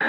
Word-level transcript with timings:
Vous 0.00 0.06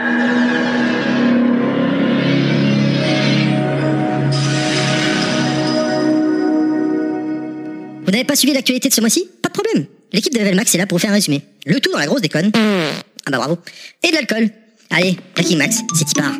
n'avez 8.11 8.23
pas 8.23 8.35
suivi 8.35 8.53
l'actualité 8.53 8.89
de 8.89 8.93
ce 8.93 9.01
mois-ci? 9.01 9.27
Pas 9.41 9.49
de 9.49 9.53
problème. 9.53 9.87
L'équipe 10.13 10.31
de 10.31 10.37
Level 10.37 10.55
Max 10.55 10.75
est 10.75 10.77
là 10.77 10.85
pour 10.85 11.01
faire 11.01 11.09
un 11.09 11.13
résumé. 11.13 11.41
Le 11.65 11.79
tout 11.79 11.91
dans 11.91 11.97
la 11.97 12.05
grosse 12.05 12.21
déconne. 12.21 12.51
Ah 12.53 13.31
bah 13.31 13.37
bravo. 13.37 13.57
Et 14.03 14.09
de 14.09 14.13
l'alcool. 14.13 14.51
Allez, 14.91 15.17
Breaking 15.33 15.57
Max, 15.57 15.79
c'est 15.95 16.11
y 16.11 16.13
part. 16.13 16.37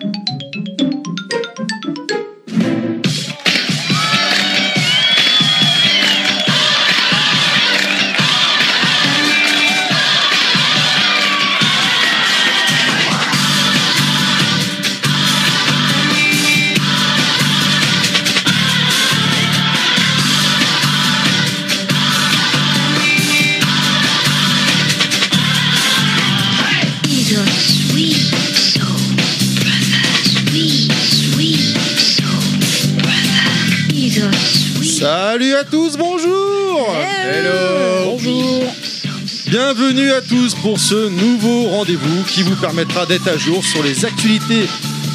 Salut 35.39 35.55
à 35.55 35.63
tous, 35.63 35.95
bonjour. 35.95 36.93
Hello. 37.23 38.11
Bonjour. 38.11 38.65
Bienvenue 39.47 40.11
à 40.11 40.19
tous 40.19 40.53
pour 40.55 40.77
ce 40.77 41.07
nouveau 41.07 41.69
rendez-vous 41.69 42.23
qui 42.25 42.43
vous 42.43 42.57
permettra 42.57 43.05
d'être 43.05 43.29
à 43.29 43.37
jour 43.37 43.63
sur 43.63 43.81
les 43.81 44.03
actualités 44.03 44.67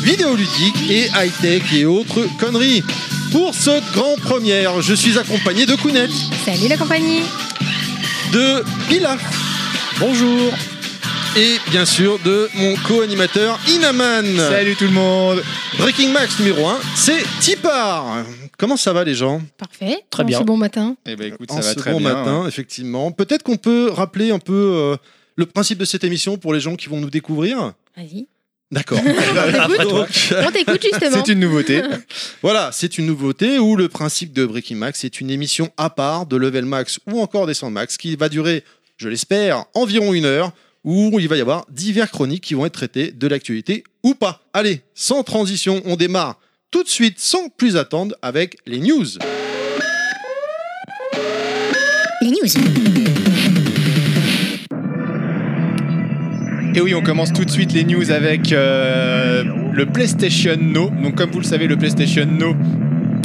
vidéoludiques 0.02 0.90
et 0.90 1.08
high-tech 1.14 1.64
et 1.74 1.84
autres 1.84 2.26
conneries. 2.40 2.82
Pour 3.32 3.54
cette 3.54 3.84
grande 3.92 4.18
première, 4.20 4.80
je 4.80 4.94
suis 4.94 5.18
accompagné 5.18 5.66
de 5.66 5.74
Kounet, 5.74 6.08
Salut 6.46 6.68
la 6.68 6.78
compagnie. 6.78 7.20
De 8.32 8.64
Pilaf, 8.88 9.20
bonjour, 10.00 10.54
et 11.36 11.58
bien 11.70 11.84
sûr 11.84 12.18
de 12.24 12.48
mon 12.54 12.76
co-animateur 12.76 13.60
Inaman. 13.68 14.24
Salut 14.38 14.74
tout 14.74 14.84
le 14.84 14.90
monde 14.90 15.42
Breaking 15.78 16.10
Max 16.12 16.38
numéro 16.38 16.66
1, 16.66 16.78
c'est 16.94 17.22
Tipar. 17.40 18.24
Comment 18.58 18.76
ça 18.76 18.92
va 18.92 19.04
les 19.04 19.14
gens? 19.14 19.42
Parfait. 19.58 20.04
Très 20.10 20.22
En 20.22 20.26
bien. 20.26 20.38
ce 20.38 20.44
bon 20.44 20.56
matin. 20.56 20.96
Eh 21.04 21.16
ben 21.16 21.32
écoute, 21.32 21.50
en 21.50 21.56
ça 21.56 21.60
va 21.62 21.74
ce 21.74 21.78
très 21.78 21.92
bon 21.92 21.98
bien. 21.98 22.14
matin, 22.14 22.46
effectivement. 22.46 23.10
Peut-être 23.12 23.42
qu'on 23.42 23.56
peut 23.56 23.90
rappeler 23.90 24.30
un 24.30 24.38
peu 24.38 24.52
euh, 24.52 24.96
le 25.36 25.46
principe 25.46 25.78
de 25.78 25.84
cette 25.84 26.04
émission 26.04 26.36
pour 26.36 26.54
les 26.54 26.60
gens 26.60 26.76
qui 26.76 26.88
vont 26.88 27.00
nous 27.00 27.10
découvrir? 27.10 27.72
Vas-y. 27.96 28.28
D'accord. 28.70 28.98
On 29.04 30.50
t'écoute 30.50 30.82
justement. 30.82 31.22
C'est 31.24 31.32
une 31.32 31.40
nouveauté. 31.40 31.82
voilà, 32.42 32.70
c'est 32.72 32.98
une 32.98 33.06
nouveauté 33.06 33.58
où 33.58 33.76
le 33.76 33.88
principe 33.88 34.32
de 34.32 34.46
Breaking 34.46 34.76
Max 34.76 35.04
est 35.04 35.20
une 35.20 35.30
émission 35.30 35.70
à 35.76 35.90
part 35.90 36.26
de 36.26 36.36
Level 36.36 36.64
Max 36.64 36.98
ou 37.06 37.20
encore 37.20 37.46
des 37.46 37.54
Max 37.70 37.96
qui 37.96 38.16
va 38.16 38.28
durer, 38.28 38.64
je 38.96 39.08
l'espère, 39.08 39.64
environ 39.74 40.12
une 40.14 40.24
heure 40.24 40.52
où 40.84 41.18
il 41.18 41.28
va 41.28 41.36
y 41.36 41.40
avoir 41.40 41.66
divers 41.70 42.10
chroniques 42.10 42.44
qui 42.44 42.54
vont 42.54 42.66
être 42.66 42.74
traitées 42.74 43.10
de 43.10 43.26
l'actualité 43.26 43.84
ou 44.02 44.14
pas. 44.14 44.42
Allez, 44.52 44.82
sans 44.94 45.22
transition, 45.22 45.82
on 45.86 45.96
démarre 45.96 46.38
tout 46.70 46.82
de 46.82 46.88
suite, 46.88 47.18
sans 47.18 47.48
plus 47.48 47.76
attendre, 47.76 48.14
avec 48.20 48.58
les 48.66 48.80
news. 48.80 49.06
Les 52.20 52.30
news. 52.30 52.48
Et 56.74 56.80
oui, 56.80 56.92
on 56.94 57.02
commence 57.02 57.32
tout 57.32 57.44
de 57.44 57.50
suite 57.50 57.72
les 57.72 57.84
news 57.84 58.10
avec 58.10 58.52
euh, 58.52 59.44
le 59.72 59.86
PlayStation 59.86 60.56
No. 60.60 60.90
Donc 60.90 61.14
comme 61.14 61.30
vous 61.30 61.38
le 61.38 61.44
savez, 61.44 61.68
le 61.68 61.76
PlayStation 61.76 62.26
No, 62.26 62.56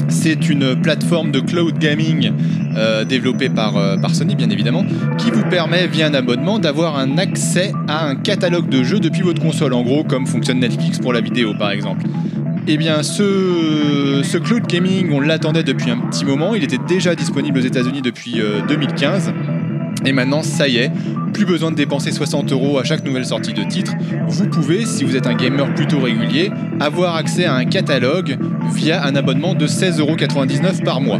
c'est 0.09 0.49
une 0.49 0.75
plateforme 0.81 1.31
de 1.31 1.39
cloud 1.39 1.77
gaming 1.77 2.31
euh, 2.75 3.03
développée 3.03 3.49
par, 3.49 3.77
euh, 3.77 3.97
par 3.97 4.13
Sony, 4.13 4.35
bien 4.35 4.49
évidemment, 4.49 4.85
qui 5.17 5.31
vous 5.31 5.43
permet, 5.43 5.87
via 5.87 6.07
un 6.07 6.13
abonnement, 6.13 6.59
d'avoir 6.59 6.97
un 6.97 7.17
accès 7.17 7.71
à 7.87 8.07
un 8.07 8.15
catalogue 8.15 8.69
de 8.69 8.83
jeux 8.83 8.99
depuis 8.99 9.21
votre 9.21 9.41
console, 9.41 9.73
en 9.73 9.81
gros, 9.81 10.03
comme 10.03 10.27
fonctionne 10.27 10.59
Netflix 10.59 10.99
pour 10.99 11.13
la 11.13 11.21
vidéo, 11.21 11.53
par 11.57 11.71
exemple. 11.71 12.05
Eh 12.67 12.77
bien, 12.77 13.01
ce, 13.01 14.37
cloud 14.37 14.67
gaming, 14.67 15.11
on 15.11 15.19
l'attendait 15.19 15.63
depuis 15.63 15.89
un 15.89 15.97
petit 15.97 16.25
moment. 16.25 16.53
Il 16.53 16.63
était 16.63 16.77
déjà 16.87 17.15
disponible 17.15 17.59
aux 17.59 17.63
États-Unis 17.63 18.01
depuis 18.01 18.39
euh, 18.39 18.61
2015. 18.67 19.33
Et 20.05 20.11
maintenant, 20.11 20.43
ça 20.43 20.67
y 20.67 20.77
est, 20.77 20.91
plus 21.33 21.45
besoin 21.45 21.71
de 21.71 21.75
dépenser 21.75 22.11
60 22.11 22.51
euros 22.51 22.79
à 22.79 22.83
chaque 22.83 23.03
nouvelle 23.05 23.25
sortie 23.25 23.53
de 23.53 23.63
titre. 23.63 23.93
Vous 24.27 24.47
pouvez, 24.47 24.85
si 24.85 25.03
vous 25.03 25.15
êtes 25.15 25.27
un 25.27 25.35
gamer 25.35 25.73
plutôt 25.73 25.99
régulier, 25.99 26.51
avoir 26.79 27.15
accès 27.15 27.45
à 27.45 27.55
un 27.55 27.65
catalogue 27.65 28.37
via 28.73 29.03
un 29.03 29.15
abonnement 29.15 29.53
de 29.53 29.67
16,99€ 29.67 30.83
par 30.83 31.01
mois. 31.01 31.19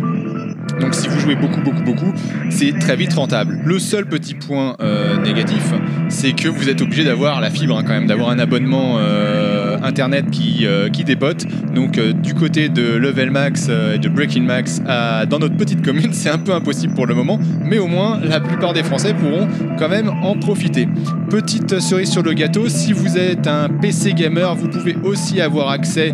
Donc 0.80 0.96
si 0.96 1.08
vous 1.08 1.20
jouez 1.20 1.36
beaucoup, 1.36 1.62
beaucoup, 1.62 1.84
beaucoup, 1.84 2.14
c'est 2.50 2.78
très 2.80 2.96
vite 2.96 3.14
rentable. 3.14 3.60
Le 3.64 3.80
seul 3.80 4.06
petit 4.06 4.34
point 4.34 4.76
euh, 4.82 5.18
négatif, 5.18 5.74
c'est 6.10 6.34
que 6.34 6.48
vous 6.48 6.70
êtes 6.70 6.82
obligé 6.82 7.04
d'avoir 7.04 7.42
la 7.42 7.50
fibre 7.50 7.78
hein, 7.78 7.84
quand 7.86 7.94
même, 7.94 8.08
d'avoir 8.08 8.30
un 8.30 8.40
abonnement 8.40 8.98
euh, 8.98 9.78
internet 9.84 10.30
qui, 10.32 10.66
euh, 10.66 10.90
qui 10.90 11.04
dépote. 11.04 11.46
Donc 11.74 12.00
du 12.00 12.34
côté 12.34 12.70
de 12.70 12.96
Level 12.96 13.32
Max 13.32 13.70
et 13.70 13.98
de 13.98 14.10
Breaking 14.10 14.44
Max 14.44 14.82
dans 15.30 15.40
notre 15.40 15.58
petite 15.58 15.84
commune, 15.84 16.10
c'est 16.14 16.30
un 16.30 16.38
peu 16.38 16.54
impossible 16.54 16.94
pour 16.94 17.06
le 17.06 17.16
moment, 17.16 17.40
mais 17.64 17.78
au 17.78 17.88
moins 17.88 18.20
la 18.24 18.40
plupart 18.40 18.74
des 18.74 18.84
Français 18.84 19.14
pourront 19.14 19.48
quand 19.78 19.90
même 19.90 20.10
en 20.24 20.36
profiter. 20.36 20.88
Petite 21.30 21.80
cerise 21.80 22.10
sur 22.10 22.24
le 22.24 22.34
gâteau, 22.34 22.70
si 22.70 22.94
vous 22.94 23.18
êtes 23.18 23.48
un 23.48 23.70
PC 23.70 24.14
gamer, 24.14 24.56
vous 24.56 24.70
pouvez 24.70 24.96
aussi 25.04 25.42
avoir 25.42 25.70
accès 25.70 26.14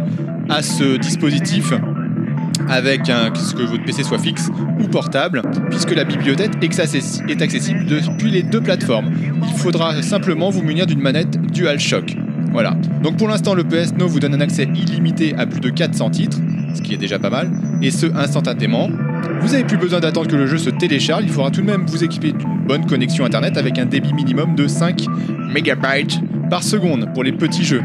à 0.50 0.62
ce 0.62 0.98
dispositif 0.98 1.74
avec 2.70 3.10
un, 3.10 3.30
que 3.32 3.64
votre 3.64 3.84
PC 3.84 4.04
soit 4.04 4.20
fixe 4.20 4.50
ou 4.80 4.88
portable, 4.88 5.42
puisque 5.70 5.96
la 5.96 6.04
bibliothèque 6.04 6.52
est 6.62 6.66
accessi- 6.68 7.22
est 7.30 7.42
accessible 7.42 7.86
depuis 7.86 8.32
les 8.32 8.44
deux 8.44 8.62
plateformes. 8.62 9.12
Il 9.48 9.54
faudra 9.60 10.02
simplement 10.02 10.50
vous 10.50 10.62
munir 10.64 10.86
d'une 10.86 11.02
manette 11.02 11.40
DualShock. 11.52 12.16
Voilà. 12.52 12.76
Donc 13.04 13.18
pour 13.18 13.28
l'instant, 13.28 13.54
le 13.54 13.64
PS 13.64 13.94
No 13.98 14.08
vous 14.08 14.20
donne 14.20 14.34
un 14.34 14.42
accès 14.42 14.64
illimité 14.64 15.36
à 15.38 15.46
plus 15.46 15.60
de 15.60 15.70
400 15.70 16.10
titres, 16.12 16.38
ce 16.74 16.82
qui 16.82 16.94
est 16.94 16.98
déjà 16.98 17.20
pas 17.20 17.30
mal, 17.30 17.52
et 17.82 17.92
ce 17.92 18.06
instantanément. 18.16 18.90
Vous 19.42 19.50
n'avez 19.52 19.64
plus 19.66 19.78
besoin 19.78 20.00
d'attendre 20.00 20.28
que 20.30 20.36
le 20.36 20.48
jeu 20.48 20.58
se 20.58 20.70
télécharge, 20.70 21.24
il 21.24 21.30
faudra 21.30 21.52
tout 21.52 21.62
de 21.62 21.66
même 21.66 21.86
vous 21.88 22.04
équiper 22.04 22.32
d'une 22.32 22.66
bonne 22.68 22.86
connexion 22.86 23.26
internet 23.26 23.58
avec 23.58 23.78
un 23.78 23.86
débit 23.86 24.14
minimum 24.14 24.56
de 24.56 24.68
5 24.68 25.06
MB 25.54 26.50
par 26.50 26.64
seconde 26.64 27.10
pour 27.14 27.24
les 27.24 27.32
petits 27.34 27.64
jeux. 27.66 27.82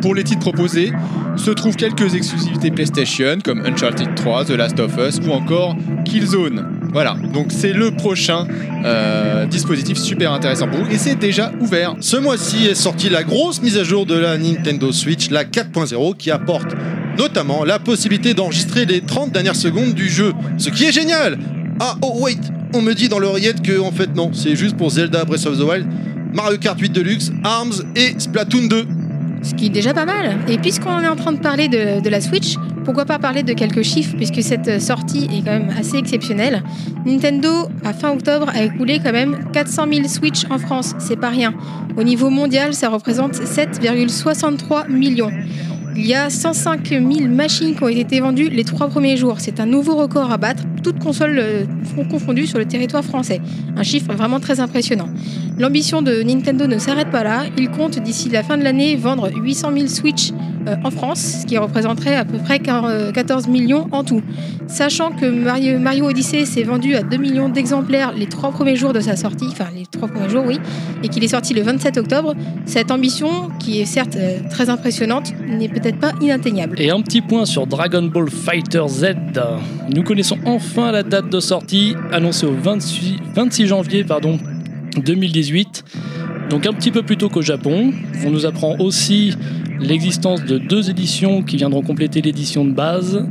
Pour 0.00 0.14
les 0.14 0.24
titres 0.24 0.40
proposés, 0.40 0.92
se 1.36 1.50
trouvent 1.50 1.76
quelques 1.76 2.14
exclusivités 2.14 2.70
PlayStation 2.70 3.38
comme 3.44 3.64
Uncharted 3.66 4.14
3, 4.14 4.46
The 4.46 4.50
Last 4.50 4.80
of 4.80 4.96
Us 4.98 5.20
ou 5.26 5.32
encore 5.32 5.76
Killzone. 6.04 6.66
Voilà, 6.92 7.16
donc 7.32 7.48
c'est 7.50 7.72
le 7.72 7.92
prochain 7.92 8.46
euh, 8.84 9.46
dispositif 9.46 9.96
super 9.96 10.32
intéressant 10.32 10.66
pour 10.68 10.80
vous 10.80 10.90
et 10.90 10.98
c'est 10.98 11.14
déjà 11.14 11.52
ouvert. 11.60 11.94
Ce 12.00 12.16
mois-ci 12.16 12.66
est 12.66 12.74
sortie 12.74 13.08
la 13.08 13.22
grosse 13.22 13.62
mise 13.62 13.78
à 13.78 13.84
jour 13.84 14.06
de 14.06 14.14
la 14.14 14.38
Nintendo 14.38 14.90
Switch, 14.90 15.30
la 15.30 15.44
4.0, 15.44 16.16
qui 16.16 16.30
apporte 16.30 16.74
notamment 17.16 17.64
la 17.64 17.78
possibilité 17.78 18.34
d'enregistrer 18.34 18.86
les 18.86 19.02
30 19.02 19.32
dernières 19.32 19.56
secondes 19.56 19.94
du 19.94 20.08
jeu, 20.08 20.32
ce 20.58 20.70
qui 20.70 20.84
est 20.84 20.92
génial 20.92 21.38
Ah, 21.78 21.96
oh 22.02 22.16
wait, 22.20 22.40
on 22.74 22.82
me 22.82 22.94
dit 22.94 23.08
dans 23.08 23.18
l'oreillette 23.18 23.62
que 23.62 23.78
en 23.80 23.92
fait 23.92 24.14
non, 24.16 24.32
c'est 24.32 24.56
juste 24.56 24.76
pour 24.76 24.90
Zelda 24.90 25.24
Breath 25.24 25.46
of 25.46 25.58
the 25.58 25.62
Wild, 25.62 25.86
Mario 26.34 26.58
Kart 26.58 26.78
8 26.80 26.90
Deluxe, 26.92 27.30
ARMS 27.44 27.82
et 27.94 28.14
Splatoon 28.18 28.66
2. 28.66 28.86
Ce 29.42 29.54
qui 29.54 29.66
est 29.66 29.70
déjà 29.70 29.94
pas 29.94 30.04
mal. 30.04 30.38
Et 30.48 30.58
puisqu'on 30.58 31.00
est 31.00 31.08
en 31.08 31.16
train 31.16 31.32
de 31.32 31.38
parler 31.38 31.68
de, 31.68 32.08
la 32.08 32.20
Switch, 32.20 32.56
pourquoi 32.84 33.04
pas 33.04 33.18
parler 33.18 33.42
de 33.42 33.52
quelques 33.52 33.82
chiffres, 33.82 34.14
puisque 34.16 34.42
cette 34.42 34.80
sortie 34.80 35.28
est 35.32 35.44
quand 35.44 35.52
même 35.52 35.70
assez 35.78 35.96
exceptionnelle. 35.96 36.62
Nintendo, 37.06 37.68
à 37.84 37.92
fin 37.92 38.10
octobre, 38.10 38.50
a 38.54 38.62
écoulé 38.62 39.00
quand 39.02 39.12
même 39.12 39.38
400 39.52 39.84
000 39.92 40.08
Switch 40.08 40.44
en 40.50 40.58
France. 40.58 40.94
C'est 40.98 41.16
pas 41.16 41.30
rien. 41.30 41.54
Au 41.96 42.02
niveau 42.02 42.30
mondial, 42.30 42.74
ça 42.74 42.88
représente 42.88 43.34
7,63 43.34 44.90
millions. 44.90 45.30
Il 45.96 46.06
y 46.06 46.14
a 46.14 46.30
105 46.30 46.88
000 46.88 47.02
machines 47.28 47.74
qui 47.74 47.82
ont 47.82 47.88
été 47.88 48.20
vendues 48.20 48.48
les 48.48 48.64
trois 48.64 48.88
premiers 48.88 49.16
jours. 49.16 49.36
C'est 49.38 49.58
un 49.60 49.66
nouveau 49.66 49.96
record 49.96 50.30
à 50.30 50.36
battre, 50.36 50.62
toutes 50.82 50.98
consoles 50.98 51.38
euh, 51.38 51.64
confondues 52.10 52.46
sur 52.46 52.58
le 52.58 52.64
territoire 52.64 53.04
français. 53.04 53.40
Un 53.76 53.82
chiffre 53.82 54.12
vraiment 54.14 54.40
très 54.40 54.60
impressionnant. 54.60 55.08
L'ambition 55.58 56.00
de 56.02 56.22
Nintendo 56.22 56.66
ne 56.66 56.78
s'arrête 56.78 57.10
pas 57.10 57.22
là. 57.22 57.42
Il 57.58 57.70
compte 57.70 57.98
d'ici 57.98 58.28
la 58.30 58.42
fin 58.42 58.56
de 58.56 58.64
l'année 58.64 58.96
vendre 58.96 59.30
800 59.34 59.70
000 59.74 59.86
Switch 59.88 60.30
euh, 60.66 60.76
en 60.84 60.90
France, 60.90 61.40
ce 61.42 61.46
qui 61.46 61.56
représenterait 61.58 62.16
à 62.16 62.24
peu 62.24 62.38
près 62.38 62.58
quar- 62.58 62.86
euh, 62.86 63.12
14 63.12 63.46
millions 63.48 63.86
en 63.92 64.04
tout. 64.04 64.22
Sachant 64.68 65.10
que 65.10 65.26
Mario, 65.78 66.06
Odyssey 66.06 66.44
s'est 66.44 66.62
vendu 66.62 66.94
à 66.94 67.02
2 67.02 67.16
millions 67.16 67.48
d'exemplaires 67.48 68.12
les 68.16 68.26
trois 68.26 68.50
premiers 68.52 68.76
jours 68.76 68.92
de 68.92 69.00
sa 69.00 69.16
sortie, 69.16 69.46
enfin 69.50 69.66
les 69.74 69.84
trois 69.86 70.08
premiers 70.08 70.28
jours, 70.28 70.44
oui, 70.46 70.58
et 71.02 71.08
qu'il 71.08 71.24
est 71.24 71.28
sorti 71.28 71.54
le 71.54 71.62
27 71.62 71.98
octobre, 71.98 72.34
cette 72.66 72.90
ambition, 72.90 73.48
qui 73.58 73.80
est 73.80 73.84
certes 73.84 74.16
très 74.50 74.70
impressionnante, 74.70 75.32
n'est 75.48 75.68
peut-être 75.68 75.98
pas 75.98 76.12
inatteignable. 76.20 76.80
Et 76.80 76.90
un 76.90 77.00
petit 77.00 77.20
point 77.20 77.44
sur 77.46 77.66
Dragon 77.66 78.02
Ball 78.02 78.30
Fighter 78.30 78.82
Z. 78.86 79.06
Nous 79.92 80.02
connaissons 80.04 80.36
enfin 80.44 80.69
la 80.78 81.02
date 81.02 81.30
de 81.30 81.40
sortie, 81.40 81.94
annoncée 82.12 82.46
au 82.46 82.52
26, 82.54 83.16
26 83.34 83.66
janvier 83.66 84.04
pardon, 84.04 84.38
2018. 84.96 85.84
Donc 86.50 86.66
un 86.66 86.72
petit 86.72 86.90
peu 86.90 87.02
plus 87.02 87.16
tôt 87.16 87.28
qu'au 87.28 87.42
Japon. 87.42 87.92
On 88.24 88.30
nous 88.30 88.46
apprend 88.46 88.76
aussi 88.78 89.34
l'existence 89.80 90.44
de 90.44 90.58
deux 90.58 90.90
éditions 90.90 91.42
qui 91.42 91.56
viendront 91.56 91.82
compléter 91.82 92.20
l'édition 92.22 92.64
de 92.64 92.72
base. 92.72 93.24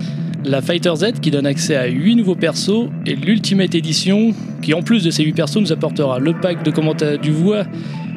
La 0.45 0.61
Fighter 0.61 0.93
Z 0.95 1.19
qui 1.21 1.31
donne 1.31 1.45
accès 1.45 1.75
à 1.75 1.85
8 1.87 2.15
nouveaux 2.15 2.35
persos 2.35 2.87
et 3.05 3.15
l'Ultimate 3.15 3.75
Edition 3.75 4.33
qui 4.61 4.73
en 4.73 4.81
plus 4.81 5.03
de 5.03 5.11
ces 5.11 5.23
8 5.23 5.33
persos 5.33 5.57
nous 5.57 5.71
apportera 5.73 6.19
le 6.19 6.33
pack 6.33 6.63
de 6.63 6.71
commenta- 6.71 7.17
du 7.17 7.31
voix 7.31 7.63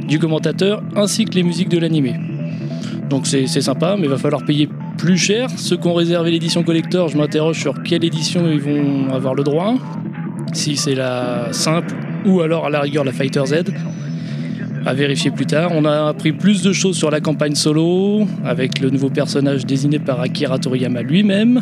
du 0.06 0.18
commentateur 0.18 0.82
ainsi 0.96 1.24
que 1.24 1.34
les 1.34 1.42
musiques 1.42 1.68
de 1.68 1.78
l'animé. 1.78 2.14
Donc 3.10 3.26
c'est 3.26 3.46
c'est 3.48 3.60
sympa 3.60 3.96
mais 3.98 4.04
il 4.04 4.10
va 4.10 4.18
falloir 4.18 4.44
payer 4.44 4.68
plus 5.02 5.18
cher. 5.18 5.50
Ceux 5.56 5.76
qui 5.76 5.88
ont 5.88 5.94
réservé 5.94 6.30
l'édition 6.30 6.62
collector, 6.62 7.08
je 7.08 7.18
m'interroge 7.18 7.58
sur 7.58 7.82
quelle 7.82 8.04
édition 8.04 8.48
ils 8.48 8.60
vont 8.60 9.12
avoir 9.12 9.34
le 9.34 9.42
droit. 9.42 9.74
Si 10.52 10.76
c'est 10.76 10.94
la 10.94 11.48
simple 11.50 11.92
ou 12.24 12.40
alors 12.40 12.66
à 12.66 12.70
la 12.70 12.80
rigueur 12.80 13.02
la 13.02 13.10
Fighter 13.10 13.42
Z. 13.44 13.54
À 14.86 14.94
vérifier 14.94 15.32
plus 15.32 15.46
tard. 15.46 15.72
On 15.74 15.84
a 15.86 16.06
appris 16.06 16.30
plus 16.30 16.62
de 16.62 16.72
choses 16.72 16.96
sur 16.96 17.10
la 17.10 17.20
campagne 17.20 17.56
solo, 17.56 18.28
avec 18.44 18.78
le 18.78 18.90
nouveau 18.90 19.10
personnage 19.10 19.66
désigné 19.66 19.98
par 19.98 20.20
Akira 20.20 20.58
Toriyama 20.58 21.02
lui-même. 21.02 21.60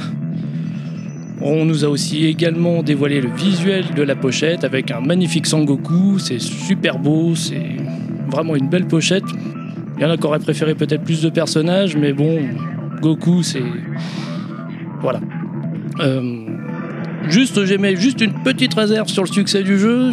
On 1.40 1.64
nous 1.64 1.86
a 1.86 1.88
aussi 1.88 2.26
également 2.26 2.82
dévoilé 2.82 3.22
le 3.22 3.30
visuel 3.30 3.86
de 3.96 4.02
la 4.02 4.16
pochette 4.16 4.64
avec 4.64 4.90
un 4.90 5.00
magnifique 5.00 5.46
Sangoku. 5.46 6.18
C'est 6.18 6.40
super 6.40 6.98
beau, 6.98 7.34
c'est 7.34 7.76
vraiment 8.30 8.54
une 8.54 8.68
belle 8.68 8.86
pochette. 8.86 9.24
Il 9.96 10.02
y 10.02 10.04
en 10.04 10.10
a 10.10 10.18
qui 10.18 10.26
auraient 10.26 10.40
préféré 10.40 10.74
peut-être 10.74 11.04
plus 11.04 11.22
de 11.22 11.30
personnages, 11.30 11.96
mais 11.96 12.12
bon, 12.12 12.38
Goku, 13.00 13.42
c'est. 13.42 13.62
Voilà. 15.00 15.20
Euh, 16.00 16.50
Juste, 17.28 17.64
j'aimais 17.64 17.96
juste 17.96 18.20
une 18.20 18.32
petite 18.42 18.74
réserve 18.74 19.08
sur 19.08 19.22
le 19.22 19.28
succès 19.28 19.62
du 19.62 19.78
jeu. 19.78 20.10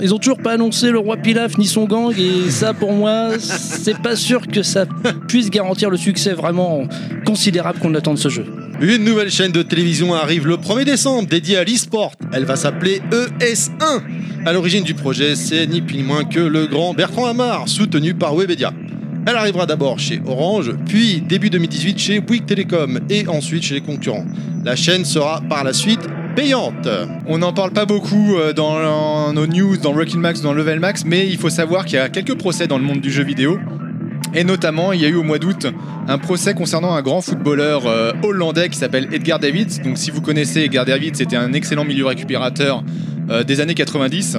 Ils 0.00 0.14
ont 0.14 0.18
toujours 0.18 0.38
pas 0.38 0.52
annoncé 0.52 0.90
le 0.90 0.98
roi 0.98 1.16
Pilaf 1.16 1.58
ni 1.58 1.66
son 1.66 1.84
gang 1.84 2.12
et 2.16 2.50
ça 2.50 2.72
pour 2.72 2.92
moi 2.92 3.30
c'est 3.38 3.98
pas 3.98 4.14
sûr 4.16 4.46
que 4.46 4.62
ça 4.62 4.86
puisse 5.26 5.50
garantir 5.50 5.90
le 5.90 5.96
succès 5.96 6.34
vraiment 6.34 6.84
considérable 7.26 7.78
qu'on 7.80 7.94
attend 7.94 8.14
de 8.14 8.18
ce 8.18 8.28
jeu. 8.28 8.46
Une 8.80 9.04
nouvelle 9.04 9.30
chaîne 9.30 9.50
de 9.50 9.62
télévision 9.62 10.14
arrive 10.14 10.46
le 10.46 10.56
1er 10.56 10.84
décembre 10.84 11.28
dédiée 11.28 11.56
à 11.56 11.64
l'e-sport. 11.64 12.12
Elle 12.32 12.44
va 12.44 12.54
s'appeler 12.54 13.02
ES1. 13.10 14.02
À 14.46 14.52
l'origine 14.52 14.84
du 14.84 14.94
projet, 14.94 15.34
c'est 15.34 15.66
ni 15.66 15.82
plus 15.82 15.96
ni 15.96 16.02
moins 16.04 16.24
que 16.24 16.38
le 16.38 16.66
grand 16.66 16.94
Bertrand 16.94 17.26
Hamar, 17.26 17.68
soutenu 17.68 18.14
par 18.14 18.36
Webedia. 18.36 18.72
Elle 19.28 19.36
arrivera 19.36 19.66
d'abord 19.66 19.98
chez 19.98 20.22
Orange, 20.26 20.72
puis 20.86 21.20
début 21.20 21.50
2018 21.50 21.98
chez 21.98 22.20
Bouygues 22.20 22.46
Télécom 22.46 22.98
et 23.10 23.28
ensuite 23.28 23.62
chez 23.62 23.74
les 23.74 23.82
concurrents. 23.82 24.24
La 24.64 24.74
chaîne 24.74 25.04
sera 25.04 25.42
par 25.42 25.64
la 25.64 25.74
suite 25.74 26.00
payante. 26.34 26.88
On 27.26 27.36
n'en 27.36 27.52
parle 27.52 27.72
pas 27.72 27.84
beaucoup 27.84 28.38
euh, 28.38 28.54
dans 28.54 29.30
nos 29.34 29.46
news, 29.46 29.76
dans 29.76 29.92
Rockin' 29.92 30.18
Max, 30.18 30.40
dans 30.40 30.54
Level 30.54 30.80
Max, 30.80 31.04
mais 31.04 31.28
il 31.28 31.36
faut 31.36 31.50
savoir 31.50 31.84
qu'il 31.84 31.96
y 31.96 31.98
a 31.98 32.08
quelques 32.08 32.38
procès 32.38 32.68
dans 32.68 32.78
le 32.78 32.84
monde 32.84 33.02
du 33.02 33.12
jeu 33.12 33.22
vidéo. 33.22 33.58
Et 34.32 34.44
notamment, 34.44 34.94
il 34.94 35.02
y 35.02 35.04
a 35.04 35.08
eu 35.08 35.16
au 35.16 35.22
mois 35.22 35.38
d'août 35.38 35.66
un 36.08 36.16
procès 36.16 36.54
concernant 36.54 36.94
un 36.94 37.02
grand 37.02 37.20
footballeur 37.20 37.86
euh, 37.86 38.12
hollandais 38.22 38.70
qui 38.70 38.78
s'appelle 38.78 39.08
Edgar 39.12 39.38
Davids. 39.38 39.80
Donc 39.84 39.98
si 39.98 40.10
vous 40.10 40.22
connaissez 40.22 40.60
Edgar 40.60 40.86
Davids, 40.86 41.12
c'était 41.12 41.36
un 41.36 41.52
excellent 41.52 41.84
milieu 41.84 42.06
récupérateur 42.06 42.82
euh, 43.28 43.44
des 43.44 43.60
années 43.60 43.74
90 43.74 44.38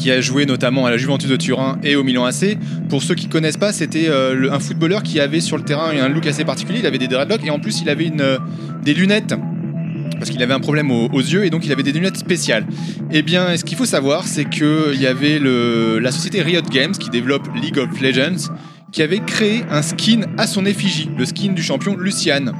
qui 0.00 0.10
a 0.10 0.22
joué 0.22 0.46
notamment 0.46 0.86
à 0.86 0.90
la 0.90 0.96
Juventus 0.96 1.28
de 1.28 1.36
Turin 1.36 1.78
et 1.82 1.94
au 1.94 2.02
Milan 2.02 2.24
AC. 2.24 2.56
Pour 2.88 3.02
ceux 3.02 3.14
qui 3.14 3.28
connaissent 3.28 3.58
pas, 3.58 3.70
c'était 3.70 4.08
euh, 4.08 4.50
un 4.50 4.58
footballeur 4.58 5.02
qui 5.02 5.20
avait 5.20 5.40
sur 5.40 5.58
le 5.58 5.62
terrain 5.62 5.90
un 5.90 6.08
look 6.08 6.26
assez 6.26 6.46
particulier. 6.46 6.78
Il 6.78 6.86
avait 6.86 6.96
des 6.96 7.06
dreadlocks 7.06 7.44
et 7.44 7.50
en 7.50 7.58
plus 7.58 7.82
il 7.82 7.90
avait 7.90 8.10
euh, 8.18 8.38
des 8.82 8.94
lunettes 8.94 9.34
parce 10.18 10.30
qu'il 10.30 10.42
avait 10.42 10.54
un 10.54 10.60
problème 10.60 10.90
aux, 10.90 11.08
yeux 11.18 11.44
et 11.44 11.50
donc 11.50 11.66
il 11.66 11.72
avait 11.72 11.82
des 11.82 11.92
lunettes 11.92 12.16
spéciales. 12.16 12.66
Eh 13.10 13.20
bien, 13.22 13.56
ce 13.56 13.64
qu'il 13.64 13.76
faut 13.76 13.84
savoir, 13.84 14.26
c'est 14.26 14.48
qu'il 14.48 15.00
y 15.00 15.06
avait 15.06 15.38
la 15.38 16.10
société 16.12 16.42
Riot 16.42 16.62
Games 16.70 16.92
qui 16.92 17.08
développe 17.10 17.48
League 17.54 17.78
of 17.78 18.00
Legends 18.00 18.52
qui 18.92 19.02
avait 19.02 19.20
créé 19.20 19.62
un 19.70 19.82
skin 19.82 20.22
à 20.36 20.46
son 20.46 20.66
effigie, 20.66 21.10
le 21.16 21.24
skin 21.24 21.52
du 21.52 21.62
champion 21.62 21.96
Lucian. 21.96 22.52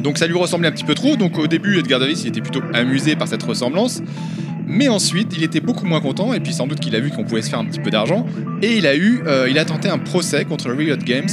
Donc 0.00 0.16
ça 0.16 0.26
lui 0.26 0.36
ressemblait 0.36 0.68
un 0.68 0.72
petit 0.72 0.84
peu 0.84 0.94
trop. 0.94 1.16
Donc 1.16 1.38
au 1.38 1.46
début, 1.46 1.78
Edgar 1.78 2.00
Davis 2.00 2.22
il 2.22 2.28
était 2.28 2.40
plutôt 2.40 2.62
amusé 2.72 3.16
par 3.16 3.28
cette 3.28 3.42
ressemblance. 3.42 4.02
Mais 4.66 4.88
ensuite, 4.88 5.34
il 5.36 5.42
était 5.42 5.60
beaucoup 5.60 5.86
moins 5.86 6.00
content, 6.00 6.32
et 6.32 6.40
puis 6.40 6.52
sans 6.52 6.66
doute 6.66 6.80
qu'il 6.80 6.94
a 6.96 7.00
vu 7.00 7.10
qu'on 7.10 7.24
pouvait 7.24 7.42
se 7.42 7.50
faire 7.50 7.58
un 7.58 7.64
petit 7.64 7.80
peu 7.80 7.90
d'argent, 7.90 8.26
et 8.62 8.76
il 8.76 8.86
a 8.86 8.96
eu, 8.96 9.22
euh, 9.26 9.48
il 9.50 9.58
a 9.58 9.64
tenté 9.64 9.88
un 9.88 9.98
procès 9.98 10.44
contre 10.44 10.70
Riot 10.70 10.96
Games 10.96 11.28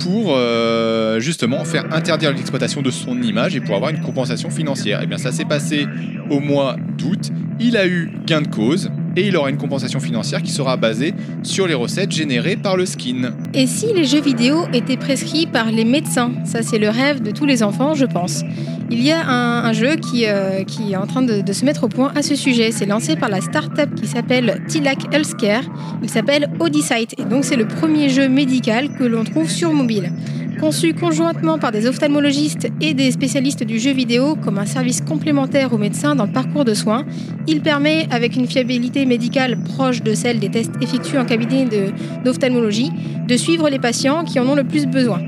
pour 0.00 0.34
euh, 0.36 1.20
justement 1.20 1.64
faire 1.64 1.84
interdire 1.92 2.32
l'exploitation 2.32 2.82
de 2.82 2.90
son 2.90 3.20
image 3.20 3.56
et 3.56 3.60
pour 3.60 3.74
avoir 3.74 3.90
une 3.90 4.00
compensation 4.00 4.50
financière. 4.50 5.02
Et 5.02 5.06
bien 5.06 5.18
ça 5.18 5.32
s'est 5.32 5.44
passé 5.44 5.86
au 6.30 6.40
mois 6.40 6.76
d'août. 6.96 7.30
Il 7.60 7.76
a 7.76 7.86
eu 7.86 8.10
gain 8.26 8.42
de 8.42 8.48
cause 8.48 8.90
et 9.18 9.26
il 9.26 9.36
aura 9.36 9.50
une 9.50 9.56
compensation 9.56 9.98
financière 9.98 10.42
qui 10.42 10.52
sera 10.52 10.76
basée 10.76 11.12
sur 11.42 11.66
les 11.66 11.74
recettes 11.74 12.12
générées 12.12 12.56
par 12.56 12.76
le 12.76 12.86
skin. 12.86 13.32
Et 13.52 13.66
si 13.66 13.92
les 13.92 14.04
jeux 14.04 14.20
vidéo 14.20 14.66
étaient 14.72 14.96
prescrits 14.96 15.46
par 15.46 15.72
les 15.72 15.84
médecins? 15.84 16.30
Ça, 16.44 16.62
c'est 16.62 16.78
le 16.78 16.88
rêve 16.88 17.20
de 17.20 17.32
tous 17.32 17.44
les 17.44 17.64
enfants, 17.64 17.94
je 17.94 18.04
pense. 18.04 18.44
Il 18.90 19.02
y 19.02 19.10
a 19.10 19.28
un, 19.28 19.72
jeu 19.72 19.96
qui, 19.96 20.26
euh, 20.26 20.62
qui 20.62 20.92
est 20.92 20.96
en 20.96 21.06
train 21.06 21.22
de, 21.22 21.52
se 21.52 21.64
mettre 21.64 21.84
au 21.84 21.88
point 21.88 22.12
à 22.14 22.22
ce 22.22 22.36
sujet. 22.36 22.70
C'est 22.70 22.86
lancé 22.86 23.16
par 23.16 23.28
la 23.28 23.40
start-up 23.40 23.90
qui 23.96 24.06
s'appelle 24.06 24.62
Tilac 24.68 25.12
Healthcare. 25.12 25.64
Il 26.02 26.08
s'appelle 26.08 26.48
Odyssite. 26.60 27.18
Et 27.18 27.24
donc, 27.24 27.44
c'est 27.44 27.56
le 27.56 27.66
premier 27.66 28.08
jeu 28.08 28.28
médical 28.28 28.88
que 28.96 29.04
l'on 29.04 29.24
trouve 29.24 29.50
sur 29.50 29.72
mobile. 29.72 30.12
Conçu 30.60 30.92
conjointement 30.92 31.58
par 31.58 31.70
des 31.70 31.86
ophtalmologistes 31.86 32.68
et 32.80 32.92
des 32.92 33.12
spécialistes 33.12 33.62
du 33.62 33.78
jeu 33.78 33.92
vidéo 33.92 34.34
comme 34.34 34.58
un 34.58 34.66
service 34.66 35.00
complémentaire 35.00 35.72
aux 35.72 35.78
médecins 35.78 36.16
dans 36.16 36.26
le 36.26 36.32
parcours 36.32 36.64
de 36.64 36.74
soins, 36.74 37.04
il 37.46 37.60
permet, 37.60 38.08
avec 38.10 38.34
une 38.34 38.46
fiabilité 38.48 39.06
médicale 39.06 39.56
proche 39.62 40.02
de 40.02 40.14
celle 40.14 40.40
des 40.40 40.50
tests 40.50 40.72
effectués 40.80 41.18
en 41.18 41.24
cabinet 41.24 41.64
de- 41.66 41.92
d'ophtalmologie, 42.24 42.90
de 43.28 43.36
suivre 43.36 43.70
les 43.70 43.78
patients 43.78 44.24
qui 44.24 44.40
en 44.40 44.48
ont 44.48 44.56
le 44.56 44.64
plus 44.64 44.86
besoin. 44.86 45.20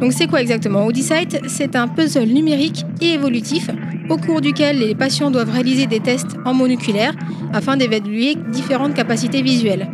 Donc 0.00 0.12
c'est 0.12 0.28
quoi 0.28 0.40
exactement 0.40 0.86
Odyssite, 0.86 1.40
c'est 1.48 1.74
un 1.74 1.88
puzzle 1.88 2.28
numérique 2.28 2.84
et 3.00 3.14
évolutif 3.14 3.70
au 4.08 4.18
cours 4.18 4.40
duquel 4.40 4.78
les 4.78 4.94
patients 4.94 5.32
doivent 5.32 5.50
réaliser 5.50 5.86
des 5.86 6.00
tests 6.00 6.36
en 6.44 6.54
monoculaire 6.54 7.12
afin 7.52 7.76
d'évaluer 7.76 8.36
différentes 8.52 8.94
capacités 8.94 9.42
visuelles. 9.42 9.88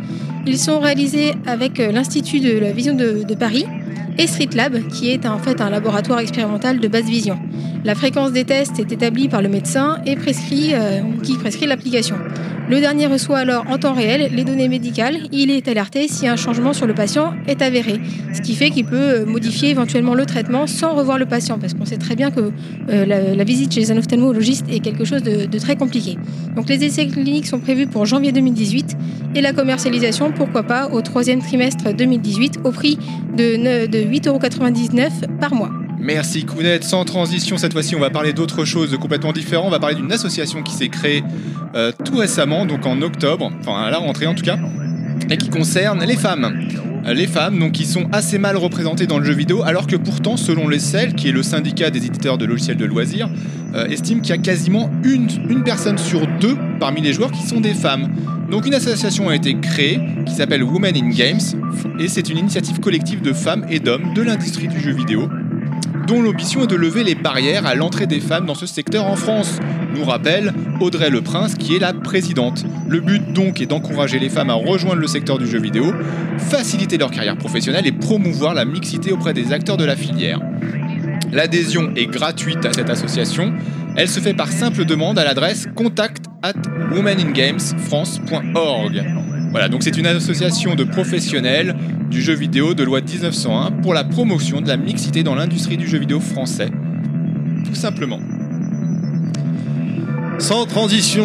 Ils 0.45 0.59
sont 0.59 0.79
réalisés 0.79 1.33
avec 1.47 1.79
euh, 1.79 1.91
l'Institut 1.91 2.41
de 2.41 2.59
la 2.59 2.73
vision 2.73 2.93
de, 2.93 3.23
de 3.23 3.33
Paris 3.33 3.65
et 4.17 4.27
Street 4.27 4.49
Lab, 4.53 4.87
qui 4.89 5.11
est 5.11 5.25
en 5.25 5.37
fait 5.37 5.61
un 5.61 5.69
laboratoire 5.69 6.19
expérimental 6.19 6.79
de 6.79 6.87
basse 6.87 7.05
vision. 7.05 7.37
La 7.83 7.95
fréquence 7.95 8.31
des 8.31 8.45
tests 8.45 8.79
est 8.79 8.91
établie 8.91 9.27
par 9.27 9.41
le 9.41 9.49
médecin 9.49 9.97
et 10.05 10.15
prescrit, 10.15 10.73
euh, 10.73 11.01
qui 11.23 11.37
prescrit 11.37 11.65
l'application. 11.65 12.15
Le 12.69 12.79
dernier 12.79 13.07
reçoit 13.07 13.39
alors 13.39 13.65
en 13.69 13.77
temps 13.77 13.93
réel 13.93 14.31
les 14.33 14.43
données 14.45 14.69
médicales. 14.69 15.17
Il 15.33 15.51
est 15.51 15.67
alerté 15.67 16.07
si 16.07 16.27
un 16.27 16.37
changement 16.37 16.71
sur 16.71 16.87
le 16.87 16.93
patient 16.93 17.33
est 17.45 17.61
avéré, 17.61 17.99
ce 18.33 18.41
qui 18.41 18.55
fait 18.55 18.69
qu'il 18.69 18.85
peut 18.85 18.95
euh, 18.95 19.25
modifier 19.25 19.69
éventuellement 19.69 20.13
le 20.13 20.25
traitement 20.25 20.65
sans 20.65 20.93
revoir 20.95 21.17
le 21.17 21.25
patient, 21.25 21.59
parce 21.59 21.73
qu'on 21.73 21.85
sait 21.85 21.97
très 21.97 22.15
bien 22.15 22.31
que 22.31 22.51
euh, 22.89 23.35
la, 23.35 23.43
visite 23.43 23.73
chez 23.73 23.91
un 23.91 23.97
ophtalmologiste 23.97 24.65
est 24.69 24.79
quelque 24.79 25.03
chose 25.03 25.23
de, 25.23 25.57
très 25.57 25.75
compliqué. 25.75 26.17
Donc 26.55 26.69
les 26.69 26.83
essais 26.85 27.07
cliniques 27.07 27.47
sont 27.47 27.59
prévus 27.59 27.87
pour 27.87 28.05
janvier 28.05 28.31
2018 28.31 28.95
et 29.35 29.41
la 29.41 29.51
commercialisation, 29.51 30.31
pourquoi 30.31 30.63
pas, 30.63 30.87
au 30.87 31.01
troisième 31.01 31.41
trimestre 31.41 31.93
2018 31.93 32.59
au 32.63 32.71
prix 32.71 32.97
de, 33.37 33.87
de 33.87 33.99
8,99€ 33.99 35.37
par 35.39 35.53
mois. 35.53 35.82
Merci 36.03 36.43
Kounet. 36.43 36.81
Sans 36.81 37.05
transition, 37.05 37.57
cette 37.57 37.71
fois-ci, 37.71 37.95
on 37.95 37.99
va 37.99 38.09
parler 38.09 38.33
d'autre 38.33 38.65
chose 38.65 38.91
de 38.91 38.97
complètement 38.97 39.31
différent. 39.31 39.67
On 39.67 39.69
va 39.69 39.79
parler 39.79 39.95
d'une 39.95 40.11
association 40.11 40.61
qui 40.61 40.73
s'est 40.73 40.89
créée 40.89 41.23
euh, 41.75 41.93
tout 42.03 42.17
récemment, 42.17 42.65
donc 42.65 42.85
en 42.85 43.01
octobre, 43.01 43.49
enfin 43.61 43.81
à 43.81 43.89
la 43.89 43.99
rentrée 43.99 44.27
en 44.27 44.35
tout 44.35 44.43
cas, 44.43 44.57
et 45.29 45.37
qui 45.37 45.49
concerne 45.49 46.03
les 46.03 46.17
femmes. 46.17 46.67
Euh, 47.05 47.13
Les 47.13 47.27
femmes, 47.27 47.57
donc, 47.59 47.73
qui 47.73 47.85
sont 47.85 48.07
assez 48.11 48.37
mal 48.37 48.57
représentées 48.57 49.07
dans 49.07 49.17
le 49.17 49.25
jeu 49.25 49.33
vidéo, 49.33 49.63
alors 49.63 49.87
que 49.87 49.95
pourtant, 49.95 50.37
selon 50.37 50.67
les 50.67 50.79
CEL, 50.79 51.15
qui 51.15 51.29
est 51.29 51.31
le 51.33 51.43
syndicat 51.43 51.89
des 51.89 52.05
éditeurs 52.05 52.37
de 52.37 52.45
logiciels 52.45 52.77
de 52.77 52.85
loisirs, 52.85 53.29
euh, 53.73 53.85
estime 53.87 54.21
qu'il 54.21 54.35
y 54.35 54.37
a 54.37 54.41
quasiment 54.41 54.89
une 55.03 55.63
personne 55.63 55.97
sur 55.97 56.27
deux 56.39 56.57
parmi 56.79 57.01
les 57.01 57.13
joueurs 57.13 57.31
qui 57.31 57.43
sont 57.43 57.61
des 57.61 57.73
femmes. 57.73 58.09
Donc 58.49 58.67
une 58.67 58.73
association 58.73 59.29
a 59.29 59.35
été 59.35 59.57
créée 59.59 59.99
qui 60.25 60.33
s'appelle 60.33 60.63
Women 60.63 60.95
in 60.95 61.09
Games, 61.09 61.41
et 61.99 62.07
c'est 62.07 62.29
une 62.29 62.37
initiative 62.37 62.79
collective 62.79 63.21
de 63.21 63.33
femmes 63.33 63.65
et 63.69 63.79
d'hommes 63.79 64.13
de 64.13 64.21
l'industrie 64.21 64.67
du 64.67 64.79
jeu 64.79 64.91
vidéo 64.91 65.29
dont 66.07 66.21
l'ambition 66.21 66.63
est 66.63 66.67
de 66.67 66.75
lever 66.75 67.03
les 67.03 67.15
barrières 67.15 67.65
à 67.65 67.75
l'entrée 67.75 68.07
des 68.07 68.19
femmes 68.19 68.45
dans 68.45 68.55
ce 68.55 68.65
secteur 68.65 69.05
en 69.05 69.15
France, 69.15 69.59
nous 69.95 70.03
rappelle 70.03 70.53
Audrey 70.79 71.09
Le 71.09 71.21
Prince 71.21 71.55
qui 71.55 71.75
est 71.75 71.79
la 71.79 71.93
présidente. 71.93 72.65
Le 72.87 72.99
but 72.99 73.33
donc 73.33 73.61
est 73.61 73.65
d'encourager 73.65 74.19
les 74.19 74.29
femmes 74.29 74.49
à 74.49 74.55
rejoindre 74.55 74.99
le 74.99 75.07
secteur 75.07 75.37
du 75.37 75.47
jeu 75.47 75.59
vidéo, 75.59 75.93
faciliter 76.37 76.97
leur 76.97 77.11
carrière 77.11 77.37
professionnelle 77.37 77.87
et 77.87 77.91
promouvoir 77.91 78.53
la 78.53 78.65
mixité 78.65 79.11
auprès 79.11 79.33
des 79.33 79.51
acteurs 79.53 79.77
de 79.77 79.85
la 79.85 79.95
filière. 79.95 80.39
L'adhésion 81.31 81.91
est 81.95 82.07
gratuite 82.07 82.65
à 82.65 82.73
cette 82.73 82.89
association. 82.89 83.53
Elle 83.95 84.09
se 84.09 84.19
fait 84.19 84.33
par 84.33 84.51
simple 84.51 84.85
demande 84.85 85.19
à 85.19 85.23
l'adresse 85.23 85.67
contact 85.75 86.25
at 86.43 86.53
womeningamesfrance.org. 86.91 89.32
Voilà, 89.53 89.69
donc 89.69 89.83
c'est 89.83 89.95
une 89.99 90.07
association 90.07 90.73
de 90.73 90.83
professionnels 90.83 91.75
du 92.09 92.23
jeu 92.23 92.33
vidéo 92.33 92.73
de 92.73 92.83
loi 92.83 93.01
1901 93.01 93.69
pour 93.83 93.93
la 93.93 94.03
promotion 94.03 94.61
de 94.61 94.67
la 94.67 94.77
mixité 94.77 95.21
dans 95.21 95.35
l'industrie 95.35 95.77
du 95.77 95.87
jeu 95.87 95.99
vidéo 95.99 96.19
français. 96.19 96.71
Tout 97.63 97.75
simplement. 97.75 98.19
Sans 100.39 100.65
transition, 100.65 101.23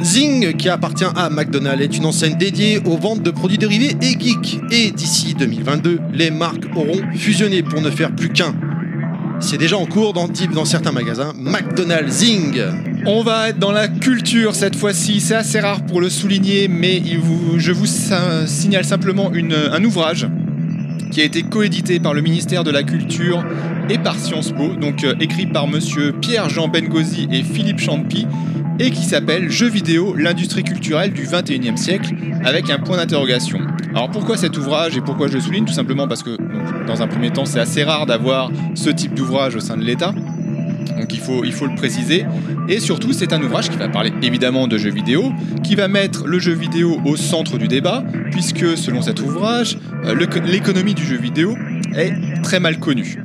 Zing, 0.00 0.56
qui 0.56 0.70
appartient 0.70 1.04
à 1.14 1.28
McDonald's, 1.28 1.82
est 1.82 1.94
une 1.98 2.06
enseigne 2.06 2.38
dédiée 2.38 2.78
aux 2.86 2.96
ventes 2.96 3.22
de 3.22 3.30
produits 3.30 3.58
dérivés 3.58 3.94
et 4.00 4.18
geeks. 4.18 4.60
Et 4.70 4.90
d'ici 4.90 5.34
2022, 5.34 6.00
les 6.14 6.30
marques 6.30 6.74
auront 6.74 7.02
fusionné 7.16 7.62
pour 7.62 7.82
ne 7.82 7.90
faire 7.90 8.16
plus 8.16 8.30
qu'un. 8.30 8.54
C'est 9.40 9.58
déjà 9.58 9.76
en 9.76 9.84
cours 9.84 10.14
dans, 10.14 10.26
dans 10.54 10.64
certains 10.64 10.92
magasins. 10.92 11.34
McDonald's 11.38 12.20
Zing. 12.20 12.62
On 13.06 13.22
va 13.22 13.50
être 13.50 13.58
dans 13.58 13.72
la 13.72 13.88
culture 13.88 14.54
cette 14.54 14.76
fois-ci. 14.76 15.20
C'est 15.20 15.34
assez 15.34 15.60
rare 15.60 15.84
pour 15.86 16.00
le 16.00 16.10
souligner, 16.10 16.68
mais 16.68 17.02
je 17.56 17.72
vous 17.72 17.86
signale 18.46 18.84
simplement 18.84 19.30
un 19.30 19.84
ouvrage 19.84 20.28
qui 21.10 21.20
a 21.20 21.24
été 21.24 21.42
coédité 21.42 22.00
par 22.00 22.14
le 22.14 22.20
ministère 22.20 22.64
de 22.64 22.70
la 22.70 22.82
Culture 22.82 23.44
et 23.88 23.98
par 23.98 24.16
Sciences 24.16 24.52
Po, 24.52 24.74
donc 24.74 25.04
euh, 25.04 25.14
écrit 25.20 25.46
par 25.46 25.66
monsieur 25.66 26.12
Pierre-Jean 26.12 26.68
Bengozi 26.68 27.26
et 27.32 27.42
Philippe 27.42 27.78
Champy, 27.80 28.26
et 28.78 28.90
qui 28.90 29.02
s'appelle 29.02 29.50
Jeux 29.50 29.68
vidéo, 29.68 30.14
l'industrie 30.14 30.62
culturelle 30.62 31.12
du 31.12 31.24
21e 31.24 31.76
siècle, 31.76 32.14
avec 32.44 32.68
un 32.70 32.78
point 32.78 32.98
d'interrogation. 32.98 33.58
Alors 33.94 34.10
pourquoi 34.10 34.36
cet 34.36 34.56
ouvrage 34.58 34.96
et 34.96 35.00
pourquoi 35.00 35.28
je 35.28 35.34
le 35.34 35.40
souligne? 35.40 35.64
Tout 35.64 35.72
simplement 35.72 36.06
parce 36.06 36.22
que, 36.22 36.36
dans 36.86 37.00
un 37.00 37.06
premier 37.06 37.30
temps, 37.30 37.46
c'est 37.46 37.60
assez 37.60 37.82
rare 37.82 38.06
d'avoir 38.06 38.50
ce 38.74 38.90
type 38.90 39.14
d'ouvrage 39.14 39.56
au 39.56 39.60
sein 39.60 39.76
de 39.76 39.84
l'État. 39.84 40.12
Donc 40.96 41.12
il 41.12 41.20
faut, 41.20 41.42
le 41.42 41.74
préciser. 41.74 42.24
Et 42.68 42.80
surtout, 42.80 43.12
c'est 43.12 43.32
un 43.32 43.42
ouvrage 43.42 43.70
qui 43.70 43.76
va 43.76 43.88
parler 43.88 44.12
évidemment 44.22 44.66
de 44.66 44.78
jeux 44.78 44.90
vidéo, 44.90 45.32
qui 45.62 45.74
va 45.74 45.88
mettre 45.88 46.26
le 46.26 46.38
jeu 46.38 46.52
vidéo 46.52 47.00
au 47.04 47.16
centre 47.16 47.58
du 47.58 47.68
débat, 47.68 48.04
puisque 48.30 48.76
selon 48.76 49.02
cet 49.02 49.20
ouvrage, 49.20 49.78
euh, 50.04 50.14
l'économie 50.46 50.94
du 50.94 51.04
jeu 51.04 51.16
vidéo 51.16 51.56
est 51.94 52.12
très 52.42 52.60
mal 52.60 52.78
connue. 52.78 53.22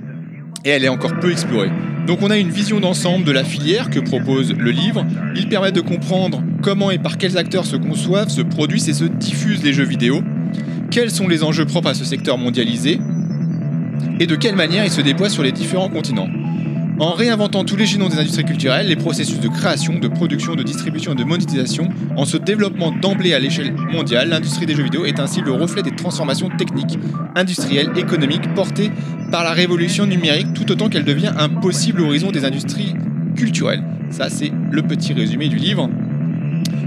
Et 0.65 0.69
elle 0.69 0.83
est 0.83 0.89
encore 0.89 1.19
peu 1.19 1.31
explorée. 1.31 1.71
Donc 2.07 2.21
on 2.21 2.29
a 2.29 2.37
une 2.37 2.49
vision 2.49 2.79
d'ensemble 2.79 3.25
de 3.25 3.31
la 3.31 3.43
filière 3.43 3.89
que 3.89 3.99
propose 3.99 4.53
le 4.53 4.71
livre. 4.71 5.05
Il 5.35 5.47
permet 5.47 5.71
de 5.71 5.81
comprendre 5.81 6.41
comment 6.61 6.91
et 6.91 6.97
par 6.97 7.17
quels 7.17 7.37
acteurs 7.37 7.65
se 7.65 7.75
conçoivent, 7.75 8.29
se 8.29 8.41
produisent 8.41 8.89
et 8.89 8.93
se 8.93 9.05
diffusent 9.05 9.63
les 9.63 9.73
jeux 9.73 9.85
vidéo, 9.85 10.21
quels 10.91 11.11
sont 11.11 11.27
les 11.27 11.43
enjeux 11.43 11.65
propres 11.65 11.89
à 11.89 11.93
ce 11.93 12.05
secteur 12.05 12.37
mondialisé, 12.37 12.99
et 14.19 14.27
de 14.27 14.35
quelle 14.35 14.55
manière 14.55 14.85
il 14.85 14.91
se 14.91 15.01
déploie 15.01 15.29
sur 15.29 15.43
les 15.43 15.51
différents 15.51 15.89
continents? 15.89 16.27
En 16.99 17.13
réinventant 17.13 17.63
tous 17.63 17.75
les 17.75 17.87
jalons 17.87 18.07
des 18.07 18.19
industries 18.19 18.45
culturelles, 18.45 18.87
les 18.87 18.95
processus 18.95 19.39
de 19.39 19.47
création, 19.47 19.97
de 19.97 20.07
production, 20.07 20.55
de 20.55 20.61
distribution 20.61 21.13
et 21.13 21.15
de 21.15 21.23
monétisation, 21.23 21.89
en 22.15 22.25
se 22.25 22.37
développant 22.37 22.91
d'emblée 22.91 23.33
à 23.33 23.39
l'échelle 23.39 23.73
mondiale, 23.91 24.29
l'industrie 24.29 24.67
des 24.67 24.75
jeux 24.75 24.83
vidéo 24.83 25.05
est 25.05 25.19
ainsi 25.19 25.41
le 25.41 25.51
reflet 25.51 25.81
des 25.81 25.95
transformations 25.95 26.49
techniques, 26.49 26.99
industrielles, 27.35 27.89
économiques 27.97 28.53
portées 28.53 28.91
par 29.31 29.43
la 29.43 29.51
révolution 29.51 30.05
numérique 30.05 30.53
tout 30.53 30.71
autant 30.71 30.87
qu'elle 30.87 31.03
devient 31.03 31.33
un 31.35 31.49
possible 31.49 32.01
horizon 32.01 32.31
des 32.31 32.45
industries 32.45 32.93
culturelles. 33.35 33.83
Ça, 34.11 34.29
c'est 34.29 34.51
le 34.71 34.83
petit 34.83 35.13
résumé 35.13 35.47
du 35.47 35.57
livre. 35.57 35.89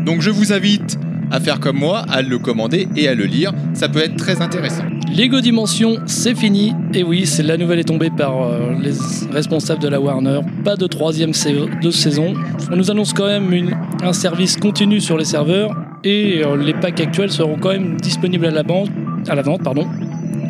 Donc 0.05 0.21
je 0.21 0.31
vous 0.31 0.53
invite 0.53 0.99
à 1.31 1.41
faire 1.41 1.61
comme 1.61 1.79
moi, 1.79 2.05
à 2.09 2.23
le 2.23 2.39
commander 2.39 2.89
et 2.97 3.09
à 3.09 3.15
le 3.15 3.25
lire. 3.25 3.53
Ça 3.75 3.89
peut 3.89 4.01
être 4.01 4.17
très 4.17 4.41
intéressant. 4.43 4.85
Lego 5.17 5.41
Dimension, 5.41 5.97
c'est 6.07 6.35
fini. 6.35 6.75
Et 6.95 7.03
oui, 7.03 7.29
la 7.43 7.57
nouvelle 7.57 7.79
est 7.79 7.85
tombée 7.85 8.11
par 8.11 8.43
euh, 8.43 8.75
les 8.81 8.93
responsables 9.33 9.83
de 9.83 9.89
la 9.89 10.01
Warner. 10.01 10.41
Pas 10.65 10.77
de 10.77 10.87
troisième 10.87 11.31
de 11.31 11.91
saison. 11.91 12.35
On 12.71 12.77
nous 12.77 12.91
annonce 12.91 13.13
quand 13.13 13.27
même 13.27 13.75
un 14.03 14.13
service 14.13 14.57
continu 14.57 15.01
sur 15.01 15.17
les 15.17 15.25
serveurs 15.25 15.71
et 16.05 16.43
euh, 16.45 16.57
les 16.57 16.75
packs 16.75 17.01
actuels 17.01 17.31
seront 17.31 17.57
quand 17.59 17.71
même 17.71 17.97
disponibles 18.01 18.47
à 18.47 18.51
la, 18.51 18.63
banque, 18.63 18.89
à 19.29 19.35
la 19.35 19.43
vente 19.43 19.63
pardon, 19.63 19.87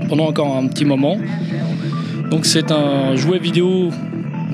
pendant 0.09 0.27
encore 0.27 0.57
un 0.57 0.67
petit 0.67 0.85
moment. 0.85 1.17
Donc 2.31 2.45
c'est 2.45 2.73
un 2.73 3.15
jouet 3.15 3.39
vidéo 3.39 3.91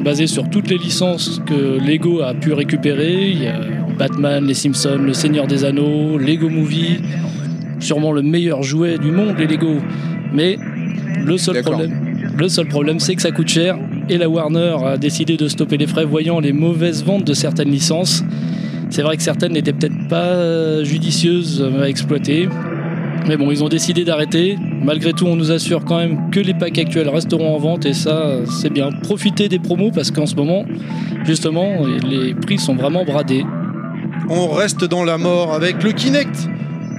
basé 0.02 0.26
sur 0.26 0.48
toutes 0.50 0.68
les 0.68 0.78
licences 0.78 1.40
que 1.46 1.78
Lego 1.78 2.20
a 2.20 2.34
pu 2.34 2.52
récupérer. 2.52 3.36
Batman, 4.02 4.44
les 4.44 4.54
Simpsons, 4.54 4.98
le 5.00 5.12
Seigneur 5.12 5.46
des 5.46 5.64
Anneaux, 5.64 6.18
Lego 6.18 6.48
Movie, 6.48 6.98
sûrement 7.78 8.10
le 8.10 8.22
meilleur 8.22 8.64
jouet 8.64 8.98
du 8.98 9.12
monde, 9.12 9.36
les 9.38 9.46
Lego. 9.46 9.76
Mais 10.32 10.58
le 11.24 11.36
seul 11.38 11.62
problème, 11.62 11.92
le 12.36 12.48
seul 12.48 12.66
problème, 12.66 12.98
c'est 12.98 13.14
que 13.14 13.22
ça 13.22 13.30
coûte 13.30 13.46
cher. 13.46 13.78
Et 14.08 14.18
la 14.18 14.28
Warner 14.28 14.74
a 14.84 14.96
décidé 14.96 15.36
de 15.36 15.46
stopper 15.46 15.76
les 15.76 15.86
frais, 15.86 16.04
voyant 16.04 16.40
les 16.40 16.52
mauvaises 16.52 17.04
ventes 17.04 17.24
de 17.24 17.32
certaines 17.32 17.70
licences. 17.70 18.24
C'est 18.90 19.02
vrai 19.02 19.16
que 19.16 19.22
certaines 19.22 19.52
n'étaient 19.52 19.72
peut-être 19.72 20.08
pas 20.08 20.82
judicieuses 20.82 21.64
à 21.80 21.88
exploiter. 21.88 22.48
Mais 23.28 23.36
bon, 23.36 23.52
ils 23.52 23.62
ont 23.62 23.68
décidé 23.68 24.04
d'arrêter. 24.04 24.58
Malgré 24.82 25.12
tout, 25.12 25.26
on 25.26 25.36
nous 25.36 25.52
assure 25.52 25.84
quand 25.84 25.98
même 25.98 26.28
que 26.32 26.40
les 26.40 26.54
packs 26.54 26.76
actuels 26.76 27.08
resteront 27.08 27.54
en 27.54 27.58
vente 27.58 27.86
et 27.86 27.92
ça, 27.92 28.38
c'est 28.60 28.70
bien. 28.70 28.90
Profitez 29.04 29.48
des 29.48 29.60
promos 29.60 29.92
parce 29.94 30.10
qu'en 30.10 30.26
ce 30.26 30.34
moment, 30.34 30.64
justement, 31.24 31.86
les 32.04 32.34
prix 32.34 32.58
sont 32.58 32.74
vraiment 32.74 33.04
bradés. 33.04 33.44
On 34.34 34.48
reste 34.48 34.86
dans 34.86 35.04
la 35.04 35.18
mort 35.18 35.52
avec 35.52 35.82
le 35.82 35.92
Kinect 35.92 36.48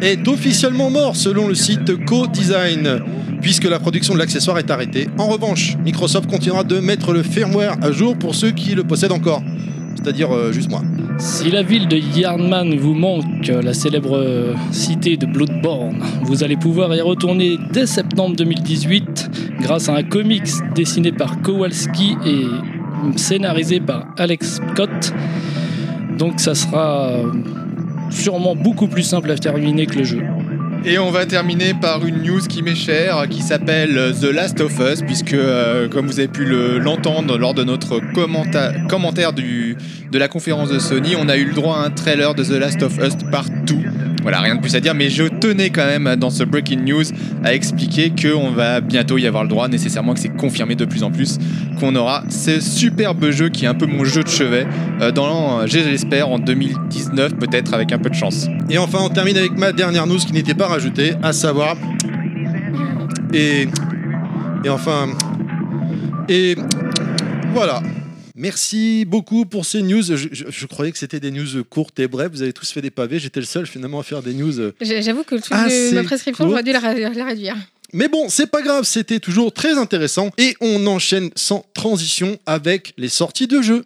est 0.01 0.27
officiellement 0.27 0.91
mort 0.91 1.15
selon 1.15 1.47
le 1.47 1.55
site 1.55 2.05
Co-Design 2.05 2.99
puisque 3.41 3.63
la 3.63 3.79
production 3.79 4.13
de 4.13 4.19
l'accessoire 4.19 4.59
est 4.59 4.69
arrêtée. 4.69 5.07
En 5.17 5.25
revanche, 5.25 5.75
Microsoft 5.83 6.29
continuera 6.29 6.63
de 6.63 6.77
mettre 6.77 7.11
le 7.11 7.23
firmware 7.23 7.77
à 7.81 7.91
jour 7.91 8.15
pour 8.15 8.35
ceux 8.35 8.51
qui 8.51 8.75
le 8.75 8.83
possèdent 8.83 9.13
encore, 9.13 9.41
c'est-à-dire 9.95 10.31
euh, 10.31 10.51
juste 10.51 10.69
moi. 10.69 10.83
Si 11.17 11.49
la 11.49 11.63
ville 11.63 11.87
de 11.87 11.97
Yardman 11.97 12.75
vous 12.77 12.93
manque, 12.93 13.47
la 13.47 13.73
célèbre 13.73 14.15
euh, 14.15 14.53
cité 14.71 15.17
de 15.17 15.25
Bloodborne, 15.25 16.03
vous 16.21 16.43
allez 16.43 16.55
pouvoir 16.55 16.93
y 16.93 17.01
retourner 17.01 17.57
dès 17.71 17.87
septembre 17.87 18.35
2018 18.35 19.57
grâce 19.59 19.89
à 19.89 19.95
un 19.95 20.03
comics 20.03 20.51
dessiné 20.75 21.11
par 21.11 21.41
Kowalski 21.41 22.15
et 22.27 22.45
scénarisé 23.15 23.79
par 23.79 24.05
Alex 24.17 24.61
Scott. 24.71 25.13
Donc 26.23 26.39
ça 26.39 26.55
sera 26.55 27.09
euh, 27.09 27.23
sûrement 28.09 28.55
beaucoup 28.55 28.87
plus 28.87 29.03
simple 29.03 29.29
à 29.29 29.35
terminer 29.35 29.85
que 29.87 29.97
le 29.97 30.03
jeu. 30.05 30.21
Et 30.85 30.97
on 30.97 31.11
va 31.11 31.25
terminer 31.25 31.73
par 31.73 32.05
une 32.05 32.23
news 32.23 32.39
qui 32.47 32.63
m'est 32.63 32.75
chère, 32.75 33.27
qui 33.29 33.41
s'appelle 33.41 33.97
euh, 33.97 34.13
The 34.13 34.33
Last 34.33 34.61
of 34.61 34.71
Us, 34.79 35.01
puisque 35.01 35.33
euh, 35.33 35.89
comme 35.89 36.07
vous 36.07 36.19
avez 36.19 36.29
pu 36.29 36.45
le- 36.45 36.77
l'entendre 36.79 37.37
lors 37.37 37.53
de 37.53 37.65
notre 37.65 37.99
commenta- 38.13 38.71
commentaire 38.87 39.33
du, 39.33 39.75
de 40.13 40.17
la 40.17 40.29
conférence 40.29 40.69
de 40.69 40.79
Sony, 40.79 41.17
on 41.19 41.27
a 41.27 41.35
eu 41.35 41.43
le 41.43 41.53
droit 41.53 41.75
à 41.79 41.85
un 41.87 41.89
trailer 41.89 42.33
de 42.35 42.43
The 42.45 42.51
Last 42.51 42.81
of 42.83 42.97
Us 42.99 43.15
partout. 43.29 43.83
Voilà, 44.23 44.39
rien 44.39 44.55
de 44.55 44.61
plus 44.61 44.73
à 44.75 44.79
dire, 44.79 44.95
mais 44.95 45.09
je 45.09 45.23
tenais 45.25 45.69
quand 45.69 45.85
même 45.85 46.15
dans 46.15 46.29
ce 46.29 46.43
breaking 46.43 46.85
news 46.85 47.03
à 47.43 47.53
expliquer 47.53 48.09
qu'on 48.09 48.51
va 48.51 48.79
bientôt 48.79 49.17
y 49.17 49.27
avoir 49.27 49.43
le 49.43 49.49
droit, 49.49 49.67
nécessairement 49.67 50.13
que 50.13 50.21
c'est 50.21 50.35
confirmé 50.35 50.75
de 50.75 50.85
plus 50.85 51.03
en 51.03 51.11
plus, 51.11 51.37
qu'on 51.79 51.93
aura 51.95 52.23
ce 52.29 52.61
superbe 52.61 53.29
jeu 53.31 53.49
qui 53.49 53.65
est 53.65 53.67
un 53.67 53.73
peu 53.73 53.85
mon 53.85 54.05
jeu 54.05 54.23
de 54.23 54.29
chevet, 54.29 54.65
euh, 55.01 55.11
dans, 55.11 55.67
j'espère, 55.67 56.29
en 56.29 56.39
2019 56.39 57.35
peut-être 57.35 57.73
avec 57.73 57.91
un 57.91 57.99
peu 57.99 58.09
de 58.09 58.15
chance. 58.15 58.47
Et 58.69 58.77
enfin, 58.77 58.99
on 59.01 59.09
termine 59.09 59.37
avec 59.37 59.57
ma 59.57 59.73
dernière 59.73 60.07
news 60.07 60.17
qui 60.17 60.31
n'était 60.31 60.53
pas 60.53 60.67
rajoutée, 60.67 61.13
à 61.21 61.33
savoir. 61.33 61.75
Et. 63.33 63.67
Et 64.63 64.69
enfin. 64.69 65.07
Et. 66.29 66.55
Voilà. 67.53 67.81
Merci 68.35 69.05
beaucoup 69.05 69.45
pour 69.45 69.63
ces 69.65 69.83
news. 69.83 70.01
Je, 70.01 70.15
je- 70.15 70.45
je 70.49 70.65
croyais 70.65 70.91
que 70.91 70.97
c'était 70.97 71.19
des 71.19 71.29
news 71.29 71.63
courtes 71.69 71.99
et 71.99 72.07
brèves. 72.07 72.31
Vous 72.31 72.41
avez 72.41 72.53
tous 72.53 72.71
fait 72.71 72.81
des 72.81 72.89
pavés. 72.89 73.19
J'étais 73.19 73.39
le 73.39 73.45
seul 73.45 73.67
finalement 73.67 73.99
à 73.99 74.03
faire 74.03 74.23
des 74.23 74.33
news. 74.33 74.59
euh. 74.59 74.73
J'avoue 74.81 75.23
que 75.23 75.35
le 75.35 75.41
truc 75.41 75.53
Ah, 75.55 75.67
de 75.69 75.93
ma 75.95 76.03
prescription, 76.03 76.49
j'aurais 76.49 76.63
dû 76.63 76.71
la, 76.71 76.79
réduire. 76.79 77.55
Mais 77.93 78.07
bon, 78.07 78.25
c'est 78.29 78.47
pas 78.49 78.63
grave. 78.63 78.85
C'était 78.85 79.19
toujours 79.19 79.53
très 79.53 79.77
intéressant. 79.77 80.31
Et 80.39 80.55
on 80.61 80.87
enchaîne 80.87 81.29
sans 81.35 81.63
transition 81.75 82.39
avec 82.47 82.93
les 82.97 83.09
sorties 83.09 83.45
de 83.47 83.61
jeux. 83.61 83.85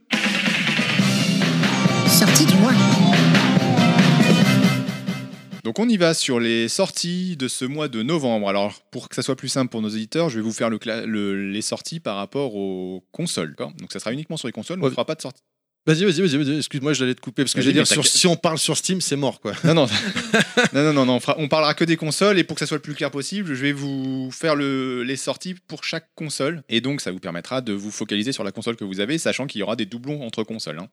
Sortie 2.09 2.45
du 2.45 2.53
mois. 2.55 2.71
Donc 5.67 5.79
on 5.79 5.89
y 5.89 5.97
va 5.97 6.13
sur 6.13 6.39
les 6.39 6.69
sorties 6.69 7.35
de 7.35 7.49
ce 7.49 7.65
mois 7.65 7.89
de 7.89 8.01
novembre. 8.01 8.47
Alors 8.47 8.79
pour 8.89 9.09
que 9.09 9.15
ça 9.15 9.21
soit 9.21 9.35
plus 9.35 9.49
simple 9.49 9.69
pour 9.69 9.81
nos 9.81 9.89
auditeurs, 9.89 10.29
je 10.29 10.37
vais 10.37 10.41
vous 10.41 10.53
faire 10.53 10.69
le 10.69 10.77
cla- 10.77 11.03
le- 11.03 11.51
les 11.51 11.61
sorties 11.61 11.99
par 11.99 12.15
rapport 12.15 12.55
aux 12.55 13.03
consoles. 13.11 13.53
Donc 13.77 13.91
ça 13.91 13.99
sera 13.99 14.13
uniquement 14.13 14.37
sur 14.37 14.47
les 14.47 14.53
consoles, 14.53 14.79
on 14.81 14.85
ne 14.85 14.89
fera 14.89 15.03
pas 15.03 15.15
de 15.15 15.21
sortie. 15.21 15.41
Vas-y, 15.85 16.03
vas-y, 16.05 16.21
vas-y. 16.21 16.57
Excuse-moi, 16.57 16.93
j'allais 16.93 17.15
te 17.15 17.19
couper 17.21 17.43
parce 17.43 17.53
que 17.53 17.59
j'allais 17.61 17.73
dire 17.73 17.87
sur- 17.87 18.05
si 18.07 18.27
on 18.27 18.37
parle 18.37 18.57
sur 18.59 18.77
Steam, 18.77 19.01
c'est 19.01 19.15
mort 19.17 19.41
quoi. 19.41 19.51
Non, 19.65 19.73
non, 19.73 19.87
non, 20.73 20.83
non, 20.83 20.93
non, 20.93 21.05
non, 21.05 21.13
on, 21.15 21.19
fera- 21.19 21.35
on 21.37 21.49
parlera 21.49 21.73
que 21.73 21.83
des 21.83 21.97
consoles 21.97 22.39
et 22.39 22.45
pour 22.45 22.55
que 22.55 22.59
ça 22.61 22.65
soit 22.65 22.77
le 22.77 22.81
plus 22.81 22.93
clair 22.95 23.11
possible, 23.11 23.53
je 23.53 23.61
vais 23.61 23.73
vous 23.73 24.29
faire 24.31 24.55
le- 24.55 25.03
les 25.03 25.17
sorties 25.17 25.55
pour 25.67 25.83
chaque 25.83 26.07
console 26.15 26.63
et 26.69 26.79
donc 26.79 27.01
ça 27.01 27.11
vous 27.11 27.19
permettra 27.19 27.59
de 27.59 27.73
vous 27.73 27.91
focaliser 27.91 28.31
sur 28.31 28.45
la 28.45 28.51
console 28.53 28.77
que 28.77 28.85
vous 28.85 29.01
avez, 29.01 29.17
sachant 29.17 29.47
qu'il 29.47 29.59
y 29.59 29.63
aura 29.63 29.75
des 29.75 29.85
doublons 29.85 30.23
entre 30.25 30.43
consoles. 30.43 30.79
hein. 30.79 30.87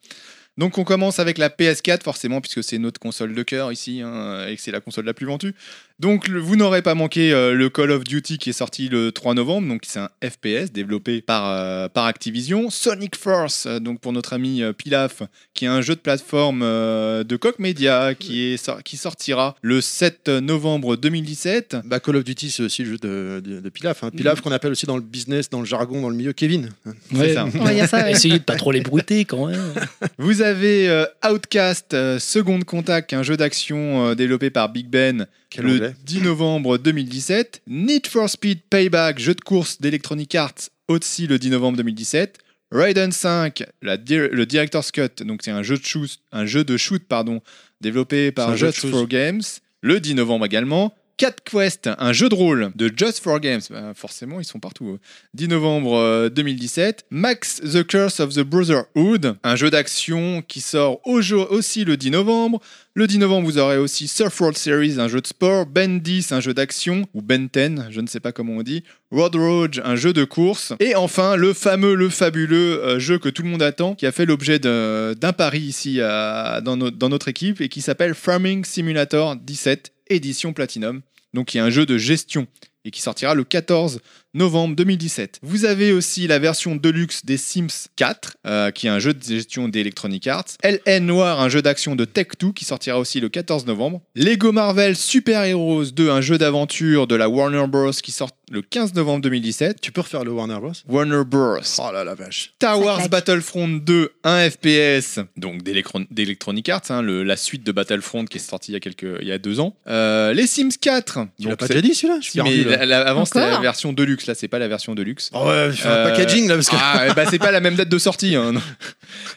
Donc 0.57 0.79
on 0.79 0.85
commence 0.85 1.19
avec 1.19 1.39
la 1.39 1.49
PS4 1.49 2.03
forcément 2.03 2.41
puisque 2.41 2.63
c'est 2.63 2.79
notre 2.79 3.01
console 3.01 3.35
de 3.35 3.43
cœur 3.43 3.73
ici 3.73 4.03
hein, 4.03 4.47
et 4.47 4.57
que 4.57 4.63
c'est 4.63 4.71
la 4.71 4.81
console 4.81 5.05
la 5.05 5.15
plus 5.15 5.27
vendue. 5.27 5.55
Donc 6.01 6.27
le- 6.27 6.41
vous 6.41 6.57
n'aurez 6.57 6.83
pas 6.83 6.97
manqué 6.97 7.33
euh, 7.33 7.55
le 7.55 7.71
Call 7.71 7.93
of 7.93 8.03
Duty 8.03 8.39
qui 8.39 8.51
est 8.51 8.55
sorti 8.55 8.89
le 8.89 9.13
3 9.13 9.35
novembre, 9.35 9.69
donc 9.69 9.83
c'est 9.87 10.01
un 10.01 10.09
FPS 10.25 10.73
développé 10.73 11.23
par, 11.23 11.49
euh, 11.49 11.89
par 11.89 12.07
Activision. 12.07 12.69
Sonic 12.69 13.15
Force, 13.15 13.67
euh, 13.67 13.79
donc 13.79 14.01
pour 14.01 14.13
notre 14.13 14.33
ami 14.33 14.61
euh, 14.61 14.73
Pilaf, 14.73 15.23
qui 15.55 15.67
est 15.67 15.69
un 15.69 15.83
jeu 15.83 15.95
de 15.95 16.01
plateforme 16.01 16.63
euh, 16.65 17.23
de 17.23 17.37
Koch 17.37 17.61
Media 17.61 18.15
qui, 18.19 18.55
est, 18.55 18.83
qui 18.83 18.97
sortira 18.97 19.55
le 19.63 19.81
7 19.81 20.29
novembre 20.29 20.97
2017. 20.97 21.77
Bah, 21.85 22.01
Call 22.01 22.17
of 22.17 22.25
Duty, 22.25 22.51
c'est 22.51 22.65
aussi 22.65 22.83
le 22.83 22.91
jeu 22.91 22.99
de, 22.99 23.41
de, 23.45 23.61
de 23.61 23.69
Pilaf. 23.69 24.03
hein. 24.03 24.11
Pilaf 24.11 24.41
qu'on 24.41 24.51
appelle 24.53 24.73
aussi 24.73 24.87
dans 24.87 24.97
le 24.97 25.03
business, 25.03 25.49
dans 25.49 25.61
le 25.61 25.67
jargon, 25.67 26.01
dans 26.03 26.11
le 26.11 26.17
milieu 26.17 26.33
Kevin. 26.33 26.71
C'est 27.15 27.35
ça. 27.35 27.45
Dire 27.73 27.89
ça. 27.89 27.99
ouais. 28.03 28.11
Essayez 28.13 28.41
de 28.41 28.45
pas 28.45 28.57
trop 28.57 28.73
les 28.73 28.81
brouter 28.81 29.25
quand 29.25 29.47
même. 29.47 29.73
Vous 30.19 30.43
avez 30.43 30.89
euh, 30.89 31.07
Outcast, 31.25 31.95
euh, 31.95 32.19
Second 32.19 32.59
Contact, 32.63 33.13
un 33.13 33.23
jeu 33.23 33.37
d'action 33.37 34.09
euh, 34.09 34.15
développé 34.17 34.51
par 34.51 34.71
Big 34.71 34.89
Ben 34.89 35.29
Quel 35.55 35.65
le 35.67 35.73
anglais 35.75 35.95
10 36.05 36.21
novembre 36.23 36.79
2017. 36.79 37.63
Need 37.67 38.07
for 38.07 38.29
Speed 38.29 38.61
Payback, 38.71 39.19
jeu 39.19 39.35
de 39.35 39.41
course 39.41 39.81
d'Electronic 39.81 40.35
Arts, 40.35 40.69
aussi 40.89 41.27
le 41.27 41.39
10 41.39 41.51
novembre 41.51 41.77
2017. 41.79 42.39
Raiden 42.71 43.13
5, 43.13 43.63
la 43.83 43.97
dir- 43.97 44.29
le 44.33 44.47
Director's 44.47 44.91
Cut, 44.91 45.23
donc 45.25 45.43
c'est 45.45 45.51
un 45.53 45.63
jeu 45.63 45.77
de 45.79 45.85
shoot, 45.85 46.11
un 46.33 46.45
jeu 46.47 46.65
de 46.65 46.77
shoot 46.77 47.03
pardon, 47.07 47.41
développé 47.81 48.33
par 48.33 48.57
Just 48.57 48.79
for 48.91 49.07
Games, 49.07 49.43
le 49.81 50.01
10 50.01 50.15
novembre 50.15 50.45
également. 50.47 50.93
Cat 51.17 51.37
Quest, 51.45 51.89
un 51.99 52.13
jeu 52.13 52.29
de 52.29 52.35
rôle 52.35 52.73
de 52.75 52.91
Just 52.95 53.21
for 53.23 53.39
Games, 53.39 53.61
Bah, 53.71 53.93
forcément 53.95 54.41
ils 54.41 54.45
sont 54.45 54.59
partout. 54.59 54.95
eux. 54.95 54.99
10 55.35 55.49
novembre 55.49 55.95
euh, 55.97 56.29
2017. 56.29 57.07
Max 57.11 57.61
the 57.61 57.87
Curse 57.87 58.19
of 58.21 58.35
the 58.35 58.41
Brotherhood, 58.41 59.37
un 59.45 59.55
jeu 59.57 59.71
d'action 59.71 60.43
qui 60.43 60.61
sort 60.61 61.01
aussi 61.05 61.85
le 61.85 61.97
10 61.97 62.11
novembre. 62.11 62.61
Le 62.97 63.07
10 63.07 63.19
novembre, 63.19 63.47
vous 63.47 63.59
aurez 63.59 63.79
aussi 63.79 64.07
Surf 64.09 64.41
World 64.41 64.57
Series, 64.57 65.01
un 65.01 65.09
jeu 65.09 65.21
de 65.21 65.27
sport. 65.27 65.67
Ben 65.67 66.01
10, 66.01 66.33
un 66.33 66.41
jeu 66.41 66.55
d'action. 66.55 67.07
Ou 67.15 67.23
Ben 67.23 67.49
10, 67.53 67.91
je 67.91 68.01
ne 68.01 68.07
sais 68.07 68.21
pas 68.21 68.33
comment 68.33 68.55
on 68.55 68.63
dit. 68.63 68.83
Road 69.11 69.35
Rage, 69.37 69.83
un 69.85 69.97
jeu 69.97 70.13
de 70.13 70.25
course. 70.25 70.73
Et 70.81 70.95
enfin, 70.95 71.37
le 71.37 71.53
fameux, 71.55 71.95
le 71.95 72.09
fabuleux 72.09 72.83
euh, 72.85 72.99
jeu 72.99 73.19
que 73.19 73.29
tout 73.29 73.43
le 73.43 73.49
monde 73.49 73.63
attend, 73.63 73.95
qui 73.95 74.07
a 74.07 74.13
fait 74.13 74.27
l'objet 74.27 74.59
d'un 74.59 75.33
pari 75.37 75.61
ici 75.61 75.99
dans 75.99 77.09
notre 77.09 77.29
équipe 77.29 77.61
et 77.61 77.69
qui 77.69 77.81
s'appelle 77.83 78.15
Farming 78.15 78.65
Simulator 78.65 79.37
17, 79.37 79.93
édition 80.09 80.53
Platinum. 80.53 81.03
Donc, 81.33 81.49
qui 81.49 81.59
est 81.59 81.63
un 81.63 81.71
jeu 81.71 81.87
de 81.87 81.99
gestion 81.99 82.47
et 82.85 82.91
qui 82.91 83.01
sortira 83.01 83.35
le 83.35 83.45
14 83.45 84.01
novembre 84.35 84.75
2017. 84.77 85.39
Vous 85.43 85.65
avez 85.65 85.93
aussi 85.93 86.27
la 86.27 86.39
version 86.41 86.75
deluxe 86.77 87.25
des 87.25 87.37
Sims 87.37 87.89
4, 87.97 88.37
euh, 88.47 88.71
qui 88.73 88.89
est 88.89 88.91
un 88.91 88.99
jeu 88.99 89.15
de 89.15 89.23
gestion 89.23 89.69
d'Electronic 89.69 90.27
Arts. 90.27 90.45
LN 90.65 91.07
Noir, 91.07 91.41
un 91.41 91.49
jeu 91.49 91.63
d'action 91.63 91.95
de 91.95 92.05
Tech2, 92.05 92.53
qui 92.53 92.65
sortira 92.65 92.99
aussi 92.99 93.21
le 93.21 93.29
14 93.29 93.65
novembre. 93.67 94.03
Lego 94.17 94.51
Marvel 94.53 94.97
Super 94.97 95.45
Heroes 95.45 95.93
2, 95.93 96.11
un 96.11 96.21
jeu 96.21 96.37
d'aventure 96.37 97.07
de 97.07 97.15
la 97.15 97.29
Warner 97.29 97.67
Bros. 97.69 97.93
qui 97.93 98.11
sort 98.11 98.31
le 98.51 98.61
15 98.61 98.95
novembre 98.95 99.23
2017. 99.23 99.81
Tu 99.81 99.93
peux 99.93 100.01
refaire 100.03 100.25
le 100.25 100.33
Warner 100.33 100.59
Bros? 100.61 100.73
Warner 100.89 101.23
Bros. 101.25 101.59
Oh 101.79 101.91
là 101.93 102.03
la 102.05 102.15
vache. 102.15 102.53
Star 102.57 102.81
Wars. 102.81 103.09
Battlefront 103.09 103.69
2, 103.69 104.11
un 104.25 104.51
FPS, 104.51 105.21
donc 105.37 105.63
d'Electron- 105.63 106.07
d'Electronic 106.11 106.69
Arts, 106.69 106.83
hein, 106.91 107.03
le- 107.03 107.23
la 107.23 107.37
suite 107.37 107.63
de 107.65 107.71
Battlefront 107.71 108.25
qui 108.25 108.39
est 108.39 108.41
sortie 108.41 108.73
il 108.73 108.75
y 108.75 108.77
a, 108.77 108.81
quelques, 108.81 109.07
il 109.23 109.29
y 109.29 109.33
a 109.33 109.39
deux 109.39 109.61
ans. 109.61 109.77
Euh, 109.87 110.33
les 110.33 110.49
Sims 110.49 110.71
4. 110.81 111.21
Tu 111.41 111.47
l'as 111.49 111.57
pas 111.57 111.69
déjà 111.69 111.81
dit 111.81 111.95
celui-là? 111.95 112.19
Je 112.21 112.31
suis 112.31 112.39
là? 112.65 112.74
La- 112.79 112.87
la- 112.87 113.01
avant 113.09 113.25
c'était 113.25 113.41
la 113.51 113.59
version 113.61 113.93
deluxe, 113.93 114.27
là 114.27 114.35
c'est 114.35 114.49
pas 114.49 114.59
la 114.59 114.69
version 114.69 114.95
deluxe. 114.95 115.31
Oh 115.33 115.47
ouais, 115.49 115.69
il 115.69 115.77
fait 115.77 115.89
un 115.89 115.93
Euh, 115.93 116.11
packaging 116.11 116.49
là 116.49 116.55
parce 116.55 116.69
que 116.69 116.77
Ah, 116.79 117.13
bah 117.15 117.25
c'est 117.31 117.39
pas 117.39 117.51
la 117.51 117.61
même 117.61 117.75
date 117.75 117.89
de 117.89 117.99
sortie. 117.99 118.35
Hein. 118.37 118.55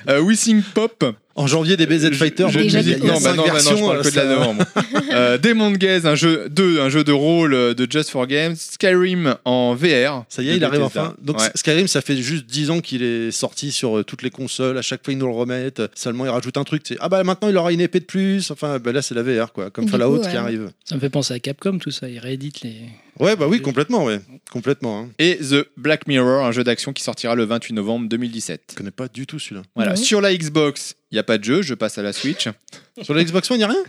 Euh, 0.10 0.20
Wissing 0.22 0.62
Pop. 0.62 1.04
En 1.38 1.48
janvier 1.48 1.78
des 1.78 1.86
BZ 1.86 2.12
Fighter, 2.14 2.48
Je- 2.50 2.60
a- 2.60 2.62
dit. 2.64 2.68
il 2.68 2.90
y 2.90 2.94
a 2.94 2.98
non, 2.98 3.14
bah 3.14 3.20
cinq 3.20 3.36
non, 3.36 3.44
bah 3.44 3.54
non, 3.54 3.58
je 3.60 3.64
versions, 3.70 3.88
parle 3.88 4.02
que 4.02 4.10
de 4.10 4.16
la 4.16 4.22
ça- 4.24 4.28
novembre. 4.28 4.64
euh, 5.14 5.38
Demon 5.38 5.72
Gaze, 5.72 6.06
un 6.06 6.16
jeu, 6.16 6.48
deux, 6.50 6.82
un 6.82 6.90
jeu 6.90 7.04
de 7.04 7.12
rôle 7.12 7.54
euh, 7.54 7.74
de 7.74 7.88
Just 7.90 8.10
for 8.10 8.28
Games. 8.28 8.56
Skyrim 8.58 9.36
en 9.46 9.74
VR. 9.76 10.26
Ça 10.30 10.42
y 10.44 10.50
est, 10.50 10.58
il 10.58 10.64
arrive 10.64 10.82
Bethesda. 10.82 11.02
enfin. 11.04 11.16
Donc 11.22 11.40
Ouais. 11.40 11.50
Skyrim, 11.56 11.88
ça 11.88 12.02
fait 12.02 12.18
juste 12.18 12.46
10 12.48 12.70
ans 12.72 12.80
qu'il 12.82 13.04
est 13.04 13.32
sorti 13.32 13.72
sur 13.72 14.00
euh, 14.00 14.04
toutes 14.04 14.24
les 14.24 14.30
consoles. 14.30 14.78
À 14.78 14.82
chaque 14.82 15.04
fois, 15.06 15.14
ils 15.14 15.18
nous 15.18 15.28
le 15.28 15.34
remettent. 15.34 15.82
Seulement, 15.96 16.26
ils 16.26 16.30
rajoutent 16.30 16.58
un 16.58 16.64
truc. 16.64 16.84
Ah 17.00 17.08
bah 17.10 17.24
maintenant, 17.24 17.50
il 17.50 17.58
aura 17.58 17.72
une 17.72 17.82
épée 17.82 18.00
de 18.00 18.06
plus. 18.06 18.52
Enfin, 18.52 18.80
bah, 18.80 18.92
là, 18.92 19.02
c'est 19.02 19.16
la 19.16 19.24
VR, 19.24 19.54
quoi. 19.54 19.70
Comme 19.70 19.88
Fallout 19.88 20.20
coup, 20.22 20.28
qui 20.30 20.36
arrive. 20.38 20.72
Ça 20.84 20.96
me 20.96 21.00
fait 21.00 21.10
penser 21.10 21.34
à 21.34 21.40
Capcom, 21.40 21.78
tout 21.78 21.92
ça. 21.92 22.10
Ils 22.10 22.20
rééditent 22.20 22.62
les. 22.62 22.76
Ouais, 23.20 23.36
bah 23.36 23.48
oui, 23.48 23.62
complètement, 23.62 24.04
ouais. 24.06 24.20
Complètement. 24.52 25.00
Hein. 25.02 25.10
Et 25.18 25.38
The 25.38 25.66
Black 25.76 26.08
Mirror, 26.08 26.46
un 26.46 26.52
jeu 26.52 26.64
d'action 26.64 26.94
qui 26.94 27.02
sortira 27.02 27.34
le 27.34 27.46
28 27.46 27.74
novembre 27.74 28.08
2017. 28.10 28.62
Je 28.72 28.76
connais 28.76 28.92
pas 28.92 29.08
du 29.08 29.26
tout 29.26 29.40
celui-là. 29.40 29.64
Voilà. 29.76 29.96
Sur 29.96 30.22
la 30.22 30.36
Xbox, 30.36 30.94
il 31.12 31.16
n'y 31.16 31.20
a 31.20 31.24
pas 31.24 31.38
de 31.38 31.44
jeu, 31.44 31.62
je 31.62 31.74
passe 31.74 31.98
à 31.98 32.02
la 32.04 32.14
Switch. 32.14 32.48
Sur 33.02 33.14
la 33.14 33.24
Xbox 33.24 33.50
One, 33.52 33.58
il 33.58 33.60
n'y 33.60 33.64
a 33.64 33.68
rien? 33.68 33.84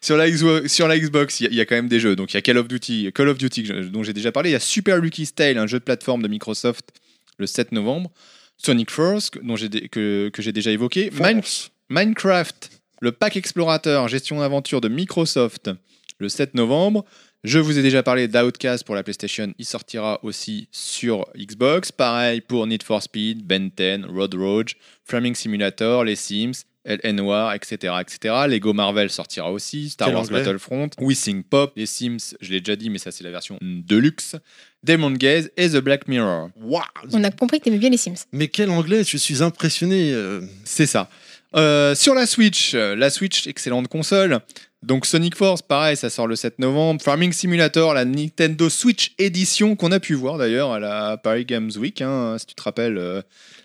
Sur 0.00 0.16
la, 0.16 0.28
Xbox- 0.28 0.68
sur 0.68 0.86
la 0.88 0.98
Xbox, 0.98 1.40
il 1.40 1.44
y, 1.44 1.46
a- 1.46 1.50
il 1.50 1.56
y 1.56 1.60
a 1.60 1.64
quand 1.66 1.74
même 1.74 1.88
des 1.88 1.98
jeux. 2.00 2.14
Donc 2.16 2.32
il 2.32 2.36
y 2.36 2.38
a 2.38 2.42
Call 2.42 2.58
of 2.58 2.68
Duty, 2.68 3.10
Call 3.14 3.28
of 3.28 3.38
Duty 3.38 3.62
dont 3.90 4.02
j'ai 4.02 4.12
déjà 4.12 4.30
parlé. 4.32 4.50
Il 4.50 4.52
y 4.52 4.56
a 4.56 4.60
Super 4.60 4.98
Lucky 4.98 5.26
Style, 5.26 5.58
un 5.58 5.66
jeu 5.66 5.78
de 5.78 5.84
plateforme 5.84 6.22
de 6.22 6.28
Microsoft, 6.28 6.90
le 7.38 7.46
7 7.46 7.72
novembre. 7.72 8.10
Sonic 8.58 8.90
Force, 8.90 9.30
que- 9.30 9.38
dont 9.40 9.56
que, 9.56 10.28
que 10.32 10.42
j'ai 10.42 10.52
déjà 10.52 10.70
évoqué. 10.70 11.10
Mine- 11.10 11.42
Minecraft, 11.88 12.70
le 13.00 13.10
pack 13.12 13.36
explorateur, 13.36 14.06
gestion 14.08 14.38
d'aventure 14.38 14.80
de 14.80 14.88
Microsoft, 14.88 15.70
le 16.18 16.28
7 16.28 16.54
novembre. 16.54 17.04
Je 17.44 17.58
vous 17.58 17.76
ai 17.76 17.82
déjà 17.82 18.04
parlé 18.04 18.28
d'Outcast 18.28 18.84
pour 18.84 18.94
la 18.94 19.02
PlayStation, 19.02 19.52
il 19.58 19.64
sortira 19.64 20.20
aussi 20.22 20.68
sur 20.70 21.26
Xbox. 21.36 21.90
Pareil 21.90 22.40
pour 22.40 22.68
Need 22.68 22.84
for 22.84 23.02
Speed, 23.02 23.44
Ben 23.44 23.68
10, 23.76 24.04
Road 24.08 24.34
Rage, 24.38 24.76
Flaming 25.04 25.34
Simulator, 25.34 26.04
Les 26.04 26.14
Sims, 26.14 26.52
LN 26.84 27.16
Noir, 27.16 27.52
etc., 27.54 27.94
etc. 28.00 28.34
Lego 28.48 28.72
Marvel 28.72 29.10
sortira 29.10 29.50
aussi, 29.50 29.90
Star 29.90 30.06
Quel 30.06 30.14
Wars 30.14 30.24
anglais. 30.26 30.44
Battlefront, 30.44 30.90
Wissing 31.00 31.42
Pop, 31.42 31.72
Les 31.74 31.86
Sims, 31.86 32.36
je 32.40 32.52
l'ai 32.52 32.60
déjà 32.60 32.76
dit, 32.76 32.90
mais 32.90 32.98
ça 32.98 33.10
c'est 33.10 33.24
la 33.24 33.32
version 33.32 33.58
deluxe, 33.60 34.36
Demon 34.84 35.10
Gaze 35.10 35.50
et 35.56 35.68
The 35.70 35.78
Black 35.78 36.06
Mirror. 36.06 36.50
Waouh 36.60 36.84
On 37.12 37.24
a 37.24 37.30
compris 37.32 37.58
que 37.58 37.64
t'aimais 37.64 37.78
bien 37.78 37.90
les 37.90 37.96
Sims. 37.96 38.24
Mais 38.30 38.46
quel 38.46 38.70
anglais 38.70 39.02
Je 39.02 39.16
suis 39.16 39.42
impressionné. 39.42 40.12
euh. 40.12 40.42
C'est 40.64 40.86
ça. 40.86 41.10
Euh, 41.56 41.94
sur 41.96 42.14
la 42.14 42.26
Switch, 42.26 42.72
euh, 42.74 42.94
la 42.94 43.10
Switch, 43.10 43.46
excellente 43.48 43.88
console. 43.88 44.38
Donc 44.82 45.06
Sonic 45.06 45.36
Force, 45.36 45.62
pareil, 45.62 45.96
ça 45.96 46.10
sort 46.10 46.26
le 46.26 46.34
7 46.34 46.58
novembre. 46.58 47.00
Farming 47.02 47.32
Simulator, 47.32 47.94
la 47.94 48.04
Nintendo 48.04 48.68
Switch 48.68 49.14
Edition 49.18 49.76
qu'on 49.76 49.92
a 49.92 50.00
pu 50.00 50.14
voir 50.14 50.38
d'ailleurs 50.38 50.72
à 50.72 50.80
la 50.80 51.16
Paris 51.16 51.44
Games 51.44 51.70
Week, 51.76 52.02
hein, 52.02 52.36
si 52.38 52.46
tu 52.46 52.54
te 52.54 52.62
rappelles, 52.62 52.98
euh, 52.98 53.22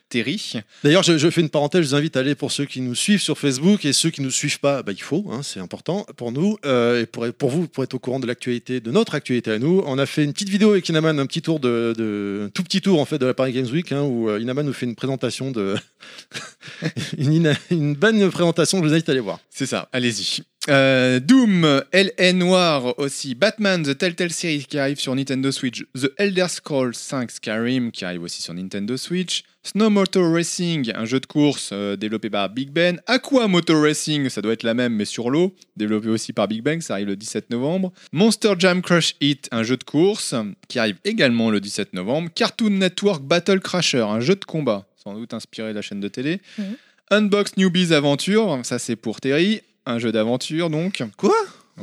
Terry. 0.10 0.54
D'ailleurs, 0.84 1.04
je, 1.04 1.18
je 1.18 1.30
fais 1.30 1.42
une 1.42 1.50
parenthèse, 1.50 1.84
je 1.84 1.90
vous 1.90 1.96
invite 1.96 2.16
à 2.16 2.22
aller 2.22 2.36
pour 2.36 2.52
ceux 2.52 2.66
qui 2.66 2.82
nous 2.82 2.96
suivent 2.96 3.22
sur 3.22 3.38
Facebook 3.38 3.84
et 3.84 3.94
ceux 3.94 4.10
qui 4.10 4.22
nous 4.22 4.32
suivent 4.32 4.60
pas, 4.60 4.84
bah, 4.84 4.94
il 4.94 5.02
faut, 5.02 5.26
hein, 5.32 5.42
c'est 5.44 5.60
important 5.60 6.06
pour 6.16 6.32
nous 6.32 6.58
euh, 6.66 7.02
et 7.02 7.06
pour, 7.06 7.26
pour 7.34 7.50
vous, 7.50 7.68
pour 7.68 7.84
être 7.84 7.94
au 7.94 8.00
courant 8.00 8.20
de 8.20 8.28
l'actualité, 8.28 8.80
de 8.80 8.92
notre 8.92 9.16
actualité 9.16 9.52
à 9.52 9.60
nous. 9.60 9.84
On 9.86 9.98
a 9.98 10.06
fait 10.06 10.24
une 10.24 10.34
petite 10.34 10.50
vidéo 10.50 10.72
avec 10.72 10.88
Inaman, 10.88 11.20
un 11.20 11.26
petit 11.26 11.42
tour 11.42 11.60
de, 11.60 11.94
de 11.98 12.44
un 12.46 12.50
tout 12.50 12.64
petit 12.64 12.82
tour 12.82 13.02
en 13.02 13.06
fait 13.06 13.18
de 13.18 13.26
la 13.26 13.34
Paris 13.34 13.54
Games 13.54 13.68
Week, 13.68 13.92
hein, 13.92 14.04
où 14.04 14.30
euh, 14.30 14.40
Inaman 14.40 14.66
nous 14.66 14.74
fait 14.74 14.86
une 14.86 14.96
présentation 14.96 15.52
de 15.52 15.76
une, 17.18 17.54
une 17.70 17.96
bonne 17.96 18.30
présentation. 18.32 18.78
Je 18.78 18.88
vous 18.88 18.94
invite 18.94 19.10
à 19.10 19.12
aller 19.12 19.22
voir. 19.22 19.40
C'est 19.50 19.66
ça, 19.66 19.90
allez-y. 19.92 20.44
Euh, 20.70 21.22
Doom, 21.22 21.82
LN 21.94 22.40
Noir 22.40 23.00
aussi, 23.00 23.36
Batman, 23.36 23.84
The 23.84 23.98
Telltale 23.98 24.32
Series 24.34 24.66
qui 24.66 24.78
arrive 24.78 25.00
sur 25.00 25.16
Nintendo 25.16 25.50
Switch, 25.52 25.86
The 25.96 26.12
Elder 26.18 26.48
Scrolls 26.50 26.94
5 26.94 27.32
Skyrim 27.32 27.92
qui 27.92 28.04
arrive 28.04 28.24
aussi 28.24 28.42
sur 28.42 28.54
Nintendo 28.54 28.98
Switch, 28.98 29.44
Snow 29.64 29.90
Motor 29.90 30.34
Racing, 30.34 30.92
un 30.94 31.06
jeu 31.06 31.22
de 31.22 31.26
course 31.26 31.70
euh, 31.72 31.96
développé 31.96 32.30
par 32.30 32.50
Big 32.50 32.70
Ben, 32.72 33.00
Aqua 33.08 33.48
Motor 33.48 33.82
Racing, 33.82 34.28
ça 34.30 34.42
doit 34.42 34.52
être 34.54 34.64
la 34.64 34.74
même 34.74 34.94
mais 34.94 35.06
sur 35.06 35.30
l'eau, 35.30 35.56
développé 35.78 36.10
aussi 36.10 36.34
par 36.34 36.50
Big 36.50 36.62
Bang, 36.62 36.82
ça 36.82 36.96
arrive 36.96 37.08
le 37.08 37.16
17 37.16 37.50
novembre, 37.50 37.94
Monster 38.12 38.54
Jam 38.60 38.82
Crush 38.82 39.16
Hit, 39.22 39.48
un 39.52 39.64
jeu 39.64 39.78
de 39.78 39.84
course 39.86 40.36
qui 40.68 40.80
arrive 40.80 40.98
également 41.06 41.50
le 41.50 41.62
17 41.62 41.94
novembre, 41.94 42.30
Cartoon 42.36 42.72
Network 42.72 43.24
Battle 43.24 43.62
Crasher, 43.62 44.02
un 44.02 44.20
jeu 44.20 44.36
de 44.36 44.44
combat, 44.44 44.86
sans 45.02 45.14
doute 45.14 45.34
inspiré 45.34 45.70
de 45.70 45.76
la 45.76 45.82
chaîne 45.82 46.02
de 46.02 46.10
télé, 46.10 46.42
Mhm. 46.58 46.76
Unbox 47.10 47.56
Newbies 47.56 47.94
Aventure, 47.94 48.60
ça 48.64 48.80
c'est 48.80 48.98
pour 48.98 49.22
Terry, 49.22 49.62
un 49.88 50.00
jeu 50.00 50.12
d'aventure 50.12 50.70
donc. 50.70 51.04
Quoi? 51.18 51.34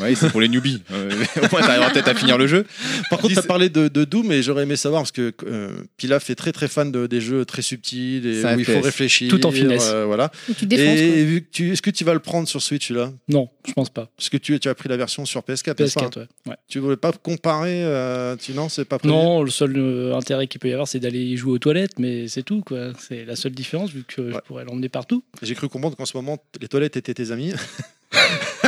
Oui, 0.00 0.16
c'est 0.16 0.30
pour 0.30 0.40
les 0.40 0.48
newbies. 0.48 0.82
Euh, 0.92 1.10
au 1.36 1.40
moins, 1.50 1.60
t'arriveras 1.60 1.90
peut-être 1.90 2.08
à 2.08 2.14
finir 2.14 2.36
le 2.38 2.46
jeu. 2.46 2.64
Par 3.10 3.18
contre, 3.18 3.32
tu 3.34 3.38
as 3.38 3.42
parlé 3.42 3.68
de, 3.68 3.88
de 3.88 4.04
Doom 4.04 4.30
et 4.32 4.42
j'aurais 4.42 4.62
aimé 4.64 4.76
savoir 4.76 5.02
parce 5.02 5.12
que 5.12 5.32
euh, 5.46 5.70
Pilaf 5.96 6.30
est 6.30 6.34
très 6.34 6.52
très 6.52 6.68
fan 6.68 6.90
de, 6.92 7.06
des 7.06 7.20
jeux 7.20 7.44
très 7.44 7.62
subtils 7.62 8.24
et 8.26 8.44
où 8.44 8.58
il 8.58 8.64
faut 8.64 8.80
réfléchir. 8.80 9.28
Tout 9.30 9.44
en 9.46 9.50
finesse. 9.50 9.88
euh, 9.92 10.04
voilà. 10.04 10.30
Tu 10.58 10.66
défonces. 10.66 10.98
Et 10.98 11.24
vu 11.24 11.40
que 11.42 11.46
tu, 11.50 11.72
est-ce 11.72 11.82
que 11.82 11.90
tu 11.90 12.04
vas 12.04 12.12
le 12.14 12.20
prendre 12.20 12.46
sur 12.48 12.62
Switch 12.62 12.90
là? 12.90 13.12
Non, 13.28 13.48
je 13.66 13.72
pense 13.72 13.90
pas. 13.90 14.08
Parce 14.16 14.28
que 14.28 14.36
tu, 14.36 14.58
tu 14.60 14.68
as 14.68 14.74
pris 14.74 14.88
la 14.88 14.96
version 14.96 15.24
sur 15.24 15.40
PS4. 15.42 15.80
n'est-ce 15.80 15.94
pas? 15.94 16.06
PS4, 16.06 16.18
ouais. 16.18 16.26
ouais. 16.48 16.56
Tu 16.68 16.78
voulais 16.80 16.96
pas 16.96 17.12
comparer 17.12 17.82
euh, 17.84 18.36
tu, 18.36 18.52
Non, 18.52 18.68
c'est 18.68 18.84
pas 18.84 18.98
prévu? 18.98 19.12
Non, 19.14 19.42
le 19.42 19.50
seul 19.50 19.74
euh, 19.76 20.14
intérêt 20.14 20.46
qu'il 20.46 20.60
peut 20.60 20.68
y 20.68 20.72
avoir, 20.72 20.86
c'est 20.88 21.00
d'aller 21.00 21.20
y 21.20 21.36
jouer 21.36 21.52
aux 21.52 21.58
toilettes, 21.58 21.98
mais 21.98 22.28
c'est 22.28 22.42
tout, 22.42 22.62
quoi. 22.62 22.92
C'est 22.98 23.24
la 23.24 23.36
seule 23.36 23.52
différence, 23.52 23.90
vu 23.90 24.04
que 24.06 24.30
je 24.30 24.34
Ouais. 24.34 24.40
pourrais 24.46 24.64
l'emmener 24.64 24.88
partout. 24.88 25.24
J'ai 25.42 25.54
cru 25.54 25.68
comprendre 25.68 25.96
qu'en 25.96 26.06
ce 26.06 26.16
moment, 26.16 26.38
les 26.60 26.68
toilettes 26.68 26.96
étaient 26.96 27.14
tes 27.14 27.30
amis. 27.30 27.52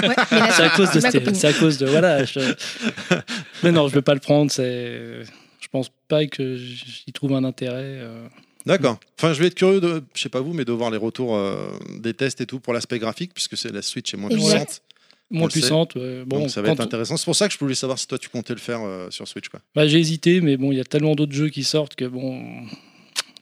Ouais, 0.08 0.14
C'est 0.56 0.62
à 0.62 0.70
cause 0.70 0.90
de, 0.92 1.00
c'est 1.34 1.46
à 1.46 1.52
cause 1.52 1.78
de, 1.78 1.86
voilà. 1.86 2.24
je- 2.24 2.40
Mais 3.62 3.72
non, 3.72 3.88
je 3.88 3.94
vais 3.94 4.02
pas 4.02 4.14
le 4.14 4.20
prendre. 4.20 4.50
Je 4.52 5.68
pense 5.72 5.90
pas 6.08 6.26
que 6.26 6.56
j'y 6.56 7.12
trouve 7.12 7.32
un 7.34 7.44
intérêt. 7.44 7.74
euh. 8.00 8.26
D'accord. 8.66 8.98
Enfin, 9.18 9.32
je 9.32 9.40
vais 9.40 9.46
être 9.46 9.54
curieux 9.54 9.80
de, 9.80 10.02
je 10.14 10.22
sais 10.22 10.28
pas 10.28 10.40
vous, 10.40 10.52
mais 10.52 10.64
de 10.64 10.72
voir 10.72 10.90
les 10.90 10.96
retours 10.96 11.36
euh, 11.36 11.68
des 11.98 12.14
tests 12.14 12.40
et 12.40 12.46
tout 12.46 12.58
pour 12.60 12.72
l'aspect 12.72 12.98
graphique, 12.98 13.32
puisque 13.34 13.56
c'est 13.56 13.72
la 13.72 13.82
Switch 13.82 14.12
est 14.12 14.16
moins 14.16 14.30
Exact. 14.30 14.48
puissante. 14.66 14.82
Moins 15.30 15.48
puissante. 15.48 15.94
ouais. 15.96 16.22
Bon, 16.26 16.40
donc 16.40 16.50
ça 16.50 16.62
va 16.62 16.70
être 16.70 16.80
intéressant. 16.80 17.16
C'est 17.16 17.24
pour 17.24 17.34
ça 17.36 17.46
que 17.48 17.54
je 17.54 17.58
voulais 17.58 17.74
savoir 17.74 17.98
si 17.98 18.06
toi 18.06 18.18
tu 18.18 18.28
comptais 18.28 18.54
le 18.54 18.60
faire 18.60 18.80
euh, 18.82 19.08
sur 19.10 19.26
Switch. 19.28 19.48
Quoi. 19.48 19.60
Bah, 19.74 19.86
j'ai 19.86 19.98
hésité, 19.98 20.40
mais 20.40 20.56
bon, 20.56 20.70
il 20.72 20.78
y 20.78 20.80
a 20.80 20.84
tellement 20.84 21.14
d'autres 21.14 21.32
jeux 21.32 21.48
qui 21.48 21.64
sortent 21.64 21.94
que 21.96 22.04
bon, 22.04 22.42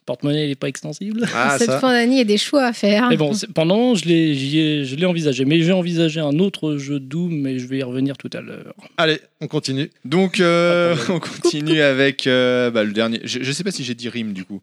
porte-monnaie 0.06 0.46
il 0.46 0.50
est 0.50 0.54
pas 0.54 0.68
extensible. 0.68 1.26
Ah, 1.34 1.56
Cette 1.58 1.70
fin 1.72 1.92
d'année, 1.92 2.14
il 2.14 2.18
y 2.18 2.20
a 2.20 2.24
des 2.24 2.38
choix 2.38 2.64
à 2.64 2.72
faire. 2.72 3.08
Mais 3.08 3.16
bon, 3.16 3.32
pendant, 3.54 3.94
je 3.94 4.04
l'ai, 4.06 4.34
je 4.84 4.96
l'ai 4.96 5.06
envisagé, 5.06 5.44
mais 5.44 5.60
j'ai 5.62 5.72
envisagé 5.72 6.20
un 6.20 6.38
autre 6.38 6.76
jeu 6.76 7.00
Doom, 7.00 7.34
mais 7.40 7.58
je 7.58 7.66
vais 7.66 7.78
y 7.78 7.82
revenir 7.82 8.16
tout 8.16 8.30
à 8.32 8.40
l'heure. 8.40 8.74
Allez, 8.96 9.20
on 9.40 9.46
continue. 9.46 9.90
Donc, 10.04 10.40
euh, 10.40 10.94
on 11.08 11.20
continue 11.20 11.80
avec 11.80 12.26
euh, 12.26 12.70
bah, 12.70 12.84
le 12.84 12.92
dernier. 12.92 13.20
Je, 13.24 13.42
je 13.42 13.52
sais 13.52 13.64
pas 13.64 13.70
si 13.70 13.84
j'ai 13.84 13.94
dit 13.94 14.08
Rim 14.08 14.32
du 14.32 14.44
coup. 14.44 14.60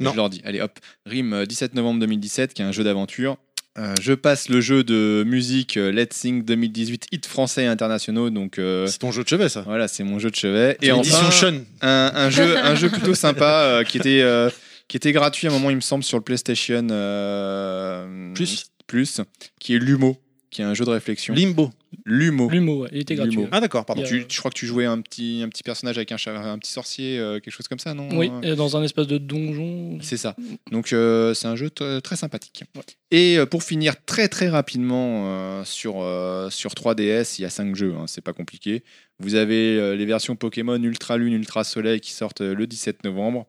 Non. 0.00 0.12
Je 0.12 0.16
leur 0.16 0.30
dis. 0.30 0.40
Allez 0.44 0.60
hop. 0.60 0.78
Rim, 1.06 1.32
euh, 1.32 1.46
17 1.46 1.74
novembre 1.74 2.00
2017, 2.00 2.54
qui 2.54 2.62
est 2.62 2.64
un 2.64 2.72
jeu 2.72 2.84
d'aventure. 2.84 3.36
Euh, 3.76 3.92
je 4.00 4.12
passe 4.12 4.48
le 4.48 4.60
jeu 4.60 4.84
de 4.84 5.24
musique 5.26 5.76
euh, 5.78 5.90
Let's 5.90 6.14
Sing 6.14 6.44
2018 6.44 7.08
hit 7.10 7.26
français 7.26 7.64
et 7.64 7.66
internationaux. 7.66 8.30
Donc 8.30 8.60
euh, 8.60 8.86
C'est 8.86 8.98
ton 8.98 9.10
jeu 9.10 9.24
de 9.24 9.28
chevet, 9.28 9.48
ça. 9.48 9.62
voilà, 9.62 9.88
c'est 9.88 10.04
mon 10.04 10.20
jeu 10.20 10.30
de 10.30 10.36
chevet. 10.36 10.78
Et 10.80 10.92
enfin, 10.92 11.30
Sean. 11.32 11.54
un, 11.82 12.12
un 12.14 12.30
jeu, 12.30 12.56
un 12.56 12.76
jeu 12.76 12.88
plutôt 12.88 13.16
sympa 13.16 13.62
euh, 13.64 13.82
qui 13.82 13.98
était 13.98 14.20
euh, 14.22 14.48
qui 14.88 14.96
était 14.96 15.12
gratuit 15.12 15.46
à 15.46 15.50
un 15.50 15.52
moment, 15.54 15.70
il 15.70 15.76
me 15.76 15.80
semble, 15.80 16.04
sur 16.04 16.18
le 16.18 16.24
PlayStation 16.24 16.86
euh, 16.90 18.32
Plus. 18.34 18.66
plus, 18.86 19.20
qui 19.60 19.74
est 19.74 19.78
Lumo, 19.78 20.16
qui 20.50 20.62
est 20.62 20.64
un 20.64 20.74
jeu 20.74 20.84
de 20.84 20.90
réflexion. 20.90 21.34
Limbo. 21.34 21.70
Lumo. 22.04 22.48
Ouais, 22.82 22.88
il 22.92 23.00
était 23.02 23.14
gratuit. 23.14 23.38
Ah, 23.52 23.60
d'accord, 23.60 23.84
pardon. 23.86 24.02
A- 24.02 24.06
Tu, 24.06 24.24
je 24.28 24.38
crois 24.38 24.50
que 24.50 24.56
tu 24.56 24.66
jouais 24.66 24.84
un 24.84 25.00
petit, 25.00 25.40
un 25.44 25.48
petit 25.48 25.62
personnage 25.62 25.96
avec 25.96 26.10
un, 26.12 26.16
un 26.26 26.58
petit 26.58 26.72
sorcier, 26.72 27.18
euh, 27.18 27.38
quelque 27.40 27.52
chose 27.54 27.68
comme 27.68 27.78
ça, 27.78 27.94
non? 27.94 28.08
Oui, 28.12 28.30
Euh, 28.44 28.52
et 28.52 28.56
dans 28.56 28.76
un 28.76 28.82
espèce 28.82 29.06
de 29.06 29.16
donjon. 29.16 29.98
C'est 30.02 30.16
ça. 30.16 30.34
Donc 30.72 30.92
euh, 30.92 31.34
c'est 31.34 31.46
un 31.46 31.54
jeu 31.56 31.70
très 31.70 32.16
sympathique. 32.16 32.64
Et 33.12 33.38
euh, 33.38 33.46
pour 33.46 33.62
finir 33.62 33.94
très 34.04 34.26
très 34.28 34.48
rapidement 34.48 35.24
euh, 35.26 35.64
sur, 35.64 36.02
euh, 36.02 36.50
sur 36.50 36.72
3DS, 36.72 37.36
il 37.38 37.42
y 37.42 37.44
a 37.44 37.50
5 37.50 37.74
jeux, 37.76 37.94
hein, 37.96 38.04
c'est 38.08 38.20
pas 38.24 38.32
compliqué. 38.32 38.82
Vous 39.20 39.36
avez 39.36 39.78
euh, 39.78 39.94
les 39.94 40.04
versions 40.06 40.34
Pokémon 40.34 40.82
Ultra 40.82 41.16
Lune, 41.16 41.32
Ultra 41.34 41.62
Soleil 41.62 42.00
qui 42.00 42.10
sortent 42.12 42.40
euh, 42.40 42.54
le 42.54 42.66
17 42.66 43.04
novembre 43.04 43.46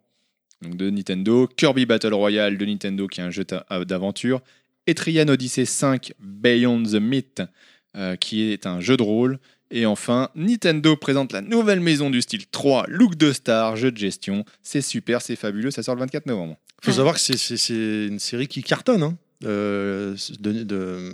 donc 0.65 0.77
de 0.77 0.89
Nintendo. 0.89 1.47
Kirby 1.47 1.85
Battle 1.85 2.13
Royale 2.13 2.57
de 2.57 2.65
Nintendo 2.65 3.07
qui 3.07 3.21
est 3.21 3.23
un 3.23 3.31
jeu 3.31 3.45
d'aventure. 3.85 4.41
Etrian 4.87 5.27
Odyssey 5.27 5.65
5 5.65 6.13
Beyond 6.19 6.83
the 6.83 6.95
Myth 7.01 7.41
euh, 7.95 8.15
qui 8.15 8.43
est 8.51 8.65
un 8.67 8.79
jeu 8.81 8.97
de 8.97 9.03
rôle. 9.03 9.39
Et 9.71 9.85
enfin, 9.87 10.29
Nintendo 10.35 10.95
présente 10.95 11.33
la 11.33 11.41
nouvelle 11.41 11.79
maison 11.79 12.09
du 12.11 12.21
style 12.21 12.45
3, 12.47 12.85
Look 12.87 13.15
de 13.15 13.31
Star, 13.33 13.75
jeu 13.75 13.91
de 13.91 13.97
gestion. 13.97 14.45
C'est 14.61 14.81
super, 14.81 15.21
c'est 15.21 15.35
fabuleux, 15.35 15.71
ça 15.71 15.81
sort 15.81 15.95
le 15.95 16.01
24 16.01 16.27
novembre. 16.27 16.55
faut 16.83 16.91
savoir 16.91 17.15
que 17.15 17.19
c'est- 17.19 17.37
c'est 17.37 17.57
c'est 17.57 18.05
une 18.07 18.19
série 18.19 18.47
qui 18.47 18.61
cartonne. 18.61 19.01
Hein. 19.01 19.17
Euh, 19.43 20.15
de, 20.39 20.63
de- 20.63 21.13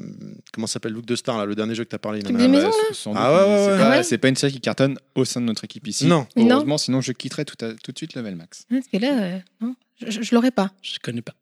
comment 0.53 0.67
s'appelle 0.67 0.93
Look 0.93 1.05
de 1.05 1.15
Star, 1.15 1.37
là, 1.39 1.45
le 1.45 1.55
dernier 1.55 1.73
jeu 1.73 1.83
que 1.83 1.89
tu 1.89 1.95
as 1.95 1.99
parlé. 1.99 2.21
Bah, 2.21 2.31
maison, 2.31 2.69
s- 2.69 2.97
sans 2.97 3.13
Ah 3.15 3.31
doute, 3.31 3.39
ouais, 3.41 3.47
mais 3.47 3.55
ouais, 3.55 3.65
c'est 3.65 3.71
ouais. 3.71 3.77
pas, 3.77 3.83
Ah 3.85 3.89
ouais 3.97 4.03
c'est 4.03 4.17
pas 4.19 4.27
une 4.29 4.35
série 4.35 4.53
qui 4.53 4.61
cartonne 4.61 4.97
au 5.15 5.25
sein 5.25 5.41
de 5.41 5.45
notre 5.47 5.63
équipe 5.65 5.87
ici. 5.87 6.05
Non. 6.05 6.27
Non. 6.35 6.55
Heureusement, 6.57 6.77
sinon 6.77 7.01
je 7.01 7.11
quitterais 7.13 7.45
tout, 7.45 7.55
à- 7.65 7.73
tout 7.73 7.91
de 7.91 7.97
suite 7.97 8.13
Level 8.13 8.35
Max. 8.35 8.65
Parce 8.69 8.87
que 8.87 8.97
là, 8.97 9.21
euh, 9.23 9.39
non, 9.59 9.75
je, 10.07 10.21
je 10.21 10.35
l'aurais 10.35 10.51
pas. 10.51 10.71
Je 10.81 10.97
connais 11.01 11.21
pas. 11.21 11.33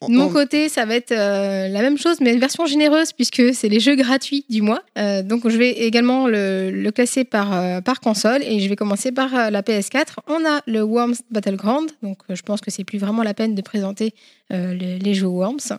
En- 0.00 0.08
De 0.08 0.14
mon 0.14 0.28
côté, 0.32 0.68
ça 0.68 0.84
va 0.84 0.94
être 0.94 1.12
euh, 1.12 1.68
la 1.68 1.80
même 1.82 1.98
chose, 1.98 2.20
mais 2.20 2.32
une 2.32 2.40
version 2.40 2.66
généreuse, 2.66 3.12
puisque 3.12 3.54
c'est 3.54 3.68
les 3.68 3.80
jeux 3.80 3.96
gratuits 3.96 4.44
du 4.48 4.62
mois. 4.62 4.82
Euh, 4.98 5.22
donc, 5.22 5.48
je 5.48 5.56
vais 5.56 5.70
également 5.70 6.26
le, 6.26 6.70
le 6.70 6.90
classer 6.92 7.24
par, 7.24 7.52
euh, 7.54 7.80
par 7.80 8.00
console, 8.00 8.42
et 8.42 8.60
je 8.60 8.68
vais 8.68 8.76
commencer 8.76 9.12
par 9.12 9.34
euh, 9.34 9.50
la 9.50 9.62
PS4. 9.62 10.16
On 10.28 10.44
a 10.46 10.62
le 10.66 10.82
Worms 10.82 11.16
Battleground, 11.30 11.90
donc 12.02 12.18
euh, 12.30 12.34
je 12.34 12.42
pense 12.42 12.60
que 12.60 12.70
c'est 12.70 12.84
plus 12.84 12.98
vraiment 12.98 13.22
la 13.22 13.34
peine 13.34 13.54
de 13.54 13.62
présenter 13.62 14.14
euh, 14.52 14.72
le- 14.74 14.98
les 14.98 15.14
jeux 15.14 15.26
Worms. 15.26 15.78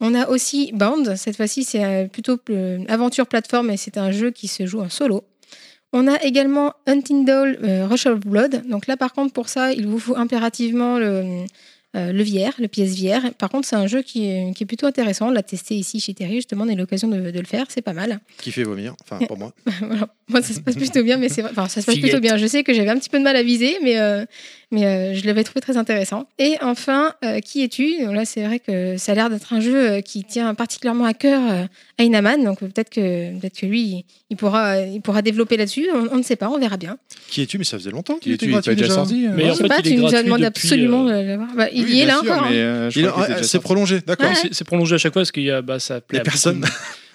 On 0.00 0.14
a 0.14 0.28
aussi 0.28 0.70
Bound, 0.74 1.16
cette 1.16 1.36
fois-ci 1.36 1.64
c'est 1.64 1.84
euh, 1.84 2.06
plutôt 2.06 2.38
euh, 2.50 2.78
aventure 2.88 3.26
plateforme, 3.26 3.70
et 3.70 3.76
c'est 3.76 3.98
un 3.98 4.12
jeu 4.12 4.30
qui 4.30 4.46
se 4.46 4.64
joue 4.64 4.80
en 4.80 4.88
solo. 4.88 5.24
On 5.92 6.06
a 6.06 6.22
également 6.22 6.74
Hunting 6.86 7.24
Doll 7.24 7.58
euh, 7.62 7.86
Rush 7.86 8.06
of 8.06 8.20
Blood. 8.20 8.62
Donc 8.68 8.86
là, 8.86 8.96
par 8.96 9.12
contre, 9.12 9.32
pour 9.32 9.48
ça, 9.48 9.72
il 9.72 9.86
vous 9.86 9.98
faut 9.98 10.16
impérativement 10.16 10.98
le, 10.98 11.44
euh, 11.96 12.12
le 12.12 12.22
VR, 12.22 12.52
le 12.58 12.68
PSVR. 12.68 13.32
Par 13.38 13.48
contre, 13.48 13.66
c'est 13.66 13.76
un 13.76 13.86
jeu 13.86 14.02
qui 14.02 14.28
est, 14.28 14.54
qui 14.54 14.64
est 14.64 14.66
plutôt 14.66 14.86
intéressant. 14.86 15.28
On 15.28 15.30
l'a 15.30 15.42
testé 15.42 15.74
ici 15.76 15.98
chez 16.00 16.12
Terry, 16.12 16.34
justement, 16.36 16.64
on 16.64 16.68
a 16.68 16.72
eu 16.72 16.76
l'occasion 16.76 17.08
de, 17.08 17.30
de 17.30 17.40
le 17.40 17.46
faire. 17.46 17.64
C'est 17.70 17.80
pas 17.80 17.94
mal. 17.94 18.20
Qui 18.36 18.52
fait 18.52 18.64
vomir, 18.64 18.94
enfin 19.02 19.18
pour 19.26 19.38
moi. 19.38 19.54
Voilà. 19.80 20.08
Moi, 20.28 20.42
ça 20.42 20.52
se 20.52 20.60
passe 20.60 20.76
plutôt 20.76 21.02
bien, 21.02 21.16
mais 21.16 21.30
c'est 21.30 21.40
vrai- 21.40 21.52
enfin, 21.52 21.68
ça 21.68 21.80
se 21.80 21.86
passe 21.86 21.94
plutôt 21.96 22.20
bien. 22.20 22.36
Je 22.36 22.46
sais 22.46 22.62
que 22.64 22.74
j'avais 22.74 22.90
un 22.90 22.98
petit 22.98 23.08
peu 23.08 23.18
de 23.18 23.24
mal 23.24 23.34
à 23.36 23.42
viser, 23.42 23.78
mais, 23.82 23.98
euh, 23.98 24.26
mais 24.70 24.84
euh, 24.84 25.14
je 25.14 25.24
l'avais 25.26 25.44
trouvé 25.44 25.60
très 25.60 25.76
intéressant. 25.76 26.26
Et 26.38 26.56
enfin, 26.60 27.14
euh, 27.24 27.40
qui 27.40 27.62
es-tu? 27.62 28.04
Donc 28.04 28.14
Là, 28.14 28.24
c'est 28.24 28.44
vrai 28.44 28.58
que 28.58 28.96
ça 28.96 29.12
a 29.12 29.14
l'air 29.14 29.30
d'être 29.30 29.52
un 29.52 29.60
jeu 29.60 29.76
euh, 29.90 30.00
qui 30.00 30.24
tient 30.24 30.54
particulièrement 30.54 31.04
à 31.04 31.14
cœur 31.14 31.40
à 31.98 32.02
Inaman. 32.02 32.44
Donc 32.44 32.60
peut-être 32.60 32.90
que, 32.90 33.38
peut 33.40 33.48
que 33.48 33.66
lui, 33.66 34.04
il 34.30 34.36
pourra, 34.36 34.80
il 34.82 35.00
pourra 35.00 35.22
développer 35.22 35.56
là-dessus. 35.56 35.88
On, 35.94 36.08
on 36.12 36.16
ne 36.18 36.22
sait 36.22 36.36
pas, 36.36 36.48
on 36.50 36.58
verra 36.58 36.76
bien. 36.76 36.98
Qui 37.30 37.42
es-tu? 37.42 37.58
Mais 37.58 37.64
ça 37.64 37.78
faisait 37.78 37.90
longtemps 37.90 38.16
qu'il 38.18 38.32
Il 38.32 38.34
était 38.34 38.46
déjà 38.46 38.74
déjà. 38.74 38.94
sorti 38.94 39.26
Mais 39.34 39.46
je 39.46 39.50
en 39.50 39.54
sais 39.54 39.62
fait, 39.62 39.68
pas, 39.68 39.82
tu 39.82 39.94
nous 39.96 40.14
as 40.14 40.22
demandé 40.22 40.44
absolument 40.44 41.08
euh, 41.08 41.22
de 41.22 41.28
l'avoir. 41.28 41.48
Bah, 41.56 41.66
il 41.72 41.84
Oui, 41.84 41.92
y 41.92 42.00
est 42.00 42.06
là 42.06 42.20
sûr, 42.22 42.32
encore. 42.32 42.44
hein. 42.44 42.52
euh, 42.52 42.90
C'est 43.42 43.60
prolongé, 43.60 44.00
d'accord. 44.06 44.30
Ouais. 44.30 44.48
C'est 44.52 44.64
prolongé 44.64 44.94
à 44.94 44.98
chaque 44.98 45.12
fois 45.12 45.22
parce 45.22 45.32
qu'il 45.32 45.44
y 45.44 45.50
a, 45.50 45.62
bah, 45.62 45.78
ça 45.78 46.00
plaît 46.00 46.18
Il 46.18 46.26
y 46.26 46.28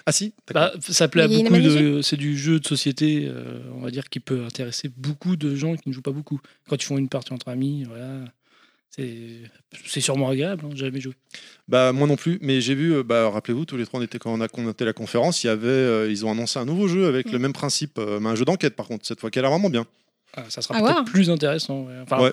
Ah 0.06 0.12
si. 0.12 0.34
Bah, 0.52 0.72
ça 0.80 1.08
plaît 1.08 1.22
à 1.22 1.28
beaucoup 1.28 1.56
de. 1.56 2.02
C'est 2.02 2.16
du 2.18 2.36
jeu 2.36 2.60
de 2.60 2.66
société, 2.66 3.24
euh, 3.26 3.60
on 3.74 3.80
va 3.80 3.90
dire, 3.90 4.08
qui 4.10 4.20
peut 4.20 4.44
intéresser 4.44 4.90
beaucoup 4.96 5.36
de 5.36 5.54
gens 5.54 5.74
qui 5.76 5.88
ne 5.88 5.94
jouent 5.94 6.02
pas 6.02 6.10
beaucoup. 6.12 6.40
Quand 6.68 6.76
ils 6.76 6.84
font 6.84 6.98
une 6.98 7.08
partie 7.08 7.32
entre 7.32 7.48
amis, 7.48 7.84
voilà. 7.84 8.24
C'est 8.90 9.40
c'est 9.86 10.00
sûrement 10.00 10.28
agréable, 10.28 10.64
hein, 10.66 10.70
j'ai 10.74 10.84
jamais 10.84 11.00
joué. 11.00 11.14
Bah 11.66 11.92
moi 11.92 12.06
non 12.06 12.14
plus, 12.16 12.38
mais 12.42 12.60
j'ai 12.60 12.74
vu, 12.76 12.94
euh, 12.94 13.02
bah, 13.02 13.28
rappelez-vous, 13.28 13.64
tous 13.64 13.76
les 13.76 13.86
trois 13.86 13.98
on 13.98 14.02
était 14.04 14.18
quand 14.20 14.32
on 14.32 14.40
a 14.40 14.46
commenté 14.46 14.84
la 14.84 14.92
conférence, 14.92 15.42
il 15.42 15.48
y 15.48 15.50
avait, 15.50 15.66
euh, 15.66 16.08
ils 16.08 16.24
ont 16.24 16.30
annoncé 16.30 16.60
un 16.60 16.64
nouveau 16.64 16.86
jeu 16.86 17.06
avec 17.06 17.26
Mm. 17.26 17.32
le 17.32 17.38
même 17.40 17.52
principe, 17.52 17.98
euh, 17.98 18.20
mais 18.20 18.28
un 18.28 18.34
jeu 18.36 18.44
d'enquête 18.44 18.76
par 18.76 18.86
contre, 18.86 19.04
cette 19.04 19.18
fois 19.18 19.30
qui 19.32 19.40
a 19.40 19.42
l'air 19.42 19.50
vraiment 19.50 19.68
bien. 19.70 19.84
Ah, 20.36 20.44
ça 20.48 20.62
sera 20.62 20.76
À 20.76 20.80
peut-être 20.80 21.04
plus 21.10 21.28
intéressant. 21.28 21.86
ouais. 21.86 21.94
Enfin, 22.02 22.20
Ouais. 22.22 22.32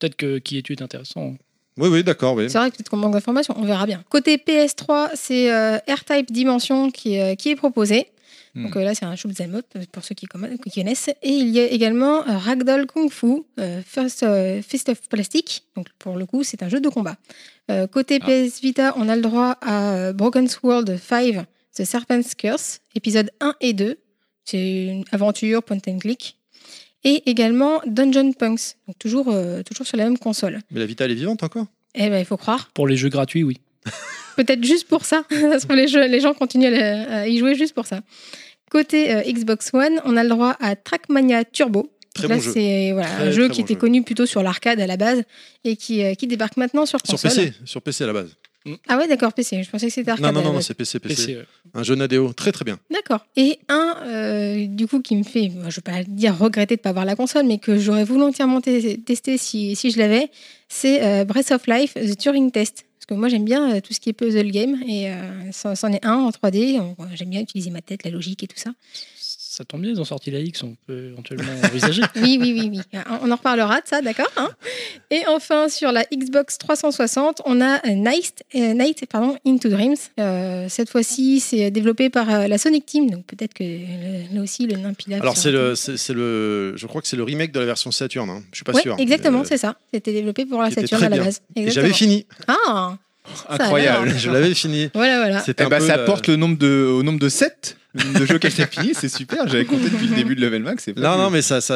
peut-être 0.00 0.16
que 0.16 0.38
qui 0.38 0.58
es-tu 0.58 0.72
est 0.72 0.82
intéressant. 0.82 1.36
Oui, 1.80 1.88
oui, 1.88 2.04
d'accord, 2.04 2.34
oui. 2.34 2.48
C'est 2.50 2.58
vrai 2.58 2.70
que 2.70 2.76
peut-être 2.76 2.88
qu'on 2.90 2.96
manque 2.98 3.12
d'informations, 3.14 3.54
on 3.56 3.64
verra 3.64 3.86
bien. 3.86 4.02
Côté 4.08 4.36
PS3, 4.36 5.10
c'est 5.14 5.52
euh, 5.52 5.78
R-Type 5.88 6.30
Dimension 6.30 6.90
qui, 6.90 7.14
est- 7.14 7.36
qui 7.36 7.50
est 7.50 7.56
proposé. 7.56 8.06
Hmm. 8.54 8.64
Donc 8.64 8.76
euh, 8.76 8.82
là, 8.82 8.94
c'est 8.96 9.04
un 9.04 9.14
shoot'em 9.16 9.54
up 9.54 9.66
euh, 9.76 9.84
pour 9.92 10.02
ceux 10.04 10.14
qui, 10.16 10.26
connaissent. 10.26 11.08
Et 11.22 11.30
il 11.30 11.48
y 11.48 11.60
a 11.60 11.66
également 11.66 12.26
euh, 12.28 12.36
Ragdoll 12.36 12.86
Kung 12.86 13.08
Fu, 13.10 13.44
euh, 13.60 13.80
First, 13.86 14.24
euh, 14.24 14.60
Fist 14.60 14.88
of 14.88 15.00
Plastic. 15.08 15.62
Donc 15.76 15.86
pour 15.98 16.16
le 16.16 16.26
coup, 16.26 16.42
c'est 16.42 16.62
un 16.62 16.68
jeu 16.68 16.80
de 16.80 16.88
combat. 16.88 17.16
Euh, 17.70 17.86
côté 17.86 18.18
Ah. 18.20 18.26
PS 18.26 18.60
Vita, 18.60 18.92
on 18.96 19.08
a 19.08 19.14
le 19.16 19.22
droit 19.22 19.56
à 19.60 19.92
euh, 19.94 20.12
Broken 20.12 20.48
Sword 20.48 20.84
5, 20.98 21.44
The 21.76 21.84
Serpent's 21.84 22.34
Curse, 22.34 22.80
épisode 22.96 23.30
1 23.40 23.54
et 23.60 23.72
2. 23.72 23.96
C'est 24.44 24.86
une 24.86 25.04
aventure, 25.12 25.62
point 25.62 25.78
and 25.86 25.98
click. 25.98 26.36
Et 27.04 27.22
également 27.30 27.80
Dungeon 27.86 28.32
Punks, 28.32 28.76
donc 28.86 28.98
toujours, 28.98 29.28
euh, 29.30 29.62
toujours 29.62 29.86
sur 29.86 29.96
la 29.96 30.04
même 30.04 30.18
console. 30.18 30.58
Mais 30.70 30.80
la 30.80 30.86
Vita 30.86 31.04
elle 31.06 31.12
est 31.12 31.14
vivante 31.14 31.42
encore? 31.42 31.66
Eh 31.94 32.08
ben, 32.10 32.18
il 32.18 32.24
faut 32.26 32.36
croire. 32.36 32.70
Pour 32.74 32.86
les 32.86 32.96
jeux 32.96 33.08
gratuits, 33.08 33.42
oui. 33.42 33.58
Peut-être 34.36 34.62
juste 34.64 34.86
pour 34.86 35.04
ça. 35.04 35.22
se 35.30 35.64
trouve, 35.64 35.76
les, 35.76 35.88
jeux- 35.88 36.06
les 36.06 36.20
gens 36.20 36.34
continuent 36.34 36.72
à, 36.74 37.26
y 37.26 37.38
jouer 37.38 37.54
juste 37.54 37.74
pour 37.74 37.86
ça. 37.86 38.00
Côté 38.70 39.14
euh, 39.14 39.22
Xbox 39.22 39.70
One, 39.72 40.00
on 40.04 40.16
a 40.16 40.22
le 40.22 40.28
droit 40.28 40.56
à 40.60 40.76
Trackmania 40.76 41.44
Turbo. 41.44 41.90
Très 42.14 42.24
Donc 42.24 42.30
là, 42.30 42.36
bon 42.36 42.42
jeu. 42.42 42.52
c'est 42.52 42.90
voilà, 42.92 43.08
Très, 43.08 43.22
un 43.28 43.30
jeu 43.30 43.46
très 43.46 43.54
qui 43.54 43.60
bon 43.60 43.64
était 43.66 43.74
jeu. 43.74 43.80
connu 43.80 44.02
plutôt 44.02 44.26
sur 44.26 44.42
l'arcade 44.42 44.80
à 44.80 44.86
la 44.86 44.96
base 44.96 45.22
et 45.64 45.76
qui, 45.76 46.02
euh, 46.04 46.14
qui 46.14 46.26
débarque 46.26 46.56
maintenant 46.56 46.84
sur 46.86 46.98
Sur 47.04 47.12
console. 47.20 47.30
PC, 47.30 47.52
sur 47.64 47.80
PC 47.82 48.04
à 48.04 48.06
la 48.08 48.12
base. 48.12 48.36
Ah 48.88 48.98
ouais, 48.98 49.08
d'accord, 49.08 49.32
PC. 49.32 49.62
Je 49.62 49.70
pensais 49.70 49.86
que 49.86 49.92
c'était 49.92 50.10
arcade. 50.10 50.26
Non, 50.34 50.42
non, 50.42 50.52
non, 50.52 50.60
c'est 50.60 50.74
PC, 50.74 50.98
PC. 51.00 51.14
PC, 51.14 51.36
ouais. 51.38 51.44
Un 51.74 51.82
jeu 51.82 51.94
Nadeo, 51.94 52.32
très 52.34 52.52
très 52.52 52.64
bien. 52.64 52.78
D'accord. 52.90 53.24
Et 53.36 53.58
un, 53.68 53.96
euh, 54.04 54.66
du 54.66 54.86
coup, 54.86 55.00
qui 55.00 55.16
me 55.16 55.22
fait, 55.22 55.50
je 55.50 55.56
ne 55.58 55.70
vais 55.70 55.80
pas 55.82 56.04
dire 56.06 56.36
regretter 56.38 56.76
de 56.76 56.80
ne 56.80 56.82
pas 56.82 56.90
avoir 56.90 57.04
la 57.06 57.16
console, 57.16 57.46
mais 57.46 57.58
que 57.58 57.78
j'aurais 57.78 58.04
volontièrement 58.04 58.60
te- 58.60 58.96
testé 58.96 59.38
si, 59.38 59.74
si 59.76 59.90
je 59.90 59.98
l'avais, 59.98 60.30
c'est 60.68 61.02
euh, 61.02 61.24
Breath 61.24 61.50
of 61.52 61.66
Life, 61.66 61.94
The 61.94 62.16
Turing 62.18 62.50
Test. 62.50 62.84
Parce 62.98 63.06
que 63.06 63.14
moi, 63.14 63.28
j'aime 63.30 63.44
bien 63.46 63.76
euh, 63.76 63.80
tout 63.80 63.94
ce 63.94 64.00
qui 64.00 64.10
est 64.10 64.12
puzzle 64.12 64.50
game, 64.50 64.82
et 64.86 65.10
euh, 65.10 65.50
c'en 65.52 65.90
est 65.92 66.04
un 66.04 66.16
en 66.16 66.30
3D. 66.30 66.78
On- 66.80 66.96
J'aime 67.14 67.30
bien 67.30 67.40
utiliser 67.40 67.70
ma 67.70 67.80
tête, 67.80 68.04
la 68.04 68.10
logique 68.10 68.42
et 68.42 68.46
tout 68.46 68.58
ça. 68.58 68.70
Ça 69.60 69.66
tombe 69.66 69.82
bien, 69.82 69.90
ils 69.90 70.00
ont 70.00 70.06
sorti 70.06 70.30
la 70.30 70.38
X, 70.38 70.62
on 70.62 70.74
peut 70.86 71.08
éventuellement 71.12 71.52
envisager. 71.64 72.00
Oui, 72.16 72.38
oui, 72.40 72.54
oui, 72.58 72.70
oui. 72.94 73.00
On 73.20 73.30
en 73.30 73.36
reparlera 73.36 73.82
de 73.82 73.86
ça, 73.86 74.00
d'accord 74.00 74.30
hein 74.38 74.48
Et 75.10 75.20
enfin, 75.28 75.68
sur 75.68 75.92
la 75.92 76.02
Xbox 76.04 76.56
360, 76.56 77.42
on 77.44 77.60
a 77.60 77.78
Night, 77.90 78.42
euh, 78.54 78.72
Night 78.72 79.04
pardon, 79.04 79.36
Into 79.46 79.68
Dreams. 79.68 79.96
Euh, 80.18 80.64
cette 80.70 80.88
fois-ci, 80.88 81.40
c'est 81.40 81.70
développé 81.70 82.08
par 82.08 82.30
euh, 82.30 82.46
la 82.46 82.56
Sonic 82.56 82.86
Team, 82.86 83.10
donc 83.10 83.26
peut-être 83.26 83.52
que 83.52 83.62
euh, 83.64 84.22
là 84.32 84.40
aussi, 84.40 84.66
le 84.66 84.78
nain 84.78 84.94
Pilaf 84.94 85.20
Alors 85.20 85.36
c'est 85.36 85.50
le, 85.52 85.74
c'est 85.74 85.98
c'est 85.98 86.14
le, 86.14 86.74
je 86.78 86.86
crois 86.86 87.02
que 87.02 87.06
c'est 87.08 87.18
le 87.18 87.22
remake 87.24 87.52
de 87.52 87.60
la 87.60 87.66
version 87.66 87.90
Saturn. 87.90 88.30
Hein. 88.30 88.42
Je 88.52 88.56
suis 88.56 88.64
pas 88.64 88.72
Ouais, 88.72 88.80
sûr. 88.80 88.96
exactement, 88.98 89.40
Euh, 89.40 89.44
c'est 89.46 89.58
ça. 89.58 89.76
C'était 89.92 90.14
développé 90.14 90.46
pour 90.46 90.62
la 90.62 90.70
Saturn 90.70 91.04
à 91.04 91.08
la 91.10 91.18
base. 91.18 91.42
et 91.54 91.60
Exactement. 91.60 91.84
J'avais 91.84 91.92
fini. 91.94 92.26
Ah 92.48 92.96
Incroyable. 93.50 94.14
Je 94.16 94.30
l'avais 94.30 94.54
fini. 94.54 94.88
Voilà, 94.94 95.18
voilà. 95.18 95.40
C'était 95.40 95.64
Eh 95.64 95.66
un 95.66 95.68
ben, 95.68 95.78
peu 95.80 95.86
ça 95.86 95.98
porte 95.98 96.28
le 96.28 96.36
nombre 96.36 96.56
de, 96.56 96.86
au 96.90 97.02
nombre 97.02 97.18
de 97.18 97.28
7 97.28 97.76
de 97.94 98.24
jeux 98.26 98.38
qu'elle 98.38 98.52
a 98.60 98.66
fini, 98.66 98.92
c'est 98.94 99.08
super. 99.08 99.48
J'avais 99.48 99.64
compté 99.64 99.90
depuis 99.90 100.06
le 100.06 100.14
début 100.14 100.34
de 100.36 100.40
Level 100.40 100.62
Max. 100.62 100.88
Non, 100.96 101.16
non, 101.16 101.30
mais 101.30 101.42
ça, 101.42 101.60
ça 101.60 101.74